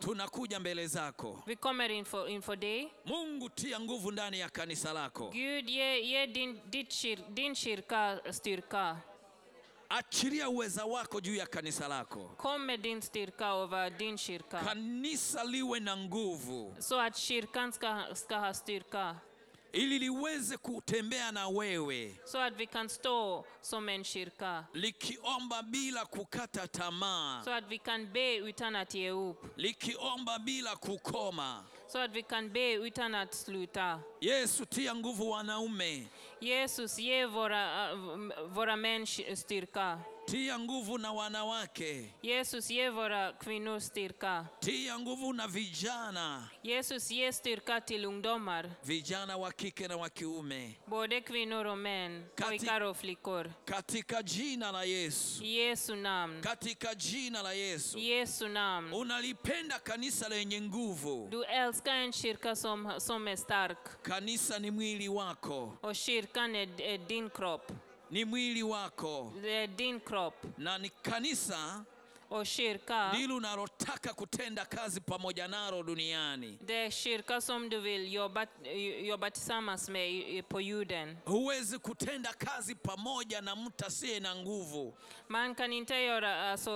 Tunakuja 0.00 0.60
mbele 0.60 0.88
zako 0.88 1.42
vi 1.46 1.56
kommer 1.56 1.88
inför, 1.88 2.28
inför 2.28 2.56
dig. 2.56 2.92
Mungu, 3.04 3.48
tia 3.48 3.80
nguvu 3.80 4.10
ndani 4.10 4.38
ya 4.38 4.48
kanisa 4.48 4.92
lako, 4.92 5.30
Gud, 5.30 5.68
ge, 5.70 6.00
ge 6.00 6.26
din, 6.26 6.60
din 6.70 6.86
shir, 6.86 7.16
din 7.28 7.54
kyrka 7.54 8.18
styrka. 8.32 8.96
Achilia 9.88 10.48
uweza 10.48 10.84
wako 10.84 11.20
juu 11.20 11.34
ya 11.34 11.46
kanisa 11.46 11.88
lako. 11.88 12.34
Kom 12.36 12.62
med 12.66 12.80
din 12.80 13.00
styrka 13.02 13.46
över 13.62 13.90
din 13.90 14.16
kyrka. 14.18 14.60
Kanisa 14.60 15.44
liwe 15.44 15.80
na 15.80 15.96
nguvu 15.96 16.74
Så 16.78 17.00
att 17.00 17.16
kyrkan 17.16 17.72
ska, 17.72 18.04
ska 18.14 18.38
ha 18.38 18.54
styrka. 18.54 19.16
ili 19.72 19.98
liweze 19.98 20.56
kutembea 20.56 21.32
na 21.32 21.48
wewe 21.48 22.14
so 22.24 22.38
at 22.38 22.52
vi 22.56 22.66
kan 22.66 22.88
stå 22.88 23.44
som 23.60 23.88
en 23.88 24.04
kyrka. 24.04 24.64
likiomba 24.72 25.62
bila 25.62 26.04
kukata 26.06 26.66
tamaa, 26.66 27.42
so 27.44 27.50
at 27.52 27.64
vi 27.68 27.78
kan 27.78 28.06
be 28.12 28.36
utan 28.36 28.76
att 28.76 28.94
ge 28.94 29.10
upp. 29.10 29.44
likiomba 29.56 30.38
bila 30.38 30.76
kukoma. 30.76 31.64
Så 31.94 32.00
att 32.00 32.14
vi 32.14 32.22
kan 32.22 32.52
be 32.52 32.72
utan 32.72 33.14
att 33.14 33.34
sluta. 33.34 34.00
Yesu, 34.20 34.64
tia 34.64 34.94
nguvu 34.94 35.24
wanaume, 35.30 36.06
Jesus, 36.40 36.98
ge 36.98 37.26
våra, 37.26 37.90
äh, 37.90 37.96
våra 38.48 38.76
män 38.76 39.06
styrka. 39.36 40.00
Tia 40.26 40.58
nguvu 40.58 40.98
na 40.98 41.12
wanawake, 41.12 42.14
Jesus, 42.22 42.70
yevora 42.70 43.32
kvinnor 43.32 43.80
styrka. 43.80 44.46
tia 44.60 44.98
nguvu 44.98 45.32
na 45.32 45.46
vijana, 45.46 46.48
Jesus, 46.62 47.08
ge 47.10 47.32
styrka 47.32 47.80
till 47.80 48.06
ungdomar. 48.06 48.70
vijana 48.84 49.36
wa 49.36 49.52
kike 49.52 49.88
na 49.88 49.96
wa 49.96 50.08
kiume, 50.08 50.74
Både 50.86 51.20
kvinnor 51.20 51.64
och 51.66 51.78
män, 51.78 52.24
flikor 52.36 52.48
pojkar 52.50 52.80
och 52.80 52.96
flickor. 52.96 53.52
katika 53.66 54.22
jina 54.22 54.72
la 54.72 54.84
Yesu, 54.84 55.44
yesu 55.44 55.94
nam 55.96 56.02
namn. 56.30 56.42
katika 56.42 56.94
jina 56.94 57.42
la 57.42 57.52
Yesu. 57.54 57.98
yesu 57.98 58.48
nam 58.48 58.54
namn. 58.54 58.92
Unalipenda 58.92 59.78
kanisa 59.78 60.28
lenye 60.28 60.60
nguvu. 60.60 61.28
Du 61.30 61.44
älskar 61.44 61.94
en 61.94 62.12
kyrka 62.12 62.56
som, 62.56 62.92
som 62.98 63.28
är 63.28 63.36
stark. 63.36 64.02
Kanisa 64.02 64.58
ni 64.58 64.70
mwili 64.70 65.08
wako, 65.08 65.76
Och 65.82 65.94
kyrkan 65.96 66.54
är, 66.54 66.80
är 66.80 66.98
din 66.98 67.30
kropp. 67.30 67.72
Ni 68.10 68.24
mwili 68.24 68.62
wako, 68.62 69.32
the 69.42 69.66
din 69.66 70.00
crop. 70.00 70.34
na 70.58 70.78
ni 70.78 70.88
kanisa 70.88 71.84
Och 72.30 72.46
kyrka, 72.46 73.12
ndilo 73.12 73.36
unalotaka 73.36 74.12
kutenda 74.12 74.64
kazi 74.64 75.00
pamoja 75.00 75.48
nalo 75.48 75.82
duniani. 75.82 76.58
det 76.60 76.74
är 76.86 76.90
kyrka 76.90 77.40
som 77.40 77.68
du 77.68 77.80
vill 77.80 78.12
jobba, 78.12 78.46
jobba 79.02 79.30
tillsammans 79.30 79.88
med 79.88 80.10
i- 80.12 80.42
på 80.42 80.60
jorden. 80.60 81.16
Huwezi 81.24 81.78
kutenda 81.78 82.32
kazi 82.32 82.74
pamoja 82.74 83.40
na 83.40 83.56
mtu 83.56 83.86
asiye 83.86 84.20
na 84.20 84.34
nguvu. 84.34 84.92
Man 85.28 85.54
kan 85.54 85.72
inte 85.72 85.94
göra, 85.94 86.50
alltså, 86.52 86.70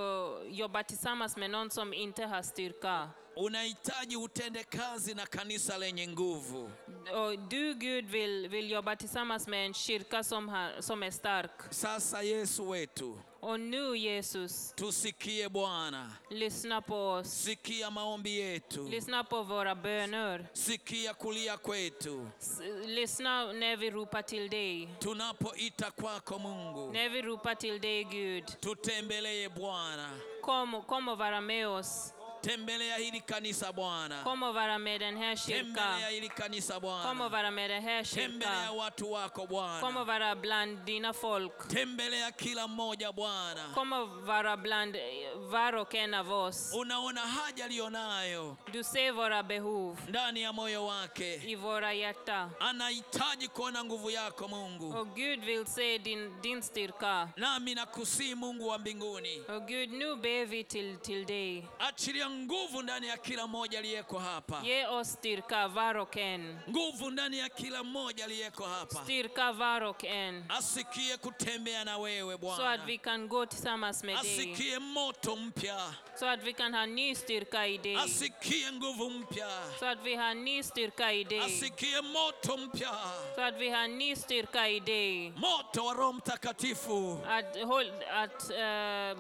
jobba 0.51 0.83
tillsammans 0.83 1.37
med 1.37 1.51
någon 1.51 1.71
som 1.71 1.93
inte 1.95 2.27
har 2.27 2.43
styrka. 2.43 3.11
Unahitaji 3.41 4.17
utende 4.17 4.65
kazi 4.65 5.15
na 5.15 5.27
kanisa 5.27 5.79
lenye 5.79 6.07
nguvu. 6.09 6.71
Och 7.15 7.39
du 7.49 7.75
Gud 7.75 8.05
vill, 8.11 8.49
vill 8.49 8.71
jobba 8.71 8.97
tillsammans 8.97 9.47
med 9.49 9.67
en 9.67 9.75
kyrka 9.75 10.25
som, 10.25 10.49
har, 10.49 10.81
som 10.81 11.03
är 11.03 11.11
stark. 11.11 11.51
Sasa 11.71 12.23
Yesu 12.23 12.63
wetu, 12.71 13.15
Och 13.41 13.61
nu 13.61 13.97
Jesus, 13.97 14.73
tusikie 14.77 15.49
Bwana, 15.49 16.11
lyssna 16.31 16.81
på 16.83 16.97
oss. 16.97 17.29
sikia 17.29 17.91
maombi 17.91 18.31
yetu, 18.31 18.89
Lyssna 18.89 19.25
på 19.25 19.43
våra 19.43 19.75
böner. 19.75 20.47
sikia 20.53 21.15
kulia 21.15 21.57
kwetu 21.57 22.27
S- 22.41 22.61
Lyssna 22.85 23.53
när 23.53 23.77
vi 23.77 23.91
ropar 23.91 24.23
till 24.23 24.49
dig. 24.51 24.89
tunapoita 25.01 25.91
kwako 25.91 26.39
Mungu. 26.39 26.93
När 26.93 27.09
vi 27.09 27.23
ropar 27.23 27.55
till 27.55 27.81
dig 27.81 28.05
Gud. 28.05 28.45
Tutembelee 28.61 29.49
Bwana, 29.49 30.11
Kom, 30.43 30.83
kom 30.83 31.09
och 31.09 31.19
vara 31.19 31.41
med 31.41 31.69
oss. 31.69 32.13
Tembelea 32.49 32.97
hili 32.97 33.21
kanisa 33.21 33.73
Bwana, 33.73 34.23
Kom 34.25 34.43
och 34.43 34.55
vara 34.55 34.79
med 34.79 35.01
den 35.01 35.17
här 35.17 35.37
tembelea 35.37 35.65
kyrkan. 35.75 36.11
hili 36.11 36.29
kanisa 36.29 36.75
Kom 36.81 36.85
och 36.85 36.91
Bwana, 36.91 37.29
vara 37.29 37.51
med 37.51 37.71
den 37.71 37.83
här 37.83 38.05
tembelea 38.05 38.49
kyrkan. 38.55 38.77
watu 38.77 39.05
wako 39.11 39.41
Kom 39.41 39.49
Bwana, 39.49 40.01
och 40.01 40.07
vara 40.07 40.37
bland 40.37 40.79
dina 40.87 41.13
folk. 41.13 41.69
tembelea 41.69 42.31
kila 42.33 42.67
mmoja 42.67 43.13
Bwana. 43.13 43.75
Kom 43.75 43.93
och 43.93 44.09
vara 44.09 44.57
bland 44.57 44.97
var 45.37 45.73
och 45.75 45.95
en 45.95 46.15
av 46.15 46.33
oss. 46.33 46.73
Unaona 46.75 47.21
haja 47.21 47.65
aliyonayo 47.65 48.57
Du 48.73 48.85
ser 48.85 49.13
våra 49.13 49.43
behov 49.43 49.99
ndani 50.09 50.43
ya 50.43 50.53
moyo 50.53 50.85
wake, 50.87 51.35
i 51.45 51.55
våra 51.57 51.93
hjärtan. 51.95 52.51
anahitaji 52.61 53.49
kuona 53.49 53.85
nguvu 53.85 54.11
yako 54.11 54.49
Mungu. 54.49 54.95
Och 55.01 55.17
Gud 55.17 55.41
vill 55.45 55.67
se 55.67 55.99
din, 55.99 56.41
din 56.43 56.63
styrka. 56.63 57.29
Nami 57.37 57.75
nakusii 57.75 58.35
Mungu 58.35 58.67
wa 58.69 58.79
mbinguni, 58.79 59.41
Och 59.49 59.69
Gud, 59.69 59.93
nu 59.93 60.17
ber 60.17 60.47
vi 60.47 60.65
till, 60.65 60.97
till 60.99 61.25
dig. 61.27 61.67
achilia 61.79 62.29
nguvu 62.39 62.83
ndani 62.83 63.07
ya 63.09 63.17
kila 63.17 63.47
mmoja 63.47 63.79
aliyeko 63.79 64.19
hapa, 64.19 64.61
Ye 64.65 64.87
ostirka 64.87 65.19
styrka 65.19 65.69
var 65.69 65.97
och 65.97 66.17
en. 66.17 66.59
nguvu 66.71 67.11
ndani 67.11 67.39
ya 67.39 67.49
kila 67.49 67.83
mmoja 67.85 68.25
aliyeko 68.25 68.65
hapa, 68.65 69.03
Styrka 69.05 69.53
var 69.53 69.83
och 69.83 70.05
en. 70.05 70.45
asikie 70.49 71.17
kutembea 71.17 71.85
na 71.85 71.99
wewe 71.99 72.37
Bwana. 72.39 72.57
So 72.57 72.63
att 72.63 72.81
vi 72.87 72.99
kan 72.99 73.29
gå 73.29 73.47
tillsammans 73.47 74.03
med 74.05 74.17
dig. 74.23 74.33
asikie 74.41 74.79
moto 74.79 75.37
mpya, 75.37 75.95
So 76.19 76.27
att 76.27 76.43
vi 76.43 76.53
kan 76.53 76.75
ha 76.75 76.87
ny 76.87 77.15
styrka 77.15 77.67
i 77.67 77.79
dig. 77.79 77.97
asikie 77.97 78.73
nguvu 78.73 79.11
mpya, 79.11 79.49
So 79.81 79.87
att 79.87 79.99
vi 80.05 80.15
har 80.15 80.35
ny 80.35 80.63
styrka 80.63 81.13
i 81.13 81.25
dig. 81.25 81.39
asikie 81.41 82.03
moto 82.03 82.57
mpya, 82.57 82.91
So 83.35 83.41
att 83.43 83.59
vi 83.59 83.69
har 83.71 83.89
ny 83.89 84.17
styrka 84.17 84.69
i 84.69 84.81
dig. 84.81 85.31
moto 85.37 85.85
wa 85.85 85.95
Roho 85.95 86.13
Mtakatifu, 86.13 87.17
Att, 87.27 87.57
hold 87.65 87.93
att, 88.11 88.51
eh, 88.51 89.19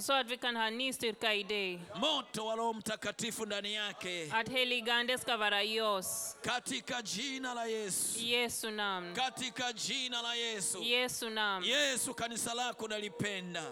så 0.00 0.12
att 0.12 0.26
vi 0.30 0.36
kan 0.36 0.56
ha 0.56 0.70
ny 0.70 0.92
styrka 0.92 1.34
i 1.34 1.42
dig. 1.42 1.80
moto 1.94 2.46
wa 2.46 2.56
Roho 2.56 2.72
Mtakatifu 2.72 3.46
ndani 3.46 3.74
yake, 3.74 4.28
Att 4.32 4.48
heligande 4.48 5.18
ska 5.18 5.36
vara 5.36 5.62
i 5.62 5.80
oss. 5.80 6.36
katika 6.42 7.02
jina 7.02 7.54
la 7.54 7.66
Yesu, 7.66 8.18
I 8.20 8.30
Jesu 8.30 8.70
namn. 8.70 9.14
katika 9.14 9.72
jina 9.72 10.22
la 10.22 10.34
Yesu. 10.34 10.82
Yesu 10.82 11.30
namn. 11.30 11.64
Yesu, 11.66 12.14
kanisa 12.14 12.54
lako 12.54 12.88
nalipenda, 12.88 13.62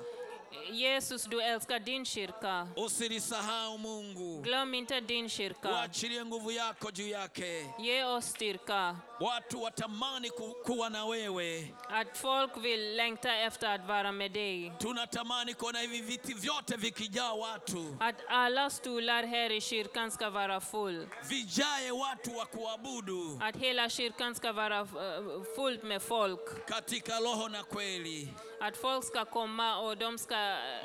Jesus, 0.72 1.24
du 1.24 1.40
älskar 1.40 1.78
din 1.78 2.04
kyrka. 2.04 2.68
usilisahau 2.76 3.78
Mungu, 3.78 4.42
Glöm 4.42 4.74
inte 4.74 5.00
din 5.00 5.28
kyrka. 5.28 5.68
uachilie 5.70 6.24
nguvu 6.24 6.50
yako 6.50 6.90
juu 6.90 7.08
yake, 7.08 7.66
Ge 7.80 8.04
oss 8.04 8.24
styrka. 8.30 8.96
Watu 9.20 9.62
watamani 9.62 10.30
ku, 10.30 10.54
kuwa 10.64 10.90
na 10.90 11.04
wewe. 11.06 11.74
Att 11.88 12.18
folk 12.18 12.56
vill 12.56 12.96
längta 12.96 13.34
efter 13.36 13.68
att 13.74 13.86
vara 13.86 14.12
med 14.12 14.32
dig. 14.32 14.72
Tunatamani 14.78 15.54
kuona 15.54 15.78
hivi 15.78 16.00
viti 16.00 16.34
vyote 16.34 16.76
vikijaa 16.76 17.32
watu, 17.34 17.96
Att 18.00 18.14
alla 18.28 18.70
stolar 18.70 19.22
här 19.26 19.50
i 19.52 19.60
kyrkan 19.60 20.10
ska 20.10 20.30
vara 20.30 20.60
full. 20.60 21.06
vijae 21.28 21.90
watu 21.92 22.30
wa 22.36 22.46
kuabudu 22.46 23.38
Att 23.40 23.56
hela 23.56 23.88
kyrkan 23.88 24.34
ska 24.34 24.52
vara 24.52 24.80
uh, 24.82 24.88
fullt 25.56 25.82
med 25.82 26.02
folk. 26.02 26.66
katika 26.66 27.18
roho 27.20 27.48
na 27.48 27.62
kweli. 27.62 28.28
Att 28.60 28.76
folk 28.76 29.04
ska 29.04 29.24
komma 29.24 29.78
och 29.78 29.96
de 29.96 30.18
ska 30.18 30.36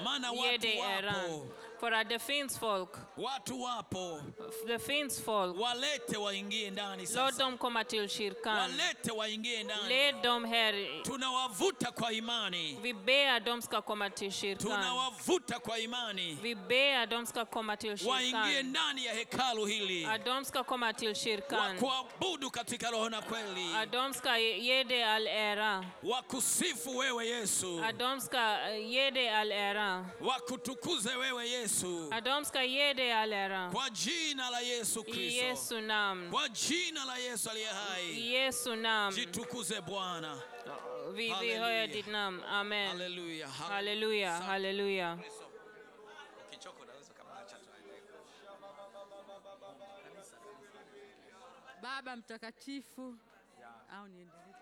Mana 0.04 0.32
ge 0.34 0.52
watu 0.52 0.58
dig 0.58 0.80
äran. 0.80 1.50
The 1.80 2.04
det 2.10 2.20
finns 2.22 2.58
folk. 2.58 2.98
watu 3.18 3.62
wapo, 3.62 4.20
The 4.68 4.80
finns 4.80 5.20
folk. 5.20 5.56
walete 5.60 6.18
waingie 6.18 6.72
ndani 6.72 7.02
Låt 7.04 7.10
sasa, 7.10 7.38
dem 7.46 7.58
komma 7.58 7.84
till 7.84 8.08
kyrkan. 8.10 8.56
walete 8.58 9.12
waingie 9.12 9.64
ndani. 9.64 9.90
Led 9.90 10.16
dem 10.24 10.44
här. 10.46 11.04
Tunawavuta 11.04 11.92
kwa 11.92 12.12
imani, 12.12 12.78
Vi 12.82 12.94
ber 12.94 13.40
them 13.44 13.62
ska 13.62 13.82
komma 13.82 14.10
till 14.10 14.32
kyrkan. 14.32 14.68
tunawavuta 14.72 15.60
kwa 15.60 15.80
imani, 15.80 16.38
Vi 16.42 16.56
ber 16.56 17.04
att 17.04 17.10
de 17.10 17.26
ska 17.26 17.46
komma 17.46 17.76
till 17.78 17.96
waingie 18.08 18.32
kyrkan. 18.32 18.66
ndani 18.70 19.06
ya 19.06 19.14
hekalu 19.14 19.66
hili, 19.66 20.06
Att 20.06 20.26
de 20.26 20.46
ska 20.46 20.64
komma 20.64 20.94
till 20.94 21.16
kyrkan. 21.16 21.78
wakuabudu 21.78 22.50
katika 22.52 22.92
roho 22.92 23.10
na 23.10 23.22
kweli, 23.22 23.74
Att 23.76 23.92
de 23.92 24.14
ska 24.14 24.38
ge 24.38 24.84
dig 24.84 25.04
all 25.04 25.28
ära. 25.28 25.86
wakusifu 26.04 26.98
wewe 26.98 27.26
Yesu, 27.26 27.80
Att 27.84 28.00
de 28.00 28.22
ska 28.22 28.70
ge 28.76 29.12
dig 29.12 29.30
all 29.30 29.52
ära. 29.52 30.06
wakutukuze 30.22 31.16
wewe 31.16 31.46
Yesu, 31.48 31.65
Att 31.66 32.14
Adomska 32.14 32.64
yede 32.64 33.04
ära. 33.34 33.70
kwa 33.72 33.90
jina 33.90 34.50
la 34.50 34.60
Yesu 34.62 35.04
Kristo, 35.04 35.46
Yesu 35.46 35.82
nam. 35.82 36.32
kwa 36.32 36.50
jina 36.50 37.06
la 37.06 37.18
Yesu 37.18 37.50
aliye 37.50 37.68
hai, 37.68 38.34
Yesu 38.34 38.76
nam. 38.76 39.14
jitukuze 39.14 39.82
Bwana. 39.82 40.38
Vi, 41.14 41.24
vi 41.24 41.30
Halleluja. 41.30 41.66
höjer. 41.66 42.44
Amen. 42.50 42.88
Haleluya, 42.88 43.48
ukaacha 47.12 47.58
tuendelee. 47.58 48.02
Baba 51.82 52.16
mtakatifu, 52.16 53.16
au 53.92 54.08
niendelee? 54.08 54.56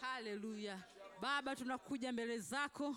Haleluya. 0.00 0.78
Baba, 1.20 1.56
tunakuja 1.56 2.12
mbele 2.12 2.38
zako, 2.38 2.96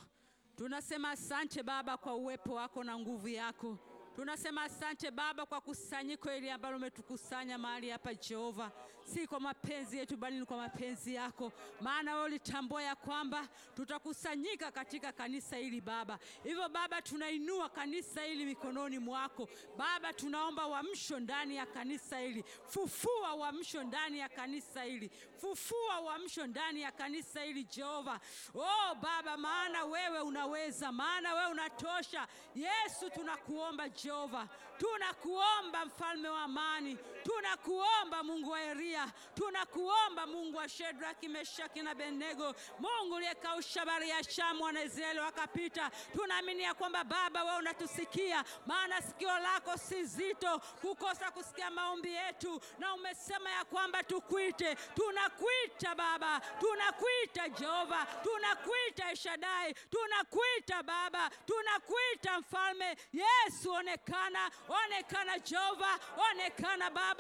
tunasema 0.58 1.10
asante 1.12 1.64
Baba 1.64 1.98
kwa 1.98 2.16
uwepo 2.16 2.54
wako 2.54 2.84
na 2.84 3.00
nguvu 3.00 3.28
yako. 3.28 3.78
Tunasema 4.16 4.64
asante 4.64 5.12
Baba 5.12 5.46
kwa 5.46 5.62
kusanyiko 5.62 6.30
hili 6.30 6.50
ambalo 6.50 6.78
umetukusanya 6.78 7.58
mahali 7.58 7.90
hapa 7.90 8.14
Jehova, 8.14 8.72
si 9.14 9.28
kwa 9.28 9.40
mapenzi 9.40 9.98
yetu, 9.98 10.18
bali 10.18 10.40
ni 10.40 10.46
kwa 10.46 10.58
mapenzi 10.58 11.14
yako, 11.16 11.52
maana 11.82 12.14
wewe 12.16 12.26
ulitambua 12.26 12.84
ya 12.84 12.96
kwamba 12.96 13.48
tutakusanyika 13.76 14.72
katika 14.72 15.12
kanisa 15.12 15.56
hili 15.58 15.82
Baba. 15.82 16.20
Hivyo 16.44 16.70
Baba, 16.70 17.02
tunainua 17.02 17.70
kanisa 17.70 18.22
hili 18.24 18.46
mikononi 18.46 19.00
mwako 19.00 19.50
Baba, 19.78 20.14
tunaomba 20.14 20.68
uamsho 20.68 21.20
ndani 21.20 21.56
ya 21.56 21.66
kanisa 21.66 22.20
hili, 22.20 22.44
fufua 22.66 23.36
uamsho 23.36 23.84
ndani 23.84 24.20
ya 24.20 24.30
kanisa 24.30 24.84
hili, 24.84 25.12
fufua 25.38 26.02
uamsho 26.02 26.48
ndani 26.48 26.82
ya 26.82 26.92
kanisa 26.92 27.42
hili 27.44 27.64
Jehova. 27.64 28.20
Oh 28.56 28.96
Baba, 29.02 29.38
maana 29.38 29.86
wewe 29.86 30.20
unaweza, 30.20 30.92
maana 30.92 31.34
wewe 31.34 31.52
unatosha. 31.52 32.28
Yesu, 32.56 33.10
tunakuomba 33.10 33.90
Jehova, 33.90 34.48
tunakuomba 34.78 35.86
mfalme 35.86 36.30
wa 36.30 36.42
amani, 36.42 36.98
tunakuomba 37.28 38.24
Mungu 38.24 38.52
wa 38.52 38.62
eria 38.64 39.08
tunakuomba 39.36 40.28
Mungu 40.28 40.58
wa 40.58 40.70
Shedraki, 40.70 41.28
Meshaki 41.28 41.82
na 41.82 41.92
Abednego, 41.92 42.54
Mungu 42.80 43.16
uliyekausha 43.16 43.86
bahari 43.86 44.10
ya 44.10 44.24
Shamu, 44.24 44.64
Wanaisraeli 44.64 45.20
wakapita. 45.20 45.92
Tunaamini 46.16 46.64
ya 46.64 46.74
kwamba 46.74 47.04
Baba 47.04 47.44
wewe 47.44 47.58
unatusikia, 47.58 48.44
maana 48.66 49.02
sikio 49.02 49.40
lako 49.40 49.78
si 49.78 50.04
zito 50.06 50.60
kukosa 50.82 51.32
kusikia 51.32 51.72
maombi 51.72 52.12
yetu, 52.14 52.62
na 52.80 52.94
umesema 52.94 53.50
ya 53.50 53.66
kwamba 53.66 54.04
tukuite. 54.04 54.76
Tunakuita 54.76 55.96
Baba, 55.96 56.42
tunakuita 56.60 57.50
Jehova, 57.50 58.08
tunakuita 58.24 59.12
Eshadai, 59.12 59.74
tunakuita 59.74 60.84
Baba, 60.84 61.30
tunakuita 61.46 62.40
Mfalme. 62.40 62.98
Yesu, 63.14 63.72
onekana, 63.72 64.52
onekana 64.70 65.40
Jehova, 65.40 66.00
onekana 66.32 66.90
Baba, 66.90 67.17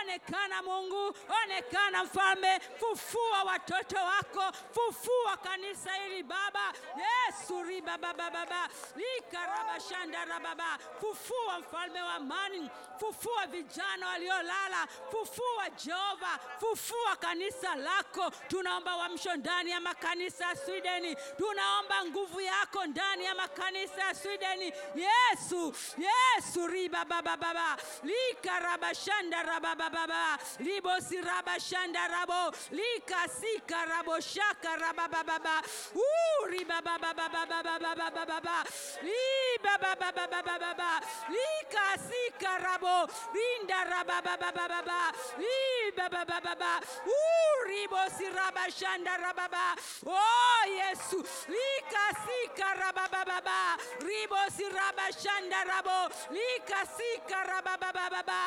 onekana 0.00 0.62
Mungu, 0.62 1.14
onekana 1.42 2.04
Mfalme. 2.04 2.60
Fufua 2.78 3.42
watoto 3.44 3.96
wako, 3.96 4.52
fufua 4.72 5.36
kanisa 5.36 5.92
hili 5.94 6.22
Baba. 6.22 6.72
Yesu 6.96 7.62
riba 7.62 7.98
baba 7.98 8.30
baba 8.30 8.68
likaraba 8.96 9.80
shandara 9.80 10.40
baba, 10.40 10.78
fufua 11.00 11.58
mfalme 11.58 12.02
wa 12.02 12.14
amani, 12.14 12.70
fufua 13.00 13.46
vijana 13.46 14.06
waliolala, 14.08 14.86
fufua 15.10 15.70
Jehova, 15.84 16.38
fufua 16.60 17.16
kanisa 17.16 17.74
lako. 17.74 18.30
Tunaomba 18.48 18.96
uamsho 18.96 19.36
ndani 19.36 19.70
ya 19.70 19.80
makanisa 19.80 20.44
ya 20.44 20.56
Swideni, 20.56 21.16
tunaomba 21.36 22.04
nguvu 22.04 22.40
yako 22.40 22.86
ndani 22.86 23.24
ya 23.24 23.34
makanisa 23.34 24.00
ya 24.04 24.14
Swideni. 24.14 24.72
Yesu, 24.94 25.74
Yesu 25.98 26.66
riba 26.66 27.04
baba 27.04 27.36
baba 27.36 27.76
likaraba 28.02 28.94
shandara 28.94 29.27
baba 29.32 29.74
baba 29.90 30.38
libosi 30.60 31.20
raba 31.22 31.58
shandarabo 31.60 32.52
likasika 32.72 33.84
rabo 33.88 34.20
shaka 34.20 34.76
raba 34.80 35.08
baba 35.10 35.24
baba 35.38 35.62
uri 35.94 36.64
baba 36.64 36.98
baba 36.98 37.28
baba 37.28 37.62
baba 37.62 37.94
baba 37.94 38.26
baba 38.26 38.64
li 39.02 39.58
baba 39.62 39.94
baba 40.00 40.26
baba 40.30 40.58
baba 40.58 41.00
likasika 41.28 42.58
rabo 42.64 43.06
rinda 43.34 43.84
raba 43.90 44.22
baba 44.24 44.52
baba 44.52 44.68
baba 44.68 45.12
li 45.38 45.90
baba 45.96 46.24
baba 46.24 46.40
baba 46.56 46.80
uri 47.04 47.86
bosi 47.88 48.26
raba 48.32 48.64
shandara 48.70 49.32
baba 49.36 49.76
oh 50.06 50.62
Yesu 50.68 51.18
likasika 51.48 52.68
raba 52.80 53.08
baba 53.12 53.24
baba 53.26 53.76
ribosi 54.00 54.64
raba 54.72 55.06
shandarabo 55.12 56.08
likasika 56.32 57.38
raba 57.50 57.76
baba 57.80 58.08
baba 58.10 58.40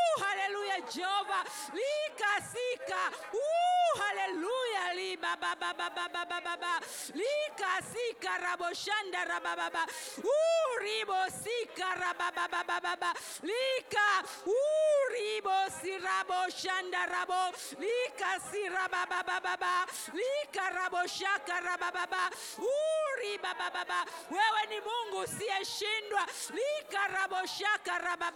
uh 0.00 0.22
haleluya 0.22 0.78
Jehova 0.92 1.40
likasika 1.76 3.02
uh 3.34 3.90
haleluya 4.00 4.84
li 4.96 5.16
baba 5.16 5.54
baba 5.60 5.90
baba 5.94 6.24
baba 6.40 6.72
likasika 7.14 8.32
rabo 8.44 8.68
shanda 8.74 9.24
raba 9.28 9.52
baba 9.56 9.82
uh 10.24 10.70
ribo 10.82 11.20
sika 11.42 11.88
raba 12.00 12.28
baba 12.34 12.64
baba 12.64 13.10
lika 13.42 14.08
uh 14.46 15.02
ribo 15.14 15.58
sirabo 15.80 16.40
shanda 16.50 17.02
rabo 17.14 17.42
lika 17.78 18.30
siraba 18.50 19.02
baba 19.08 19.40
baba 19.42 19.74
lika 20.14 20.64
rabo 20.78 21.02
shaka 21.06 21.60
raba 21.66 21.90
baba 21.92 22.22
uh 22.58 23.08
riba 23.22 23.52
baba 23.58 23.84
baba 23.84 24.00
wewe 24.30 24.62
ni 24.70 24.78
Mungu 24.80 25.18
usiyeshindwa 25.24 26.22
lika 26.56 27.02
rabo 27.14 27.40
shaka 27.46 27.98
raba 27.98 28.30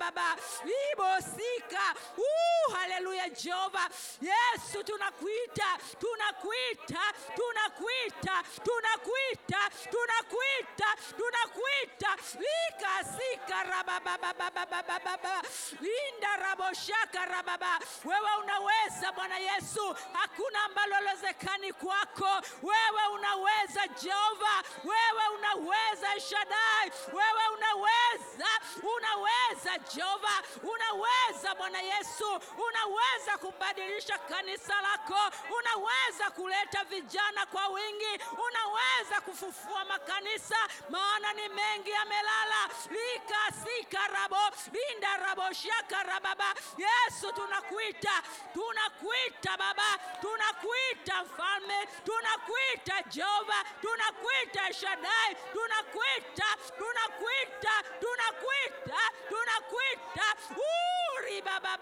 baba 1.55 1.95
uh 2.19 2.75
haleluya 2.75 3.29
Jehova. 3.31 3.89
Yesu 4.21 4.85
tunakuita 4.85 5.79
tunakuita 6.01 7.01
tunakuita 7.37 8.43
tunakuita 8.65 9.61
tunakuita 9.91 10.89
tunakuita. 11.17 12.17
Lika 12.39 13.05
sika 13.05 13.63
raba 13.65 14.01
baba 14.01 14.35
baba 14.35 14.67
baba 14.67 14.99
baba 15.05 15.43
linda 15.81 16.37
raboshaka 16.37 17.25
rababa. 17.27 17.79
wewe 18.05 18.31
unaweza 18.43 19.13
Bwana 19.13 19.39
Yesu. 19.39 19.97
Hakuna 20.13 20.65
ambalo 20.65 21.01
lawezekani 21.01 21.73
kwako. 21.73 22.43
Wewe 22.63 23.07
unaweza 23.15 23.89
Jehova. 24.03 24.63
Wewe 24.85 25.25
unaweza 25.39 26.21
Shaddai. 26.21 26.91
Wewe 27.13 27.45
unaweza 27.55 28.49
unaweza 28.97 29.79
Jehova. 29.95 30.43
Unaweza 30.63 31.44
Bwana 31.55 31.81
Yesu. 31.81 32.41
Unaweza 32.69 33.39
kubadilisha 33.39 34.19
kanisa 34.19 34.81
lako 34.83 35.19
unaweza 35.59 36.31
kuleta 36.31 36.85
vijana 36.85 37.47
kwa 37.47 37.69
wingi 37.69 38.21
unaweza 38.49 39.21
kufufua 39.25 39.85
makanisa 39.85 40.57
maana 40.91 41.33
ni 41.33 41.49
mengi 41.49 41.91
yamelala. 41.91 42.69
Likasika 42.91 44.09
rabo 44.09 44.37
linda 44.73 45.17
rabo 45.17 45.53
shaka 45.53 46.03
rababa. 46.03 46.55
Yesu 46.79 47.33
tunakuita 47.33 48.23
tunakuita 48.55 49.57
baba 49.59 49.99
tunakuita 50.21 51.25
mfalme 51.25 51.89
tunakuita 52.05 53.03
Jehova 53.11 53.65
tunakuita 53.81 54.73
Shaddai 54.75 55.37
tunakuita 55.53 56.47
tunakuita 56.79 57.73
tunakuita 58.01 58.99
tunakuita. 59.29 60.25
Uri 61.19 61.34
baba 61.43 61.75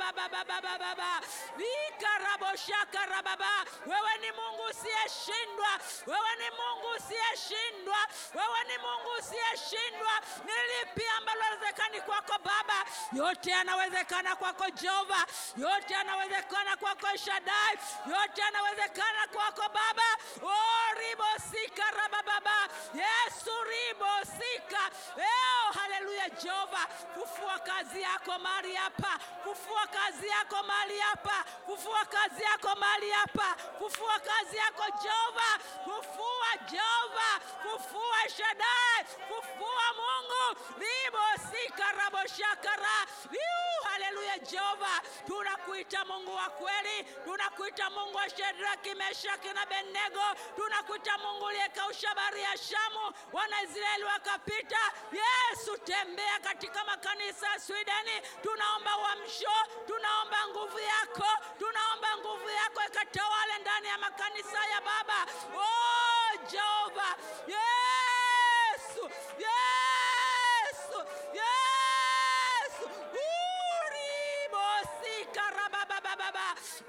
wewe 3.87 4.19
ni 4.21 4.31
mungu 4.33 4.63
usiyeshindwa. 4.71 5.69
Wewe 6.07 6.37
ni 6.39 6.51
mungu 6.51 6.87
usiyeshindwa. 6.97 7.97
Wewe 8.35 8.65
ni 8.69 8.79
mungu 8.79 9.09
usiyeshindwa. 9.19 10.13
Ni 10.45 10.53
lipi 10.53 11.07
ambalo 11.19 11.43
awezekani 11.45 12.01
kwako 12.01 12.39
baba? 12.45 12.85
Yote 13.13 13.51
yanawezekana 13.51 14.37
kwako 14.37 14.71
jehova. 14.71 15.27
Yote 15.57 15.95
yanawezekana 15.95 16.77
kwako 16.77 17.17
shadai 17.17 17.79
yote 18.11 18.41
yanawezekana 18.41 19.27
kwako 19.33 19.63
baba. 19.63 20.09
Oh, 20.43 20.95
ribosika 21.01 21.91
rabababa 21.91 22.69
yesu 22.95 23.51
ribosika 23.65 24.91
Leo 25.17 25.73
haleluya 25.83 26.31
jehova. 26.31 26.87
Fufua 27.15 27.59
kazi 27.59 28.03
yako 28.03 28.39
mahali 28.39 28.75
hapa 28.75 29.19
fufua 29.45 29.87
kazi 29.87 30.29
yako 30.29 30.63
mahali 30.63 30.99
hapa. 31.01 31.45
Kufua 31.67 32.05
kazi 32.05 32.43
yako 32.43 32.77
mahali 32.77 33.11
hapa. 33.11 33.55
Kufua 33.79 34.19
kazi 34.21 34.57
yako 34.57 34.85
jehova. 35.03 35.59
Kufua 35.85 36.49
jehova. 36.71 37.41
Kufua 37.63 38.29
shadai 38.37 39.05
kufua 39.29 39.83
mungu. 39.97 40.61
Ribosika 40.79 41.93
raboshakara 41.93 43.07
Iu, 43.33 43.85
haleluya 43.91 44.39
jehova. 44.39 45.01
Tunakuita 45.27 46.05
mungu 46.05 46.35
wa 46.35 46.51
kweli. 46.51 47.05
Tunakuita 47.25 47.91
mungu 47.91 48.17
wa 48.17 48.31
Shadraki, 48.31 48.95
meshaki 48.95 49.49
na 49.49 49.67
benego 49.67 50.23
tunakuita 50.57 51.19
mungu 51.19 51.45
uliyekausha 51.45 52.15
bahari 52.15 52.43
ya 52.43 52.57
shamu. 52.59 53.13
Wanaisraeli 53.33 54.05
wakapita. 54.05 54.79
Yesu 55.13 55.79
tembea 55.79 56.39
katika 56.41 56.85
makanisa 56.85 57.49
ya 57.49 57.61
swideni 57.61 58.21
tunaomba 58.43 58.97
uamsho 59.33 59.57
tunaomba 59.87 60.37
nguvu 60.49 60.79
yako 60.79 61.27
tunaomba 61.59 62.09
nguvu 62.19 62.49
yako 62.51 62.81
ikatawale 62.89 63.59
ndani 63.61 63.87
ya 63.89 63.99
makanisa 63.99 64.59
ya 64.67 64.81
baba. 64.81 65.27
Oh, 65.57 66.37
jehova. 66.51 67.17
Yesu 67.47 68.22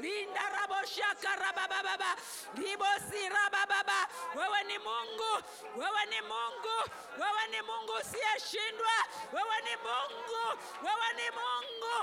uribosikarabababa 0.03 0.05
linda 0.05 0.43
raboshakarabababa 0.55 2.09
ribosirabababa 2.55 3.99
wewe 4.35 4.63
ni 4.67 4.77
mungu 4.79 5.43
wewe 5.75 6.05
ni 6.09 6.21
mungu 6.21 6.75
wewe 7.19 7.47
ni 7.51 7.61
mungu 7.61 7.91
usiyeshindwa. 8.01 8.93
Wewe 9.33 9.61
ni 9.63 9.75
mungu 9.75 10.59
wewe 10.83 11.13
ni 11.15 11.29
mungu. 11.37 11.95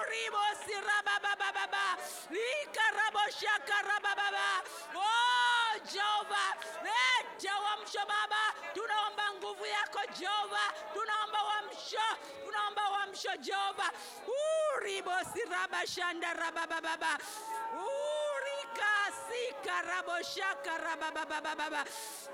Uribosirabababa 0.00 1.84
likaraboshakarabababa 2.30 4.46
oh, 4.94 5.78
jehova 5.92 6.44
leta 6.84 7.52
uamsho 7.60 8.00
baba. 8.06 8.42
Tunaomba 8.74 9.32
nguvu 9.32 9.66
yako 9.66 10.00
jehova. 10.18 10.72
Tunaomba 10.94 11.38
uamsho 11.44 12.06
tunaomba 12.44 12.90
uamsho 12.90 13.36
jehova 13.36 13.90
uribosirabashandarabababa 14.84 17.12
urikasika 17.72 19.80
raboshaka 19.88 20.72
rabababababa 20.78 21.84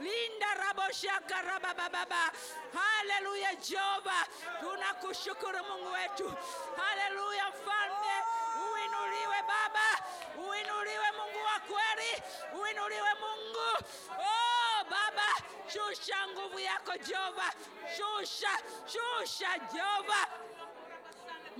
linda 0.01 0.51
raboshaka 0.59 1.43
rababababa 1.43 2.31
haleluya 2.75 3.55
jehova. 3.55 4.27
Tunakushukuru 4.61 5.59
mungu 5.69 5.93
wetu. 5.93 6.35
Haleluya 6.77 7.49
mfalme. 7.49 8.15
Uinuliwe 8.73 9.43
baba. 9.49 9.89
Uinuliwe 10.37 11.11
mungu 11.19 11.39
wa 11.45 11.61
kweli. 11.61 12.23
Uinuliwe 12.63 13.15
mungu. 13.21 13.69
Oh, 14.19 14.85
baba 14.91 15.29
shusha 15.73 16.29
nguvu 16.29 16.59
yako 16.61 16.97
jehova. 16.99 17.53
Shusha 17.97 18.51
shusha 18.87 19.59
jehova 19.73 20.27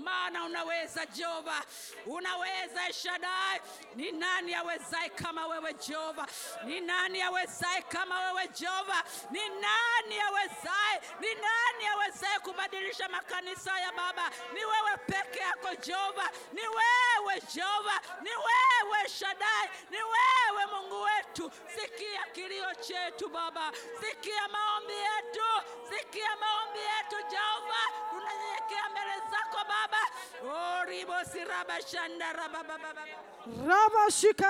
maana 0.05 0.45
unaweza 0.45 1.07
Jehova, 1.07 1.63
unaweza 2.07 2.93
Shadai. 2.93 3.61
Ni 3.95 4.13
nani 4.13 4.55
awezaye 4.55 5.09
kama 5.09 5.47
wewe 5.47 5.75
Jehova? 5.75 6.27
Ni 6.65 6.81
nani 6.81 7.23
awezaye 7.23 7.83
kama 7.83 8.21
wewe 8.21 8.49
Jehova? 8.49 9.05
Ni 9.31 9.49
nani 9.49 10.21
awezaye? 10.29 11.01
Ni 11.21 11.29
nani 11.35 11.87
awezaye 11.95 12.39
kubadilisha 12.39 13.09
makanisa 13.09 13.79
ya 13.81 13.93
Baba? 13.93 14.31
Ni 14.55 14.65
wewe 14.65 14.97
peke 15.07 15.39
yako 15.39 15.75
Jehova, 15.75 16.31
ni 16.53 16.61
wewe 16.63 17.43
Jehova, 17.55 18.01
ni 18.23 18.31
wewe 18.31 19.09
Shadai, 19.09 19.69
ni 19.91 19.97
wewe 19.97 20.67
Mungu 20.73 21.03
wetu. 21.03 21.51
Sikia 21.75 22.25
kilio 22.33 22.75
chetu 22.75 23.29
Baba, 23.29 23.73
sikia 24.01 24.49
maombi 24.49 24.93
yetu, 24.93 25.45
sikia 25.91 26.37
maombi 26.37 26.79
yetu 26.79 27.29
Jehova, 27.31 27.79
tunanyenyekea 28.11 28.89
mbele 28.91 29.15
zako 29.31 29.59
Baba. 29.69 29.90
Oribosirabashandarabababa 30.45 32.95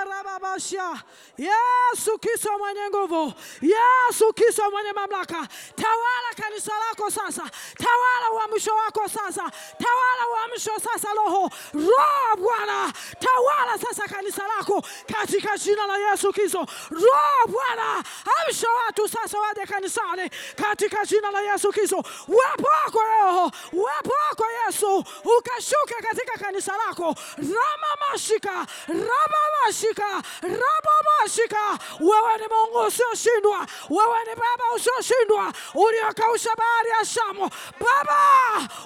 raba 0.05 0.39
basha 0.39 1.03
Yesu 1.37 2.17
Kristo 2.19 2.57
mwenye 2.57 2.89
nguvu, 2.89 3.33
Yesu 3.61 4.33
Kristo 4.33 4.71
mwenye 4.71 4.93
mamlaka, 4.93 5.47
tawala 5.75 6.33
kanisa 6.41 6.71
lako 6.89 7.11
sasa, 7.11 7.43
tawala 7.77 8.31
uamsho 8.33 8.75
wako 8.75 9.07
sasa, 9.07 9.51
tawala 9.77 10.27
uamsho 10.33 10.79
sasa, 10.79 11.13
Roho. 11.13 11.49
Roho 11.73 12.35
Bwana, 12.37 12.93
tawala 13.19 13.77
sasa 13.77 14.03
kanisa 14.07 14.43
lako. 14.57 14.83
Katika 15.13 15.57
jina 15.57 15.87
la 15.87 15.97
Yesu 15.97 16.31
Kristo. 16.33 16.65
Roho 16.89 17.47
Bwana, 17.47 18.03
amsha 18.45 18.67
watu 18.85 19.07
sasa 19.07 19.39
waje 19.39 19.65
kanisani. 19.65 20.29
Katika 20.55 21.05
jina 21.05 21.31
la 21.31 21.41
Yesu 21.41 21.69
Kristo. 21.71 22.03
Uwepo 22.27 22.67
wako 22.85 22.99
Roho, 23.03 23.51
wako 23.73 24.45
Yesu 24.65 25.03
ukashuke 25.37 25.93
katika 26.09 26.37
kanisa 26.45 26.73
lako 26.77 27.15
ramamashika 27.37 28.65
rabamashika 28.87 30.21
ramamashika. 30.41 31.79
Wewe 31.99 32.37
ni 32.37 32.47
Mungu 32.47 32.87
usioshindwa, 32.87 33.67
wewe 33.89 34.19
ni 34.27 34.35
Baba 34.35 34.63
usioshindwa, 34.75 35.53
uliokausha 35.75 36.49
bahari 36.55 36.89
ya 36.89 37.05
Shamu. 37.05 37.49
Baba, 37.79 38.17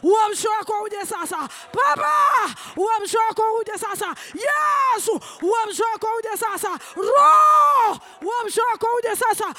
uamsho 0.03 0.49
wako 0.49 0.81
uje 0.83 1.05
sasa. 1.05 1.49
Baba, 1.73 2.15
uamsho 2.77 3.19
wako 3.29 3.53
uje 3.59 3.71
sasa. 3.77 4.15
Yesu, 4.33 5.19
uamsho 5.41 5.83
wako 5.93 6.07
uje 6.19 6.37
sasa. 6.37 6.79
Roho, 6.95 7.99
uamsho 8.21 8.61
wako 8.71 8.87
uje 8.97 9.15
sasa. 9.15 9.53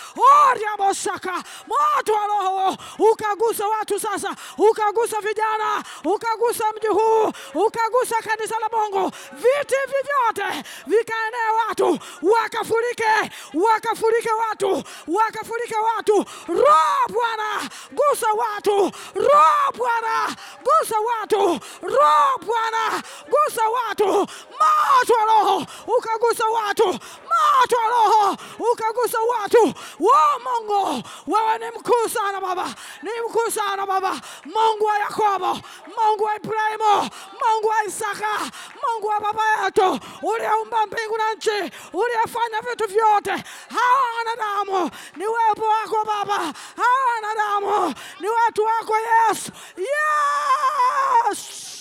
oriamoshaka 0.50 1.32
moto 1.66 2.12
wa 2.12 2.26
Roho 2.26 2.76
ukagusa 2.98 3.66
watu 3.68 4.00
sasa, 4.00 4.34
ukagusa 4.58 5.20
vijana, 5.20 5.84
ukagusa 6.04 6.65
mji 6.76 6.86
huu, 6.86 7.32
ukagusa 7.54 8.16
kanisa 8.24 8.54
la 8.60 8.68
Mungu, 8.78 9.10
viti 9.32 9.74
hivi 9.86 9.98
vyote 10.08 10.62
vikaenea 10.86 11.52
watu, 11.68 11.98
wakafurike, 12.22 13.30
wakafurike 13.54 14.30
watu, 14.32 14.82
wakafurike 15.06 15.76
watu. 15.76 16.24
Roho 16.48 17.06
Bwana, 17.08 17.60
gusa 17.92 18.26
watu. 18.32 18.92
Roho 19.14 19.72
Bwana, 19.76 20.36
gusa 20.64 20.96
watu. 21.00 21.60
Roho 21.82 22.38
Bwana, 22.46 23.02
gusa 23.28 23.62
watu. 23.68 24.06
Moto 24.06 25.14
wa 25.14 25.24
Roho 25.26 25.66
ukagusa 25.98 26.44
watu, 26.46 26.86
moto 26.86 27.76
wa 27.82 27.88
Roho 27.88 28.36
ukagusa 28.72 29.18
watu. 29.20 29.74
Wo 30.00 30.12
Mungu, 30.44 31.02
wewe 31.26 31.58
ni 31.58 31.66
mkuu 31.78 32.08
sana 32.08 32.40
Baba, 32.40 32.74
ni 33.02 33.10
mkuu 33.28 33.50
sana 33.50 33.86
Baba, 33.86 34.20
Mungu 34.44 34.84
wa 34.84 34.98
Yakobo, 34.98 35.60
Mungu 35.96 36.24
wa 36.24 36.36
Ibrahimu, 36.36 36.55
Mungu 36.60 37.66
wa 37.68 37.84
Isaka, 37.86 38.50
Mungu 38.82 39.06
wa 39.06 39.20
baba 39.20 39.42
yetu, 39.64 40.00
uliyeumba 40.22 40.86
mbingu 40.86 41.16
na 41.18 41.32
nchi, 41.34 41.72
uliyefanya 41.92 42.60
vitu 42.70 42.88
vyote. 42.88 43.30
Hawa 43.68 44.02
wanadamu 44.18 44.90
ni 45.16 45.26
wepo 45.26 45.64
wako 45.66 46.04
Baba, 46.06 46.36
hawa 46.76 47.04
wanadamu 47.14 47.94
ni 48.20 48.28
watu 48.28 48.64
wako 48.64 48.94
Yesu. 48.98 49.52
Yes! 49.76 51.75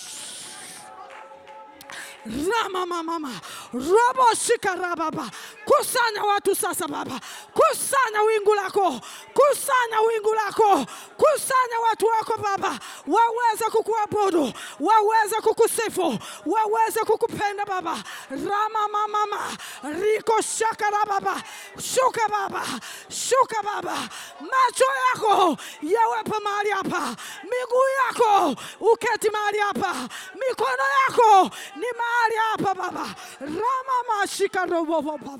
Rama 2.26 2.86
mama 2.86 3.02
mama. 3.02 3.30
Robo 3.72 4.26
shikara 4.34 4.96
baba, 4.96 5.30
kusanya 5.64 6.22
watu 6.24 6.54
sasa 6.54 6.88
Baba, 6.88 7.20
kusanya 7.54 8.22
wingu 8.22 8.54
lako, 8.54 9.00
kusanya 9.34 10.00
wingu 10.08 10.34
lako, 10.34 10.86
kusanya 11.16 11.78
watu 11.88 12.06
wako 12.06 12.36
Baba, 12.42 12.78
waweze 13.06 13.64
kukuabudu, 13.70 14.52
waweze 14.80 15.36
kukusifu, 15.42 16.18
waweze 16.46 17.00
kukupenda 17.00 17.64
Baba. 17.64 17.96
Rama 18.30 18.88
mama 19.08 19.38
riko 19.82 20.40
shakara 20.42 21.04
Baba, 21.06 21.42
shuka 21.78 22.28
Baba, 22.28 22.62
shuka 23.08 23.62
Baba, 23.62 23.96
macho 24.40 24.84
yako 25.14 25.56
yawepo 25.82 26.40
mahali 26.44 26.70
hapa, 26.70 27.16
miguu 27.44 27.88
yako 28.06 28.54
uketi 28.80 29.30
mahali 29.30 29.58
hapa, 29.58 29.94
mikono 30.34 30.84
yako 31.06 31.50
ni 31.76 31.86
mahali 31.98 32.15
hapa 32.50 32.74
Baba. 32.74 33.14
Rama 33.40 33.96
mashika 34.20 34.66
robo 34.66 35.02
Baba, 35.02 35.38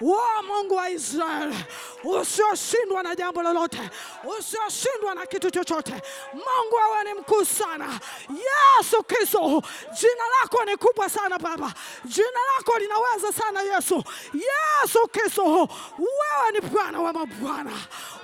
wa 0.00 0.42
Mungu 0.42 0.74
wa 0.74 0.90
Israeli, 0.90 1.56
usioshindwa 2.04 3.02
na 3.02 3.14
jambo 3.14 3.42
lolote, 3.42 3.90
usioshindwa 4.38 5.14
na 5.14 5.26
kitu 5.26 5.50
chochote. 5.50 5.92
Mungu 6.32 6.74
wewe 6.76 7.04
ni 7.14 7.20
mkuu 7.20 7.44
sana. 7.44 8.00
Yesu 8.30 9.02
Kristo, 9.02 9.62
jina 10.00 10.24
lako 10.42 10.64
ni 10.64 10.76
kubwa 10.76 11.08
sana 11.08 11.38
Baba, 11.38 11.72
jina 12.04 12.40
lako 12.56 12.78
linaweza 12.78 13.32
sana 13.32 13.60
Yesu. 13.62 14.04
Yesu 14.34 15.08
Kristo, 15.12 15.68
wewe 15.98 16.50
ni 16.52 16.60
Bwana 16.60 17.00
wa 17.00 17.12
mabwana, 17.12 17.70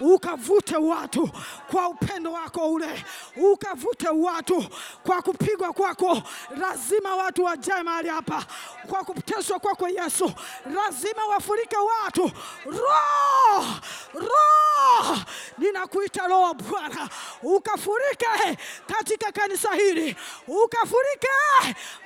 ukavute 0.01 0.77
watu 0.77 1.31
kwa 1.71 1.89
upendo 1.89 2.33
wako 2.33 2.73
ule, 2.73 3.05
ukavute 3.37 4.09
watu 4.09 4.65
kwa 5.07 5.23
kupigwa 5.23 5.73
kwako. 5.73 6.23
Lazima 6.61 7.17
watu 7.17 7.45
wajae 7.45 7.83
mahali 7.87 8.09
hapa 8.09 8.45
kwa 8.89 9.05
kuteswa 9.05 9.59
kwako 9.61 9.89
Yesu, 9.89 10.33
lazima 10.75 11.27
wafurike 11.27 11.77
watu. 11.77 12.33
Roho, 12.65 13.67
roho, 14.15 15.17
ninakuita 15.59 16.27
Roho 16.27 16.43
wa 16.43 16.55
Bwana, 16.55 17.09
ukafurike 17.43 18.59
katika 18.87 19.33
kanisa 19.33 19.75
hili, 19.75 20.17
ukafurike 20.47 21.29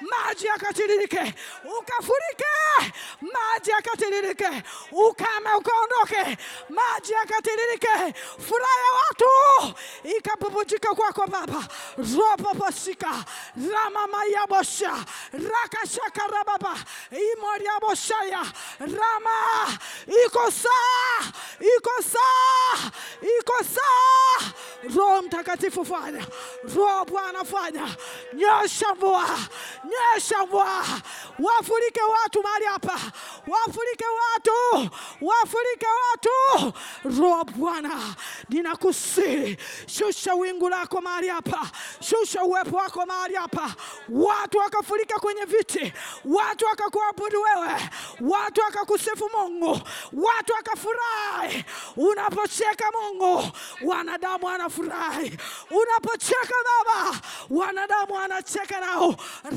maji 0.00 0.46
yakatiririke, 0.46 1.34
ukafurike 1.78 2.44
maji 3.20 3.70
yakatiririke, 3.70 4.62
ukame 4.92 5.54
ukaondoke, 5.58 6.38
maji 6.68 7.12
yakatiririke, 7.12 8.14
furaha 8.48 8.78
ya 8.78 8.92
watu 9.00 9.74
ikapupujika 10.16 10.94
kwako 10.94 11.26
Baba. 11.26 11.64
ropoposika 11.96 13.24
ramamayabosha 15.70 16.00
rakashakarababa. 16.10 16.76
Imoriaboshaya. 17.10 18.42
Rama 18.80 19.78
iko 20.06 20.50
saa 20.50 21.32
iko 21.60 22.02
saa 22.02 22.90
iko 23.22 23.64
saa 23.64 24.52
Roho 24.96 25.22
Mtakatifu 25.22 25.84
fanya, 25.84 26.24
Roho 26.74 27.04
Bwana 27.04 27.44
fanya, 27.44 27.86
nyesha 28.32 28.94
mvua, 28.94 29.26
nyesha 29.84 30.46
mvua, 30.46 30.84
wafurike 31.38 32.00
watu 32.02 32.42
mahali 32.42 32.64
hapa, 32.64 32.98
wafurike 33.46 34.04
watu, 34.04 34.90
wafurike 35.20 35.86
watu. 36.10 36.72
Roho 37.20 37.44
Bwana, 37.44 37.90
ninakusihi, 38.48 39.56
shusha 39.86 40.34
wingu 40.34 40.68
lako 40.68 41.00
mahali 41.00 41.28
hapa, 41.28 41.70
shusha 42.00 42.44
uwepo 42.44 42.76
wako 42.76 43.06
mahali 43.06 43.34
hapa, 43.34 43.74
watu 44.08 44.58
wakafurika 44.58 45.18
kwenye 45.20 45.44
viti, 45.60 45.92
watu 46.24 46.64
wakakuabudu 46.66 47.42
wewe, 47.42 47.74
watu 48.20 48.60
wakakusifu 48.60 49.30
Mungu, 49.38 49.80
watu 50.12 50.52
wakafurahi. 50.52 51.64
Unapocheka 51.96 52.84
Mungu, 52.92 53.50
wanadamu 53.84 54.46
wanafurahi. 54.46 55.38
Unapocheka 55.70 56.54
Baba, 56.64 57.16
wanadamu 57.50 58.14
wanacheka 58.14 58.80
nao. 58.80 59.14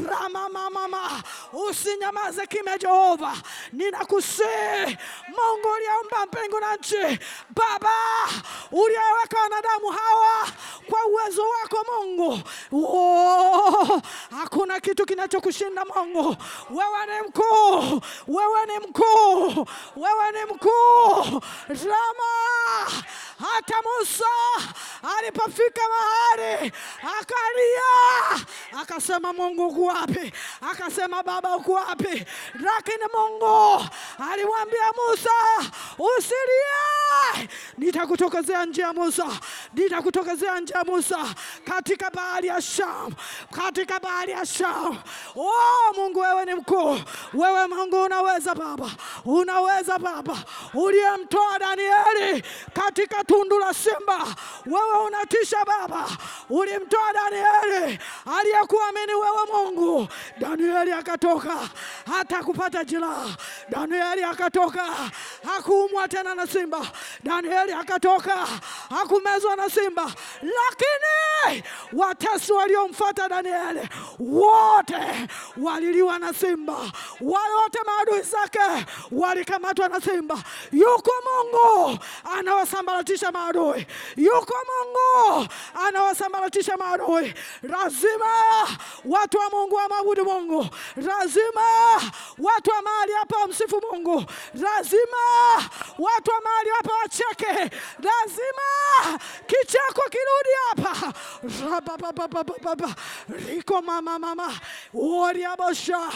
Rama 0.10 0.50
mama, 0.70 1.24
usinyamaze 1.70 2.48
kimya 2.48 2.78
Jehova, 2.78 3.34
ninakusihi 3.74 4.98
Mungu 5.28 5.68
uliyeumba 5.76 6.26
mbingu 6.26 6.60
na 6.60 6.76
nchi, 6.76 7.20
Baba 7.50 7.90
uliyeweka 8.72 9.40
wanadamu 9.44 9.88
hawa 9.88 10.48
kwa 10.90 11.06
uwezo 11.06 11.44
wako 11.44 11.86
Mungu. 11.92 12.40
Oh, 12.72 14.02
hakuna 14.40 14.80
kitu 14.80 15.06
kinachokushinda 15.06 15.83
Mungu. 15.86 16.36
Wewe 16.70 17.06
ni 17.06 17.28
mkuu, 17.28 18.02
wewe 18.28 18.66
ni 18.66 18.88
mkuu, 18.88 19.66
wewe 19.96 20.32
ni 20.32 20.54
mkuu. 20.54 21.42
Rama, 21.68 22.32
hata 23.40 23.76
Musa 23.82 24.26
alipofika 25.18 25.82
mahali 25.90 26.72
akalia, 27.20 28.46
akasema 28.82 29.34
Mungu 29.34 29.68
uko 29.68 29.82
wapi? 29.86 30.34
Akasema 30.72 31.24
Baba 31.24 31.56
uko 31.56 31.72
wapi? 31.74 32.26
Lakini 32.54 33.04
Mungu 33.18 33.86
alimwambia 34.32 34.92
Musa, 35.10 35.32
usilie, 36.18 37.50
nitakutokezea 37.78 38.66
njia 38.66 38.94
Musa, 38.94 39.28
nitakutokezea 39.74 40.60
njia 40.60 40.84
Musa. 40.84 41.26
Katika 41.66 42.10
bahari 42.12 42.48
ya 42.48 42.62
Shamu, 42.62 43.14
katika 43.52 44.00
bahari 44.00 44.32
ya 44.32 44.46
Shamu. 44.46 44.98
Oh, 45.36 45.94
Mungu 45.96 46.20
wewe 46.20 46.46
ni 46.46 46.54
mkuu, 46.56 47.00
wewe 47.34 47.68
Mungu 47.68 48.04
unaweza 48.04 48.56
Baba, 48.56 48.90
unaweza 49.26 50.00
Baba, 50.00 50.38
uliyemtoa 50.74 51.60
Danieli 51.60 52.44
katika 52.74 53.23
tundu 53.28 53.60
la 53.60 53.74
simba, 53.74 54.36
wewe 54.66 55.06
unatisha 55.06 55.58
Baba, 55.66 56.08
ulimtoa 56.50 57.14
Danieli 57.14 58.00
aliyekuamini 58.40 59.14
wewe 59.14 59.46
Mungu. 59.54 60.08
Danieli 60.40 60.92
akatoka 60.92 61.70
hata 62.12 62.44
kupata 62.44 62.84
jeraha, 62.84 63.30
Danieli 63.70 64.24
akatoka 64.24 64.84
hakuumwa 65.46 66.08
tena 66.08 66.36
na 66.36 66.48
simba, 66.48 66.88
Danieli 67.24 67.72
akatoka 67.74 68.48
hakumezwa 68.90 69.56
na 69.56 69.70
simba, 69.70 70.12
lakini 70.42 71.64
watesi 71.94 72.54
waliomfuata 72.54 73.30
Danieli 73.30 73.90
wote 74.20 75.28
waliliwa 75.58 76.20
na 76.20 76.34
simba, 76.34 76.78
wale 77.22 77.54
wote 77.64 77.80
maadui 77.86 78.22
zake 78.22 78.86
walikamatwa 79.12 79.90
na 79.90 80.02
simba. 80.02 80.38
Yuko 80.72 81.12
Mungu 81.26 82.00
anawasambaratisha 82.38 83.13
maadui, 83.22 83.88
yuko 84.18 84.54
Mungu 84.70 85.48
anawasambaratisha 85.88 86.78
maadui. 86.78 87.34
Lazima 87.64 88.26
watu 89.06 89.38
wa 89.38 89.50
Mungu 89.50 89.76
wamwabudu 89.76 90.26
Mungu, 90.26 90.68
lazima 90.96 91.62
watu 92.38 92.70
wa 92.72 92.82
mahali 92.82 93.12
hapa 93.14 93.38
wamsifu 93.40 93.82
Mungu, 93.92 94.26
lazima 94.54 95.18
watu 96.00 96.32
wa 96.32 96.42
mahali 96.44 96.70
hapa 96.70 96.94
wacheke, 96.94 97.78
lazima 98.00 99.20
kichako 99.48 100.02
kirudi 100.10 100.50
hapa. 100.70 101.14
Riko 103.48 103.82
mama 103.82 104.20
mama. 104.20 104.54
Woriabosha 104.94 106.10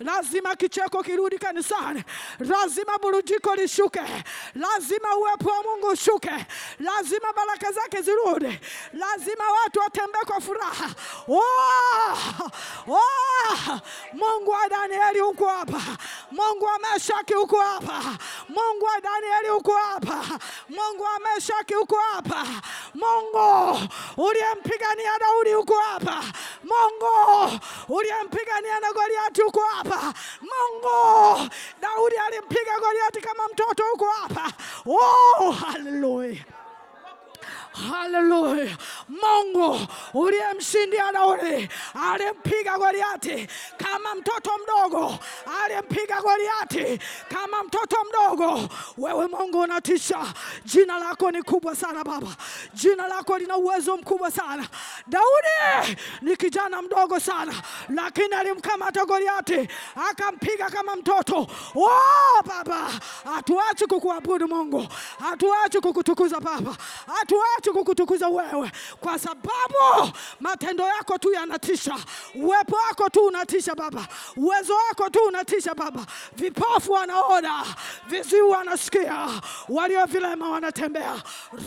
lazima 0.00 0.56
kicheko 0.56 1.02
kirudi 1.02 1.38
kanisani, 1.38 2.04
lazima 2.38 2.98
burudiko 2.98 3.54
lishuke, 3.54 4.00
lazima 4.54 5.16
uwepo 5.16 5.50
wa 5.50 5.62
Mungu 5.62 5.86
ushuke, 5.86 6.46
lazima 6.78 7.32
baraka 7.32 7.72
zake 7.72 8.02
zirudi, 8.02 8.60
lazima 8.92 9.44
watu 9.50 9.80
watembee 9.80 10.24
kwa 10.26 10.40
furaha. 10.40 10.90
Oh, 11.28 11.42
oh, 12.88 13.80
Mungu 14.12 14.50
wa 14.50 14.68
Danieli 14.68 15.20
uko 15.20 15.48
hapa, 15.48 15.80
Mungu 16.30 16.64
wa 16.64 16.78
Meshaki 16.78 17.34
uko 17.34 17.56
hapa, 17.60 18.02
Mungu 18.48 18.84
wa 18.84 19.00
Danieli 19.00 19.50
uko 19.50 19.72
hapa, 19.72 20.24
Mungu 20.68 21.02
wa 21.02 21.18
Meshaki 21.20 21.74
uko 21.76 21.96
hapa, 22.12 22.46
Mungu 22.94 23.78
uliyempigania 24.16 25.18
Daudi 25.18 25.54
uko 25.54 25.74
hapa, 25.78 26.24
Mungu 26.64 27.60
uliyempigania 27.88 28.80
na 28.80 28.92
Goliati 28.92 29.42
uko 29.42 29.60
hapa. 29.60 29.83
Mungu 30.40 31.50
Daudi 31.80 32.16
alimpiga 32.16 32.78
Goliati 32.80 33.20
kama 33.20 33.48
mtoto 33.48 33.82
huko 33.92 34.06
hapa. 34.10 34.52
Oh, 34.86 35.50
haleluya. 35.50 36.44
Haleluya. 37.74 38.76
Mungu 39.08 39.80
uliyemshindia 40.14 41.12
Daudi, 41.12 41.68
alimpiga 42.12 42.78
Goliati 42.78 43.48
kama 43.76 44.14
mtoto 44.14 44.50
mdogo, 44.62 45.18
alimpiga 45.64 46.20
Goliati 46.22 46.98
kama 47.28 47.62
mtoto 47.64 47.96
mdogo. 48.08 48.68
Wewe 48.98 49.26
Mungu 49.26 49.60
unatisha, 49.60 50.24
jina 50.64 50.98
lako 50.98 51.30
ni 51.30 51.42
kubwa 51.42 51.76
sana 51.76 52.04
Baba, 52.04 52.26
jina 52.74 53.08
lako 53.08 53.38
lina 53.38 53.56
uwezo 53.56 53.96
mkubwa 53.96 54.30
sana. 54.30 54.68
Daudi 55.06 55.96
ni 56.22 56.36
kijana 56.36 56.82
mdogo 56.82 57.20
sana, 57.20 57.52
lakini 57.88 58.34
alimkamata 58.34 59.04
Goliati 59.04 59.68
akampiga 60.10 60.70
kama 60.70 60.96
mtoto. 60.96 61.46
Oh, 61.74 62.42
Baba, 62.46 62.90
hatuachi 63.34 63.86
kukuabudu 63.86 64.48
Mungu, 64.48 64.86
hatuachi 65.20 65.80
kukutukuza 65.80 66.40
Baba, 66.40 66.76
hatuachi 67.18 67.63
kukutukuza 67.72 68.28
wewe, 68.28 68.72
kwa 69.00 69.18
sababu 69.18 70.12
matendo 70.40 70.84
yako 70.84 71.18
tu 71.18 71.32
yanatisha, 71.32 71.96
uwepo 72.34 72.76
wako 72.88 73.08
tu 73.08 73.26
unatisha 73.26 73.74
Baba, 73.74 74.06
uwezo 74.36 74.74
wako 74.74 75.10
tu 75.10 75.18
unatisha 75.28 75.74
Baba. 75.74 76.06
Vipofu 76.36 76.92
wanaona, 76.92 77.64
viziwi 78.06 78.40
wanasikia, 78.48 79.28
walio 79.68 80.04
vilema 80.06 80.50
wanatembea. 80.50 81.22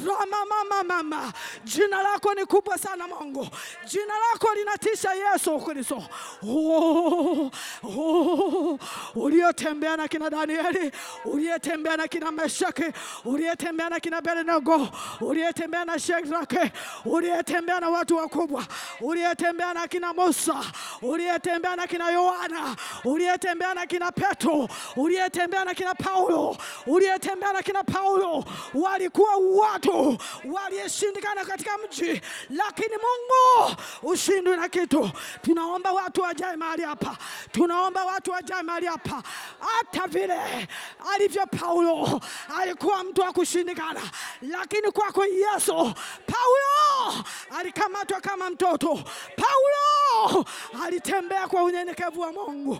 Rama 0.06 0.38
mama 0.50 0.84
mama, 0.84 1.34
jina 1.64 2.02
lako 2.04 2.34
ni 2.34 2.46
kubwa 2.46 2.78
sana 2.78 3.08
Mungu, 3.08 3.48
jina 3.86 4.14
lako 4.34 4.48
linatisha 4.56 5.14
Yesu 5.14 5.60
Kristo. 5.60 6.04
Oh, 6.50 7.52
oh, 7.84 8.80
uliyotembea 9.16 9.98
na 9.98 10.08
kina 10.08 10.30
Danieli, 10.30 10.92
uliyetembea 11.26 11.98
na 11.98 12.08
kina 12.08 12.32
Meshaki, 12.32 12.84
uliyetembea 13.26 13.90
na 13.90 14.00
kina 14.00 14.18
Abednego, 14.18 14.88
uliyetembea 15.22 15.86
na 15.88 16.00
Shedrake, 16.00 16.72
uliyetembea 17.06 17.80
na 17.80 17.90
watu 17.90 18.16
wakubwa, 18.18 18.64
uliyetembea 19.02 19.74
na 19.74 19.88
kina 19.88 20.14
Musa, 20.14 20.56
uliyetembea 21.02 21.76
na 21.76 21.88
kina 21.88 22.12
Yohana, 22.12 22.76
uliyetembea 23.06 23.74
na 23.74 23.86
kina 23.86 24.12
Petro, 24.12 24.70
uliyetembea 24.96 25.66
na 25.66 25.74
kina 25.74 25.96
Paulo, 25.96 26.58
uliyetembea 26.88 27.54
na 27.54 27.62
kina 27.62 27.84
Paulo, 27.84 28.44
walikuwa 28.74 29.36
watu 29.38 30.18
waliyeshindikana 30.52 31.46
katika 31.46 31.78
mji, 31.78 32.22
lakini 32.50 32.96
Mungu 32.98 33.76
ushindwe 34.04 34.56
na 34.56 34.70
kitu. 34.70 35.12
Tunaomba 35.42 35.92
watu 35.92 36.22
wajae 36.22 36.56
mahali 36.56 36.84
hapa, 36.84 37.18
tunaomba 37.52 38.06
watu 38.06 38.32
wajae 38.32 38.62
mahali 38.64 38.86
hapa, 38.86 39.24
hata 39.60 40.08
vile 40.08 40.68
alivyo 41.14 41.46
Paulo 41.60 42.22
alikuwa 42.62 43.04
mtu 43.04 43.22
wa 43.22 43.34
kushindikana, 43.34 44.02
lakini 44.42 44.92
kwako 44.92 45.26
Yesu, 45.26 45.77
Paulo. 45.84 47.24
Alikamatwa 47.60 48.22
kama 48.22 48.50
mtoto. 48.50 49.00
Paulo! 49.36 50.46
Alitembea 50.86 51.48
kwa 51.48 51.64
unyenyekevu 51.64 52.22
wa 52.22 52.32
Mungu. 52.32 52.80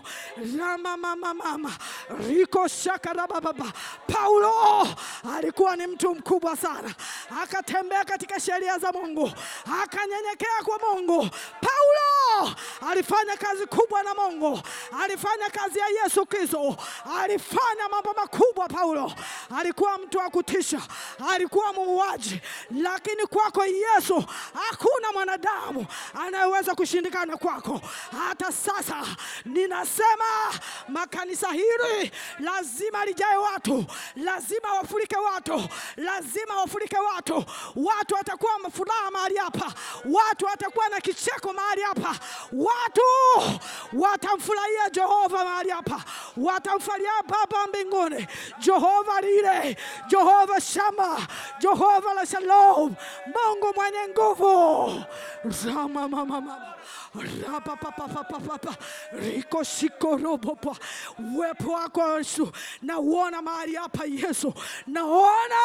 Rama 0.58 0.96
mama 0.96 1.34
mama. 1.34 1.72
Riko 2.28 2.68
shaka 2.68 3.12
raba 3.12 3.40
baba. 3.40 3.72
Paulo! 4.12 4.88
Alikuwa 5.36 5.76
ni 5.76 5.86
mtu 5.86 6.14
mkubwa 6.14 6.56
sana, 6.56 6.94
akatembea 7.42 8.04
katika 8.04 8.40
sheria 8.40 8.78
za 8.78 8.92
Mungu, 8.92 9.32
akanyenyekea 9.82 10.62
kwa 10.64 10.78
Mungu. 10.78 11.28
Paulo! 11.60 12.54
Alifanya 12.90 13.36
kazi 13.36 13.66
kubwa 13.66 14.02
na 14.02 14.14
Mungu, 14.14 14.60
alifanya 15.02 15.50
kazi 15.50 15.78
ya 15.78 15.86
Yesu 16.02 16.26
Kristo, 16.26 16.76
alifanya 17.20 17.88
mambo 17.90 18.12
makubwa. 18.12 18.68
Paulo. 18.68 19.12
Alikuwa 19.58 19.98
mtu 19.98 20.18
wa 20.18 20.30
kutisha, 20.30 20.80
alikuwa 21.32 21.72
muuaji, 21.72 22.40
lakini 22.92 23.26
kwako 23.26 23.64
Yesu 23.64 24.24
hakuna 24.54 25.12
mwanadamu 25.12 25.86
anayeweza 26.26 26.74
kushindikana 26.74 27.36
kwako. 27.36 27.80
Hata 28.28 28.52
sasa 28.52 29.02
ninasema 29.44 30.24
makanisa 30.88 31.48
hili 31.52 32.12
lazima 32.38 33.04
lijae 33.04 33.36
watu, 33.36 33.84
lazima 34.16 34.72
wafurike 34.74 35.16
watu, 35.16 35.68
lazima 35.96 36.56
wafurike 36.60 36.96
watu. 36.98 37.44
Watu 37.76 38.14
watakuwa 38.14 38.52
furaha 38.76 39.10
mahali 39.10 39.36
hapa, 39.36 39.72
watu 40.04 40.46
watakuwa 40.46 40.88
na 40.88 41.00
kicheko 41.00 41.52
mahali 41.52 41.82
hapa, 41.82 42.14
watu 42.52 43.02
watamfurahia 43.92 44.90
Jehova 44.90 45.44
mahali 45.44 45.70
hapa, 45.70 46.04
watamfurahia 46.36 47.12
Baba 47.28 47.66
mbinguni, 47.66 48.26
Jehova 48.58 49.20
lile, 49.20 49.76
Jehova 50.08 50.60
Shama, 50.60 51.26
Jehova 51.58 52.14
la 52.14 52.26
Shalom, 52.26 52.77
Mungu 52.86 53.72
mwenye 53.76 54.08
nguvu. 54.08 55.04
Rama 55.66 56.08
mama 56.08 56.24
mama. 56.24 56.74
Rapapapapapapa 57.52 58.76
riko 59.12 59.64
shiko 59.64 60.16
robopa 60.16 60.76
uwepo 61.34 61.72
wako 61.72 62.00
Yesu, 62.18 62.52
nauona 62.82 63.42
mahali 63.42 63.74
hapa 63.74 64.04
Yesu, 64.04 64.54
naona 64.86 65.56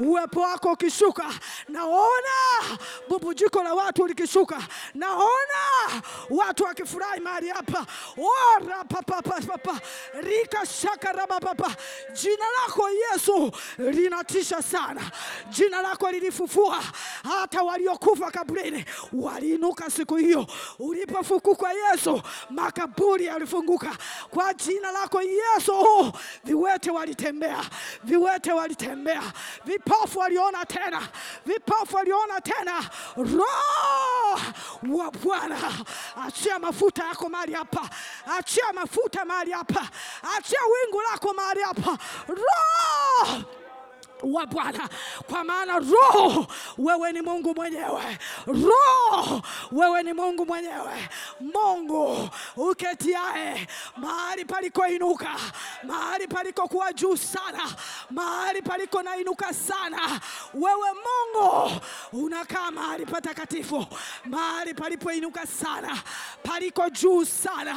uwepo 0.00 0.40
wako 0.40 0.72
ukishuka, 0.72 1.24
naona 1.68 2.78
bubujiko 3.08 3.62
la 3.62 3.74
watu 3.74 4.06
likishuka, 4.06 4.62
naona 4.96 6.02
watu 6.30 6.64
wakifurahi 6.64 7.20
mahali 7.20 7.48
hapa. 7.48 7.86
Oh, 8.18 8.58
rapapapapapa 8.68 9.80
rika 10.22 10.66
shaka 10.66 11.12
rabapapa. 11.12 11.76
Jina 12.12 12.44
lako 12.62 12.88
Yesu 12.90 13.52
linatisha 13.78 14.62
sana, 14.62 15.10
jina 15.50 15.82
lako 15.82 16.10
lilifufua. 16.10 16.82
Hata 17.22 17.62
waliokufa 17.62 18.30
kaburini 18.30 18.84
waliinuka 19.12 19.90
siku 19.90 20.16
hiyo. 20.16 20.46
Ulipofukuka 20.78 21.72
Yesu, 21.72 22.22
makaburi 22.50 23.24
yalifunguka. 23.26 23.96
Kwa 24.30 24.54
jina 24.54 24.92
lako 24.92 25.22
Yesu. 25.22 26.12
Viwete 26.44 26.90
walitembea, 26.90 27.64
viwete 28.04 28.52
walitembea, 28.52 29.22
vipofu 29.64 30.18
waliona 30.18 30.64
tena, 30.64 31.08
vipofu 31.46 31.96
waliona 31.96 32.40
tena. 32.40 32.90
Roho 33.16 34.40
wa 34.90 35.10
Bwana, 35.10 35.56
achia 36.26 36.58
mafuta 36.58 37.04
yako 37.04 37.28
mahali 37.28 37.52
hapa, 37.52 37.90
achia 38.38 38.72
mafuta 38.72 39.24
mahali 39.24 39.52
hapa, 39.52 39.88
achia 40.38 40.58
wingu 40.64 41.00
lako 41.12 41.34
mahali 41.34 41.60
hapa, 41.62 41.98
roho 42.28 43.42
wa 44.22 44.46
Bwana, 44.46 44.88
kwa 45.30 45.44
maana 45.44 45.78
Roho 45.78 46.46
wewe 46.78 47.12
ni 47.12 47.20
Mungu 47.22 47.54
mwenyewe, 47.54 48.18
Roho 48.46 49.42
wewe 49.72 50.02
ni 50.02 50.12
Mungu 50.12 50.46
mwenyewe, 50.46 51.08
Mungu 51.40 52.28
uketiae 52.56 53.66
mahali 53.96 54.44
palikoinuka, 54.44 55.28
mahali 55.82 56.26
palikokuwa 56.28 56.92
juu 56.92 57.16
sana, 57.16 57.60
mahali 58.10 58.62
paliko 58.62 59.02
nainuka 59.02 59.54
sana. 59.54 60.20
Wewe 60.54 60.88
Mungu 60.92 61.70
unakaa 62.12 62.70
mahali 62.70 63.06
patakatifu, 63.06 63.86
mahali 64.24 64.74
palipoinuka 64.74 65.46
sana, 65.46 65.98
paliko 66.42 66.90
juu 66.90 67.24
sana. 67.24 67.76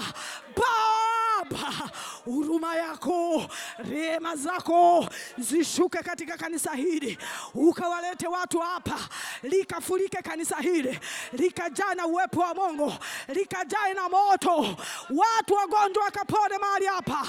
Baba, 0.56 1.90
huruma 2.26 2.76
yako, 2.76 3.46
rehema 3.78 4.36
zako 4.36 5.10
zishuke 5.38 5.98
katika 5.98 6.29
kanisa 6.38 6.72
hili, 6.74 7.18
ukawalete 7.54 8.28
watu 8.28 8.60
hapa, 8.60 9.00
likafurike 9.44 10.18
kanisa 10.22 10.56
hili, 10.58 11.00
likajaa 11.34 11.94
na 11.96 12.06
uwepo 12.06 12.40
wa 12.40 12.54
Mungu, 12.54 12.94
likajae 13.28 13.94
na 13.94 14.10
moto, 14.10 14.76
watu 15.10 15.54
wagonjwa 15.54 16.04
wakapone 16.04 16.58
mahali 16.58 16.86
hapa. 16.86 17.26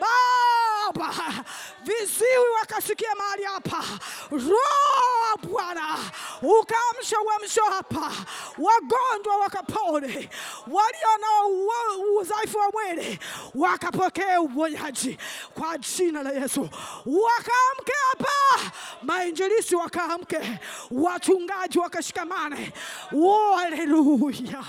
Baba, 0.00 1.14
viziwi 1.84 2.48
wakasikia 2.60 3.14
mahali 3.14 3.44
hapa, 3.44 3.84
Roho 4.30 5.36
Bwana 5.42 5.98
ukaamsha 6.42 7.16
uamsho 7.20 7.64
hapa, 7.64 8.12
wagonjwa 8.58 9.36
wakapone, 9.36 10.30
walio 10.66 11.18
na 11.20 11.46
udhaifu 12.20 12.58
wa 12.58 12.70
mwili 12.70 13.18
wakapokea 13.54 14.40
uponyaji. 14.40 15.18
Kwa 15.54 15.78
jina 15.78 16.22
la 16.22 16.30
Yesu. 16.30 16.60
Wakaamke 17.06 17.92
hapa, 18.10 18.32
mainjilisi 19.02 19.76
wakaamke, 19.76 20.58
wachungaji 20.90 21.78
wakashikamane. 21.78 22.72
Oh, 23.16 23.56
haleluya! 23.56 24.64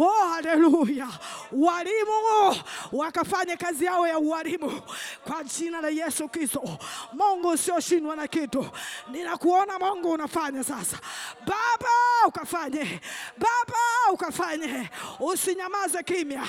Oh, 0.00 0.28
haleluya! 0.28 1.08
Walimu 1.52 2.56
wakafanya 2.92 3.56
kazi 3.56 3.84
yao 3.84 4.08
ya 4.08 4.18
ualimu 4.18 4.82
kwa 5.24 5.44
jina 5.44 5.80
la 5.80 5.88
Yesu 5.88 6.28
Kristo. 6.28 6.78
Mungu 7.12 7.48
usioshindwa 7.48 8.16
na 8.16 8.26
kitu, 8.28 8.66
ninakuona 9.10 9.78
Mungu 9.78 10.10
unafanya 10.10 10.64
sasa. 10.64 10.98
Baba 11.40 11.90
ukafanye, 12.26 13.00
Baba 13.38 13.78
ukafanye, 14.12 14.90
usinyamaze 15.20 16.02
kimya. 16.02 16.42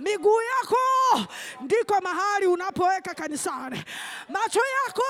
Miguu 0.00 0.40
yako 0.42 1.26
ndiko 1.60 2.00
mahali 2.02 2.46
unapoweka 2.46 3.14
kanisani, 3.14 3.84
macho 4.28 4.60
yako 4.86 5.02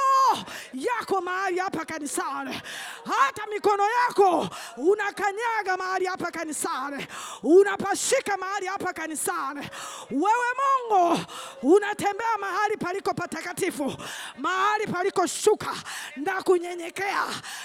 yako 1.01 1.21
mahali 1.21 1.59
hapa 1.59 1.85
kanisani, 1.85 2.63
hata 3.05 3.47
mikono 3.47 3.83
yako 4.09 4.49
unakanyaga 4.77 5.77
mahali 5.79 6.07
hapa 6.07 6.31
kanisani, 6.31 7.07
unapashika 7.43 8.37
mahali 8.37 8.67
hapa 8.67 8.93
kanisani. 8.93 9.69
Wewe 10.11 10.49
Mungu 10.59 11.21
unatembea 11.63 12.39
mahali 12.41 12.77
paliko 12.77 13.15
patakatifu, 13.15 13.95
mahali 14.39 14.87
paliko 14.87 15.27
shuka 15.27 15.75
na 16.17 16.43
kunyenyekea 16.43 17.25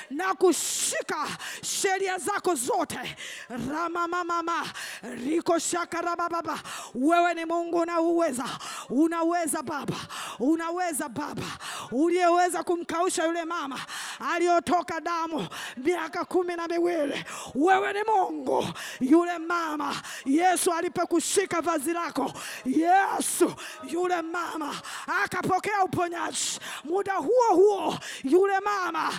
na 0.09 0.33
kushika 0.35 1.27
sheria 1.61 2.17
zako 2.17 2.55
zote. 2.55 3.15
ramamamama 3.69 4.65
riko 5.01 5.59
shakarabababa, 5.59 6.59
wewe 6.95 7.33
ni 7.33 7.45
Mungu 7.45 7.77
unauweza, 7.77 8.45
unaweza 8.89 9.61
Baba, 9.63 9.95
unaweza 10.39 11.09
Baba, 11.09 11.43
uliyeweza 11.91 12.63
kumkausha 12.63 13.22
yule 13.25 13.45
mama 13.45 13.79
aliyotoka 14.33 15.01
damu 15.01 15.47
miaka 15.77 16.25
kumi 16.25 16.55
na 16.55 16.67
miwili. 16.67 17.25
Wewe 17.55 17.93
ni 17.93 17.99
Mungu 18.03 18.67
yule 18.99 19.37
mama, 19.37 19.95
Yesu 20.25 20.71
alipokushika 20.73 21.61
vazi 21.61 21.93
lako, 21.93 22.33
Yesu 22.65 23.53
yule 23.89 24.21
mama 24.21 24.75
akapokea 25.23 25.83
uponyaji. 25.83 26.59
Muda 26.83 27.13
huo 27.13 27.55
huo 27.55 27.99
yule 28.23 28.59
mama 28.59 29.09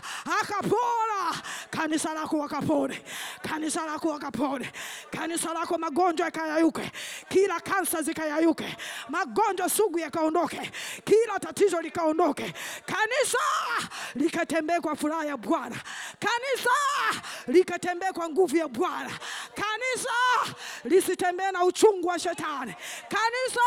akapona. 0.40 1.42
Kanisa 1.70 2.14
lako 2.14 2.38
wakapone, 2.38 3.02
kanisa 3.48 3.86
lako 3.86 4.08
wakapone, 4.08 4.72
kanisa 5.10 5.52
lako 5.54 5.78
magonjwa 5.78 6.26
yakayayuke, 6.26 6.92
kila 7.28 7.60
kansa 7.60 8.02
zikayayuke, 8.02 8.76
magonjwa 9.08 9.68
sugu 9.68 9.98
yakaondoke, 9.98 10.70
kila 11.04 11.38
tatizo 11.40 11.80
likaondoke, 11.80 12.54
kanisa 12.86 13.38
likatembee 14.14 14.80
kwa 14.80 14.96
furaha 14.96 15.24
ya 15.24 15.36
Bwana, 15.36 15.76
kanisa 16.18 16.70
likatembee 17.46 18.12
kwa 18.12 18.28
nguvu 18.28 18.56
ya 18.56 18.68
Bwana, 18.68 19.10
kanisa 19.54 20.10
lisitembee 20.84 21.50
na 21.50 21.64
uchungu 21.64 22.08
wa 22.08 22.18
shetani, 22.18 22.74
kanisa 23.08 23.60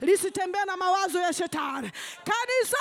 lisitembee 0.00 0.64
na 0.66 0.76
mawazo 0.76 1.20
ya 1.20 1.32
shetani, 1.32 1.90
kanisa 2.24 2.78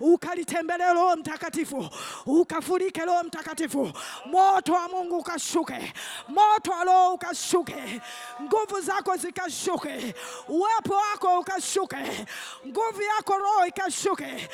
ukalitembelee 0.00 0.92
Roho 0.92 1.16
Mtakatifu, 1.16 1.88
ukafurike 2.26 3.00
Roho 3.04 3.22
Mtakatifu, 3.24 3.92
moto 4.26 4.72
wa 4.72 4.88
Mungu 4.88 5.16
ukashuke, 5.18 5.92
moto 6.28 6.70
wa 6.70 6.84
Roho 6.84 7.14
ukashuke, 7.14 8.00
nguvu 8.42 8.80
zako 8.80 9.16
zikashuke, 9.16 10.14
uwepo 10.48 10.94
wako 10.94 11.38
ukashuke, 11.40 12.26
nguvu 12.66 13.02
yako 13.02 13.38
Roho 13.38 13.66
ikashuke, 13.66 14.48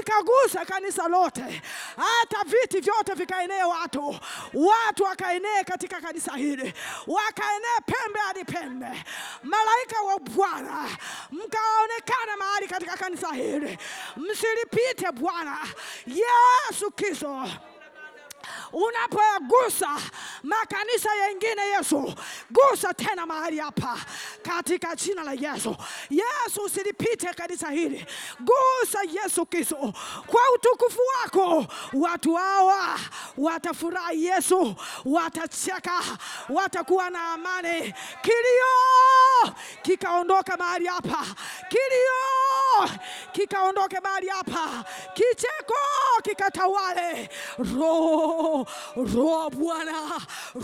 ikagusa 0.00 0.64
kanisa 0.64 0.83
lote, 1.08 1.62
hata 1.96 2.44
viti 2.46 2.80
vyote 2.80 3.12
vikaenee 3.14 3.62
watu, 3.62 4.18
watu 4.54 5.02
wakaenee 5.02 5.64
katika 5.64 6.00
kanisa 6.00 6.32
hili, 6.36 6.74
wakaenee 7.06 7.78
pembe 7.86 8.18
hadi 8.26 8.44
pembe, 8.44 9.04
malaika 9.42 10.00
wa 10.06 10.18
Bwana 10.18 10.88
mkaonekana 11.30 12.36
mahali 12.38 12.68
katika 12.68 12.96
kanisa 12.96 13.32
hili, 13.32 13.78
msilipite 14.16 15.12
Bwana 15.12 15.58
Yesu 16.06 16.90
Kristo 16.90 17.48
unapoyagusa 18.72 19.88
makanisa 20.42 21.14
yengine 21.14 21.62
Yesu, 21.76 22.14
gusa 22.50 22.94
tena 22.94 23.26
mahali 23.26 23.58
hapa 23.58 23.98
katika 24.42 24.96
jina 24.96 25.22
la 25.22 25.32
Yesu. 25.32 25.76
Yesu, 26.10 26.62
usilipite 26.64 27.26
kanisa 27.34 27.70
hili, 27.70 28.06
gusa 28.40 28.98
Yesu 29.22 29.46
Kristo 29.46 29.92
kwa 30.26 30.40
utukufu 30.54 31.00
wako. 31.22 31.66
Watu 31.92 32.34
hawa 32.34 32.98
watafurahi 33.38 34.24
Yesu, 34.24 34.74
watacheka, 35.04 36.00
watakuwa 36.48 37.10
na 37.10 37.32
amani. 37.32 37.94
Kilio 38.22 39.54
kikaondoka 39.82 40.56
mahali 40.56 40.86
hapa, 40.86 41.26
kilio 41.68 42.90
kikaondoke 43.32 44.00
mahali 44.00 44.28
hapa, 44.28 44.84
kicheko 45.14 45.74
kikatawale. 46.22 47.28
Roho 47.58 48.33
roho 48.96 49.50
Bwana, 49.50 50.20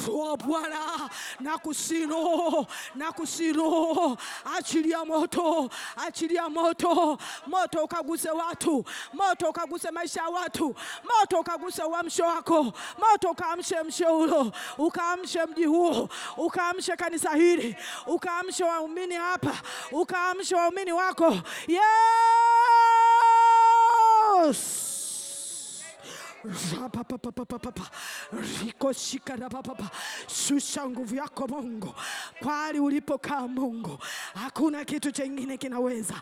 roho 0.06 0.36
Bwana, 0.36 1.10
na 1.40 1.59
kusino 1.59 2.66
na 2.94 3.12
kusino, 3.12 4.16
achilia 4.56 5.05
moto, 5.05 5.70
achilia 5.97 6.48
moto, 6.48 7.18
moto 7.47 7.84
ukaguse 7.84 8.30
watu, 8.30 8.84
moto 9.12 9.48
ukaguse 9.48 9.90
maisha 9.90 10.20
ya 10.22 10.28
watu, 10.28 10.74
moto 11.05 11.40
ukaguse 11.40 11.82
uamsho 11.82 12.24
wako, 12.24 12.62
moto 12.98 13.30
ukaamshe 13.30 13.82
msheulo, 13.82 14.52
ukaamshe 14.78 15.47
mji 15.47 15.64
huo, 15.64 16.09
ukaamshe 16.36 16.97
kanisa 16.97 17.30
hili, 17.34 17.76
ukaamshe 18.06 18.64
waumini 18.64 19.14
hapa, 19.14 19.52
ukaamshe 19.92 20.55
waumini 20.55 20.92
wako. 20.92 21.36
Yes! 24.40 24.89
Rapapapapapapa. 26.44 27.82
Riko 28.32 28.92
shikarapapapa. 28.92 29.90
Shusha 30.28 30.86
nguvu 30.86 31.14
yako 31.16 31.46
Mungu, 31.48 31.94
kwali 32.42 32.78
ulipokaa 32.80 33.40
Mungu, 33.48 33.98
hakuna 34.34 34.84
kitu 34.84 35.12
chengine 35.12 35.56
kinaweza. 35.56 36.14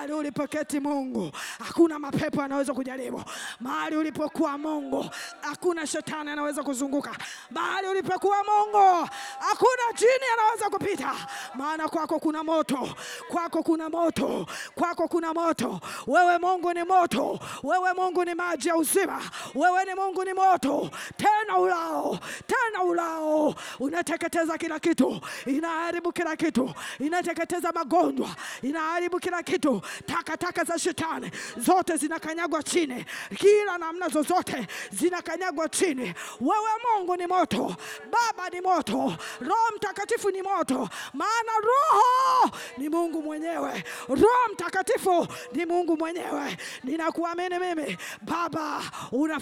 Ali 0.00 0.12
ulipoketi 0.12 0.80
Mungu, 0.80 1.32
hakuna 1.66 1.98
mapepo 1.98 2.42
yanaweza 2.42 2.74
kujaribu. 2.74 3.22
Mahali 3.60 3.96
ulipokuwa 3.96 4.58
Mungu, 4.58 5.10
hakuna 5.40 5.86
shetani 5.86 6.30
anaweza 6.30 6.62
kuzunguka. 6.62 7.16
Mahali 7.50 7.88
ulipokuwa 7.88 8.36
Mungu, 8.44 9.08
hakuna 9.38 9.92
jini 9.98 10.24
anaweza 10.34 10.70
kupita, 10.70 11.14
maana 11.54 11.88
kwako 11.88 12.18
kuna 12.18 12.44
moto, 12.44 12.88
kwako 13.28 13.62
kuna 13.62 13.88
moto, 13.90 14.46
kwako 14.74 15.08
kuna 15.08 15.34
moto. 15.34 15.80
Wewe 16.06 16.38
Mungu 16.38 16.72
ni 16.72 16.82
moto, 16.84 17.38
wewe 17.62 17.92
Mungu 17.92 18.24
ni 18.24 18.34
maji 18.34 18.68
ya 18.68 18.76
uzima, 18.76 19.20
wewe 19.54 19.84
ni 19.84 19.94
Mungu 19.94 20.24
ni 20.24 20.32
moto, 20.32 20.90
tena 21.16 21.58
ulao, 21.58 22.18
tena 22.46 22.82
ulao, 22.84 23.54
unateketeza 23.80 24.58
kila 24.58 24.78
kitu, 24.80 25.20
inaharibu 25.46 26.12
kila 26.12 26.36
kitu, 26.36 26.74
inateketeza 27.00 27.72
magonjwa, 27.72 28.28
inaharibu 28.62 29.20
kila 29.20 29.42
kitu. 29.42 29.82
Takataka 30.06 30.64
za 30.64 30.78
shetani 30.78 31.30
zote 31.56 31.96
zinakanyagwa 31.96 32.62
chini, 32.62 33.04
kila 33.36 33.78
namna 33.78 34.08
zozote 34.08 34.66
zinakanyagwa 34.90 35.68
chini. 35.68 36.14
Wewe 36.40 36.70
Mungu 36.96 37.16
ni 37.16 37.26
moto, 37.26 37.76
Baba 38.10 38.48
ni 38.50 38.60
moto, 38.60 39.16
Roho 39.40 39.70
Mtakatifu 39.76 40.30
ni 40.30 40.42
moto, 40.42 40.88
maana 41.12 41.52
Roho 41.62 42.50
ni 42.78 42.88
Mungu 42.88 43.22
mwenyewe, 43.22 43.84
Roho 44.08 44.48
Mtakatifu 44.52 45.26
ni 45.52 45.66
Mungu 45.66 45.96
mwenyewe. 45.96 46.56
Ninakuamini 46.84 47.58
mimi 47.58 47.98
Baba, 48.22 48.80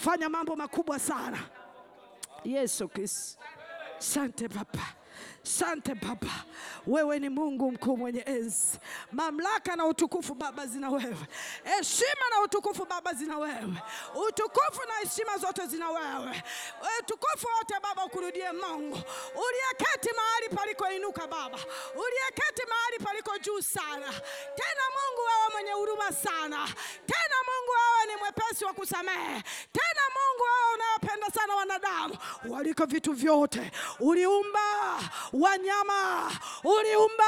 unafanya 0.02 0.28
mambo 0.28 0.56
makubwa 0.56 0.98
sana. 0.98 1.38
Yesu 2.44 2.88
Kristo, 2.88 3.40
sante 3.98 4.48
Baba. 4.48 4.82
Sante 5.44 5.94
Baba, 5.94 6.31
wewe 6.86 7.19
ni 7.19 7.28
Mungu 7.28 7.73
mkuu 7.73 7.97
mwenye 7.97 8.20
enzi. 8.20 8.78
Mamlaka 9.12 9.77
na 9.77 9.86
utukufu 9.86 10.35
Baba 10.35 10.66
zina 10.66 10.90
wewe, 10.90 11.16
heshima 11.64 12.24
na 12.31 12.40
utukufu 12.44 12.85
Baba 12.85 13.14
zina 13.14 13.39
wewe, 13.39 13.74
utukufu 14.28 14.81
na 14.89 14.94
heshima 14.94 15.39
zote 15.39 15.66
zina 15.66 15.90
wewe. 15.90 16.43
Utukufu 17.01 17.47
wote 17.59 17.74
Baba 17.82 18.05
ukurudie 18.05 18.52
Mungu. 18.52 18.98
Uliyeketi 19.47 20.10
mahali 20.16 20.48
palikoinuka 20.56 21.27
Baba, 21.27 21.59
uliyeketi 21.94 22.62
mahali 22.69 22.98
paliko 23.05 23.39
juu 23.39 23.60
sana. 23.62 24.06
Tena 24.55 24.85
Mungu 24.97 25.20
wewe 25.28 25.48
mwenye 25.52 25.73
huruma 25.73 26.12
sana, 26.12 26.69
tena 27.06 27.36
Mungu 27.48 27.73
wewe 27.73 28.06
ni 28.14 28.16
mwepesi 28.23 28.64
wa 28.64 28.73
kusamehe, 28.73 29.43
tena 29.73 30.02
Mungu 30.16 30.43
wewe 30.43 30.74
unayopenda 30.74 31.31
sana 31.40 31.55
wanadamu. 31.55 32.19
Waliko 32.48 32.86
vitu 32.86 33.12
vyote. 33.12 33.73
Uliumba 34.01 34.60
wanyama, 35.32 36.30
uliumba 36.64 37.24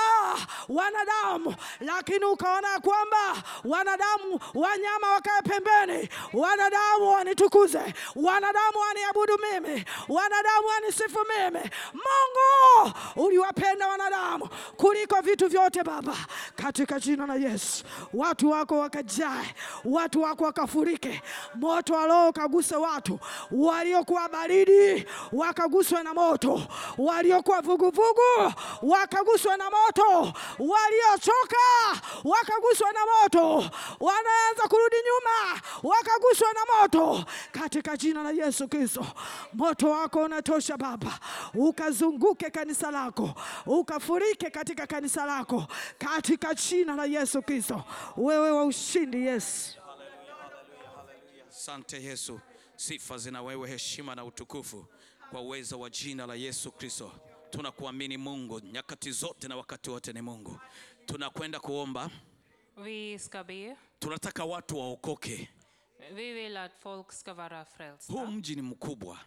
wanadamu, 0.69 1.55
lakini 1.81 2.25
ukaona 2.25 2.81
kwamba 2.81 3.43
wanadamu, 3.65 4.41
wanyama 4.55 5.11
wakae 5.11 5.43
pembeni, 5.43 6.09
wanadamu 6.33 7.09
wanitukuze, 7.13 7.95
wanadamu 8.17 8.79
waniabudu 8.89 9.39
mimi, 9.39 9.85
wanadamu 10.09 10.67
wanisifu 10.67 11.19
mimi. 11.29 11.71
Mungu 11.93 12.93
uliwapenda 13.17 13.89
wanadamu 13.89 14.49
kuliko 14.77 15.21
vitu 15.21 15.49
vyote 15.49 15.83
Baba, 15.83 16.17
katika 16.57 17.01
jina 17.01 17.27
la 17.27 17.35
Yesu, 17.35 17.85
watu 18.15 18.51
wako 18.51 18.79
wakajae, 18.79 19.55
watu 19.85 20.23
wako 20.23 20.45
wakafurike, 20.45 21.23
moto 21.55 21.95
wa 21.95 22.07
Roho 22.07 22.33
watu 22.81 23.19
waliokuwa 23.51 24.29
baridi 24.29 25.07
wakaguswa 25.33 26.03
na 26.03 26.15
moto, 26.15 26.63
waliokuwa 26.99 27.63
vuguvugu 27.95 28.55
wakaguswa 28.83 29.57
na 29.57 29.71
moto, 29.71 30.33
waliochoka 30.59 31.65
wakaguswa 32.25 32.93
na 32.93 33.01
moto, 33.23 33.71
wanaanza 34.01 34.63
kurudi 34.69 34.97
nyuma 34.97 35.61
wakaguswa 35.83 36.49
na 36.53 36.61
moto, 36.81 37.25
katika 37.53 37.97
jina 37.97 38.23
la 38.23 38.31
Yesu 38.31 38.69
Kristo. 38.69 39.07
Moto 39.53 39.91
wako 39.91 40.19
unatosha 40.23 40.77
Baba, 40.77 41.19
ukazunguke 41.55 42.51
kanisa 42.51 42.91
lako, 42.91 43.35
ukafurike 43.67 44.51
katika 44.51 44.87
kanisa 44.87 45.25
lako, 45.27 45.67
katika 45.99 46.55
jina 46.55 46.95
la 46.95 47.05
Yesu 47.05 47.43
Kristo. 47.43 47.85
Wewe 48.17 48.51
wa 48.51 48.65
ushindi, 48.65 49.27
Yesu. 49.27 49.79
Asante 51.51 52.03
Yesu, 52.03 52.41
sifa 52.77 53.19
zina 53.19 53.43
wewe, 53.43 53.69
heshima 53.69 54.15
na 54.15 54.25
utukufu 54.25 54.85
kwa 55.31 55.41
uwezo 55.41 55.81
wa 55.81 55.91
jina 55.91 56.27
la 56.27 56.35
Yesu 56.35 56.73
Kristo. 56.73 57.13
Tunakuamini 57.55 58.17
Mungu, 58.17 58.61
nyakati 58.61 59.11
zote 59.13 59.49
na 59.49 59.57
wakati 59.57 59.91
wote 59.91 60.13
ni 60.13 60.21
Mungu. 60.23 60.61
Tunakwenda 61.07 61.61
kuomba, 61.61 62.11
tunataka 63.99 64.45
watu 64.45 64.79
waokoke. 64.79 65.49
Huu 68.09 68.27
mji 68.27 68.55
ni 68.57 68.63
mkubwa 68.63 69.19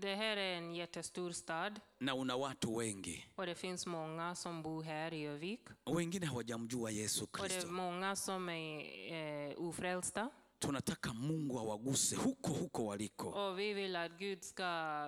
Det 0.00 0.16
här 0.16 0.36
är 0.36 0.56
en 0.56 0.74
jättestor 0.74 1.32
stad 1.32 1.80
na 2.00 2.14
una 2.14 2.36
watu 2.36 2.76
wengi, 2.76 3.24
och 3.36 3.46
det 3.46 3.54
finns 3.54 3.86
många 3.86 4.34
som 4.34 4.62
bor 4.62 4.82
här 4.82 5.14
i 5.14 5.24
Övik. 5.26 5.60
wengine 5.86 6.26
hawajamjua 6.26 6.90
Yesu 6.90 7.24
Och 7.24 7.28
det 7.38 7.44
är 7.44 7.48
Kristo. 7.48 7.70
många 7.70 8.16
som 8.16 8.48
är 8.48 8.80
eh, 9.12 9.54
ofrälsta. 9.68 10.30
Tunataka 10.58 11.12
Mungu 11.14 11.58
awaguse 11.58 12.16
huko 12.16 12.50
huko 12.52 12.84
waliko, 12.86 13.28
Och 13.30 13.58
vi 13.58 13.72
vill 13.74 13.96
att 13.96 14.18
Gud 14.18 14.44
ska 14.44 14.64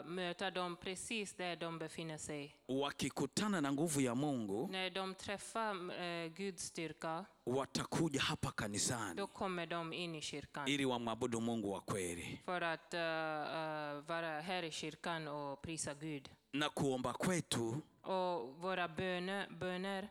möta 0.07 0.51
dem 0.51 0.77
precis 0.77 1.35
där 1.35 1.57
de 1.57 1.79
befinner 1.79 2.19
sig. 2.19 2.55
wakikutana 2.69 3.61
na 3.61 3.73
nguvu 3.73 4.01
ya 4.01 4.15
Mungu 4.15 4.69
När 4.70 4.91
de 4.91 5.15
träffar 5.15 6.01
eh, 6.03 6.29
Guds 6.29 6.62
styrka, 6.65 7.25
watakuja 7.47 8.20
hapa 8.20 8.51
kanisani 8.51 9.15
då 9.16 9.27
kommer 9.27 9.66
de 9.66 9.93
in 9.93 10.15
i 10.15 10.20
kyrkan. 10.20 10.69
ili 10.69 10.85
wamwabudu 10.85 11.41
Mungu 11.41 11.70
wa 11.70 11.81
kweli. 11.81 12.41
För 12.45 12.61
att 12.61 12.95
uh, 12.95 13.01
uh, 13.01 14.07
vara 14.09 14.41
här 14.41 14.62
i 14.62 14.70
kyrkan 14.70 15.29
och 15.29 15.62
prisa 15.62 15.95
Gud. 15.95 16.31
Na 16.53 16.69
kuomba 16.69 17.12
kwetu 17.12 17.75
Och 18.03 18.55
våra 18.61 18.89
böner, 18.89 19.49
böner 19.61 20.09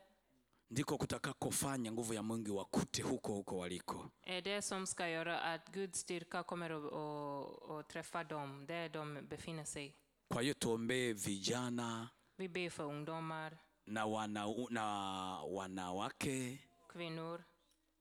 ndiko 0.70 0.98
kutakakofanya 0.98 1.92
nguvu 1.92 2.14
ya 2.14 2.24
Mungu 2.24 2.58
wakute 2.58 3.02
huko 3.04 3.34
huko 3.34 3.58
waliko. 3.58 4.12
är 4.24 4.42
det 4.42 4.62
som 4.62 4.86
ska 4.88 5.08
göra 5.10 5.40
att 5.40 5.68
Guds 5.74 6.00
styrka 6.00 6.44
kommer 6.44 6.70
att, 6.70 6.94
att, 6.94 7.72
att 7.72 7.90
träffa 7.90 8.24
dem 8.24 8.66
där 8.68 8.90
de 8.90 9.28
befinner 9.30 9.64
sig. 9.66 9.96
Kwa 10.30 10.42
hiyo 10.42 10.54
tuombee 10.54 11.14
vijana 11.14 12.10
Vi 12.38 12.48
ber 12.50 12.70
för 12.70 12.84
ungdomar, 12.84 13.58
na, 13.86 14.06
wana, 14.06 14.46
na 14.70 15.42
wanawake 15.56 16.58
kvinnor, 16.90 17.44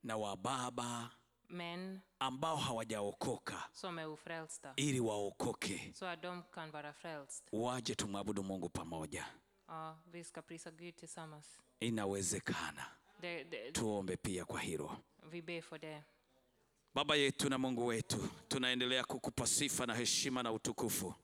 na 0.03 0.17
wababa 0.17 1.11
men 1.49 2.01
ambao 2.19 2.57
hawajaokoka 2.57 3.57
som 3.73 3.99
är 3.99 4.07
ofrälsta. 4.09 4.73
ili 4.77 5.01
waokoke, 5.01 5.93
Så 5.95 6.07
att 6.07 6.23
de 6.23 6.43
kan 6.53 6.71
vara 6.71 6.93
frälst. 6.93 7.49
waje 7.53 7.95
tumwabudu 7.95 8.43
Mungu 8.43 8.69
pamoja. 8.69 9.25
Ja, 9.69 9.99
vi 10.13 10.25
ska 10.25 10.43
prisa 10.43 10.71
Gud 10.71 10.97
tillsammans. 10.97 11.59
Inawezekana. 11.81 12.87
the, 13.21 13.45
the, 13.51 13.73
Tuombe 13.73 14.17
pia 14.17 14.45
kwa 14.45 14.61
hilo. 14.61 14.97
Baba 16.95 17.17
yetu 17.17 17.51
na 17.51 17.59
Mungu 17.59 17.87
wetu, 17.87 18.29
tunaendelea 18.49 19.05
kukupa 19.05 19.47
sifa 19.47 19.87
na 19.87 19.95
heshima 19.95 20.43
na 20.43 20.53
utukufu. 20.53 21.15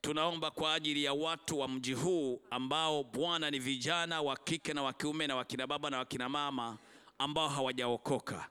Tunaomba 0.00 0.50
kwa 0.50 0.74
ajili 0.74 1.04
ya 1.04 1.12
watu 1.12 1.58
wa 1.58 1.68
mji 1.68 1.92
huu 1.94 2.40
ambao 2.50 3.04
Bwana 3.04 3.50
ni 3.50 3.58
vijana 3.58 4.22
wa 4.22 4.36
kike 4.36 4.72
na 4.74 4.82
wa 4.82 4.92
kiume 4.92 5.26
na 5.26 5.36
wakina 5.36 5.66
baba 5.66 5.90
na 5.90 5.98
wakina 5.98 6.28
mama 6.28 6.78
ambao 7.18 7.48
hawajaokoka. 7.48 8.48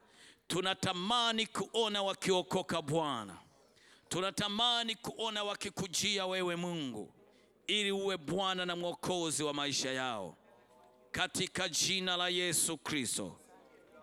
Tunatamani 0.48 1.45
kuona 1.48 2.03
wakiokoka 2.03 2.81
Bwana, 2.81 3.38
tunatamani 4.10 4.95
kuona 4.95 5.44
wakikujia 5.44 6.26
wewe 6.26 6.56
Mungu, 6.56 7.14
ili 7.68 7.91
uwe 7.91 8.18
Bwana 8.18 8.65
na 8.65 8.76
Mwokozi 8.76 9.44
wa 9.44 9.53
maisha 9.53 9.91
yao, 9.91 10.38
katika 11.11 11.69
jina 11.69 12.18
la 12.18 12.30
Yesu 12.30 12.77
Kristo. 12.77 13.40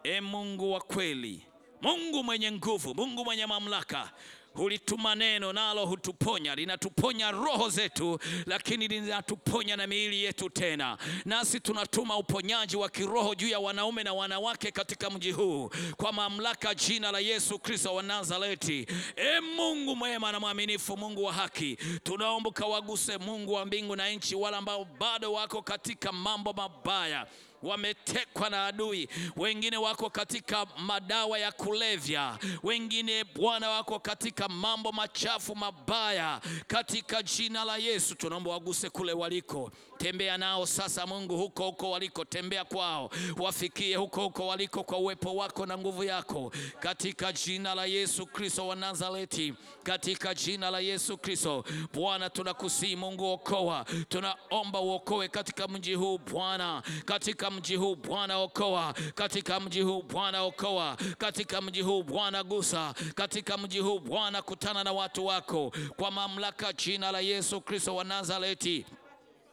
E 0.02 0.20
Mungu 0.20 0.72
wa 0.72 0.80
kweli, 0.80 1.46
Mungu 1.82 2.24
mwenye 2.24 2.52
nguvu, 2.52 2.94
Mungu 2.94 3.24
mwenye 3.24 3.46
mamlaka, 3.46 4.12
hulituma 4.56 5.14
neno 5.14 5.52
nalo 5.52 5.86
hutuponya, 5.86 6.54
linatuponya 6.54 7.30
roho 7.30 7.68
zetu, 7.68 8.18
lakini 8.46 8.88
linatuponya 8.88 9.76
na 9.76 9.86
miili 9.86 10.24
yetu 10.24 10.50
tena. 10.50 10.98
Nasi 11.24 11.60
tunatuma 11.60 12.16
uponyaji 12.16 12.76
wa 12.76 12.88
kiroho 12.88 13.34
juu 13.34 13.48
ya 13.48 13.58
wanaume 13.58 14.02
na 14.02 14.12
wanawake 14.12 14.70
katika 14.70 15.10
mji 15.10 15.32
huu 15.32 15.70
kwa 15.96 16.12
mamlaka 16.12 16.74
jina 16.74 17.12
la 17.12 17.18
Yesu 17.20 17.58
Kristo 17.58 17.94
wa 17.94 18.02
Nazareti. 18.02 18.86
E 19.16 19.40
Mungu 19.56 19.96
mwema 19.96 20.32
na 20.32 20.40
mwaminifu, 20.40 20.96
Mungu 20.96 21.24
wa 21.24 21.32
haki, 21.32 21.76
tunaomba 22.02 22.50
kawaguse, 22.50 23.18
Mungu 23.18 23.52
wa 23.52 23.66
mbingu 23.66 23.96
na 23.96 24.10
nchi, 24.10 24.34
wale 24.34 24.56
ambao 24.56 24.84
bado 24.84 25.32
wako 25.32 25.62
katika 25.62 26.12
mambo 26.12 26.52
mabaya 26.52 27.26
wametekwa 27.66 28.51
na 28.51 28.66
adui, 28.66 29.09
wengine 29.36 29.76
wako 29.76 30.10
katika 30.10 30.66
madawa 30.78 31.38
ya 31.38 31.52
kulevya, 31.52 32.38
wengine 32.62 33.24
Bwana 33.24 33.70
wako 33.70 33.98
katika 33.98 34.48
mambo 34.48 34.93
machafu 34.93 35.56
mabaya. 35.56 36.40
Katika 36.66 37.22
jina 37.22 37.64
la 37.64 37.76
Yesu 37.76 38.14
tunaomba 38.14 38.51
waguse 38.51 38.90
kule 38.90 39.12
waliko, 39.12 39.70
tembea 39.98 40.38
nao 40.38 40.66
sasa 40.66 41.06
Mungu, 41.06 41.36
huko 41.36 41.64
huko 41.64 41.90
waliko, 41.90 42.24
tembea 42.24 42.64
kwao, 42.64 43.10
wafikie 43.36 43.97
huko 43.97 44.22
huko 44.22 44.47
waliko 44.47 44.84
kwa 44.84 44.98
uwepo 44.98 45.34
wako 45.36 45.66
na 45.66 45.78
nguvu 45.78 46.05
yako, 46.05 46.52
katika 46.80 47.32
jina 47.32 47.74
la 47.74 47.86
Yesu 47.86 48.26
Kristo 48.26 48.66
wa 48.68 48.76
Nazareti, 48.76 49.55
katika 49.82 50.34
jina 50.34 50.70
la 50.70 50.80
Yesu 50.80 51.18
Kristo. 51.18 51.64
Bwana 51.94 52.30
tunakusihi 52.30 52.97
Mungu, 52.97 53.24
okoa, 53.32 53.84
tunaomba 54.09 54.80
uokoe 54.80 55.28
katika 55.28 55.68
mji 55.68 55.94
huu 55.94 56.18
Bwana, 56.18 56.82
katika 57.05 57.51
mji 57.56 57.76
huu 57.76 57.96
Bwana 57.96 58.38
okoa, 58.38 58.94
katika 59.14 59.60
mji 59.60 59.80
huu 59.82 60.02
Bwana 60.02 60.42
okoa, 60.42 60.96
katika 61.18 61.60
mji 61.60 61.80
huu 61.82 62.02
Bwana 62.02 62.44
gusa, 62.44 62.94
katika 63.14 63.58
mji 63.58 63.78
huu 63.78 63.98
Bwana 63.98 64.42
kutana 64.42 64.84
na 64.84 64.92
watu 64.92 65.26
wako 65.26 65.72
kwa 65.96 66.10
mamlaka 66.10 66.72
jina 66.72 67.12
la 67.12 67.20
Yesu 67.20 67.60
Kristo 67.60 67.96
wa 67.96 68.04
Nazareti. 68.04 68.86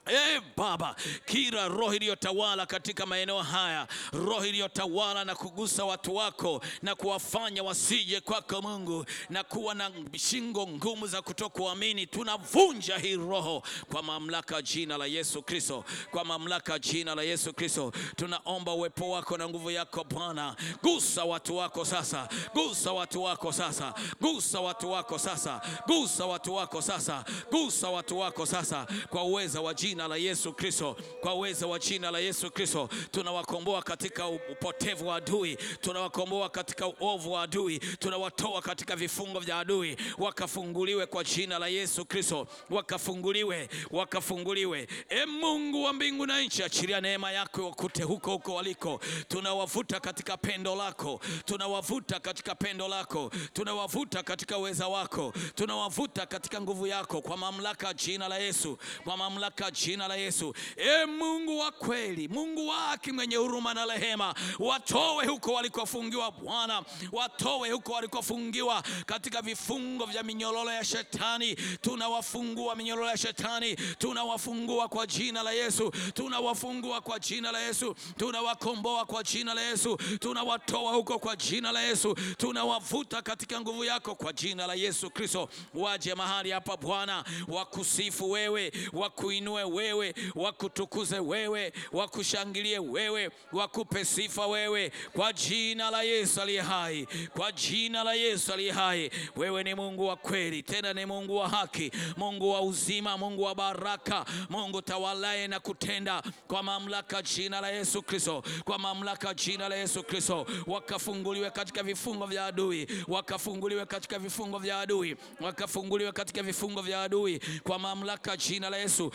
E 0.07 0.41
Baba, 0.57 0.95
kila 1.25 1.67
roho 1.67 1.93
iliyotawala 1.95 2.65
katika 2.65 3.05
maeneo 3.05 3.41
haya, 3.41 3.87
roho 4.13 4.45
iliyotawala 4.45 5.25
na 5.25 5.35
kugusa 5.35 5.85
watu 5.85 6.15
wako 6.15 6.61
na 6.81 6.95
kuwafanya 6.95 7.63
wasije 7.63 8.21
kwako 8.21 8.61
Mungu, 8.61 9.05
na 9.29 9.43
kuwa 9.43 9.73
na 9.75 9.91
shingo 10.17 10.67
ngumu 10.67 11.07
za 11.07 11.21
kutokuamini, 11.21 12.07
tunavunja 12.07 12.97
hii 12.97 13.15
roho 13.15 13.63
kwa 13.91 14.03
mamlaka 14.03 14.61
jina 14.61 14.97
la 14.97 15.05
Yesu 15.05 15.41
Kristo, 15.41 15.85
kwa 16.11 16.25
mamlaka 16.25 16.79
jina 16.79 17.15
la 17.15 17.23
Yesu 17.23 17.53
Kristo. 17.53 17.91
Tunaomba 18.15 18.73
uwepo 18.73 19.09
wako 19.09 19.37
na 19.37 19.49
nguvu 19.49 19.71
yako 19.71 20.03
Bwana, 20.03 20.55
gusa 20.83 21.23
watu 21.23 21.57
wako 21.57 21.85
sasa, 21.85 22.29
gusa 22.53 22.91
watu 22.91 23.23
wako 23.23 23.51
sasa, 23.53 23.93
gusa 24.21 24.59
watu 24.59 24.91
wako 24.91 25.19
sasa, 25.19 25.61
gusa 25.87 26.25
watu 26.25 26.53
wako 26.55 26.81
sasa, 26.81 27.25
gusa 27.51 27.89
watu 27.89 28.19
wako 28.19 28.45
sasa, 28.45 28.87
kwa 29.09 29.23
uweza 29.23 29.61
wa 29.61 29.73
jina 29.73 29.92
la 29.95 30.15
Yesu 30.17 30.53
Kristo, 30.53 30.95
kwa 31.21 31.33
uwezo 31.33 31.69
wa 31.69 31.79
jina 31.79 32.11
la 32.11 32.19
Yesu 32.19 32.51
Kristo, 32.51 32.89
tunawakomboa 33.11 33.81
katika 33.81 34.27
upotevu 34.27 35.07
wa 35.07 35.15
adui, 35.15 35.57
tunawakomboa 35.81 36.49
katika 36.49 36.87
uovu 36.87 37.31
wa 37.31 37.41
adui, 37.43 37.79
tunawatoa 37.79 38.61
katika 38.61 38.95
vifungo 38.95 39.39
vya 39.39 39.59
adui, 39.59 39.97
wakafunguliwe 40.17 41.05
kwa 41.05 41.23
jina 41.23 41.59
la 41.59 41.67
Yesu 41.67 42.05
Kristo, 42.05 42.47
wakafunguliwe, 42.69 43.69
wakafunguliwe. 43.91 44.87
E 45.09 45.25
Mungu 45.25 45.83
wa 45.83 45.93
mbingu 45.93 46.25
na 46.25 46.41
nchi, 46.41 46.63
achilia 46.63 47.01
neema 47.01 47.31
yako 47.31 47.65
wakute 47.65 48.03
huko 48.03 48.31
huko 48.31 48.55
waliko, 48.55 48.99
tunawavuta 49.27 49.99
katika 49.99 50.37
pendo 50.37 50.75
lako, 50.75 51.19
tunawavuta 51.45 52.19
katika 52.19 52.55
pendo 52.55 52.87
lako, 52.87 53.31
tunawavuta 53.53 54.23
katika 54.23 54.57
uweza 54.57 54.87
wako, 54.87 55.33
tunawavuta 55.55 56.25
katika 56.25 56.61
nguvu 56.61 56.87
yako, 56.87 57.21
kwa 57.21 57.37
mamlaka 57.37 57.93
jina 57.93 58.27
la 58.27 58.37
Yesu, 58.37 58.77
kwa 59.03 59.17
mamlaka 59.17 59.71
jina 59.85 60.07
la 60.07 60.15
Yesu. 60.15 60.53
E 60.77 61.05
Mungu 61.05 61.59
wa 61.59 61.71
kweli, 61.71 62.27
Mungu 62.27 62.67
wa 62.67 62.75
haki, 62.75 63.11
mwenye 63.11 63.35
huruma 63.35 63.73
na 63.73 63.85
rehema, 63.85 64.35
watowe 64.59 65.25
huko 65.25 65.53
walikofungiwa 65.53 66.31
Bwana, 66.31 66.83
watowe 67.11 67.71
huko 67.71 67.91
walikofungiwa 67.93 68.83
katika 69.05 69.41
vifungo 69.41 70.05
vya 70.05 70.23
minyororo 70.23 70.71
ya 70.71 70.83
shetani. 70.85 71.55
Tunawafungua 71.81 72.75
minyororo 72.75 73.07
ya 73.07 73.17
shetani, 73.17 73.75
tunawafungua 73.75 74.87
kwa 74.87 75.07
jina 75.07 75.43
la 75.43 75.51
Yesu, 75.51 75.91
tunawafungua 76.13 77.01
kwa 77.01 77.19
jina 77.19 77.51
la 77.51 77.59
Yesu, 77.59 77.95
tunawakomboa 78.19 79.05
kwa 79.05 79.23
jina 79.23 79.53
la 79.53 79.61
Yesu, 79.61 79.97
tunawatoa 80.19 80.93
huko 80.93 81.19
kwa 81.19 81.35
jina 81.35 81.71
la 81.71 81.81
Yesu, 81.81 82.15
tunawavuta 82.37 83.21
katika 83.21 83.61
nguvu 83.61 83.83
yako 83.83 84.15
kwa 84.15 84.33
jina 84.33 84.67
la 84.67 84.73
Yesu 84.73 85.09
Kristo. 85.09 85.49
Waje 85.73 86.15
mahali 86.15 86.51
hapa 86.51 86.77
Bwana, 86.77 87.23
wakusifu 87.47 88.31
wewe, 88.31 88.71
wakuinue 88.93 89.63
wewe, 89.73 90.13
wakutukuze 90.35 91.19
wewe, 91.19 91.73
wakushangilie 91.91 92.79
wewe, 92.79 93.29
wakupe 93.51 94.05
sifa 94.05 94.47
wewe, 94.47 94.91
kwa 95.13 95.33
jina 95.33 95.91
la 95.91 96.03
Yesu 96.03 96.41
aliye 96.41 96.61
hai, 96.61 97.07
kwa 97.33 97.51
jina 97.51 98.03
la 98.03 98.13
Yesu 98.13 98.53
aliye 98.53 98.71
hai. 98.71 99.11
Wewe 99.35 99.63
ni 99.63 99.75
Mungu 99.75 100.07
wa 100.07 100.15
kweli, 100.15 100.63
tena 100.63 100.93
ni 100.93 101.05
Mungu 101.05 101.35
wa 101.35 101.49
haki, 101.49 101.91
Mungu 102.17 102.51
wa 102.51 102.61
uzima, 102.61 103.17
Mungu 103.17 103.41
wa 103.43 103.55
baraka, 103.55 104.25
Mungu 104.49 104.81
tawalaye 104.81 105.47
na 105.47 105.59
kutenda 105.59 106.23
kwa 106.47 106.63
mamlaka 106.63 107.21
jina 107.21 107.61
la 107.61 107.69
Yesu 107.71 108.01
Kristo, 108.01 108.43
kwa 108.65 108.79
mamlaka 108.79 109.33
jina 109.33 109.69
la 109.69 109.75
Yesu 109.75 110.03
Kristo, 110.03 110.45
wakafunguliwe 110.67 111.51
katika 111.51 111.83
vifungo 111.83 112.25
vya 112.25 112.45
adui, 112.45 112.87
wakafunguliwe 113.07 113.85
katika 113.85 114.19
vifungo 114.19 114.57
vya 114.59 114.79
adui, 114.79 115.15
wakafunguliwe 115.41 116.11
katika 116.11 116.43
vifungo 116.43 116.81
vya 116.81 117.03
adui 117.03 117.39
kwa 117.63 117.79
mamlaka 117.79 118.37
jina 118.37 118.69
la 118.69 118.77
Yesu. 118.77 119.11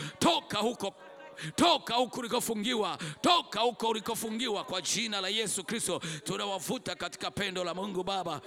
Toka 0.49 0.59
huko. 0.63 0.95
Toka 1.57 1.95
huko 1.95 2.21
ulikofungiwa, 2.21 2.99
toka 3.21 3.61
huko 3.61 3.89
ulikofungiwa 3.89 4.65
kwa 4.65 4.83
jina 4.83 5.21
la 5.21 5.29
Yesu 5.29 5.65
Kristo. 5.65 6.01
Tunawavuta 6.25 6.95
katika 6.95 7.31
pendo 7.31 7.65
la 7.65 7.75
Mungu 7.75 8.05
Baba 8.05 8.41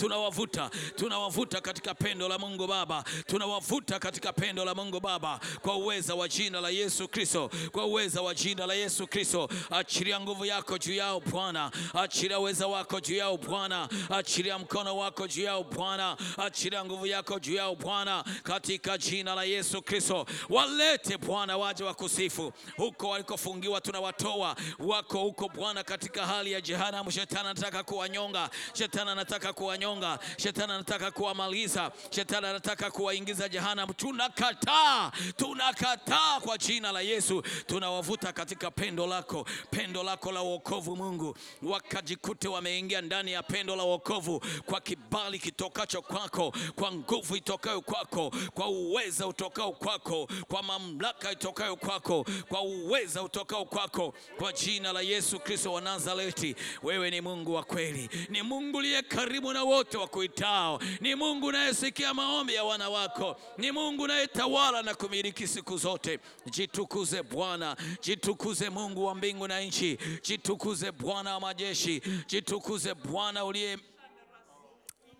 tunawavuta 0.00 0.70
tunawavuta 0.96 1.60
katika 1.60 1.94
pendo 1.94 2.28
la 2.28 2.38
Mungu 2.38 2.66
Baba, 2.66 3.04
tunawavuta 3.26 3.98
katika 3.98 4.32
pendo 4.32 4.64
la 4.64 4.74
Mungu 4.74 5.00
Baba, 5.00 5.40
kwa 5.62 5.76
uweza 5.76 6.14
wa 6.14 6.28
jina 6.28 6.60
la 6.60 6.70
Yesu 6.70 7.08
Kristo, 7.08 7.50
kwa 7.72 7.84
uweza 7.84 8.22
wa 8.22 8.34
jina 8.34 8.66
la 8.66 8.74
Yesu 8.74 9.06
Kristo. 9.06 9.48
Achilia 9.70 10.20
nguvu 10.20 10.44
yako 10.44 10.78
juu 10.78 10.94
yao 10.94 11.20
Bwana, 11.20 11.70
achilia 11.94 12.38
uweza 12.38 12.66
wako 12.66 13.00
juu 13.00 13.14
yao 13.16 13.36
Bwana, 13.36 13.88
achilia 14.10 14.58
mkono 14.58 14.96
wako 14.96 15.26
juu 15.28 15.42
yao 15.42 15.64
Bwana, 15.64 16.16
achilia 16.38 16.84
nguvu 16.84 17.06
yako 17.06 17.38
juu 17.38 17.54
yao 17.54 17.76
Bwana, 17.76 18.24
katika 18.42 18.98
jina 18.98 19.34
la 19.34 19.44
Yesu 19.44 19.82
Kristo. 19.82 20.26
Walete 20.48 21.16
Bwana, 21.18 21.56
waje 21.56 21.84
wakusifu. 21.84 22.52
Huko 22.76 23.08
walikofungiwa, 23.08 23.80
tunawatoa. 23.80 24.56
Wako 24.78 25.18
huko 25.18 25.48
Bwana, 25.48 25.84
katika 25.84 26.26
hali 26.26 26.52
ya 26.52 26.60
jehanamu. 26.60 27.10
Shetani 27.10 27.48
anataka 27.48 27.82
kuwanyonga, 27.82 28.50
shetani 28.74 29.10
anataka 29.10 29.52
kuwanyonga, 29.52 29.89
shetani 30.36 30.72
anataka 30.72 31.10
kuwamaliza, 31.10 31.92
shetani 32.10 32.46
anataka 32.46 32.90
kuwaingiza 32.90 33.48
jehanamu. 33.48 33.94
Tunakataa, 33.94 35.12
tunakataa 35.36 36.40
kwa 36.40 36.58
jina 36.58 36.92
la 36.92 37.00
Yesu. 37.00 37.42
Tunawavuta 37.66 38.32
katika 38.32 38.70
pendo 38.70 39.06
lako, 39.06 39.46
pendo 39.70 40.02
lako 40.02 40.32
la 40.32 40.40
wokovu 40.40 40.96
Mungu, 40.96 41.36
wakajikute 41.62 42.48
wameingia 42.48 43.00
ndani 43.00 43.32
ya 43.32 43.42
pendo 43.42 43.76
la 43.76 43.82
wokovu. 43.82 44.42
Kwa 44.66 44.80
kibali 44.80 45.38
kitokacho 45.38 46.02
kwako, 46.02 46.52
kwa 46.74 46.92
nguvu 46.92 47.36
itokayo 47.36 47.80
kwako, 47.80 48.30
kwa 48.54 48.68
uweza 48.68 49.26
utokao 49.26 49.72
kwako, 49.72 50.28
kwa 50.48 50.62
mamlaka 50.62 51.32
itokayo 51.32 51.76
kwako, 51.76 52.26
kwa 52.48 52.62
uweza 52.62 53.22
utokao 53.22 53.64
kwako, 53.64 54.14
kwa 54.38 54.52
jina 54.52 54.92
la 54.92 55.00
Yesu 55.00 55.38
Kristo 55.40 55.72
wa 55.72 55.80
Nazareti. 55.80 56.56
Wewe 56.82 57.10
ni 57.10 57.20
Mungu 57.20 57.54
wa 57.54 57.62
kweli, 57.64 58.10
ni 58.28 58.42
Mungu 58.42 58.80
liye 58.80 59.02
karibu 59.02 59.52
na 59.52 59.62
wote 59.62 59.79
wakuitao, 59.96 60.80
ni 61.00 61.14
Mungu 61.14 61.46
unayesikia 61.46 62.14
maombi 62.14 62.54
ya 62.54 62.64
wana 62.64 62.88
wako, 62.88 63.36
ni 63.58 63.72
Mungu 63.72 64.02
unayetawala 64.02 64.82
na 64.82 64.94
kumiliki 64.94 65.46
siku 65.46 65.76
zote. 65.76 66.18
Jitukuze 66.50 67.22
Bwana, 67.22 67.76
jitukuze 68.02 68.70
Mungu 68.70 69.04
wa 69.04 69.14
mbingu 69.14 69.48
na 69.48 69.60
nchi, 69.60 69.98
jitukuze 70.22 70.92
Bwana 70.92 71.34
wa 71.34 71.40
majeshi, 71.40 72.02
jitukuze 72.26 72.94
Bwana 72.94 73.44
uliye 73.44 73.78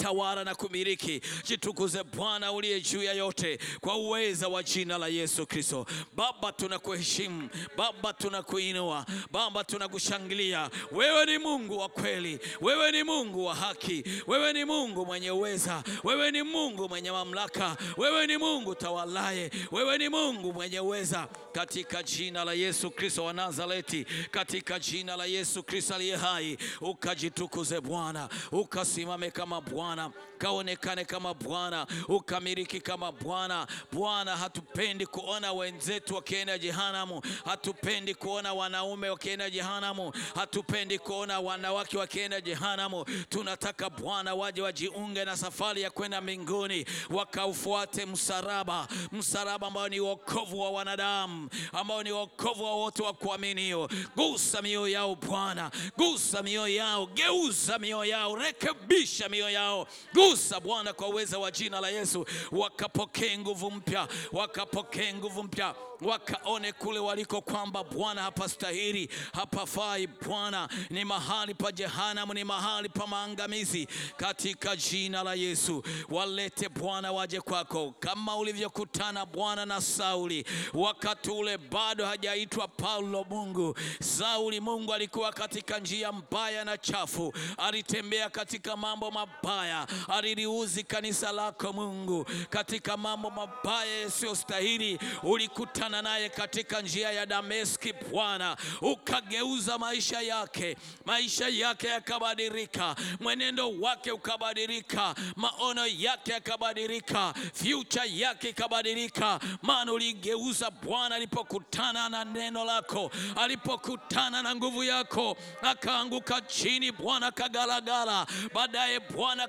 tawala 0.05 0.45
na 0.45 0.55
kumiliki. 0.55 1.21
Jitukuze 1.45 2.05
Bwana 2.05 2.53
uliye 2.53 2.81
juu 2.81 3.03
ya 3.03 3.13
yote, 3.13 3.59
kwa 3.81 3.97
uweza 3.97 4.49
wa 4.49 4.63
jina 4.63 4.99
la 4.99 5.09
Yesu 5.09 5.47
Kristo. 5.47 5.87
Baba, 6.17 6.53
tunakuheshimu. 6.53 7.49
Baba, 7.77 8.13
tunakuinua. 8.13 9.07
Baba, 9.31 9.65
tunakushangilia. 9.65 10.71
Wewe 10.93 11.27
ni 11.27 11.39
Mungu 11.39 11.79
wa 11.79 11.89
kweli, 11.89 12.39
wewe 12.61 12.93
ni 12.93 13.03
Mungu 13.03 13.45
wa 13.45 13.55
haki, 13.55 14.05
wewe 14.27 14.53
ni 14.53 14.65
Mungu 14.65 15.07
mwenye 15.07 15.31
uweza, 15.31 15.83
wewe 16.05 16.31
ni 16.31 16.43
Mungu 16.43 16.89
mwenye 16.89 17.11
mamlaka, 17.13 17.77
wewe 17.97 18.27
ni 18.27 18.37
Mungu 18.37 18.75
tawalaye, 18.75 19.51
wewe 19.73 19.99
ni 19.99 20.09
Mungu 20.09 20.53
mwenye 20.53 20.81
uweza, 20.81 21.29
katika 21.53 22.03
jina 22.03 22.45
la 22.45 22.53
Yesu 22.53 22.91
Kristo 22.91 23.25
wa 23.25 23.33
Nazareti, 23.33 24.07
katika 24.31 24.79
jina 24.79 25.17
la 25.17 25.27
Yesu 25.27 25.63
Kristo 25.63 25.95
aliye 25.95 26.17
hai, 26.17 26.59
ukajitukuze 26.81 27.81
Bwana, 27.81 28.29
ukasimame 28.53 29.31
kama 29.31 29.61
Bwana 29.61 29.90
Bwana, 29.91 30.13
kaonekane 30.41 31.05
kama 31.05 31.35
Bwana, 31.35 31.87
ukamiliki 32.09 32.81
kama 32.81 33.13
Bwana. 33.13 33.67
Bwana, 33.93 34.37
hatupendi 34.37 35.07
kuona 35.07 35.53
wenzetu 35.53 36.15
wakienda 36.15 36.59
jehanamu, 36.59 37.23
hatupendi 37.45 38.15
kuona 38.15 38.55
wanaume 38.55 39.09
wakienda 39.11 39.51
jehanamu, 39.51 40.13
hatupendi 40.35 40.99
kuona 40.99 41.41
wanawake 41.41 41.99
wakienda 41.99 42.41
jehanamu. 42.41 43.05
Tunataka 43.29 43.91
Bwana 43.91 44.35
waje 44.35 44.63
wajiunge 44.63 45.25
na 45.25 45.37
safari 45.37 45.83
ya 45.83 45.91
kwenda 45.91 46.21
mbinguni, 46.21 46.87
wakaufuate 47.11 48.07
msalaba, 48.07 48.89
msalaba 49.13 49.67
ambao 49.67 49.89
ni 49.89 50.01
wokovu 50.01 50.61
wa 50.61 50.71
wanadamu, 50.71 51.49
ambao 51.73 52.03
ni 52.03 52.13
wokovu 52.13 52.65
wa 52.65 52.75
wote 52.75 53.03
wa 53.03 53.13
kuaminio. 53.13 53.89
Gusa 54.17 54.63
mioyo 54.63 54.89
yao 54.89 55.15
Bwana, 55.15 55.71
gusa 55.97 56.43
mioyo 56.43 56.75
yao, 56.77 57.07
geuza 57.07 57.79
mioyo 57.79 58.05
yao, 58.05 58.37
rekebisha 58.37 59.29
mioyo 59.29 59.51
yao 59.51 59.87
gusa 60.15 60.30
Bwana 60.63 60.93
kwa 60.93 61.09
uweza 61.09 61.39
wa 61.39 61.51
jina 61.51 61.81
la 61.81 61.89
Yesu, 61.89 62.27
wakapokee 62.53 63.39
nguvu 63.39 63.71
mpya, 63.71 64.09
wakapokee 64.33 65.13
nguvu 65.15 65.43
mpya, 65.43 65.75
wakaone 66.01 66.73
kule 66.73 66.99
waliko 66.99 67.41
kwamba 67.41 67.85
Bwana 67.85 68.23
hapastahili, 68.23 69.09
hapafai. 69.33 70.07
Bwana 70.07 70.69
ni 70.91 71.05
mahali 71.05 71.55
pa 71.55 71.73
jehanamu, 71.73 72.35
ni 72.35 72.45
mahali 72.45 72.89
pa 72.89 73.07
maangamizi. 73.07 73.89
Katika 74.17 74.77
jina 74.77 75.23
la 75.23 75.35
Yesu 75.35 75.83
walete 76.09 76.69
Bwana, 76.69 77.13
waje 77.13 77.41
kwako 77.41 77.95
kama 78.01 78.37
ulivyokutana 78.37 79.27
Bwana 79.27 79.67
na 79.67 79.81
Sauli 79.81 80.45
wakati 80.75 81.31
ule 81.31 81.59
bado 81.59 82.07
hajaitwa 82.07 82.69
Paulo. 82.69 83.27
Mungu, 83.31 83.77
Sauli 84.03 84.61
Mungu 84.61 84.93
alikuwa 84.95 85.33
katika 85.33 85.79
njia 85.79 86.13
mbaya 86.13 86.65
na 86.65 86.79
chafu, 86.79 87.33
alitembea 87.59 88.31
katika 88.31 88.77
mambo 88.77 89.11
mabaya 89.11 89.87
aliliuzi 90.21 90.85
kanisa 90.85 91.33
lako 91.33 91.73
Mungu. 91.73 92.27
Katika 92.51 92.97
mambo 92.97 93.31
mabaya 93.31 94.01
yasiyostahili. 94.01 94.99
Ulikutana 95.23 96.03
naye 96.03 96.29
katika 96.29 96.81
njia 96.81 97.13
ya 97.13 97.27
Dameski 97.27 97.93
Bwana, 97.93 98.57
ukageuza 98.83 99.79
maisha 99.79 100.21
yake, 100.21 100.77
maisha 101.05 101.49
yake 101.49 101.87
yakabadilika, 101.87 102.97
mwenendo 103.21 103.71
wake 103.81 104.11
ukabadilika, 104.13 105.15
maono 105.37 105.87
yake 105.87 106.33
yakabadilika, 106.33 107.35
future 107.55 108.17
yake 108.19 108.49
ikabadilika, 108.49 109.41
maana 109.63 109.93
uligeuza 109.93 110.71
Bwana 110.71 111.15
alipokutana 111.15 112.09
na 112.09 112.25
neno 112.25 112.65
lako, 112.65 113.11
alipokutana 113.37 114.43
na 114.43 114.55
nguvu 114.57 114.85
yako, 114.85 115.37
akaanguka 115.63 116.41
chini 116.41 116.93
Bwana, 116.93 117.31
kagalagala. 117.33 118.27
baadaye 118.55 119.01
Bwana 119.01 119.49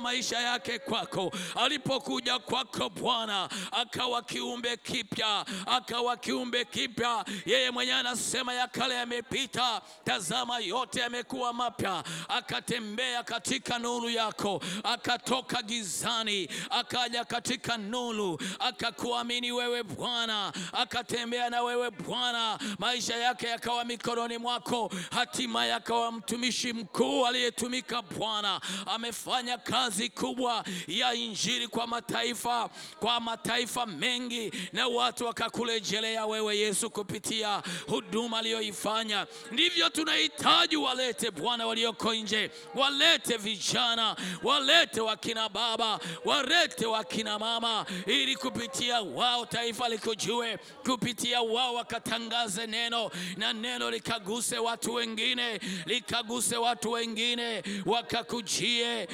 maisha 0.00 0.40
yake 0.40 0.78
kwako. 0.78 1.32
Alipokuja 1.56 2.38
kwako 2.38 2.88
Bwana, 2.90 3.48
akawa 3.72 4.22
kiumbe 4.22 4.76
kipya, 4.76 5.44
akawa 5.66 6.16
kiumbe 6.16 6.64
kipya. 6.64 7.24
Yeye 7.46 7.70
mwenyewe 7.70 7.98
anasema 7.98 8.54
ya 8.54 8.68
kale 8.68 8.94
yamepita, 8.94 9.80
tazama 10.04 10.58
yote 10.58 11.00
yamekuwa 11.00 11.52
mapya. 11.52 12.04
Akatembea 12.28 13.22
katika 13.22 13.78
nuru 13.78 14.10
yako, 14.10 14.62
akatoka 14.84 15.62
gizani, 15.62 16.48
akaja 16.70 17.24
katika 17.24 17.76
nuru, 17.76 18.40
akakuamini 18.58 19.52
wewe 19.52 19.82
Bwana, 19.82 20.52
akatembea 20.72 21.50
na 21.50 21.62
wewe 21.62 21.90
Bwana, 21.90 22.58
maisha 22.78 23.16
yake 23.16 23.46
yakawa 23.46 23.84
mikononi 23.84 24.38
mwako, 24.38 24.90
hatimaye 25.10 25.74
akawa 25.74 26.12
mtumishi 26.12 26.72
mkuu 26.72 27.26
aliyetumika 27.26 28.02
Bwana, 28.02 28.60
amefanya 28.86 29.40
utafanya 29.40 29.58
kazi 29.90 30.08
kubwa 30.08 30.64
ya 30.88 31.14
injili 31.14 31.68
kwa 31.68 31.86
mataifa, 31.86 32.70
kwa 33.00 33.20
mataifa 33.20 33.86
mengi, 33.86 34.52
na 34.72 34.86
watu 34.88 35.26
wakakurejelea 35.26 36.26
wewe 36.26 36.58
Yesu 36.58 36.90
kupitia 36.90 37.62
huduma 37.88 38.38
aliyoifanya. 38.38 39.26
Ndivyo 39.52 39.88
tunahitaji 39.88 40.76
walete 40.76 41.30
Bwana 41.30 41.66
walioko 41.66 42.14
nje, 42.14 42.50
walete 42.74 43.36
vijana, 43.36 44.16
walete 44.42 45.00
wakina 45.00 45.48
baba, 45.48 46.00
walete 46.24 46.86
wakina 46.86 47.38
mama, 47.38 47.86
ili 48.06 48.36
kupitia 48.36 49.00
wao 49.02 49.46
taifa 49.46 49.88
likujue, 49.88 50.58
kupitia 50.86 51.40
wao 51.42 51.74
wakatangaze 51.74 52.66
neno 52.66 53.10
na 53.36 53.52
neno 53.52 53.90
likaguse 53.90 54.58
watu 54.58 54.94
wengine, 54.94 55.60
likaguse 55.86 56.56
watu 56.56 56.90
wengine, 56.90 57.62
wakakujie, 57.86 59.08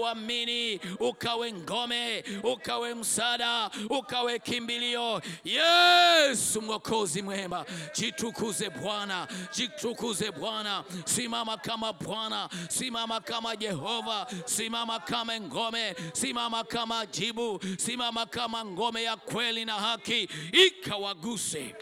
wakakuamini, 0.00 0.80
ukawe 1.00 1.52
ngome, 1.52 2.24
ukawe 2.42 2.94
msaada, 2.94 3.70
ukawe 3.90 4.38
kimbilio. 4.38 5.22
Yesu 5.44 6.62
Mwokozi 6.62 7.22
mwema, 7.22 7.64
jitukuze 7.94 8.70
Bwana, 8.70 9.28
jitukuze 9.56 10.30
Bwana, 10.32 10.84
simama 11.04 11.56
kama 11.56 11.92
Bwana, 11.92 12.48
simama 12.68 13.20
kama 13.20 13.56
Jehova, 13.56 14.26
simama 14.44 15.00
kama 15.00 15.40
ngome, 15.40 15.94
simama 16.12 16.64
kama 16.64 17.06
jibu, 17.06 17.60
simama 17.78 18.26
kama 18.26 18.64
ngome 18.64 19.02
ya 19.02 19.16
kweli 19.16 19.64
na 19.64 19.74
haki, 19.74 20.28
ikawaguse 20.52 21.74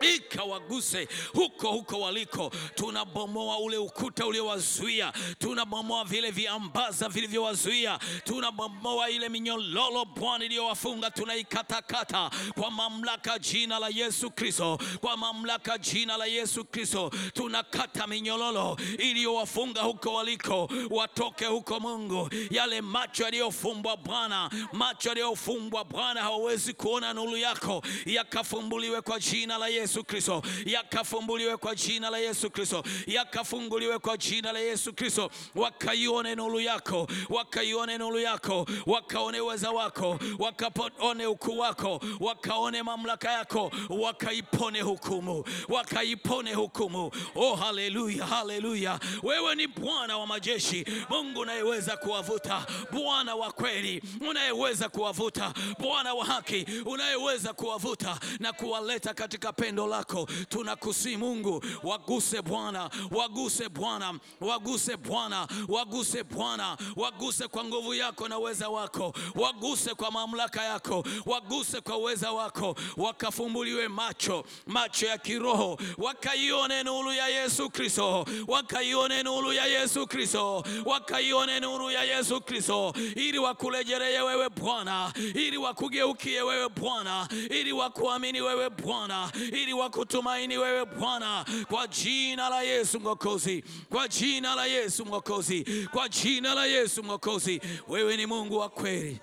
ikawaguse 0.00 1.08
huko 1.34 1.68
huko 1.72 2.00
waliko. 2.00 2.50
Tunabomoa 2.74 3.58
ule 3.58 3.76
ukuta 3.76 4.26
uliowazuia, 4.26 5.12
tunabomoa 5.38 6.04
vile 6.04 6.30
viambaza 6.30 7.08
vilivyowazuia, 7.08 7.98
tunabomoa 8.24 9.10
ile 9.10 9.28
minyololo 9.28 10.04
Bwana 10.04 10.44
iliyowafunga, 10.44 11.10
tunaikatakata 11.10 12.30
kwa 12.60 12.70
mamlaka 12.70 13.38
jina 13.38 13.78
la 13.78 13.88
Yesu 13.88 14.30
Kristo, 14.30 14.78
kwa 15.00 15.16
mamlaka 15.16 15.78
jina 15.78 16.16
la 16.16 16.26
Yesu 16.26 16.64
Kristo, 16.64 17.10
tunakata 17.34 18.06
minyololo 18.06 18.76
iliyowafunga 18.98 19.82
huko 19.82 20.14
waliko, 20.14 20.70
watoke 20.90 21.44
huko 21.46 21.80
Mungu. 21.80 22.30
Yale 22.50 22.80
macho 22.80 23.24
yaliyofumbwa 23.24 23.96
Bwana, 23.96 24.50
macho 24.72 25.08
yaliyofumbwa 25.08 25.84
Bwana, 25.84 26.22
hawawezi 26.22 26.72
kuona 26.74 27.12
nuru 27.12 27.36
yako, 27.36 27.82
yakafumbuliwe 28.06 29.00
kwa 29.02 29.20
jina 29.20 29.58
la 29.58 29.68
Yesu 29.68 29.85
Kristo, 30.04 30.42
yakafumbuliwe 30.64 31.56
kwa 31.56 31.74
jina 31.74 32.10
la 32.10 32.18
Yesu 32.18 32.50
Kristo, 32.50 32.82
yakafunguliwe 33.06 33.98
kwa 33.98 34.16
jina 34.16 34.52
la 34.52 34.58
Yesu 34.58 34.92
Kristo, 34.92 35.30
wakaione 35.54 36.34
nuru 36.34 36.60
yako, 36.60 37.06
wakaione 37.28 37.98
nuru 37.98 38.18
yako, 38.20 38.66
wakaone 38.86 39.40
uweza 39.40 39.70
wako, 39.70 40.18
wakaone 40.38 41.26
ukuu 41.26 41.58
wako, 41.58 42.00
wakaone 42.20 42.82
mamlaka 42.82 43.32
yako, 43.32 43.72
wakaipone 43.88 44.80
hukumu, 44.80 45.44
wakaipone 45.68 46.54
hukumu. 46.54 47.10
Oh, 47.34 47.54
haleluya, 47.56 48.26
haleluya! 48.26 49.00
Wewe 49.22 49.54
ni 49.54 49.66
Bwana 49.66 50.18
wa 50.18 50.26
majeshi, 50.26 50.84
Mungu 51.08 51.40
unayeweza 51.40 51.96
kuwavuta, 51.96 52.66
Bwana 52.92 53.34
wa 53.34 53.52
kweli. 53.52 54.02
Unayeweza 54.30 54.88
kuwavuta, 54.88 55.52
Bwana 55.78 56.14
wa 56.14 56.24
haki. 56.24 56.66
Unayeweza 56.84 57.52
kuwavuta 57.52 58.18
na 58.40 58.52
kuwaleta 58.52 59.14
katika 59.14 59.52
pendo 59.52 59.75
lako. 59.86 60.28
Tunakusi 60.48 61.16
Mungu, 61.16 61.64
waguse 61.82 62.42
Bwana, 62.42 62.90
waguse 63.10 63.68
Bwana, 63.68 64.18
waguse 64.40 64.96
Bwana, 64.96 65.48
waguse 65.68 66.22
Bwana, 66.24 66.76
waguse 66.96 67.48
kwa 67.48 67.64
nguvu 67.64 67.94
yako 67.94 68.28
na 68.28 68.38
uweza 68.38 68.68
wako, 68.68 69.12
waguse 69.34 69.94
kwa 69.94 70.10
mamlaka 70.10 70.64
yako, 70.64 71.04
waguse 71.26 71.80
kwa 71.80 71.96
uweza 71.96 72.32
wako, 72.32 72.74
wakafumbuliwe 72.96 73.88
macho, 73.88 74.44
macho 74.66 75.06
ya 75.06 75.18
kiroho, 75.18 75.78
wakaione 75.98 76.82
nuru 76.82 77.12
ya 77.12 77.28
Yesu 77.28 77.70
Kristo, 77.70 78.24
wakaione 78.46 79.22
nuru 79.22 79.52
ya 79.52 79.64
Yesu 79.66 80.06
Kristo, 80.06 80.64
wakaione 80.84 81.60
nuru 81.60 81.90
ya 81.90 82.04
Yesu 82.04 82.40
Kristo, 82.40 82.94
ili 83.16 83.38
wakurejelee 83.38 84.20
wewe 84.20 84.48
Bwana, 84.48 85.12
ili 85.34 85.56
wakugeukie 85.56 86.42
wewe 86.42 86.68
Bwana, 86.68 87.28
ili 87.50 87.72
wakuamini 87.72 88.40
wewe 88.40 88.70
Bwana, 88.70 89.32
wakutumaini 89.72 90.58
wewe 90.58 90.84
Bwana, 90.84 91.44
kwa 91.68 91.86
jina 91.86 92.48
la 92.48 92.62
Yesu 92.62 93.00
Mwokozi, 93.00 93.64
kwa 93.90 94.08
jina 94.08 94.54
la 94.54 94.66
Yesu 94.66 95.04
Mwokozi, 95.04 95.88
kwa 95.92 96.08
jina 96.08 96.54
la 96.54 96.66
Yesu 96.66 97.02
Mwokozi. 97.02 97.60
Wewe 97.88 98.16
ni 98.16 98.26
Mungu 98.26 98.56
wa 98.58 98.68
kweli, 98.68 99.20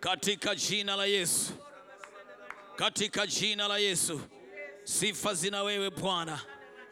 katika 0.00 0.54
jina 0.54 0.96
la 0.96 1.06
Yesu, 1.06 1.52
katika 2.76 3.26
jina 3.26 3.68
la 3.68 3.78
Yesu. 3.78 4.20
Sifa 4.84 5.34
zina 5.34 5.62
wewe 5.62 5.90
Bwana, 5.90 6.40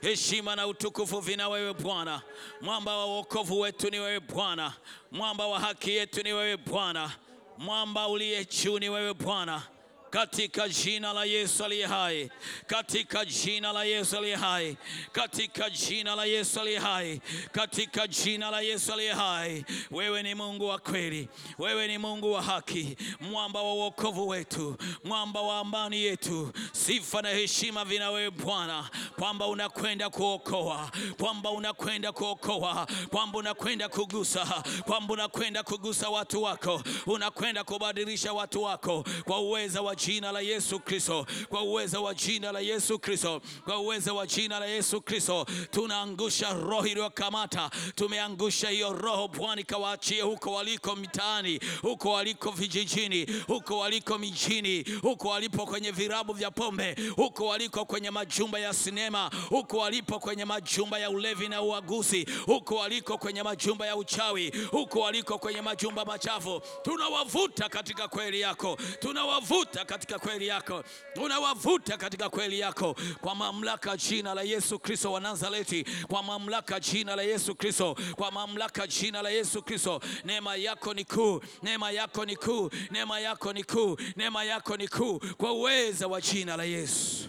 heshima 0.00 0.56
na 0.56 0.66
utukufu 0.66 1.20
vina 1.20 1.48
wewe 1.48 1.74
Bwana. 1.74 2.22
Mwamba 2.60 2.96
wa 2.96 3.04
wokovu 3.06 3.60
wetu 3.60 3.90
ni 3.90 3.98
wewe 3.98 4.20
Bwana, 4.20 4.72
mwamba 5.12 5.46
wa 5.46 5.60
haki 5.60 5.90
yetu 5.90 6.22
ni 6.22 6.32
wewe 6.32 6.56
Bwana, 6.56 7.10
mwamba 7.58 8.08
uliye 8.08 8.44
juu 8.44 8.78
ni 8.78 8.88
wewe 8.88 9.14
Bwana 9.14 9.62
katika 10.10 10.68
jina 10.68 11.12
la 11.12 11.24
Yesu 11.24 11.64
aliye 11.64 11.86
hai, 11.86 12.30
katika 12.66 13.24
jina 13.24 13.72
la 13.72 13.84
Yesu 13.84 14.16
aliye 14.18 14.36
hai, 14.36 14.76
katika 15.12 15.70
jina 15.70 16.14
la 16.16 16.24
Yesu 16.24 16.60
aliye 16.60 16.78
hai, 16.78 17.20
katika 17.52 18.06
jina 18.06 18.50
la 18.50 18.60
Yesu 18.60 18.92
aliye 18.92 19.12
hai. 19.12 19.64
Wewe 19.90 20.22
ni 20.22 20.34
Mungu 20.34 20.66
wa 20.68 20.78
kweli, 20.78 21.28
wewe 21.58 21.86
ni 21.86 21.98
Mungu 21.98 22.32
wa 22.32 22.42
haki, 22.42 22.96
mwamba 23.20 23.62
wa 23.62 23.74
wokovu 23.74 24.28
wetu, 24.28 24.76
mwamba 25.04 25.40
wa 25.42 25.58
amani 25.58 26.02
yetu. 26.02 26.52
Sifa 26.72 27.22
na 27.22 27.28
heshima 27.28 27.84
vina 27.84 28.10
wewe 28.10 28.30
Bwana, 28.30 28.88
kwamba 29.18 29.46
unakwenda 29.46 30.10
kuokoa, 30.10 30.90
kwamba 31.20 31.50
unakwenda 31.50 32.12
kuokoa, 32.12 32.86
kwamba 33.10 33.38
unakwenda 33.38 33.88
kugusa, 33.88 34.46
kwamba 34.86 35.14
unakwenda 35.14 35.62
kugusa 35.62 36.08
watu 36.08 36.42
wako, 36.42 36.82
unakwenda 37.06 37.64
kubadilisha 37.64 38.32
watu 38.32 38.62
wako 38.62 39.04
kwa 39.24 39.40
uweza 39.40 39.82
wa 39.82 39.96
jina 39.98 40.32
la 40.32 40.40
Yesu 40.40 40.80
Kristo, 40.80 41.26
kwa 41.48 41.62
uweza 41.62 42.00
wa 42.00 42.14
jina 42.14 42.52
la 42.52 42.60
Yesu 42.60 42.98
Kristo, 42.98 43.40
kwa 43.64 43.78
uwezo 43.78 44.16
wa 44.16 44.26
jina 44.26 44.58
la 44.60 44.66
Yesu 44.66 45.00
Kristo, 45.00 45.46
tunaangusha 45.70 46.52
roho 46.54 46.86
iliyokamata. 46.86 47.70
Tumeangusha 47.94 48.68
hiyo 48.70 48.92
roho 48.92 49.28
Bwana, 49.28 49.60
ikawaachie 49.60 50.22
huko 50.22 50.52
waliko 50.52 50.96
mitaani, 50.96 51.60
huko 51.82 52.10
waliko 52.12 52.50
vijijini, 52.50 53.26
huko 53.46 53.78
waliko 53.78 54.18
mijini, 54.18 54.84
huko 55.02 55.28
walipo 55.28 55.66
kwenye 55.66 55.90
virabu 55.90 56.32
vya 56.32 56.50
pombe, 56.50 56.96
huko 57.16 57.46
waliko 57.46 57.84
kwenye 57.84 58.10
majumba 58.10 58.58
ya 58.58 58.72
sinema, 58.74 59.30
huko 59.48 59.78
walipo 59.78 60.18
kwenye 60.18 60.44
majumba 60.44 60.98
ya 60.98 61.10
ulevi 61.10 61.48
na 61.48 61.62
uaguzi, 61.62 62.26
huko 62.46 62.74
waliko 62.76 63.18
kwenye 63.18 63.42
majumba 63.42 63.86
ya 63.86 63.96
uchawi, 63.96 64.52
huko 64.70 65.00
waliko 65.00 65.38
kwenye 65.38 65.60
majumba 65.62 66.04
machafu, 66.04 66.62
tunawavuta 66.82 67.68
katika 67.68 68.08
kweli 68.08 68.40
yako, 68.40 68.78
tunawavuta 69.00 69.84
katika 69.88 70.18
kweli 70.18 70.46
yako, 70.46 70.84
unawavuta 71.16 71.96
katika 71.96 72.28
kweli 72.30 72.60
yako, 72.60 72.96
kwa 73.20 73.34
mamlaka 73.34 73.96
jina 73.96 74.34
la 74.34 74.42
Yesu 74.42 74.78
Kristo 74.78 75.12
wa 75.12 75.20
Nazareti, 75.20 75.84
kwa 76.08 76.22
mamlaka 76.22 76.80
jina 76.80 77.16
la 77.16 77.22
Yesu 77.22 77.54
Kristo, 77.54 77.96
kwa 78.16 78.30
mamlaka 78.30 78.86
jina 78.86 79.22
la 79.22 79.30
Yesu 79.30 79.62
Kristo. 79.62 80.00
Neema 80.24 80.56
yako 80.56 80.94
ni 80.94 81.04
kuu, 81.04 81.40
neema 81.62 81.90
yako 81.90 82.24
ni 82.24 82.36
kuu, 82.36 82.70
neema 82.90 83.20
yako 83.20 83.52
ni 83.52 83.64
kuu, 83.64 83.96
neema 84.16 84.44
yako 84.44 84.76
ni 84.76 84.88
kuu, 84.88 85.18
kwa 85.36 85.52
uweza 85.52 86.06
wa 86.06 86.20
jina 86.20 86.56
la 86.56 86.64
Yesu. 86.64 87.28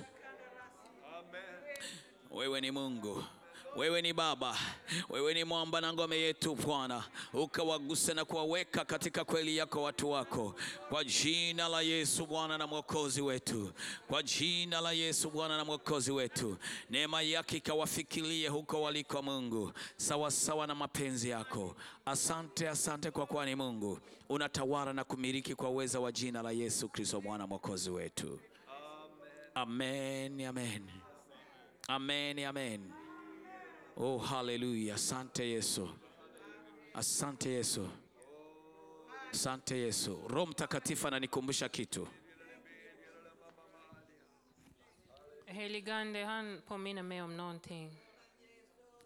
Amen. 1.19 1.77
Wewe 2.31 2.61
ni 2.61 2.71
Mungu, 2.71 3.23
wewe 3.79 4.01
ni 4.01 4.13
Baba, 4.13 4.57
wewe 5.09 5.33
ni 5.33 5.43
mwamba 5.43 5.81
na 5.81 5.93
ngome 5.93 6.17
yetu 6.17 6.55
Bwana, 6.55 7.03
ukawaguse 7.33 8.13
na 8.13 8.25
kuwaweka 8.25 8.85
katika 8.85 9.25
kweli 9.25 9.57
yako 9.57 9.83
watu 9.83 10.11
wako, 10.11 10.55
kwa 10.89 11.03
jina 11.03 11.67
la 11.69 11.81
Yesu 11.81 12.25
Bwana 12.25 12.57
na 12.57 12.67
mwokozi 12.67 13.21
wetu, 13.21 13.71
kwa 14.07 14.23
jina 14.23 14.81
la 14.81 14.91
Yesu 14.91 15.29
Bwana 15.29 15.57
na 15.57 15.65
mwokozi 15.65 16.11
wetu. 16.11 16.57
Neema 16.89 17.21
yake 17.21 17.57
ikawafikilie 17.57 18.47
huko 18.47 18.81
waliko 18.81 19.21
Mungu, 19.21 19.71
sawasawa 19.97 20.31
sawa 20.31 20.67
na 20.67 20.75
mapenzi 20.75 21.29
yako. 21.29 21.75
Asante, 22.05 22.69
asante 22.69 23.11
kwa 23.11 23.25
kuwa 23.25 23.45
ni 23.45 23.55
Mungu 23.55 23.99
unatawala 24.29 24.93
na 24.93 25.03
kumiliki 25.03 25.55
kwa 25.55 25.69
uweza 25.69 25.99
wa 25.99 26.11
jina 26.11 26.41
la 26.41 26.51
Yesu 26.51 26.89
Kristo 26.89 27.21
Bwana 27.21 27.47
mwokozi 27.47 27.89
wetu. 27.89 28.39
Amen, 29.55 30.45
amen. 30.45 30.83
Amen, 31.87 32.39
amen. 32.39 32.98
Oh, 33.99 34.17
haleluya. 34.17 34.93
Asante 34.95 35.43
Yesu, 35.43 35.89
asante 36.93 37.49
Yesu, 37.49 37.89
asante 39.31 39.75
Yesu. 39.77 40.21
Roho 40.27 40.45
Mtakatifu 40.45 41.07
ananikumbusha 41.07 41.69
kitu. 41.69 42.07
Heligande, 45.45 46.23
han 46.25 46.61
påminner 46.67 47.03
mig 47.03 47.21
om 47.21 47.37
någonting. 47.37 47.91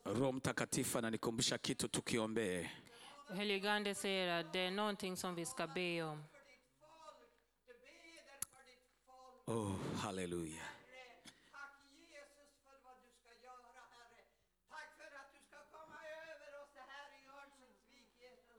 Roho 0.06 0.32
Mtakatifu 0.32 0.98
ananikumbusha 0.98 1.58
kitu, 1.58 1.88
tukiombee. 1.88 2.70
Heligande 3.30 3.96
säger 3.96 4.28
att 4.40 4.54
det 4.54 4.60
är 4.60 4.72
någonting 4.72 5.18
som 5.18 5.36
vi 5.36 5.46
ska 5.46 5.68
be 5.68 6.04
om. 6.04 6.24
Oh, 9.46 9.76
halleluja. 9.98 10.62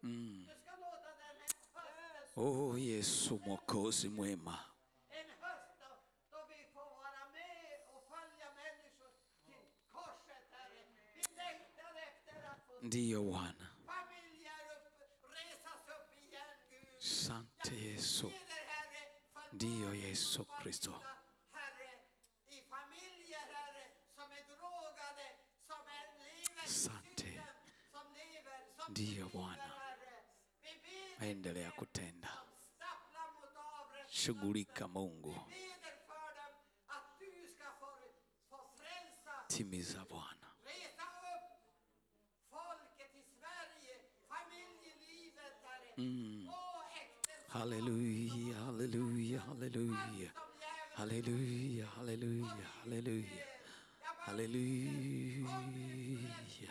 Här 0.04 0.10
hösten, 0.10 0.48
Oh, 2.36 2.80
Yesu 2.80 3.38
mwokozi 3.46 4.08
mwema. 4.08 4.58
en 5.10 5.26
höst 5.40 5.80
då, 5.80 5.86
då 6.30 6.38
Ndiyo 12.82 13.22
Bwana. 13.24 13.66
Sante 16.98 17.74
Yesu. 17.74 18.30
Ndiyo 19.52 19.94
Yesu 19.94 20.44
Kristo. 20.62 20.92
Som 26.76 26.98
Ndiyo 28.88 29.28
Bwana. 29.32 29.63
Endelea 31.30 31.70
kutenda. 31.72 32.30
Shughulika 34.08 34.88
Mungu. 34.88 35.34
Timiza 39.48 40.04
Bwana. 40.10 40.48
Mm. 45.96 46.48
Haleluya, 47.48 48.56
haleluya, 48.66 49.40
haleluya. 49.46 50.30
Haleluya, 50.96 51.86
haleluya, 51.96 52.66
haleluya. 52.82 53.44
Haleluya. 54.26 55.50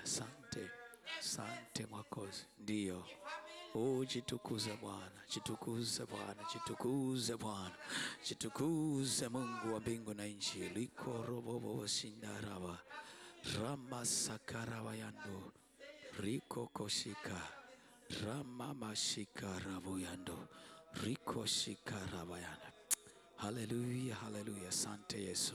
Asante. 0.03 0.69
Asante 1.19 1.85
Mwokozi. 1.85 2.45
Ndiyo. 2.59 3.06
Oh, 3.75 4.05
jitukuze 4.05 4.77
Bwana, 4.81 5.21
jitukuze 5.29 6.05
Bwana, 6.05 6.43
jitukuze 6.53 7.35
Bwana, 7.37 7.75
jitukuze 8.27 9.27
Mungu 9.29 9.73
wa 9.73 9.79
mbingu 9.79 10.13
na 10.13 10.25
nchi. 10.25 10.59
Yando 14.95 15.51
riko 16.19 16.67
koshika 16.67 17.41
rama 18.25 18.73
mashika 18.73 19.59
rabu 19.59 19.99
yando 19.99 20.47
riko 21.03 21.45
shika 21.45 21.95
raba 22.13 22.39
yando. 22.39 22.67
Haleluya, 23.37 24.15
haleluya. 24.15 24.71
sante 24.71 25.23
Yesu. 25.23 25.53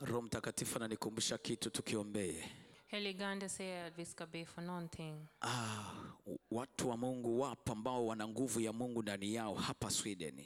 Roho 0.00 0.22
Mtakatifu 0.22 0.76
ananikumbusha 0.76 1.38
kitu, 1.38 1.70
tukiombee. 1.70 2.44
Heligande 2.94 3.48
säger 3.48 3.86
att 3.86 3.98
vi 3.98 4.04
ska 4.04 4.26
be 4.26 4.46
för 4.46 4.62
någonting. 4.62 5.28
Ah, 5.40 5.84
watu 6.50 6.88
wa 6.88 6.96
Mungu 6.96 7.40
wapo 7.40 7.72
ambao 7.72 8.06
wana 8.06 8.28
nguvu 8.28 8.60
ya 8.60 8.72
Mungu 8.72 9.02
ndani 9.02 9.34
yao 9.34 9.54
hapa 9.54 9.90
Sweden, 9.90 10.40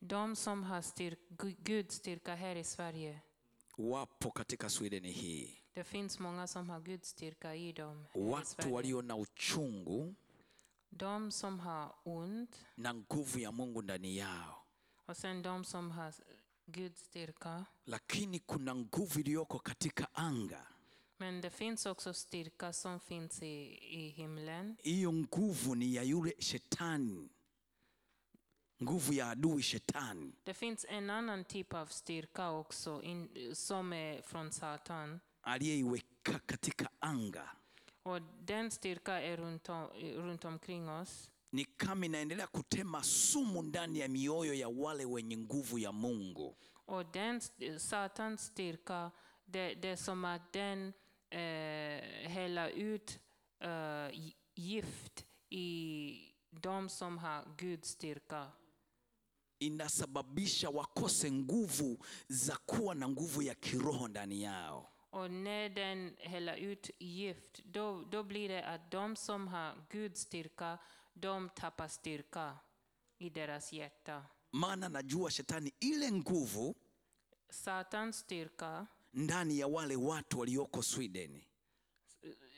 De 0.00 0.36
som 0.36 0.62
har 0.64 0.82
styrk, 0.82 1.18
gud 1.30 1.56
Guds 1.64 1.96
styrka 1.96 2.34
här 2.34 2.56
i 2.56 2.64
Sverige. 2.64 3.20
wapo 3.78 4.30
katika 4.30 4.68
Sweden 4.70 5.04
hii, 5.04 5.60
Det 5.74 5.84
finns 5.84 6.18
många 6.18 6.46
som 6.46 6.70
har 6.70 6.80
Guds 6.80 7.08
styrka 7.08 7.54
i 7.54 7.72
dem. 7.72 8.04
watu 8.14 8.74
walio 8.74 9.02
na 9.02 9.16
uchungu 9.16 10.14
De 10.90 11.30
som 11.30 11.60
har 11.60 11.94
ont 12.04 12.56
na 12.76 12.94
nguvu 12.94 13.38
ya 13.38 13.52
Mungu 13.52 13.82
ndani 13.82 14.16
yao, 14.16 14.54
och 15.06 15.16
sen 15.16 15.42
de 15.42 15.64
som 15.64 15.90
har 15.90 16.14
Guds 16.66 17.00
styrka. 17.04 17.64
lakini 17.86 18.38
kuna 18.38 18.74
nguvu 18.74 19.20
iliyoko 19.20 19.58
katika 19.58 20.08
anga. 20.14 20.66
Men 21.24 21.40
det 21.40 21.50
finns 21.50 21.86
också 21.86 22.14
styrka 22.14 22.72
som 22.72 23.00
finns 23.00 23.42
i, 23.42 23.78
i 23.80 24.08
himlen. 24.08 24.76
Hiyo 24.82 25.12
nguvu 25.12 25.74
ni 25.74 25.94
ya 25.94 26.02
yule 26.02 26.32
shetani, 26.38 27.28
nguvu 28.82 29.12
ya 29.12 29.28
adui 29.30 29.62
shetani, 29.62 30.32
Det 30.44 30.54
finns 30.54 30.86
en 30.88 31.10
annan 31.10 31.44
typ 31.44 31.74
av 31.74 31.86
styrka 31.86 32.50
också 32.50 33.02
in, 33.02 33.28
som 33.54 33.92
är 33.92 34.22
från 34.22 34.52
Satan. 34.52 35.20
aliyeiweka 35.40 36.38
katika 36.46 36.88
anga. 36.98 37.50
Och 38.02 38.20
den 38.46 38.70
styrka 38.70 39.20
är 39.22 39.36
runt, 39.36 39.68
om, 39.68 39.88
runt 40.16 40.44
omkring 40.44 40.88
oss. 40.88 41.30
Ni 41.50 41.64
kama 41.64 42.06
inaendelea 42.06 42.46
kutema 42.46 43.02
sumu 43.02 43.62
ndani 43.62 43.98
ya 43.98 44.08
mioyo 44.08 44.54
ya 44.54 44.68
wale 44.68 45.04
wenye 45.04 45.36
nguvu 45.36 45.78
ya 45.78 45.92
Mungu. 45.92 46.54
Och 46.86 47.04
den 47.12 47.40
Satans 47.78 48.40
styrka, 48.46 49.10
det, 49.44 49.74
det 49.74 49.88
är 49.88 49.96
som 49.96 50.24
att 50.24 50.52
den 50.52 50.92
eh, 51.34 52.28
häller 52.30 52.68
ut 52.68 53.18
eh, 53.60 53.68
gi- 54.12 54.34
gift 54.54 55.26
i 55.50 56.34
de 56.50 56.88
som 56.88 57.18
har 57.18 57.44
Guds 57.58 57.88
styrka. 57.88 58.52
inasababisha 59.58 60.70
wakose 60.70 61.30
nguvu 61.30 61.98
za 62.28 62.56
kuwa 62.56 62.94
na 62.94 63.08
nguvu 63.08 63.42
ya 63.42 63.54
kiroho 63.54 64.08
ndani 64.08 64.42
yao. 64.42 64.86
Och 65.10 65.30
när 65.30 65.68
den 65.68 66.16
häller 66.18 66.56
ut 66.56 66.90
gift, 67.00 67.60
då, 67.64 68.02
då 68.10 68.22
blir 68.22 68.48
det 68.48 68.64
att 68.64 68.90
de 68.90 69.16
som 69.16 69.48
har 69.48 69.74
Guds 69.90 70.20
styrka, 70.20 70.78
de 71.14 71.48
tappar 71.54 71.88
styrka 71.88 72.58
i 73.18 73.30
deras 73.30 73.72
hjärta. 73.72 74.26
Maana 74.52 74.88
najua 74.88 75.30
shetani 75.30 75.72
ile 75.80 76.10
nguvu 76.10 76.74
Satans 77.50 78.16
styrka, 78.16 78.86
ndani 79.14 79.58
ya 79.58 79.66
wale 79.66 79.96
watu 79.96 80.38
walioko 80.38 80.82
Sweden 80.82 81.42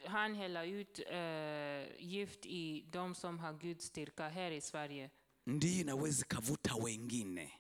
han 0.07 0.35
häller 0.35 0.81
ut 0.81 0.99
eh, 0.99 1.89
gift 1.99 2.47
i 2.47 2.85
de 2.91 3.15
som 3.15 3.39
har 3.39 3.53
Guds 3.53 3.85
styrka 3.85 4.29
här 4.29 4.51
i 4.51 4.61
Sverige. 4.61 5.11
ndiyo 5.47 5.81
inaweza 5.81 6.25
ikavuta 6.27 6.75
wengine, 6.75 7.53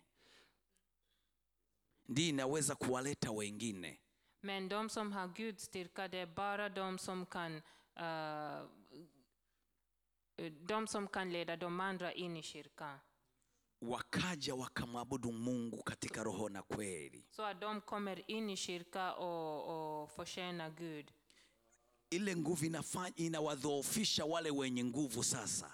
ndiyo 2.08 2.28
inaweza 2.28 2.74
kuwaleta 2.74 3.30
wengine. 3.30 3.98
Men 4.42 4.68
de 4.68 4.88
som 4.88 5.12
har 5.12 5.28
Guds 5.28 5.64
styrka, 5.64 6.08
det 6.08 6.18
är 6.18 6.26
bara 6.26 6.68
de 6.68 6.98
som 6.98 7.26
kan 7.26 7.62
eh, 7.96 8.62
de 10.66 10.86
som 10.86 11.08
kan 11.08 11.32
leda 11.32 11.56
de 11.56 11.80
andra 11.80 12.12
in 12.12 12.36
i 12.36 12.42
kyrkan. 12.42 12.98
Wakaja 13.80 14.54
wakamwabudu 14.54 15.32
Mungu 15.32 15.82
katika 15.82 16.22
roho 16.24 16.48
na 16.48 16.62
kweli. 16.62 17.24
Så 17.30 17.42
att 17.42 17.60
de 17.60 17.80
kommer 17.80 18.30
in 18.30 18.50
i 18.50 18.84
o 18.94 19.24
och, 19.24 20.02
och 20.02 20.10
förtjänar 20.10 20.70
Gud. 20.70 21.12
Ile 22.10 22.36
nguvu 22.36 22.66
inafanya 22.66 23.12
inawadhoofisha 23.16 24.24
wale 24.26 24.50
wenye 24.50 24.84
nguvu 24.84 25.22
sasa. 25.22 25.70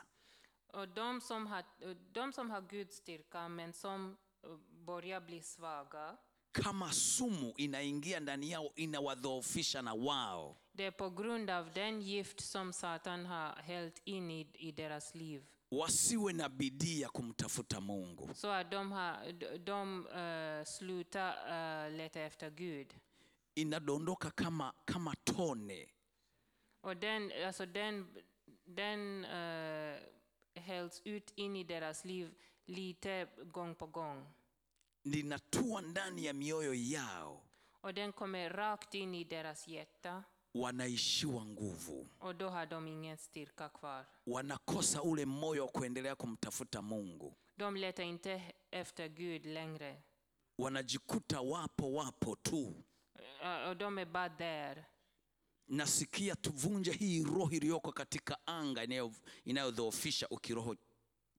Och 0.73 0.89
de 0.89 1.21
som 1.21 1.47
har, 1.47 1.65
de 2.13 2.33
som 2.33 2.51
har 2.51 2.61
Guds 2.61 2.97
styrka 2.97 3.49
men 3.49 3.73
som 3.73 4.17
eh, 4.45 4.57
börjar 4.87 5.21
bli 5.21 5.43
svaga, 5.43 6.17
Kama 6.53 6.91
sumu 6.93 7.53
inaingia 7.57 8.21
ndani 8.21 8.51
yao, 8.51 8.73
inawadhoofisha 8.77 9.83
na 9.83 9.95
wao. 9.95 10.57
det 10.73 10.85
är 10.85 10.91
på 10.91 11.11
grund 11.11 11.51
av 11.51 11.73
den 11.73 12.03
gift 12.03 12.41
som 12.41 12.73
Satan 12.73 13.27
har 13.27 13.57
hällt 13.57 14.03
in 14.05 14.31
i, 14.31 14.49
i 14.55 14.73
deras 14.73 15.15
liv. 15.15 15.43
Wasiwe 15.73 16.33
na 16.33 16.49
bidii 16.49 17.01
ya 17.01 17.09
kumtafuta 17.09 17.81
Mungu. 17.81 18.35
Så 18.35 18.49
att 18.49 18.71
de, 18.71 18.93
har, 18.93 19.33
de, 19.33 19.59
de 19.59 20.07
eh, 20.07 20.65
slutar 20.65 21.35
eh, 21.87 21.93
leta 21.97 22.21
efter 22.21 22.51
Gud. 22.51 22.95
Inadondoka 23.55 24.31
kama, 24.31 24.73
kama 24.85 25.15
tone, 25.25 25.87
Och 26.81 26.97
den, 26.97 27.33
alltså 27.47 27.67
den, 27.67 28.07
den 28.65 29.25
eh, 29.25 29.99
hälls 30.55 31.03
ut 31.05 31.33
in 31.37 31.57
i 31.57 31.65
deras 31.65 32.05
liv 32.05 32.35
lite 32.67 33.29
gång 33.45 33.75
på 33.75 33.87
gång. 33.87 34.27
linatua 35.05 35.81
ndani 35.81 36.25
ya 36.25 36.33
mioyo 36.33 36.75
yao, 36.75 37.41
Och 37.81 37.95
den 37.95 38.13
kommer 38.13 38.51
rakt 38.51 38.95
in 38.95 39.15
i 39.15 39.25
deras 39.25 39.69
hjärta 39.69 40.25
wanaishiwa 40.55 41.45
nguvu, 41.45 42.07
och 42.19 42.35
då 42.37 42.49
har 42.49 42.67
de 42.67 42.89
ingen 42.89 43.17
styrka 43.19 43.69
kvar. 43.69 44.05
wanakosa 44.27 45.03
ule 45.03 45.27
moyo 45.27 45.63
wa 45.67 45.73
kuendelea 45.73 46.15
kumtafuta 46.17 46.83
Mungu, 46.83 47.35
De 47.57 47.77
letar 47.77 48.03
inte 48.03 48.43
efter 48.71 49.09
Gud 49.09 49.47
längre. 49.47 50.03
wanajikuta 50.59 51.41
wapo 51.41 51.93
wapo 51.93 52.37
tu. 52.37 52.75
Och 53.69 53.77
de 53.77 53.99
är 53.99 54.05
bara 54.07 54.29
där. 54.29 54.85
Nasikia 55.67 56.35
tuvunje 56.37 56.93
hii 56.93 57.25
roho 57.25 57.51
iliyoko 57.51 57.93
katika 57.93 58.37
anga 58.47 58.85
inayo- 58.85 59.15
inayodhoofisha 59.45 60.27
ukiroho 60.31 60.77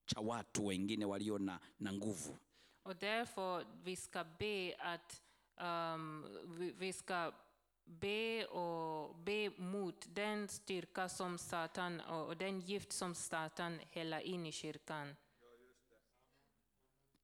cha 0.06 0.20
watu 0.20 0.66
wengine 0.66 1.04
walio 1.04 1.38
na, 1.38 1.60
na 1.78 1.92
nguvu. 1.92 2.36
Och 2.84 2.96
därför 2.96 3.66
vi 3.84 3.96
ska 3.96 4.24
be 4.24 4.74
att 4.78 5.22
um, 5.60 6.24
vi, 6.58 6.72
vi 6.72 6.92
ska 6.92 7.32
be 7.84 8.44
och 8.44 9.16
be 9.16 9.50
mot 9.56 10.06
den 10.14 10.48
styrka 10.48 11.08
som 11.08 11.38
Satan 11.38 12.00
och 12.00 12.36
den 12.36 12.60
gift 12.60 12.92
som 12.92 13.14
Satan 13.14 13.80
häller 13.90 14.20
in 14.20 14.46
i 14.46 14.52
kyrkan. 14.52 15.16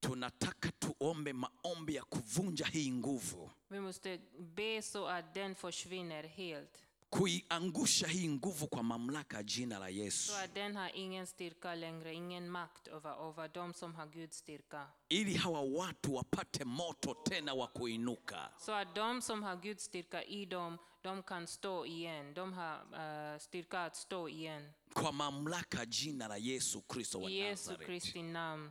tunataka 0.01 0.71
tuombe 0.79 1.33
maombi 1.33 1.95
ya 1.95 2.03
kuvunja 2.03 2.67
hii 2.67 2.91
nguvu 2.91 3.51
Vi 3.69 3.81
måste 3.81 4.19
be 4.39 4.83
så 4.83 5.07
att 5.07 5.35
den 5.35 5.55
försvinner 5.55 6.25
helt. 6.25 6.90
Kuiangusha 7.11 8.07
hii 8.09 8.29
nguvu 8.29 8.67
kwa 8.69 8.83
mamlaka 8.83 9.37
ya 9.37 9.43
jina 9.43 9.79
la 9.79 9.89
yesu 9.89 10.33
Så 10.33 10.47
den 10.55 10.77
har 10.77 10.91
ingen 10.97 11.27
styrka 11.27 11.75
längre, 11.75 12.15
ingen 12.15 12.49
makt 12.51 12.89
över, 12.89 13.29
över 13.29 13.49
de 13.49 13.73
som 13.75 13.95
har 13.95 14.07
Guds 14.07 14.37
styrka. 14.39 14.87
ili 15.09 15.35
hawa 15.37 15.61
watu 15.61 16.15
wapate 16.15 16.65
moto 16.65 17.15
tena 17.15 17.55
wa 17.55 17.67
kuinuka 17.67 18.51
Så 18.59 18.73
att 18.73 18.95
de 18.95 19.23
som 19.23 19.43
har 19.43 19.57
Guds 19.57 19.85
styrka 19.85 20.23
i 20.25 20.45
dem, 20.47 20.79
de 21.03 21.23
kan 21.23 21.47
stå 21.47 21.85
igen. 21.87 22.35
De 22.35 22.53
har 22.53 22.83
uh, 22.83 23.39
styrka 23.41 23.85
att 23.85 23.97
stå 23.97 24.29
igen. 24.29 24.73
kwa 24.95 25.13
mamlaka 25.13 25.79
ya 25.79 25.87
jina 25.87 26.29
la 26.29 26.37
yesu 26.37 26.81
kristo 26.81 27.21
wa 27.21 27.31
I 27.31 27.51
nazareti 27.51 27.85
Kristi 27.85 28.23
namn. 28.23 28.71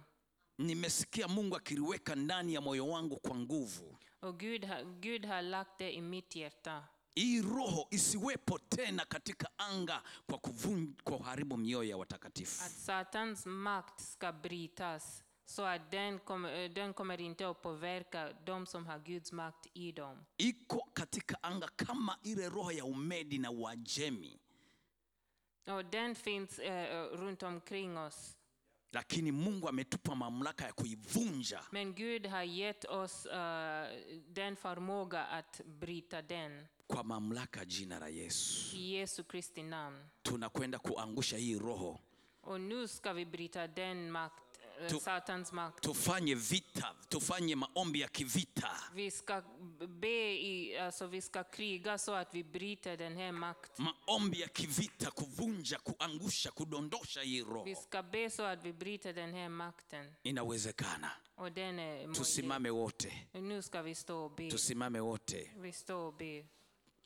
nimesikia 0.58 1.28
mungu 1.28 1.56
akiliweka 1.56 2.16
ndani 2.16 2.54
ya 2.54 2.62
moyo 2.62 2.88
wangu 2.88 3.16
kwa 3.20 3.36
nguvu 3.36 3.96
Och 4.22 4.38
Gud 4.40 4.66
har, 4.66 4.84
Gud 4.84 5.26
har 5.26 5.42
lagt 5.42 5.78
det 5.80 5.92
i 5.94 6.02
mitt 6.02 6.36
hjärta. 6.36 6.84
Hii 7.20 7.42
roho 7.42 7.88
isiwepo 7.92 8.60
tena 8.60 9.06
katika 9.06 9.50
anga 9.58 10.02
kwa, 10.28 10.38
kuvun, 10.38 10.96
kwa 11.04 11.18
kuharibu 11.18 11.58
mioyo 11.58 11.90
ya 11.90 11.98
watakatifu 11.98 12.64
Att 12.64 12.72
Satans 12.72 13.46
makt 13.46 14.00
ska 14.02 14.32
brytas. 14.32 15.24
Så 15.46 15.64
att 15.64 15.92
den 15.92 16.20
eh, 16.46 16.72
den 16.74 16.94
kommer 16.94 17.22
inte 17.22 17.50
att 17.50 17.62
påverka 17.62 18.34
de 18.46 18.66
som 18.66 18.86
har 18.86 19.00
Guds 19.00 19.32
makt 19.32 19.68
i 19.74 19.92
dem. 19.92 20.26
iko 20.38 20.80
katika 20.94 21.38
anga 21.42 21.68
kama 21.76 22.18
ile 22.24 22.50
roho 22.50 22.72
ya 22.72 22.86
umedi 22.86 23.38
na 23.38 23.52
uajemi 23.52 24.40
Och 25.68 25.86
den 25.86 26.16
finns 26.16 26.60
eh, 26.60 27.04
runt 27.12 27.44
omkring 27.44 27.98
oss. 27.98 28.36
lakini 28.92 29.32
mungu 29.32 29.70
ametupa 29.70 30.16
mamlaka 30.16 30.66
ya 30.66 30.74
kuivunja 30.74 31.62
Men 31.72 31.94
Gud 31.96 32.26
har 32.26 32.44
gett 32.44 32.86
oss 32.86 33.26
uh, 33.26 33.32
den 34.28 34.56
förmåga 34.56 35.24
att 35.26 35.62
bryta 35.66 36.22
den. 36.22 36.68
Kwa 36.90 37.04
mamlaka 37.04 37.66
jina 37.66 38.00
la 38.00 38.08
yesu 38.08 38.78
Yesu 38.78 39.24
Kristi 39.24 39.64
nam. 39.64 40.00
tunakwenda 40.24 40.80
kuangusha 40.80 41.38
hii 41.38 41.56
roho 41.60 42.00
Och 42.44 42.60
nu 42.62 42.88
ska 42.88 43.14
vi 43.14 43.26
bryta 43.26 43.68
den 43.68 44.12
makt, 44.12 44.44
Tu- 44.90 45.00
Satans 45.00 45.52
makt. 45.54 45.82
tufanye 45.84 46.36
vita 46.36 46.96
tufanye 47.10 47.56
maombi 47.56 48.00
ya 48.02 48.08
kivita 48.08 48.72
Vi 48.94 49.12
ska 49.12 49.42
be 49.88 50.36
i, 50.36 50.78
alltså 50.78 51.08
vi 51.08 51.22
ska 51.22 51.44
kriga 51.44 51.98
så 51.98 52.14
att 52.14 52.34
vi 52.36 52.44
bryter 52.44 52.98
den 52.98 53.18
här 53.18 53.32
makten. 53.32 53.86
maombi 53.86 54.40
ya 54.42 54.48
kivita 54.48 55.12
kuvunja 55.12 55.78
kuangusha 55.80 56.52
kudondosha 56.52 57.22
hii 57.22 57.42
Vi 57.44 57.50
roho 57.50 57.76
ska 57.76 58.04
be 58.04 58.30
så 58.30 58.44
att 58.44 58.64
vi 58.66 58.74
bryter 58.74 59.14
den 59.14 59.34
här 59.34 59.50
makten. 59.50 60.14
inawezekana 60.24 61.12
Och 61.36 61.52
den 61.52 61.80
är 61.80 62.14
tusimame 62.14 62.70
wote 62.72 63.12
Nu 63.34 63.62
ska 63.62 63.82
vi 63.82 63.96
stå 63.96 64.26
och 64.26 64.32
be. 64.32 64.50
tusimame 64.52 65.00
wote 65.00 65.50
Vi 65.58 65.72
står 65.72 65.96
och 66.08 66.14
be 66.14 66.46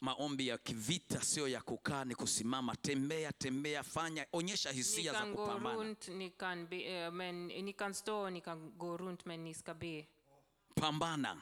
maombi 0.03 0.47
ya 0.47 0.57
kivita, 0.57 1.21
sio 1.21 1.47
ya 1.47 1.61
kukaa, 1.61 2.05
ni 2.05 2.15
kusimama. 2.15 2.75
Tembea, 2.75 3.31
tembea, 3.31 3.83
fanya, 3.83 4.25
onyesha 4.33 4.71
hisia 4.71 5.11
za 5.11 5.19
kupambana. 5.35 5.75
Pambana. 10.75 11.41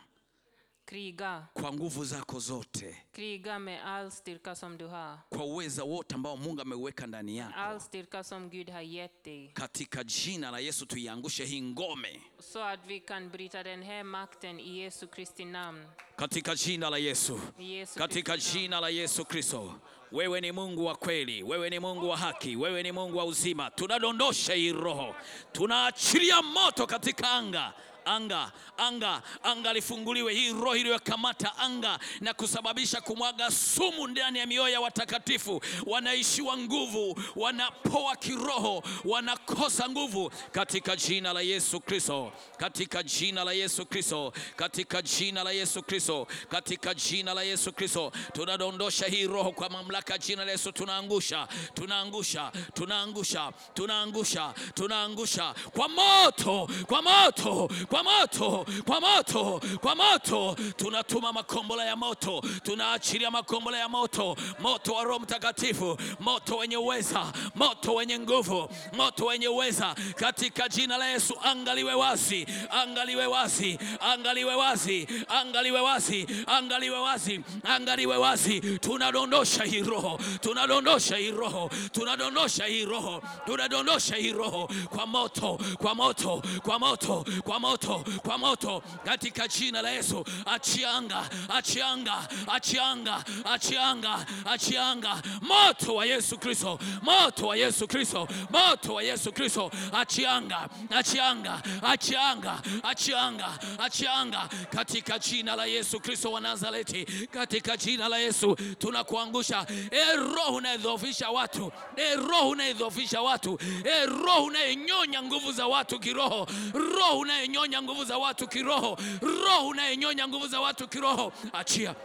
Kriga. 0.91 1.47
kwa 1.53 1.73
nguvu 1.73 2.05
zako 2.05 2.39
zote. 2.39 2.95
Kriga 3.13 3.59
med 3.59 3.79
all 3.85 4.11
styrka 4.11 4.55
som 4.55 4.77
du 4.77 4.87
har. 4.87 5.17
kwa 5.29 5.45
uweza 5.45 5.83
wote 5.83 6.15
ambao 6.15 6.37
mungu 6.37 6.61
ameuweka 6.61 7.07
ndani 7.07 7.37
yako. 7.37 7.53
All 7.59 7.79
styrka 7.79 8.23
som 8.23 8.49
Gud 8.49 8.69
har 8.69 8.83
gett 8.83 9.23
dig. 9.23 9.53
katika 9.53 10.03
jina 10.03 10.51
la 10.51 10.59
yesu 10.59 10.85
tuiangushe 10.85 11.45
hii 11.45 11.61
ngome. 11.61 12.21
So 12.53 12.63
att 12.63 12.79
vi 12.87 12.99
kan 12.99 13.29
bryta 13.29 13.63
den 13.63 13.83
här 13.83 14.03
makten 14.03 14.59
i 14.59 14.77
Jesu 14.83 15.07
Kristi 15.07 15.45
namn. 15.45 15.85
katika 16.17 16.55
jina 16.55 16.89
la 16.89 16.97
yesu. 16.97 17.39
Yesu 17.59 17.99
katika 17.99 18.37
jina 18.37 18.79
la 18.81 18.89
yesu 18.89 19.25
kristo. 19.25 19.73
Wewe 20.11 20.41
ni 20.41 20.51
mungu 20.51 20.85
wa 20.85 20.95
kweli. 20.95 21.43
Wewe 21.43 21.69
ni 21.69 21.79
mungu 21.79 22.09
wa 22.09 22.17
haki. 22.17 22.55
Wewe 22.55 22.83
ni 22.83 22.91
mungu 22.91 23.17
wa 23.17 23.25
uzima. 23.25 23.71
Tunadondosha 23.71 24.53
hii 24.53 24.71
roho. 24.71 25.15
Tunaachilia 25.51 26.41
moto 26.41 26.87
katika 26.87 27.31
anga 27.31 27.73
anga 28.05 28.51
anga 28.77 29.21
anga 29.43 29.73
lifunguliwe. 29.73 30.33
Hii 30.33 30.51
roho 30.53 30.75
iliyokamata 30.75 31.57
anga 31.57 31.99
na 32.21 32.33
kusababisha 32.33 33.01
kumwaga 33.01 33.51
sumu 33.51 34.07
ndani 34.07 34.39
ya 34.39 34.45
mioyo 34.45 34.69
ya 34.73 34.81
watakatifu. 34.81 35.61
Wanaishiwa 35.85 36.57
nguvu 36.57 37.19
wanapoa 37.35 38.15
kiroho 38.15 38.83
wanakosa 39.05 39.89
nguvu 39.89 40.31
katika 40.51 40.95
jina 40.95 41.33
la 41.33 41.41
yesu 41.41 41.79
kristo 41.79 42.31
katika 42.57 43.03
jina 43.03 43.43
la 43.43 43.53
yesu 43.53 43.85
kristo 43.85 44.33
katika 44.55 45.01
jina 45.01 45.43
la 45.43 45.51
yesu 45.51 45.83
kristo 45.83 46.27
katika 46.49 46.93
jina 46.93 47.33
la 47.33 47.43
yesu 47.43 47.73
kristo. 47.73 48.11
Tunadondosha 48.33 49.05
hii 49.05 49.27
roho 49.27 49.51
kwa 49.51 49.69
mamlaka 49.69 50.17
jina 50.17 50.45
la 50.45 50.51
yesu. 50.51 50.71
Tunaangusha 50.71 51.47
tunaangusha 51.73 52.51
tunaangusha 52.73 53.51
tunaangusha 53.73 54.53
tunaangusha. 54.73 55.53
Kwa 55.71 55.89
moto 55.89 56.69
kwa 56.87 57.01
moto 57.01 57.69
kwa 57.91 58.03
moto 58.03 58.65
kwa 58.85 59.01
moto 59.01 59.61
kwa 59.81 59.95
moto. 59.95 60.55
Tunatuma 60.77 61.33
makombola 61.33 61.85
ya 61.85 61.95
moto. 61.95 62.41
Tunaachilia 62.63 63.31
makombola 63.31 63.77
ya 63.77 63.89
moto. 63.89 64.35
Moto 64.59 64.93
wa 64.93 65.03
roho 65.03 65.19
mtakatifu. 65.19 65.97
Moto 66.19 66.57
wenye 66.57 66.77
uweza. 66.77 67.33
Moto 67.55 67.93
wenye 67.95 68.19
nguvu. 68.19 68.69
Moto 68.93 69.25
wenye 69.25 69.47
uweza. 69.47 69.95
Katika 70.15 70.69
jina 70.69 70.97
la 70.97 71.07
yesu 71.07 71.33
angaliwe 71.43 71.93
wazi. 71.93 72.47
Angaliwe 72.69 73.25
wazi. 73.25 73.79
Angaliwe 73.99 74.55
wazi. 74.55 75.07
Angaliwe 75.27 75.79
wazi. 75.81 76.27
Angaliwe 76.47 76.97
wazi. 76.99 77.41
Angaliwe 77.63 78.17
wazi. 78.17 78.61
Tunadondosha 78.79 79.63
hii 79.63 79.81
roho. 79.81 80.19
Tunadondosha 80.41 81.15
hii 81.15 81.31
roho. 81.31 81.69
Tunadondosha 81.91 82.65
hii 82.65 82.85
roho. 82.85 83.21
Tunadondosha 83.45 84.15
hii 84.15 84.31
roho. 84.31 84.69
Kwa 84.95 85.05
moto 85.05 85.59
kwa 85.81 85.95
moto 85.95 86.41
kwa 86.63 86.79
moto 86.79 87.25
kwa 87.43 87.59
moto 87.59 87.80
kwa 88.23 88.37
moto 88.37 88.83
katika 89.05 89.47
jina 89.47 89.81
la 89.81 89.89
yesu. 89.89 90.25
Achianga 90.45 91.29
achianga 91.49 92.27
achianga 92.47 93.23
achianga 93.45 94.25
achianga 94.45 95.21
moto 95.41 95.95
wa 95.95 96.05
yesu 96.05 96.37
kristo 96.37 96.79
moto 97.01 97.47
wa 97.47 97.55
yesu 97.57 97.87
kristo 97.87 98.27
moto 98.49 98.93
wa 98.93 99.03
yesu 99.03 99.31
kristo. 99.33 99.71
Achianga 99.93 100.69
achianga 100.89 101.61
achianga 101.81 102.61
achianga 102.83 103.59
achianga 103.79 104.49
katika 104.69 105.19
jina 105.19 105.55
la 105.55 105.65
yesu 105.65 105.99
kristo 105.99 106.31
wa 106.31 106.41
nazareti 106.41 107.05
katika 107.31 107.77
jina 107.77 108.07
la 108.09 108.17
yesu 108.17 108.55
tunakuangusha. 108.55 109.65
E 109.91 110.15
roho 110.15 110.55
unayedhoofisha 110.55 111.29
watu 111.29 111.71
e 111.95 112.15
roho 112.15 112.49
unayedhoofisha 112.49 113.21
watu 113.21 113.59
e 113.85 114.05
roho 114.05 114.43
unayenyonya 114.43 115.23
nguvu 115.23 115.51
za 115.51 115.67
watu 115.67 115.99
kiroho 115.99 116.47
roho 116.73 117.19
unayenyonya 117.19 117.70
nguvu 117.81 118.03
za 118.05 118.17
watu 118.17 118.47
kiroho. 118.47 118.97
Roho 119.21 119.67
unayenyonya 119.67 120.27
nguvu 120.27 120.47
za 120.47 120.59
watu 120.61 120.87
kiroho. 120.87 121.33
Achia 121.53 121.95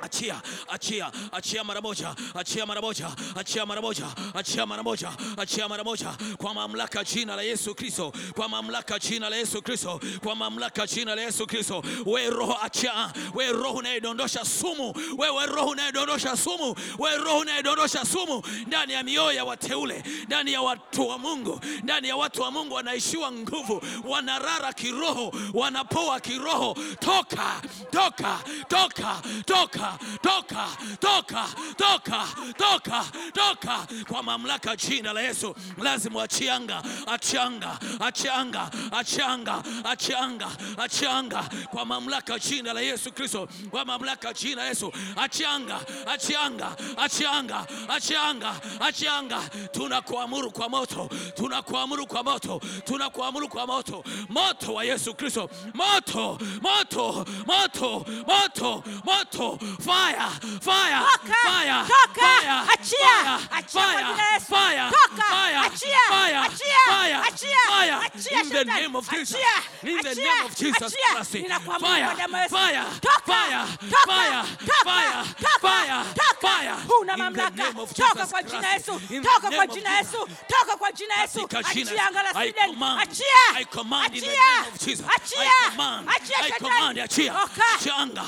achia 0.00 0.40
achia 0.68 1.10
achia 1.32 1.64
mara 1.64 1.80
moja 1.80 2.14
achia 2.34 2.66
mara 2.66 2.80
moja 2.80 3.08
achia 3.36 3.66
mara 3.66 3.80
moja 3.82 4.06
achia 4.34 4.66
mara 4.66 4.82
moja 4.82 5.10
achia 5.36 5.68
mara 5.68 5.84
moja. 5.84 6.14
Kwa 6.36 6.54
mamlaka 6.54 7.04
jina 7.04 7.36
la 7.36 7.42
Yesu 7.42 7.74
Kristo 7.74 8.12
kwa 8.34 8.48
mamlaka 8.48 8.98
jina 8.98 9.30
la 9.30 9.36
Yesu 9.36 9.62
Kristo 9.62 10.00
kwa 10.22 10.36
mamlaka 10.36 10.86
jina 10.86 11.14
la 11.14 11.22
Yesu 11.22 11.46
Kristo. 11.46 11.82
We 12.06 12.30
roho 12.30 12.56
achia. 12.62 13.12
We 13.34 13.52
roho 13.52 13.78
unayedondosha 13.78 14.44
sumu. 14.44 14.94
Wewe 15.18 15.46
roho 15.46 15.68
unayedondosha 15.70 16.36
sumu. 16.36 16.74
We 16.98 17.16
roho 17.16 17.38
unayedondosha 17.38 18.04
sumu. 18.04 18.42
Ndani 18.66 18.92
ya 18.92 19.02
mioyo 19.02 19.32
ya 19.32 19.44
wateule 19.44 20.04
ndani 20.26 20.52
ya 20.52 20.60
watu 20.62 21.08
wa 21.08 21.18
Mungu 21.18 21.60
ndani 21.82 22.08
ya 22.08 22.16
watu 22.16 22.42
wa 22.42 22.50
Mungu 22.50 22.74
wanaishiwa 22.74 23.32
nguvu 23.32 23.82
wanarara 24.04 24.72
kiroho 24.72 25.32
wanapoa 25.54 26.20
kiroho. 26.20 26.76
Toka 27.00 27.62
toka 27.90 28.38
toka 28.68 29.22
toka 29.46 29.93
toka 30.22 30.66
toka 31.00 31.44
toka 31.76 32.24
toka 32.58 33.04
toka. 33.34 33.86
Kwa 34.08 34.22
mamlaka 34.22 34.76
jina 34.76 35.12
la 35.12 35.20
Yesu 35.20 35.54
lazima 35.78 36.22
achianga 36.22 36.82
achianga 37.06 37.78
achianga 38.00 38.70
achianga 38.90 39.62
achianga 39.84 40.48
achianga. 40.78 41.42
Kwa 41.70 41.84
mamlaka 41.84 42.38
jina 42.38 42.72
la 42.72 42.80
Yesu 42.80 43.12
Kristo 43.12 43.48
kwa 43.70 43.84
mamlaka 43.84 44.32
jina 44.32 44.62
la 44.62 44.68
Yesu. 44.68 44.92
Achianga 45.16 45.80
achianga 46.06 46.76
achianga 46.96 47.66
achianga 47.88 48.54
achianga. 48.80 49.40
Tunakuamuru 49.72 50.50
kwa 50.50 50.68
moto 50.68 51.10
tunakuamuru 51.36 52.06
kwa 52.06 52.22
moto 52.22 52.60
tunakuamuru 52.84 53.48
kwa 53.48 53.66
moto. 53.66 54.04
Moto 54.28 54.74
wa 54.74 54.84
Yesu 54.84 55.14
Kristo 55.14 55.50
moto 55.74 56.38
moto 56.62 57.26
moto 57.46 58.06
moto 58.26 58.84
moto 59.04 59.58
fire, 59.80 60.28
fire, 60.60 61.00
Toka, 61.04 61.34
fire, 61.44 61.84
toka, 61.86 62.20
fire, 62.20 62.56
achia, 62.74 63.14
fire, 63.14 63.38
achia 63.50 63.80
fire, 63.80 64.40
fire, 64.40 64.90
Toka, 64.90 65.22
fire, 65.22 65.56
achia, 65.64 66.02
fire, 66.08 66.40
achia, 66.44 66.80
fire, 66.86 67.18
achia, 67.24 67.62
fire, 67.68 67.96
achia 68.04 68.40
in 68.40 68.48
the 68.50 68.64
name 68.64 68.96
of 68.96 69.08
Jesus, 69.10 69.36
achia, 69.36 69.88
in 69.88 69.96
the 70.02 70.14
name 70.14 70.44
of 70.46 70.56
Jesus 70.56 70.94
achia. 70.94 71.10
Christ, 71.14 71.32
fire, 71.32 71.48
fire, 71.80 72.48
fire, 72.48 72.48
fire, 72.48 72.84
Toka, 73.00 73.22
fire, 73.24 73.66
toka, 73.80 74.06
fire, 74.06 74.42
toka, 74.58 74.84
fire, 74.84 75.24
toka, 75.40 75.58
fire, 75.60 76.04
toka. 76.14 76.34
fire, 76.44 76.74
Huna 76.88 77.14
fire, 77.14 77.30
mamlaka. 77.30 77.62
fire, 77.72 77.86
Toka 77.94 78.26
kwa 78.26 78.42
jina 78.42 78.62
fire, 78.62 78.72
Yesu. 78.74 78.98
fire, 79.00 79.22
Toka 79.22 79.40
kwa 79.40 79.50
fire, 79.50 79.66
jina 79.74 79.90
fire. 79.90 79.98
Yesu. 79.98 80.28
Toka 80.48 80.76
kwa 80.76 80.92
jina 80.92 81.14
fire, 81.14 81.22
Yesu. 81.24 81.48
fire, 81.48 81.62
Achia 81.64 82.08
anga 82.08 82.22
la 82.22 82.32
Sweden. 82.32 82.68
command, 82.70 83.00
Achia. 83.00 83.42
I 83.54 83.64
command 83.64 84.14
in 84.14 84.20
the 84.20 84.26
name 84.26 84.72
of 84.72 84.78
Jesus. 84.78 85.06
Achia. 85.06 85.38
I 85.38 85.70
command, 85.70 86.06
fire, 86.08 86.36
I 86.38 86.48
fire, 86.50 86.58
command, 86.58 86.98
achia, 86.98 87.32
achia 87.32 87.32
anga, 87.32 87.40
fire, 87.44 87.74
achia 87.74 87.94
anga, 87.94 88.20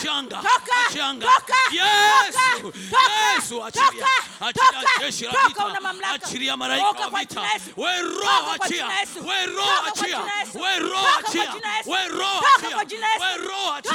achia 0.00 0.12
anga 0.18 0.36
janga. 0.94 1.26
Yesu, 1.70 2.72
Yesu, 3.36 3.64
achilia, 3.64 4.06
achilia 4.40 4.82
jeshi 5.00 5.24
la 5.24 5.30
vita, 5.48 5.64
achilia 6.14 6.56
malaika 6.56 6.86
wa 6.86 7.10
vita. 7.20 7.40
Wewe 7.76 8.02
roho 8.02 8.52
achia, 8.60 8.86
wewe 9.26 9.46
roho 9.46 9.86
achia, 9.88 10.18
wewe 10.54 10.78
roho 10.78 11.08
achia, 11.18 11.52
wewe 11.84 12.08
roho 12.08 12.44
achia, 12.50 12.78
wewe 13.20 13.36
roho 13.38 13.72
achia, 13.74 13.92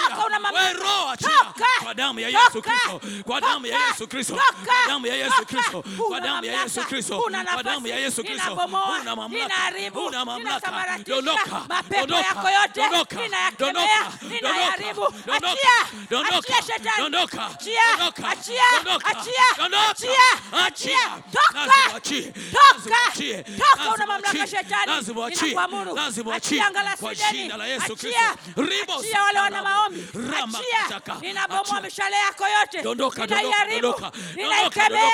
wewe 0.53 0.73
roho 0.73 1.09
achia, 1.09 1.29
kwa 1.83 1.93
damu 1.93 2.19
ya 2.19 2.29
Yesu 2.29 2.61
Kristo, 2.61 3.01
kwa 3.25 3.41
damu 3.41 3.65
ya 3.65 3.77
Yesu 3.87 4.07
Kristo, 4.07 4.41
kwa 4.67 4.85
damu 4.87 5.05
ya 5.05 5.15
Yesu 5.15 5.45
Kristo, 5.45 5.83
kwa 6.07 6.19
damu 6.21 6.45
ya 6.45 6.61
Yesu 6.61 6.81
Kristo, 6.83 7.21
kwa 7.53 7.63
damu 7.63 7.87
ya 7.87 7.95
Yesu 7.99 8.23
Kristo, 8.23 8.53
una 9.01 9.15
mamlaka, 9.15 9.71
una 10.07 10.25
mamlaka, 10.25 10.97
dondoka, 11.05 11.65
mapepo 11.69 12.13
yako 12.15 12.49
yote. 12.49 12.81
Ninayakemea, 13.15 14.11
ninayaharibu, 14.21 15.05
achia, 15.31 15.69
achia 16.57 16.79
Dondoka. 16.97 17.49
Toka, 23.57 23.93
una 23.93 24.05
mamlaka 24.07 24.47
shetani. 24.47 24.85
Ninakuamuru. 25.53 25.93
Achia 26.35 26.71
ngala 26.71 26.97
sideni. 26.97 27.47
Achia 28.99 29.23
wale 29.23 29.39
wana 29.39 29.61
maombi. 29.63 30.07
Achia. 30.59 31.01
Ninabomoa 31.21 31.81
mishale 31.81 32.15
yako 32.15 32.43
yote. 32.47 32.81
Ninaiharibu. 33.35 33.87
Ninaikemea. 34.35 35.11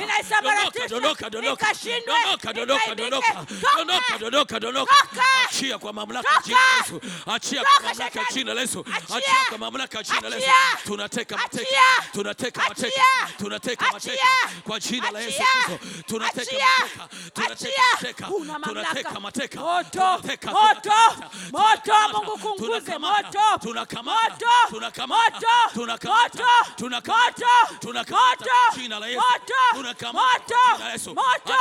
Ninaisambaratisha. 0.00 0.88
Nikashindwe. 1.50 2.14
Nikaibike. 3.06 3.32
Toka. 3.60 3.84
Achia 5.48 5.78
kwa 5.78 5.92
mamlaka 5.92 6.28
jina 6.44 6.58
Yesu. 6.78 7.00
Achia 7.26 7.62
kwa 7.64 7.82
mamlaka 7.88 8.20
jina 8.34 8.54
la 8.54 8.60
Yesu. 8.60 8.84
Achia 9.16 9.34
kwa 9.48 9.58
mamlaka 9.58 10.02
jina 10.02 10.28
la 10.28 10.36
Yesu. 10.36 10.46
Tunateka 11.12 11.36
mateka. 11.36 11.66
Tunateka 12.12 12.62
mateka. 12.68 13.02
Tunateka 13.38 13.92
mateka. 13.92 14.28
Kwa 14.64 14.80
jina 14.80 15.10
la 15.10 15.20
Yesu 15.20 15.42
Kristo. 15.42 15.78
Tunateka 16.06 16.52
mateka. 16.76 17.08
Tunateka 17.34 18.26
mateka. 18.26 18.26
Tunateka 18.70 19.20
mateka. 19.20 19.60
Moto. 19.60 20.20
Moto. 20.52 20.92
Moto. 21.52 21.92
Mungu 22.12 22.38
kunguze. 22.38 22.98
Moto. 22.98 23.58
Tunakamata. 23.60 24.46
Tunakamata. 24.70 25.46
Tunakamata. 25.74 26.46
Tunakamata. 26.76 27.46
Tunakamata 27.80 28.50
jina 28.74 28.98
la 28.98 29.06
Yesu. 29.06 29.20
Moto. 29.20 29.54
Tunakamata 29.74 30.12
Moto. 30.12 30.56
jina 30.76 30.84
la 30.88 30.92
Yesu. 30.92 31.14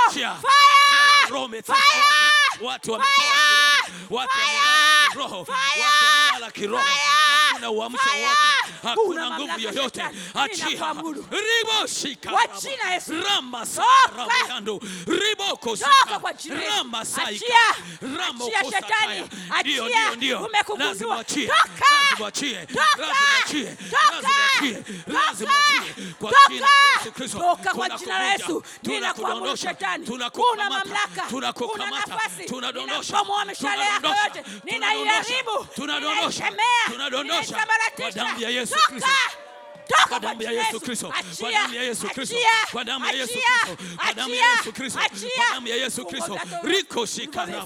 Achia. 0.07 0.35
Fire. 0.35 1.61
Fire 1.63 2.50
watu 2.61 2.91
wamelala 2.91 3.11
kiroho, 6.53 6.83
hakuna 7.49 7.71
uamsho 7.71 8.09
wote, 8.23 8.37
hakuna 8.83 9.31
nguvu 9.31 9.59
yoyote. 9.59 10.03
Achia. 10.33 10.65
ramba 13.07 13.65
riboko 15.07 15.75
ramba 16.67 17.05
saika 17.05 17.45
ramba. 18.01 18.45
Ndio, 19.61 19.85
ndio, 19.87 20.15
ndio, 20.15 20.39
lazima 20.85 21.19
achie, 21.19 21.47
lazima 22.11 22.27
achie, 22.27 22.53
lazima 22.59 23.15
achie, 23.45 23.77
lazima 25.07 25.51
achie. 25.59 26.13
Kwa 26.19 26.31
jina 26.49 26.67
la 26.67 26.99
Yesu 26.99 27.11
Kristo. 27.11 27.39
Toka 27.39 27.73
kwa 27.73 27.89
jina 27.89 28.19
la 28.19 28.31
Yesu, 28.33 28.63
ninakuamuru 28.83 29.57
shetani, 29.57 30.05
tunakukamata 31.29 32.19
tunadondosha. 32.55 33.17
Mishale 33.45 33.83
yako 33.85 34.07
yote, 34.07 34.43
ninaiharibu, 34.63 35.67
ninaikemea, 36.39 36.87
ninaisambaratisha. 37.23 38.25
Toka! 38.75 39.07
Kwa 40.09 40.19
damu 40.19 40.41
ya 40.43 40.51
Yesu 40.51 40.79
Kristo. 40.79 41.13
Kwa 41.39 41.51
damu 41.51 41.73
ya 41.75 41.83
Yesu 41.83 42.07
Kristo. 42.07 42.35
Kwa 42.71 42.83
damu 42.83 43.05
ya 43.05 43.11
Yesu 43.11 43.33
Kristo. 43.33 43.77
Kwa 43.97 44.13
damu 44.13 44.33
ya. 44.35 44.45
Yesu 44.51 44.71
Kristo. 44.73 44.99
Kwa 44.99 45.45
damu 45.53 45.67
ya 45.67 45.75
Yesu 45.75 46.05
Kristo. 46.05 46.39
Riko 46.63 47.05
shika 47.05 47.45
na 47.45 47.55
ya 47.57 47.61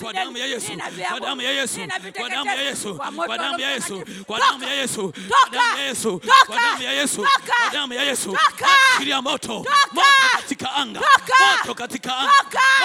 Kwa 0.00 0.12
damu 0.12 0.36
ya 0.38 0.46
Yesu. 0.46 0.72
Kwa 1.08 1.20
damu 1.20 1.42
ya 1.42 1.50
Yesu. 1.50 1.80
Kwa 2.16 2.28
damu 2.30 2.50
ya 2.50 2.60
Yesu. 2.62 2.94
Kwa 3.26 3.38
damu 3.38 3.60
ya 3.60 3.70
Yesu. 3.70 4.04
Kwa 4.26 4.38
damu 4.38 4.64
ya 4.64 4.74
Yesu. 4.74 5.12
Kwa 5.36 5.50
damu 5.50 5.74
ya 5.74 5.84
Yesu. 5.84 6.20
Kwa 6.46 6.56
damu 6.60 6.82
ya 6.82 6.92
Yesu. 6.92 7.26
Kwa 7.60 7.70
damu 7.72 7.92
ya 7.94 8.02
Yesu. 8.02 8.36
Achilia 8.96 9.22
moto. 9.22 9.54
Moto 9.54 9.66
katika 10.32 10.72
anga. 10.74 11.00
Moto 11.56 11.74
katika 11.74 12.16
anga. 12.18 12.30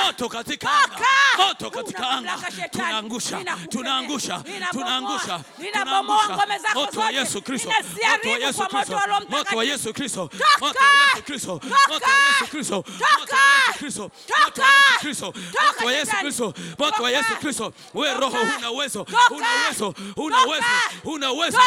Moto 0.05 0.29
katika 0.29 0.69
anga. 0.71 1.05
Moto 1.37 1.69
katika 1.71 2.09
anga. 2.09 2.37
Tunaangusha. 2.71 3.37
Tunaangusha. 3.69 4.43
Tunaangusha. 4.71 5.39
Tunaangusha. 5.61 6.37
Moto 6.75 6.99
wa. 6.99 7.11
Yesu 7.11 7.41
Kristo. 7.41 7.69
Moto 7.69 8.29
wa 8.29 8.37
Ninaziharibu 8.37 8.54
Yesu 8.55 8.67
Kristo. 8.67 9.29
Moto 9.29 9.55
wa 9.57 9.63
Yesu 9.63 9.93
Kristo. 9.93 10.29
Moto 10.59 10.79
wa 10.79 10.89
Yesu 10.91 11.23
Kristo. 11.23 11.61
Moto 11.89 12.05
wa 12.05 12.15
Yesu 12.27 12.45
Kristo. 12.49 12.83
Moto 12.85 13.35
wa 13.35 13.43
Yesu 13.61 13.79
Kristo. 13.79 14.11
Moto 14.39 14.61
wa 14.63 14.63
Yesu 14.71 14.95
Kristo. 14.99 15.33
Moto 15.79 15.85
wa 15.85 15.91
Yesu. 15.91 16.11
Kristo. 16.21 16.53
Moto 16.79 17.03
wa 17.03 17.11
Yesu 17.11 17.35
Kristo. 17.41 17.73
Wewe 17.93 18.13
roho 18.19 18.37
huna 18.37 18.71
uwezo. 18.71 19.05
Huna 19.29 19.47
uwezo. 19.65 19.93
Huna 20.15 20.43
uwezo. 20.45 20.65
Huna 21.03 21.31
uwezo. 21.31 21.57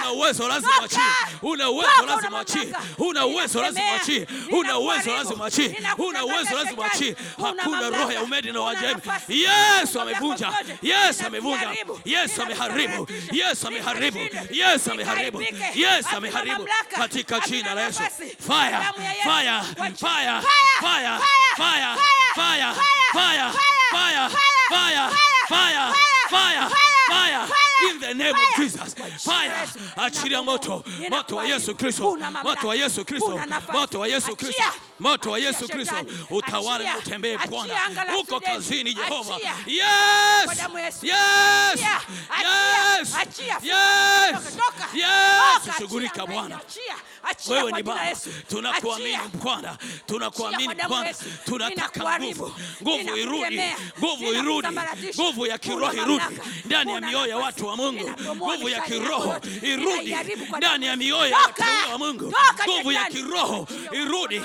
Huna 0.00 0.12
uwezo 0.12 0.48
lazima 0.48 0.72
Toka. 0.72 0.84
achie. 0.84 1.02
Huna 1.40 1.70
uwezo 1.70 2.06
lazima 2.06 2.40
achie. 2.40 2.66
Huna 2.96 3.26
uwezo 3.26 3.60
lazima 3.60 3.80
Ninakemea. 3.80 3.96
achie. 3.96 4.26
Huna 4.50 4.78
uwezo 4.78 5.12
lazima 5.12 5.44
achie. 5.46 5.76
Huna 5.96 6.24
uwezo 6.24 6.54
lazima 6.56 6.90
shetani. 6.90 7.10
achie. 7.10 7.16
Hakuna 7.42 7.90
roho 7.90 8.12
ya 8.12 8.22
umedi 8.22 8.52
na 8.52 8.60
Huna 8.60 8.70
Yesu 9.28 10.00
amevunja. 10.00 10.52
Yesu 10.82 11.26
amevunja. 11.26 11.70
Yesu 12.04 12.42
ameharibu. 12.42 13.08
Yesu 13.32 13.66
ameharibu. 13.68 14.28
Yesu 14.50 14.90
ameharibu. 14.90 15.42
Yesu 15.74 16.08
Mamlaka. 16.32 16.96
katika 16.96 17.40
jina 17.40 17.74
la 17.74 17.80
Yesu. 17.82 18.02
Fire, 18.38 18.78
fire, 19.22 19.62
fire, 19.76 19.92
fire, 19.98 20.42
fire, 20.80 21.18
fire, 21.56 21.96
fire, 22.34 22.74
fire, 23.12 23.52
fire, 23.90 24.30
fire, 25.48 25.92
fire, 26.28 26.70
fire, 27.08 27.48
in 27.90 28.00
the 28.00 28.14
name 28.14 28.34
of 28.34 28.56
Jesus. 28.56 28.94
Fire, 29.24 29.68
achilia 29.96 30.42
moto, 30.44 30.84
moto 31.10 31.36
wa 31.36 31.44
Yesu 31.44 31.74
Kristo, 31.74 32.16
moto 32.42 32.68
wa 32.68 32.74
Yesu 32.76 33.04
Kristo, 33.04 33.38
moto 33.72 33.98
wa 34.00 34.06
Yesu 34.08 34.36
Kristo, 34.36 34.62
moto 35.02 35.30
wa 35.30 35.38
Yesu 35.38 35.68
Kristo, 35.68 35.96
utawale 36.30 36.84
na 36.84 36.98
utembee 36.98 37.38
Bwana. 37.48 37.74
huko 38.16 38.40
kazini 38.40 38.94
Jehova. 38.94 39.34
Yes, 39.66 39.82
yes, 41.02 41.02
yes, 41.02 41.82
yes, 43.62 44.58
yes, 44.94 45.76
shughulika 45.78 46.26
Bwana. 46.26 46.60
Wewe 47.48 47.72
ni 47.72 47.82
Baba, 47.82 48.00
tunakuamini 48.48 49.18
Bwana, 49.34 49.78
tunakuamini 50.06 50.74
Bwana, 50.88 51.14
tunataka 51.44 52.18
nguvu, 52.20 52.52
nguvu 52.82 53.16
irudi, 53.16 53.60
nguvu 53.98 54.24
irudi, 54.34 54.68
nguvu 55.20 55.46
ya 55.46 55.58
kiroho 55.58 55.92
irudi 55.94 56.24
ndani 56.64 56.92
ya 56.94 57.00
mioyo 57.00 57.26
ya 57.26 57.36
watu 57.38 57.66
wa 57.66 57.76
Mungu, 57.76 58.10
nguvu 58.36 58.68
ya 58.68 58.80
kiroho 58.80 59.40
irudi 59.62 60.16
ndani 60.58 60.86
ya 60.86 60.96
mioyo 60.96 61.26
ya 61.30 61.36
watu 61.38 61.62
wa 61.92 61.98
Mungu, 61.98 62.34
nguvu 62.68 62.92
ya 62.92 63.04
kiroho 63.04 63.68
irudi 63.92 64.42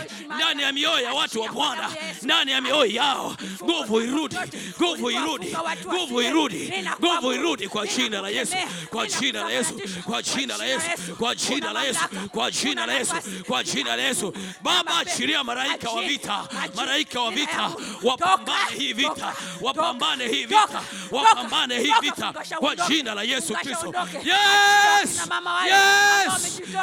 ndani 0.48 0.64
ya 0.64 0.72
mioyo 0.74 1.00
ya 1.00 1.14
watu 1.14 1.42
wa 1.42 1.50
Bwana, 1.50 1.90
ndani 2.22 2.52
ya 2.52 2.62
mioyo 2.62 2.86
yao, 2.92 3.36
nguvu 3.64 4.02
irudi, 4.02 4.36
nguvu 4.82 5.12
irudi, 5.12 5.56
nguvu 5.88 6.22
irudi, 6.22 6.74
nguvu 7.00 7.34
irudi 7.34 7.68
kwa 7.68 7.88
jina 7.88 8.22
la 8.22 8.30
Yesu, 8.30 8.56
kwa 8.90 9.08
jina 9.08 9.44
la 9.44 9.52
Yesu, 9.52 9.74
kwa 10.06 10.22
jina 10.24 10.58
la 10.58 10.66
Yesu, 10.66 10.86
kwa 11.18 11.36
jina 11.36 11.74
la 11.74 11.84
Yesu, 11.84 12.00
kwa 12.32 12.52
jina 12.52 12.86
la 12.86 12.94
Yesu, 12.94 13.14
kwa 13.48 13.64
jina 13.64 13.96
la 13.96 14.04
Yesu. 14.04 14.34
Baba, 14.62 14.98
achilia 14.98 15.44
malaika 15.44 15.90
wa 15.90 16.02
vita, 16.02 16.48
malaika 16.76 17.22
wa 17.22 17.32
vita. 17.32 17.72
Wapambane 18.04 18.72
hii 18.78 18.94
vita, 18.94 19.34
wapambane 19.62 20.28
hii 20.28 20.46
vita, 20.46 20.82
wapambane 21.12 21.80
hii 21.80 21.94
vita. 22.02 22.34
Kwa 22.60 22.76
jina 22.76 23.14
la 23.14 23.24
Yesu 23.24 23.54
Kristo. 23.54 23.94
Yes, 24.24 25.20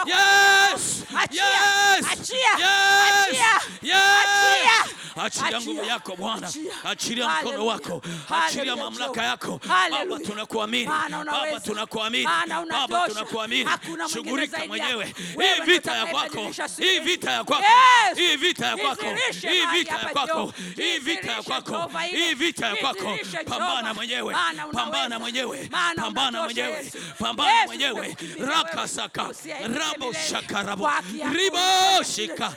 yes, 0.06 1.04
yes, 1.30 2.30
yes, 2.58 3.36
yes, 3.82 4.26
yes. 4.64 5.03
achilia 5.16 5.60
nguvu 5.60 5.84
yako 5.84 6.16
Bwana, 6.16 6.52
achilia 6.84 7.28
mkono 7.28 7.66
wako, 7.66 8.02
achilia 8.46 8.76
mamlaka 8.76 9.22
yako. 9.22 9.60
Baba, 9.68 10.18
tunakuamini. 10.18 10.86
Baba, 10.86 11.60
tunakuamini. 11.64 12.28
Baba, 12.70 13.08
tunakuamini, 13.08 13.70
shughulika 14.12 14.66
mwenyewe. 14.66 15.14
Hii 15.16 15.62
vita 15.72 15.92
ya 15.96 16.06
kwako, 16.06 16.50
hii 16.78 16.98
vita 17.00 17.30
ya 17.30 17.44
kwako, 17.44 17.64
hii 18.16 18.36
vita 18.36 18.66
ya 18.66 18.76
kwako, 18.76 19.04
hii 19.06 19.68
vita 19.72 19.96
ya 19.96 20.08
kwako, 20.12 20.52
hii 20.76 20.98
vita 20.98 21.32
ya 21.32 21.42
kwako, 21.42 21.90
hii 22.10 22.34
vita 22.34 22.66
ya 22.68 22.76
kwako. 22.76 23.18
Pambana 23.46 23.94
mwenyewe, 23.94 24.34
pambana 24.72 25.18
mwenyewe, 25.18 25.68
pambana 25.96 26.42
mwenyewe, 26.42 26.92
pambana 27.18 27.66
mwenyewe. 27.66 28.16
raka 28.38 28.88
saka 28.88 29.30
rabo 29.78 30.12
shakarabo. 30.30 30.90
Riboshika. 31.32 32.52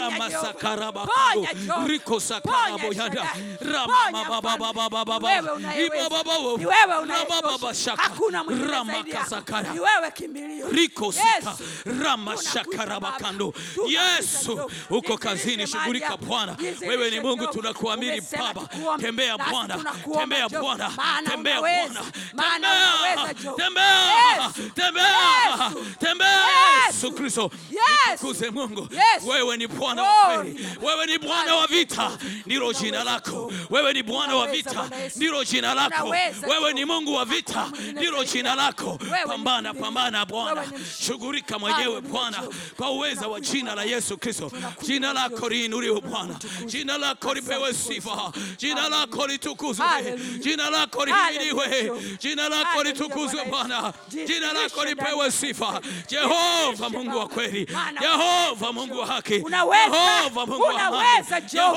Rama 0.00 0.30
sakaraba 0.30 1.08
Ramashakaramakando. 12.02 13.54
Yesu. 13.88 14.70
Uko 14.90 15.18
kazini, 15.18 15.66
shughulika 15.66 16.16
Bwana, 16.16 16.56
wewe 16.80 17.10
ni 17.10 17.20
Mungu, 17.20 17.46
tunakuamini 17.46 18.20
Baba. 18.38 18.68
Tembea 19.00 19.38
Bwana, 19.38 19.78
tembea 20.18 20.48
Bwana, 20.48 20.90
tembea 21.30 21.60
Bwana, 21.60 22.00
tembea, 23.56 24.52
tembea. 25.98 26.40
Yesu. 26.86 27.12
Kristo, 27.12 27.50
tukuze 28.20 28.50
Mungu, 28.50 28.88
wewe 29.26 29.56
ni 29.56 29.66
Bwana 29.66 30.02
wa 30.02 30.08
kweli, 30.34 30.66
wewe 30.82 31.06
ni 31.06 31.18
Bwana 31.18 31.54
wa 31.54 31.66
vita 31.66 31.89
vita, 31.90 32.18
ndilo 32.46 32.72
jina 32.72 33.04
lako. 33.04 33.52
Wewe 33.70 33.92
ni 33.92 34.02
Bwana 34.02 34.36
wa 34.36 34.46
vita, 34.46 34.90
ndilo 35.16 35.44
jina 35.44 35.74
lako. 35.74 36.08
Wewe 36.48 36.72
ni 36.72 36.84
Mungu 36.84 37.14
wa 37.14 37.24
vita, 37.24 37.70
ndilo 37.92 38.24
jina 38.24 38.54
lako. 38.54 38.98
Pambana, 39.26 39.74
pambana 39.74 40.26
Bwana, 40.26 40.64
shughulika 41.06 41.58
mwenyewe 41.58 42.00
Bwana, 42.00 42.42
kwa 42.76 42.90
uweza 42.90 43.28
wa 43.28 43.40
jina 43.40 43.74
la 43.74 43.82
Yesu 43.84 44.18
Kristo. 44.18 44.50
Jina 44.82 45.12
lako 45.12 45.48
liinuliwe 45.48 46.00
Bwana, 46.00 46.34
jina 46.66 46.98
lako 46.98 47.34
lipewe 47.34 47.74
sifa, 47.74 48.32
jina 48.56 48.88
lako 48.88 49.26
litukuzwe, 49.26 49.86
jina 50.38 50.70
lako 50.70 51.04
lihimidiwe, 51.04 51.92
jina 52.18 52.48
lako 52.48 52.82
litukuzwe 52.82 53.44
Bwana, 53.44 53.92
jina 54.08 54.52
lako 54.52 54.84
lipewe 54.84 55.30
sifa. 55.30 55.80
Jehova 56.08 56.90
Mungu 56.90 57.18
wa 57.18 57.28
kweli, 57.28 57.66
Jehova 58.00 58.72
Mungu 58.72 58.98
wa 58.98 59.06
haki, 59.06 59.40
Jehova 59.90 60.46
Mungu 60.46 60.62
wa 60.62 60.82
amani. 60.82 61.24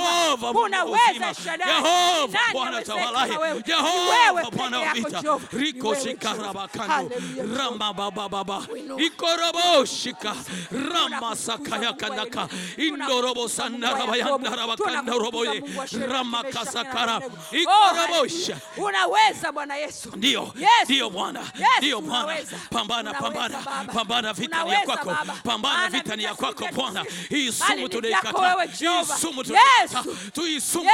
Yehova 0.07 0.51
unaweza 0.51 1.33
Yehova 1.67 2.39
Bwana 2.53 2.81
tawalaye 2.81 3.31
Yehova 3.67 4.51
Bwana 4.51 4.79
wa 4.79 4.93
vita 4.93 5.21
riko 5.53 5.95
shikarabakano 5.95 7.09
rama 7.57 7.93
baba 7.93 8.29
baba 8.29 8.61
Iko 8.97 9.25
robo 9.37 9.85
shika. 9.85 10.35
Rama 10.71 11.35
sakaya 11.35 11.93
kandaka 11.93 12.47
indorobo 12.77 13.47
sandaraba 13.49 14.15
yandaraba 14.17 14.77
kandorobo 14.77 15.45
ye. 15.45 15.63
Rama 16.07 16.43
kasakara 16.43 17.21
Iko 17.51 17.71
robo 17.97 18.27
shika. 18.27 18.57
unaweza 18.77 19.51
Bwana 19.51 19.75
Yesu. 19.75 20.11
Ndio 20.15 20.53
ndio 20.85 21.09
Bwana. 21.09 21.39
Ndio 21.77 22.01
Bwana. 22.01 22.35
pambana 22.69 23.13
pambana. 23.13 23.57
Pambana 23.93 24.33
vita 24.33 24.63
ni 24.63 24.71
kwako. 24.85 25.15
Pambana 25.43 25.89
vita 25.89 26.15
ni 26.15 26.25
kwako 26.27 26.65
Bwana. 26.73 27.05
hii 27.29 27.51
sumu 27.51 27.89
tunaikata. 27.89 28.55
hii 28.79 29.05
sumu 29.21 29.43
tunaikata 29.43 29.92
sasa 29.93 30.09
tuisum 30.33 30.87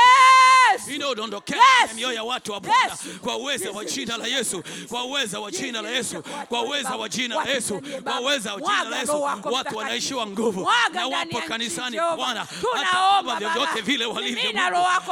inaodondokea 0.93 1.57
yes. 1.57 1.93
mioyo 1.95 2.15
ya 2.15 2.23
watu 2.23 2.51
wa 2.51 2.59
Bwana. 2.59 2.83
Yes. 2.83 3.19
kwa 3.21 3.35
uweza 3.37 3.71
wa 3.71 3.85
jina 3.85 4.17
la 4.17 4.27
Yesu, 4.27 4.63
kwa 4.89 5.03
uweza 5.03 5.39
wa 5.39 5.51
jina 5.51 5.81
la 5.81 5.89
Yesu, 5.89 6.23
kwa 6.49 6.61
uweza 6.61 6.95
wa 6.95 7.09
jina 7.09 7.35
la 7.35 7.49
Yesu, 7.51 7.81
kwa 8.03 8.19
uweza 8.21 8.53
wa 8.53 8.61
jina 8.61 8.83
la 8.83 8.99
Yesu. 8.99 9.21
Watu 9.51 9.77
wanaishiwa 9.77 10.27
nguvu. 10.27 10.67
Na 10.93 11.07
wapo 11.07 11.41
kanisani 11.47 11.97
Bwana, 12.15 12.47
hata 12.73 12.87
kama 12.91 13.35
vyovyote 13.35 13.81
vile 13.81 14.05
walivyo, 14.05 14.51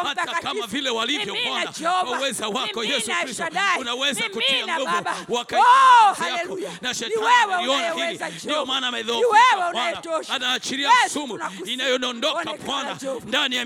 hata 0.03 0.25
kama 0.41 0.67
vile 0.67 0.89
walivyo 0.89 1.35
Bwana, 1.47 1.73
kwa 2.05 2.17
uweza 2.17 2.47
wako 2.47 2.83
Yesu 2.83 3.11
Kristo 3.23 3.43
unaweza 3.79 4.29
kutia 4.29 4.67
nguvu 4.77 4.95
wakati 5.29 5.63
na 6.81 6.93
shetani 6.93 7.53
aliona 7.57 7.93
hili, 7.93 8.19
ndio 8.43 8.65
maana 8.65 8.87
amedhoofika 8.87 9.71
Bwana, 9.71 10.01
anaachilia 10.29 10.91
sumu 11.13 11.39
inayodondoka 11.65 12.53
Bwana 12.65 12.97
ndani 13.25 13.55
ya 13.55 13.65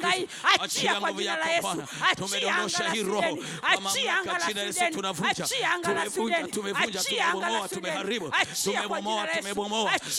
hangai, 0.00 0.28
achia 0.60 0.94
kwa 1.00 1.12
jina 1.12 1.36
la 1.36 1.46
Yesu, 1.50 1.82
achia 2.10 2.56
anga 2.56 2.82
la 2.82 2.94
Sideni, 2.94 3.44
achia 3.62 4.12
la 4.32 4.40
Sideni, 4.40 5.02
achia 5.30 5.72
anga 5.74 5.92
la 5.92 6.10
Sideni, 6.10 6.52
achia 6.74 7.26
anga 7.30 7.48
la 7.50 7.68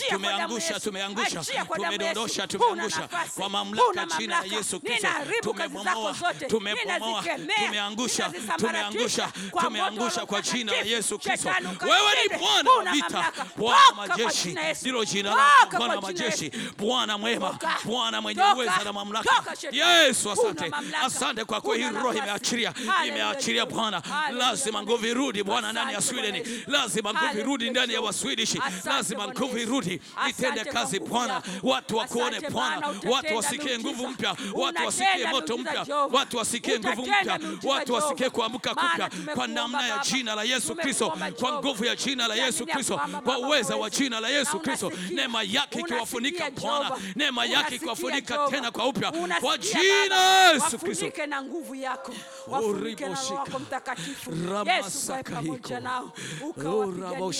tumeangusha, 0.08 0.80
tumeangusha, 0.80 1.44
tumedondosha, 1.76 2.46
tumeangusha. 2.46 3.08
Kwa 3.36 3.48
mamlaka 3.48 4.06
jina 4.18 4.40
la 4.40 4.56
Yesu 4.56 4.80
Kristo, 4.80 5.08
tumebomoa, 5.42 6.14
tumebomoa, 6.48 7.24
tumeangusha, 7.66 8.32
tumeangusha, 8.56 9.32
tumeangusha 9.60 10.26
kwa 10.26 10.42
jina 10.42 10.72
la 10.72 10.78
Yesu 10.82 11.18
Kristo. 11.18 11.48
Wewe 11.82 12.12
ni 12.22 12.38
Bwana 12.38 12.70
wa 12.70 12.92
vita, 12.92 13.32
Bwana 13.56 13.80
wa 13.88 13.94
majeshi, 14.08 14.56
ndilo 14.80 15.04
jina 15.04 15.30
lako 15.30 15.76
Bwana 15.78 15.94
wa 15.94 16.00
majeshi, 16.02 16.52
Bwana 16.78 17.18
mwema, 17.18 17.58
Bwana 17.84 18.20
mwenye 18.20 18.42
uwezo 18.54 18.84
na 18.84 18.92
mamlaka. 18.92 19.42
Yesu, 19.70 20.30
asante, 20.30 20.70
asante 21.04 21.44
kwa 21.44 21.60
kuwa 21.60 21.76
hii 21.76 21.82
roho 21.88 22.14
imeachiria, 22.14 22.74
imeachiria 23.08 23.66
Bwana. 23.66 24.02
Lazima 24.38 24.82
nguvu 24.82 25.06
irudi 25.06 25.42
Bwana 25.42 25.72
ndani 25.72 25.92
ya 25.92 26.00
Sweden, 26.00 26.62
lazima 26.66 27.14
nguvu 27.14 27.38
irudi 27.40 27.70
ndani 27.70 27.94
ya 27.94 28.00
Waswidishi, 28.00 28.60
lazima 28.84 29.28
nguvu 29.28 29.58
irudi 29.58 30.00
itende 30.28 30.64
kazi 30.64 31.00
Bwana, 31.00 31.42
watu 31.62 31.96
wakuone 31.96 32.40
Bwana, 32.50 32.86
watu 33.10 33.36
wasikie 33.36 33.78
nguvu 33.78 34.08
mpya, 34.08 34.36
watu 34.54 34.84
wasikie 34.86 35.26
moto 35.30 35.58
mpya, 35.58 35.86
watu 36.12 36.36
wasikie 36.36 36.78
nguvu 36.78 37.02
mpya, 37.02 37.38
watu 37.64 37.92
wasikie 37.92 38.30
kuamka 38.30 38.74
kupya. 38.74 39.10
kwa 39.34 39.46
namna 39.46 39.86
ya 39.88 39.98
jina 39.98 40.34
la 40.34 40.42
Yesu 40.44 40.74
Kristo, 40.74 41.12
kwa 41.40 41.52
nguvu 41.58 41.84
ya 41.84 41.96
jina 41.96 42.28
la 42.28 42.34
Yesu 42.34 42.66
Kristo, 42.66 43.00
kwa 43.24 43.38
uweza 43.38 43.76
wa 43.76 43.90
jina 43.90 44.20
la 44.20 44.28
Yesu 44.28 44.60
Kristo, 44.60 44.92
neema 45.10 45.42
yake 45.42 45.80
ikiwafunika 45.80 46.50
Bwana, 46.50 46.90
neema 47.16 47.44
yake 47.44 47.74
ikiwafunika 47.74 48.38
tena 48.50 48.70
kwa 48.70 48.86
upya 48.86 49.12
kwa 49.52 49.58
jina 49.58 50.50
Yesu 50.52 50.78
Kristo, 50.78 51.04
wafunike 51.04 51.26
na 51.26 51.42
nguvu 51.42 51.74
yako, 51.74 52.12
oh, 52.12 52.50
wafunike 52.52 53.04
na 53.08 53.14
Roho 53.14 53.34
yako 53.34 53.58
Mtakatifu. 53.58 54.30
Yesu 54.76 55.12
kae 55.12 55.22
pamoja 55.22 55.80
nao, 55.80 56.12
oh, 56.44 56.48
ukawapiganie. 56.48 57.32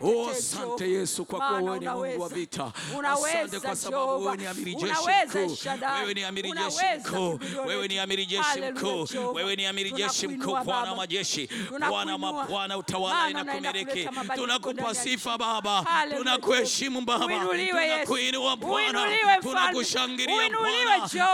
Oh, 0.00 0.30
asante 0.30 0.90
Yesu 0.90 1.24
kwa 1.24 1.38
kuwa 1.40 1.60
wewe 1.60 1.78
ni 1.78 1.88
Mungu 1.88 2.22
wa 2.22 2.28
vita, 2.28 2.72
asante 3.12 3.60
kwa 3.60 3.76
sababu 3.76 4.24
wewe 4.24 4.36
ni 4.36 4.46
amiri 4.46 4.74
jeshi 4.74 4.94
mkuu, 5.28 5.58
wewe 5.96 6.14
ni 6.14 6.24
amiri 6.24 6.52
jeshi 6.52 6.84
mkuu, 7.00 7.38
wewe 7.66 7.88
ni 7.88 7.98
amiri 7.98 8.26
jeshi 8.26 8.60
mkuu, 8.72 9.06
wewe 9.34 9.56
ni 9.56 9.66
amiri 9.66 9.90
jeshi 9.92 10.28
mkuu, 10.28 10.56
Bwana 10.64 10.90
wa 10.90 10.96
majeshi, 10.96 11.48
Bwana 11.88 12.18
mabwana, 12.18 12.78
utawala 12.78 13.22
na 13.22 13.30
inakumiriki. 13.30 14.08
Tunakupa 14.34 14.94
sifa 14.94 15.38
Baba, 15.38 15.84
tunakuheshimu 16.16 17.00
Baba, 17.00 17.26
tunakuinua 17.26 18.56
Bwana, 18.56 19.02
tunakushangilia 19.42 20.36
Bwana. 20.36 20.58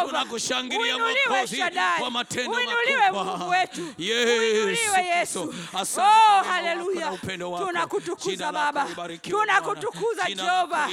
Tunakutukuza 0.07 1.47
Jina 1.47 2.11
matendo 2.11 2.51
makubwa. 2.53 2.75
Uinuliwe 2.77 3.11
Mungu. 3.11 3.51
wetu, 3.51 3.95
uinuliwe 3.99 5.05
Yesu. 5.19 5.55
Oh, 5.99 6.43
haleluya, 6.45 7.19
Tunakutukuza 7.67 8.31
Jina 8.31 8.51
lako 8.53 8.79
Jehova, 10.45 10.89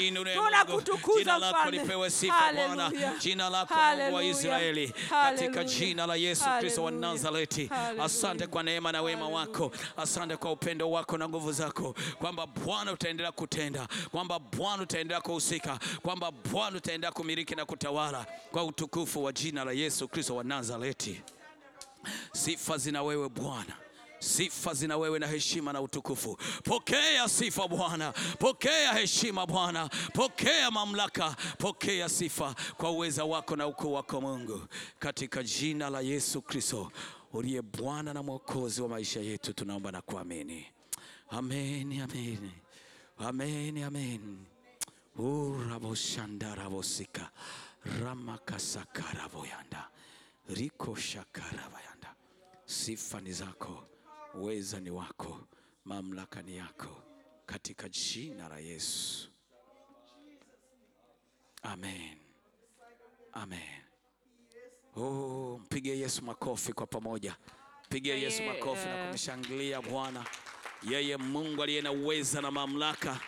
sifa 2.09 2.51
Bwana. 2.53 2.83
Haleluya. 2.83 3.13
Jina 3.19 3.49
lako 3.49 3.73
Mungu 3.73 4.15
wa 4.15 4.23
Israeli. 4.23 4.93
Katika 5.09 5.63
jina 5.63 6.05
la 6.07 6.15
Yesu 6.15 6.45
Kristo 6.59 6.83
wa 6.83 6.91
Nazareti. 6.91 7.69
Asante 8.03 8.47
kwa 8.47 8.63
neema 8.63 8.91
na 8.91 9.01
wema 9.01 9.27
wako. 9.29 9.71
Asante 9.97 10.37
kwa 10.37 10.51
upendo 10.51 10.91
wako 10.91 11.17
na 11.17 11.29
nguvu 11.29 11.51
zako, 11.51 11.95
kwamba 12.19 12.47
Bwana 12.47 12.91
utaendelea 12.91 13.31
kutenda, 13.31 13.87
kwamba 14.11 14.39
Bwana 14.39 14.83
utaendelea 14.83 15.21
kuhusika, 15.21 15.79
kwamba 16.01 16.31
Bwana 16.31 16.77
utaendelea 16.77 17.11
kumiliki 17.11 17.55
na 17.55 17.65
kutawala 17.65 18.25
kwa 18.51 18.63
utukufu 18.63 19.23
wa 19.23 19.33
jina 19.33 19.63
la 19.63 19.71
Yesu 19.71 20.07
Kristo 20.07 20.35
wa 20.35 20.43
Nazareti. 20.43 21.21
Sifa 22.33 22.77
zina 22.77 23.03
wewe 23.03 23.29
Bwana. 23.29 23.77
Sifa 24.19 24.73
zina 24.73 24.97
wewe 24.97 25.19
na 25.19 25.27
heshima 25.27 25.73
na 25.73 25.81
utukufu. 25.81 26.37
Pokea 26.63 27.29
sifa 27.29 27.67
Bwana, 27.67 28.11
pokea 28.39 28.93
heshima 28.93 29.45
Bwana, 29.45 29.89
pokea 30.13 30.71
mamlaka, 30.71 31.35
pokea 31.57 32.09
sifa 32.09 32.55
kwa 32.77 32.91
uweza 32.91 33.25
wako 33.25 33.55
na 33.55 33.67
ukuu 33.67 33.93
wako 33.93 34.21
Mungu, 34.21 34.61
katika 34.99 35.43
jina 35.43 35.89
la 35.89 36.01
Yesu 36.01 36.41
Kristo 36.41 36.91
uliye 37.33 37.61
Bwana 37.61 38.13
na 38.13 38.23
Mwokozi 38.23 38.81
wa 38.81 38.89
maisha 38.89 39.19
yetu, 39.19 39.53
tunaomba 39.53 39.91
na 39.91 40.01
kuamini. 40.01 40.65
Amen, 41.29 42.01
amen, 42.01 42.51
amen, 43.17 43.83
amen. 43.83 44.37
uraboshandarabosika 45.17 47.29
ramakasakaraboyanda 47.85 49.89
rikoshakarabayanda 50.49 52.15
sifa 52.65 53.21
ni 53.21 53.31
zako 53.33 53.87
uweza 54.33 54.79
ni 54.79 54.89
wako 54.89 55.39
mamlaka 55.85 56.41
ni 56.41 56.57
yako. 56.57 57.03
Katika 57.45 57.89
jina 57.89 58.49
la 58.49 58.59
yesu. 58.59 59.29
Amen. 61.61 62.17
Amen. 63.33 63.81
Oh, 64.95 65.59
mpigie 65.63 65.99
yesu 65.99 66.23
makofi 66.25 66.73
kwa 66.73 66.87
pamoja. 66.87 67.35
Mpige 67.85 68.21
yesu 68.21 68.43
makofi 68.43 68.85
na 68.87 69.07
kumshangilia 69.07 69.81
bwana. 69.81 70.25
Yeye 70.89 71.17
mungu 71.17 71.63
aliye 71.63 71.81
na 71.81 71.91
uweza 71.91 72.41
na 72.41 72.51
mamlaka 72.51 73.19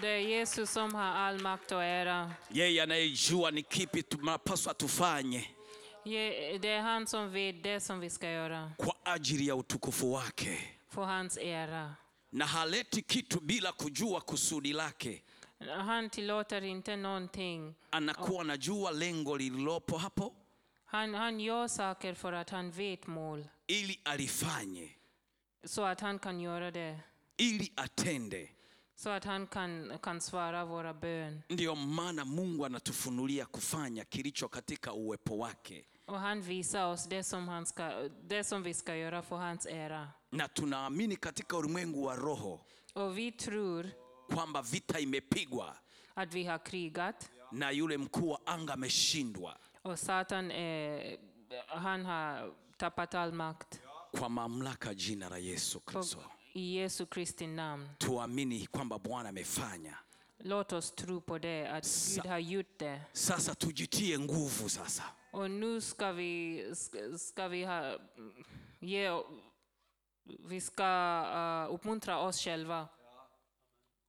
Det 0.00 0.08
är 0.08 0.18
Jesus 0.18 0.70
som 0.70 0.94
har 0.94 1.02
all 1.02 1.40
makt 1.40 1.72
och 1.72 1.82
ära. 1.84 2.32
yeye 2.50 2.82
anayejua 2.82 3.50
ni 3.50 3.62
kipi 3.70 4.02
tunapaswa 4.02 4.74
tufanye 4.74 5.44
Ye, 6.04 6.58
Det 6.58 6.68
är 6.68 6.80
han 6.80 7.06
som 7.06 7.30
vet 7.32 7.62
det 7.62 7.80
som 7.80 8.00
vi 8.00 8.10
ska 8.10 8.30
göra. 8.30 8.72
kwa 8.76 8.94
ajili 9.04 9.46
ya 9.48 9.54
utukufu 9.56 10.12
wake 10.12 10.58
För 10.88 11.04
hans 11.04 11.38
ära. 11.38 11.94
na 12.30 12.44
haleti 12.44 13.02
kitu 13.02 13.40
bila 13.40 13.72
kujua 13.72 14.20
kusudi 14.20 14.72
lake 14.72 15.22
Han 15.86 16.10
tillåter 16.10 16.64
inte 16.64 16.96
någonting. 16.96 17.74
anakuwa 17.90 18.40
anajua 18.40 18.90
lengo 18.90 19.36
lililopo 19.36 19.96
hapo 19.96 20.34
Han, 20.84 21.14
han 21.14 21.40
gör 21.40 21.68
saker 21.68 22.14
för 22.14 22.32
att 22.32 22.50
han 22.50 22.70
vet 22.70 23.06
mål. 23.06 23.48
ili 23.66 24.00
alifanye 24.04 24.88
so 25.64 25.82
att 25.82 26.00
han 26.00 26.18
kan 26.18 26.40
göra 26.40 26.70
det. 26.70 26.98
ili 27.36 27.72
atende 27.76 28.48
Så 28.98 29.10
att 29.10 29.24
han 29.24 29.46
kan, 29.46 29.98
kan 30.02 30.20
svara 30.20 30.64
våra 30.64 30.94
bön. 30.94 31.42
ndiyo 31.48 31.74
maana 31.74 32.24
mungu 32.24 32.64
anatufunulia 32.66 33.46
kufanya 33.46 34.04
kilicho 34.04 34.48
katika 34.48 34.92
uwepo 34.92 35.38
wake 35.38 35.84
Och 36.06 36.20
han 36.20 36.40
visa 36.42 36.86
oss 36.86 37.08
det 37.08 37.22
som, 37.24 37.48
han 37.48 37.66
ska, 37.66 38.08
det 38.28 38.44
som 38.44 38.62
vi 38.62 38.74
ska 38.74 38.96
göra 38.96 39.22
för 39.22 39.36
hans 39.36 39.66
era 39.66 40.08
na 40.32 40.48
tunaamini 40.48 41.16
katika 41.16 41.56
ulimwengu 41.56 42.04
wa 42.04 42.16
roho 42.16 42.60
Och 42.94 43.18
vi 43.18 43.32
tror 43.32 43.86
kwamba 44.28 44.62
vita 44.62 45.00
imepigwa 45.00 45.76
at 46.14 46.34
vi 46.34 46.44
har 46.44 46.58
krigat. 46.58 47.30
na 47.52 47.70
yule 47.72 47.98
mkuu 47.98 48.28
wa 48.30 48.40
anga 48.46 48.72
ameshindwa 48.72 49.58
Och 49.82 49.98
Satan, 49.98 50.50
eh, 50.50 51.18
han 51.66 52.04
har 52.06 52.52
tappat 52.76 53.14
all 53.14 53.32
makt. 53.32 53.80
kwa 54.18 54.28
mamlaka 54.28 54.94
jina 54.94 55.28
la 55.28 55.38
yesu 55.38 55.80
kristo 55.80 56.18
I 56.56 56.74
Jesu 56.76 57.06
Kristi 57.06 57.46
namn. 57.46 57.88
tuamini 57.98 58.66
kwamba 58.66 58.98
bwana 58.98 59.28
amefanya 59.28 59.98
Låt 60.38 60.72
oss 60.72 60.90
tro 60.94 61.20
på 61.20 61.38
det, 61.38 61.66
att 61.68 61.84
Sa- 61.84 62.22
Gud 62.22 62.30
har 62.30 62.38
gjort 62.38 62.78
det. 62.78 63.00
sasa 63.12 63.54
tujitie 63.54 64.18
nguvu 64.18 64.68
sasa 64.68 65.02
Och 65.32 65.50
nu 65.50 65.80
ska 65.80 66.12
vi, 66.12 66.62
ska, 66.74 67.18
ska 67.18 67.48
vi 67.48 67.64
ha, 67.64 67.98
ge, 68.80 69.10
vi 70.48 70.60
ska 70.60 70.84
uh, 71.68 71.74
uppmuntra 71.74 72.18
oss 72.18 72.40
själva. 72.44 72.88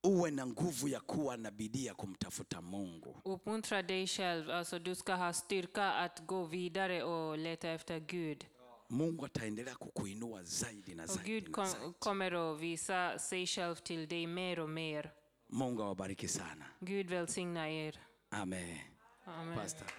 uwe 0.04 0.32
na 0.32 0.46
nguvu 0.46 0.88
ya 0.88 1.00
kuwa 1.00 1.38
na 1.38 1.52
bidii 1.52 1.86
ya 1.86 1.94
kumtafuta 1.94 2.62
mungu 2.62 3.22
Uppmuntra 3.26 3.82
dig 3.84 4.08
själv, 4.08 4.50
alltså 4.52 4.80
du 4.80 4.96
ska 4.96 5.16
ha 5.16 5.34
styrka 5.34 5.92
att 5.94 6.20
gå 6.28 6.44
vidare 6.44 7.04
och 7.04 7.38
leta 7.38 7.70
efter 7.70 8.00
Gud. 8.00 8.46
Mungu 8.90 9.26
ataendelea 9.26 9.76
kukuinua 9.76 10.44
zaidi 10.44 10.96
na 10.96 11.06
zaidi, 11.06 11.32
Gud 11.32 11.48
na 11.48 11.54
kom, 11.54 11.66
zaidi. 11.66 11.94
kommer 12.00 12.32
att 12.54 12.60
visa 12.60 13.20
sig 13.20 13.48
själv 13.48 13.76
till 13.76 14.08
dig 14.08 14.28
mer 14.28 14.60
och 14.60 14.70
mer. 14.70 15.14
mungu 15.48 15.84
awabariki 15.84 16.28
sana 16.28 16.66
Gud 16.80 17.10
välsigna 17.10 17.70
er. 17.70 18.00
amen 18.30 18.78
Amen. 19.26 19.56
Pastor. 19.58 19.88
Amen. 19.88 19.94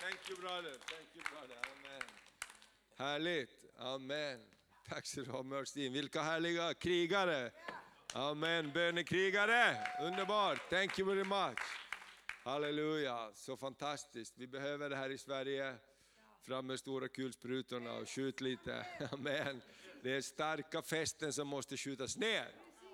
Thank 0.00 0.30
you 0.30 0.36
brother. 0.40 0.70
Thank 0.70 1.08
you 1.14 1.22
brother. 1.30 1.56
Amen. 1.72 2.02
Härligt. 2.98 3.64
Amen. 3.78 4.40
Tack 4.88 5.06
ska 5.06 5.20
du 5.20 5.30
ha 5.30 5.42
Mörstin. 5.42 5.92
Vilka 5.92 6.22
härliga 6.22 6.74
krigare. 6.74 7.50
Amen. 8.14 8.72
Bönekrigare. 8.72 9.76
Underbart. 10.02 10.70
Thank 10.70 10.98
you 10.98 11.08
very 11.08 11.24
much. 11.24 11.58
Halleluja. 12.44 13.30
Så 13.34 13.56
fantastiskt. 13.56 14.34
Vi 14.38 14.46
behöver 14.46 14.90
det 14.90 14.96
här 14.96 15.10
i 15.10 15.18
Sverige. 15.18 15.74
Fram 16.42 16.66
med 16.66 16.78
stora 16.78 17.08
kulsprutorna 17.08 17.92
och 17.92 18.08
skjut 18.08 18.40
lite. 18.40 18.86
Amen. 19.12 19.62
Det 20.02 20.16
är 20.16 20.20
starka 20.20 20.82
fästen 20.82 21.32
som 21.32 21.48
måste 21.48 21.76
skjutas 21.76 22.16
ner. 22.16 22.48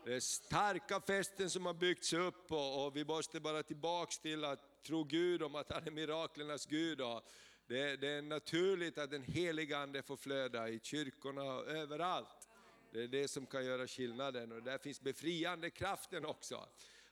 Det 0.04 0.14
är 0.14 0.20
starka 0.20 1.00
fästen 1.00 1.50
som 1.50 1.66
har 1.66 1.74
byggts 1.74 2.12
upp 2.12 2.52
och, 2.52 2.86
och 2.86 2.96
vi 2.96 3.04
måste 3.04 3.40
bara 3.40 3.62
tillbaks 3.62 4.18
till 4.18 4.44
att 4.44 4.82
tro 4.82 5.04
Gud 5.04 5.42
om 5.42 5.54
att 5.54 5.72
han 5.72 5.86
är 5.86 5.90
miraklernas 5.90 6.66
Gud. 6.66 7.00
Och 7.00 7.22
det, 7.66 7.96
det 7.96 8.08
är 8.08 8.22
naturligt 8.22 8.98
att 8.98 9.10
den 9.10 9.22
heliga 9.22 9.78
Ande 9.78 10.02
får 10.02 10.16
flöda 10.16 10.68
i 10.68 10.80
kyrkorna 10.82 11.42
och 11.42 11.66
överallt. 11.66 12.48
Det 12.92 13.02
är 13.02 13.08
det 13.08 13.28
som 13.28 13.46
kan 13.46 13.64
göra 13.64 13.86
skillnaden 13.86 14.52
och 14.52 14.62
där 14.62 14.78
finns 14.78 15.00
befriande 15.00 15.70
kraften 15.70 16.26
också. 16.26 16.68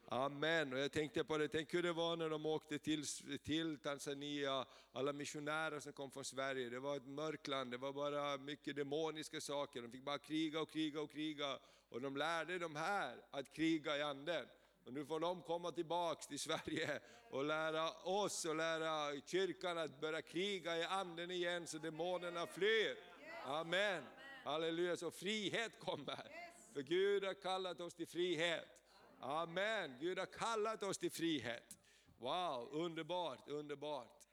Amen. 0.08 0.72
Och 0.72 0.78
jag 0.78 0.92
tänkte 0.92 1.24
på 1.24 1.38
det, 1.38 1.48
tänk 1.48 1.74
hur 1.74 1.82
det 1.82 1.92
var 1.92 2.16
när 2.16 2.30
de 2.30 2.46
åkte 2.46 2.78
till, 2.78 3.04
till 3.44 3.78
Tanzania, 3.78 4.66
alla 4.92 5.12
missionärer 5.12 5.80
som 5.80 5.92
kom 5.92 6.10
från 6.10 6.24
Sverige. 6.24 6.70
Det 6.70 6.80
var 6.80 6.96
ett 6.96 7.06
mörkland, 7.06 7.70
det 7.70 7.76
var 7.76 7.92
bara 7.92 8.38
mycket 8.38 8.76
demoniska 8.76 9.40
saker. 9.40 9.82
De 9.82 9.90
fick 9.90 10.04
bara 10.04 10.18
kriga 10.18 10.60
och 10.60 10.70
kriga 10.70 11.00
och 11.00 11.10
kriga. 11.10 11.58
Och 11.88 12.00
de 12.00 12.16
lärde 12.16 12.58
de 12.58 12.76
här 12.76 13.16
att 13.30 13.52
kriga 13.52 13.96
i 13.96 14.02
anden. 14.02 14.46
Och 14.84 14.92
nu 14.92 15.04
får 15.04 15.20
de 15.20 15.42
komma 15.42 15.72
tillbaks 15.72 16.26
till 16.26 16.38
Sverige 16.38 17.00
och 17.30 17.44
lära 17.44 17.90
oss 17.90 18.44
och 18.44 18.56
lära 18.56 19.20
kyrkan 19.26 19.78
att 19.78 20.00
börja 20.00 20.22
kriga 20.22 20.76
i 20.76 20.84
anden 20.84 21.30
igen 21.30 21.66
så 21.66 21.78
demonerna 21.78 22.46
flyr. 22.46 22.96
Amen. 23.44 24.04
Halleluja, 24.44 24.96
så 24.96 25.10
frihet 25.10 25.72
kommer. 25.78 26.28
För 26.74 26.82
Gud 26.82 27.24
har 27.24 27.34
kallat 27.34 27.80
oss 27.80 27.94
till 27.94 28.06
frihet. 28.06 28.75
Amen, 29.18 29.96
Gud 30.00 30.18
har 30.18 30.26
kallat 30.26 30.82
oss 30.82 30.98
till 30.98 31.10
frihet. 31.10 31.78
Wow, 32.18 32.68
underbart, 32.72 33.48
underbart. 33.48 34.28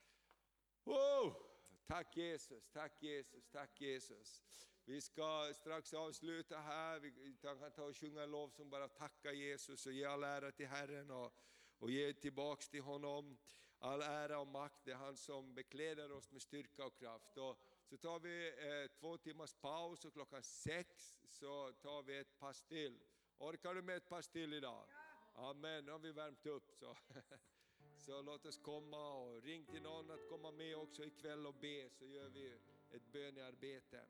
Wow. 0.83 1.35
Tack 1.87 2.17
Jesus, 2.17 2.67
tack 2.73 3.03
Jesus, 3.03 3.47
tack 3.51 3.81
Jesus. 3.81 4.43
Vi 4.85 5.01
ska 5.01 5.53
strax 5.55 5.93
avsluta 5.93 6.57
här, 6.57 6.99
vi 6.99 7.37
kan 7.41 7.71
ta 7.71 7.83
och 7.83 7.97
sjunga 7.97 8.23
en 8.23 8.31
lov 8.31 8.49
som 8.49 8.69
bara 8.69 8.87
tacka 8.87 9.33
Jesus 9.33 9.85
och 9.85 9.93
ge 9.93 10.05
all 10.05 10.23
ära 10.23 10.51
till 10.51 10.67
Herren 10.67 11.11
och, 11.11 11.33
och 11.79 11.91
ge 11.91 12.13
tillbaks 12.13 12.69
till 12.69 12.81
honom. 12.81 13.37
All 13.79 14.01
ära 14.01 14.39
och 14.39 14.47
makt, 14.47 14.79
det 14.85 14.91
är 14.91 14.95
han 14.95 15.17
som 15.17 15.53
bekläder 15.53 16.11
oss 16.11 16.31
med 16.31 16.41
styrka 16.41 16.85
och 16.85 16.97
kraft. 16.97 17.37
Och 17.37 17.59
så 17.85 17.97
tar 17.97 18.19
vi 18.19 18.47
eh, 18.47 18.99
två 18.99 19.17
timmars 19.17 19.53
paus 19.53 20.05
och 20.05 20.13
klockan 20.13 20.43
sex 20.43 21.19
så 21.29 21.71
tar 21.71 22.03
vi 22.03 22.17
ett 22.17 22.39
pass 22.39 22.63
till. 22.63 22.99
Orkar 23.37 23.73
du 23.73 23.81
med 23.81 23.97
ett 23.97 24.09
pass 24.09 24.27
till 24.27 24.53
idag? 24.53 24.85
Amen, 25.33 25.85
nu 25.85 25.91
har 25.91 25.99
vi 25.99 26.11
värmt 26.11 26.45
upp. 26.45 26.71
Så. 26.71 26.97
Så 27.97 28.21
låt 28.21 28.45
oss 28.45 28.57
komma 28.57 29.13
och 29.13 29.43
ring 29.43 29.65
till 29.65 29.81
någon 29.81 30.11
att 30.11 30.29
komma 30.29 30.51
med 30.51 30.75
också 30.75 31.05
ikväll 31.05 31.47
och 31.47 31.53
be 31.53 31.89
så 31.89 32.05
gör 32.05 32.29
vi 32.29 32.59
ett 32.91 33.11
bönearbete. 33.11 34.05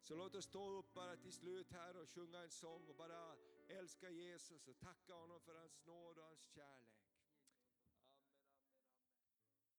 Så 0.00 0.14
låt 0.16 0.34
oss 0.34 0.44
stå 0.44 0.78
upp 0.78 0.94
bara 0.94 1.16
till 1.16 1.32
slut 1.32 1.72
här 1.72 1.96
och 1.96 2.08
sjunga 2.08 2.42
en 2.42 2.50
sång 2.50 2.88
och 2.88 2.94
bara 2.94 3.36
älska 3.68 4.10
Jesus 4.10 4.68
och 4.68 4.78
tacka 4.78 5.14
honom 5.14 5.40
för 5.40 5.54
hans 5.54 5.86
nåd 5.86 6.18
och 6.18 6.24
hans 6.24 6.42
kärlek. 6.42 7.03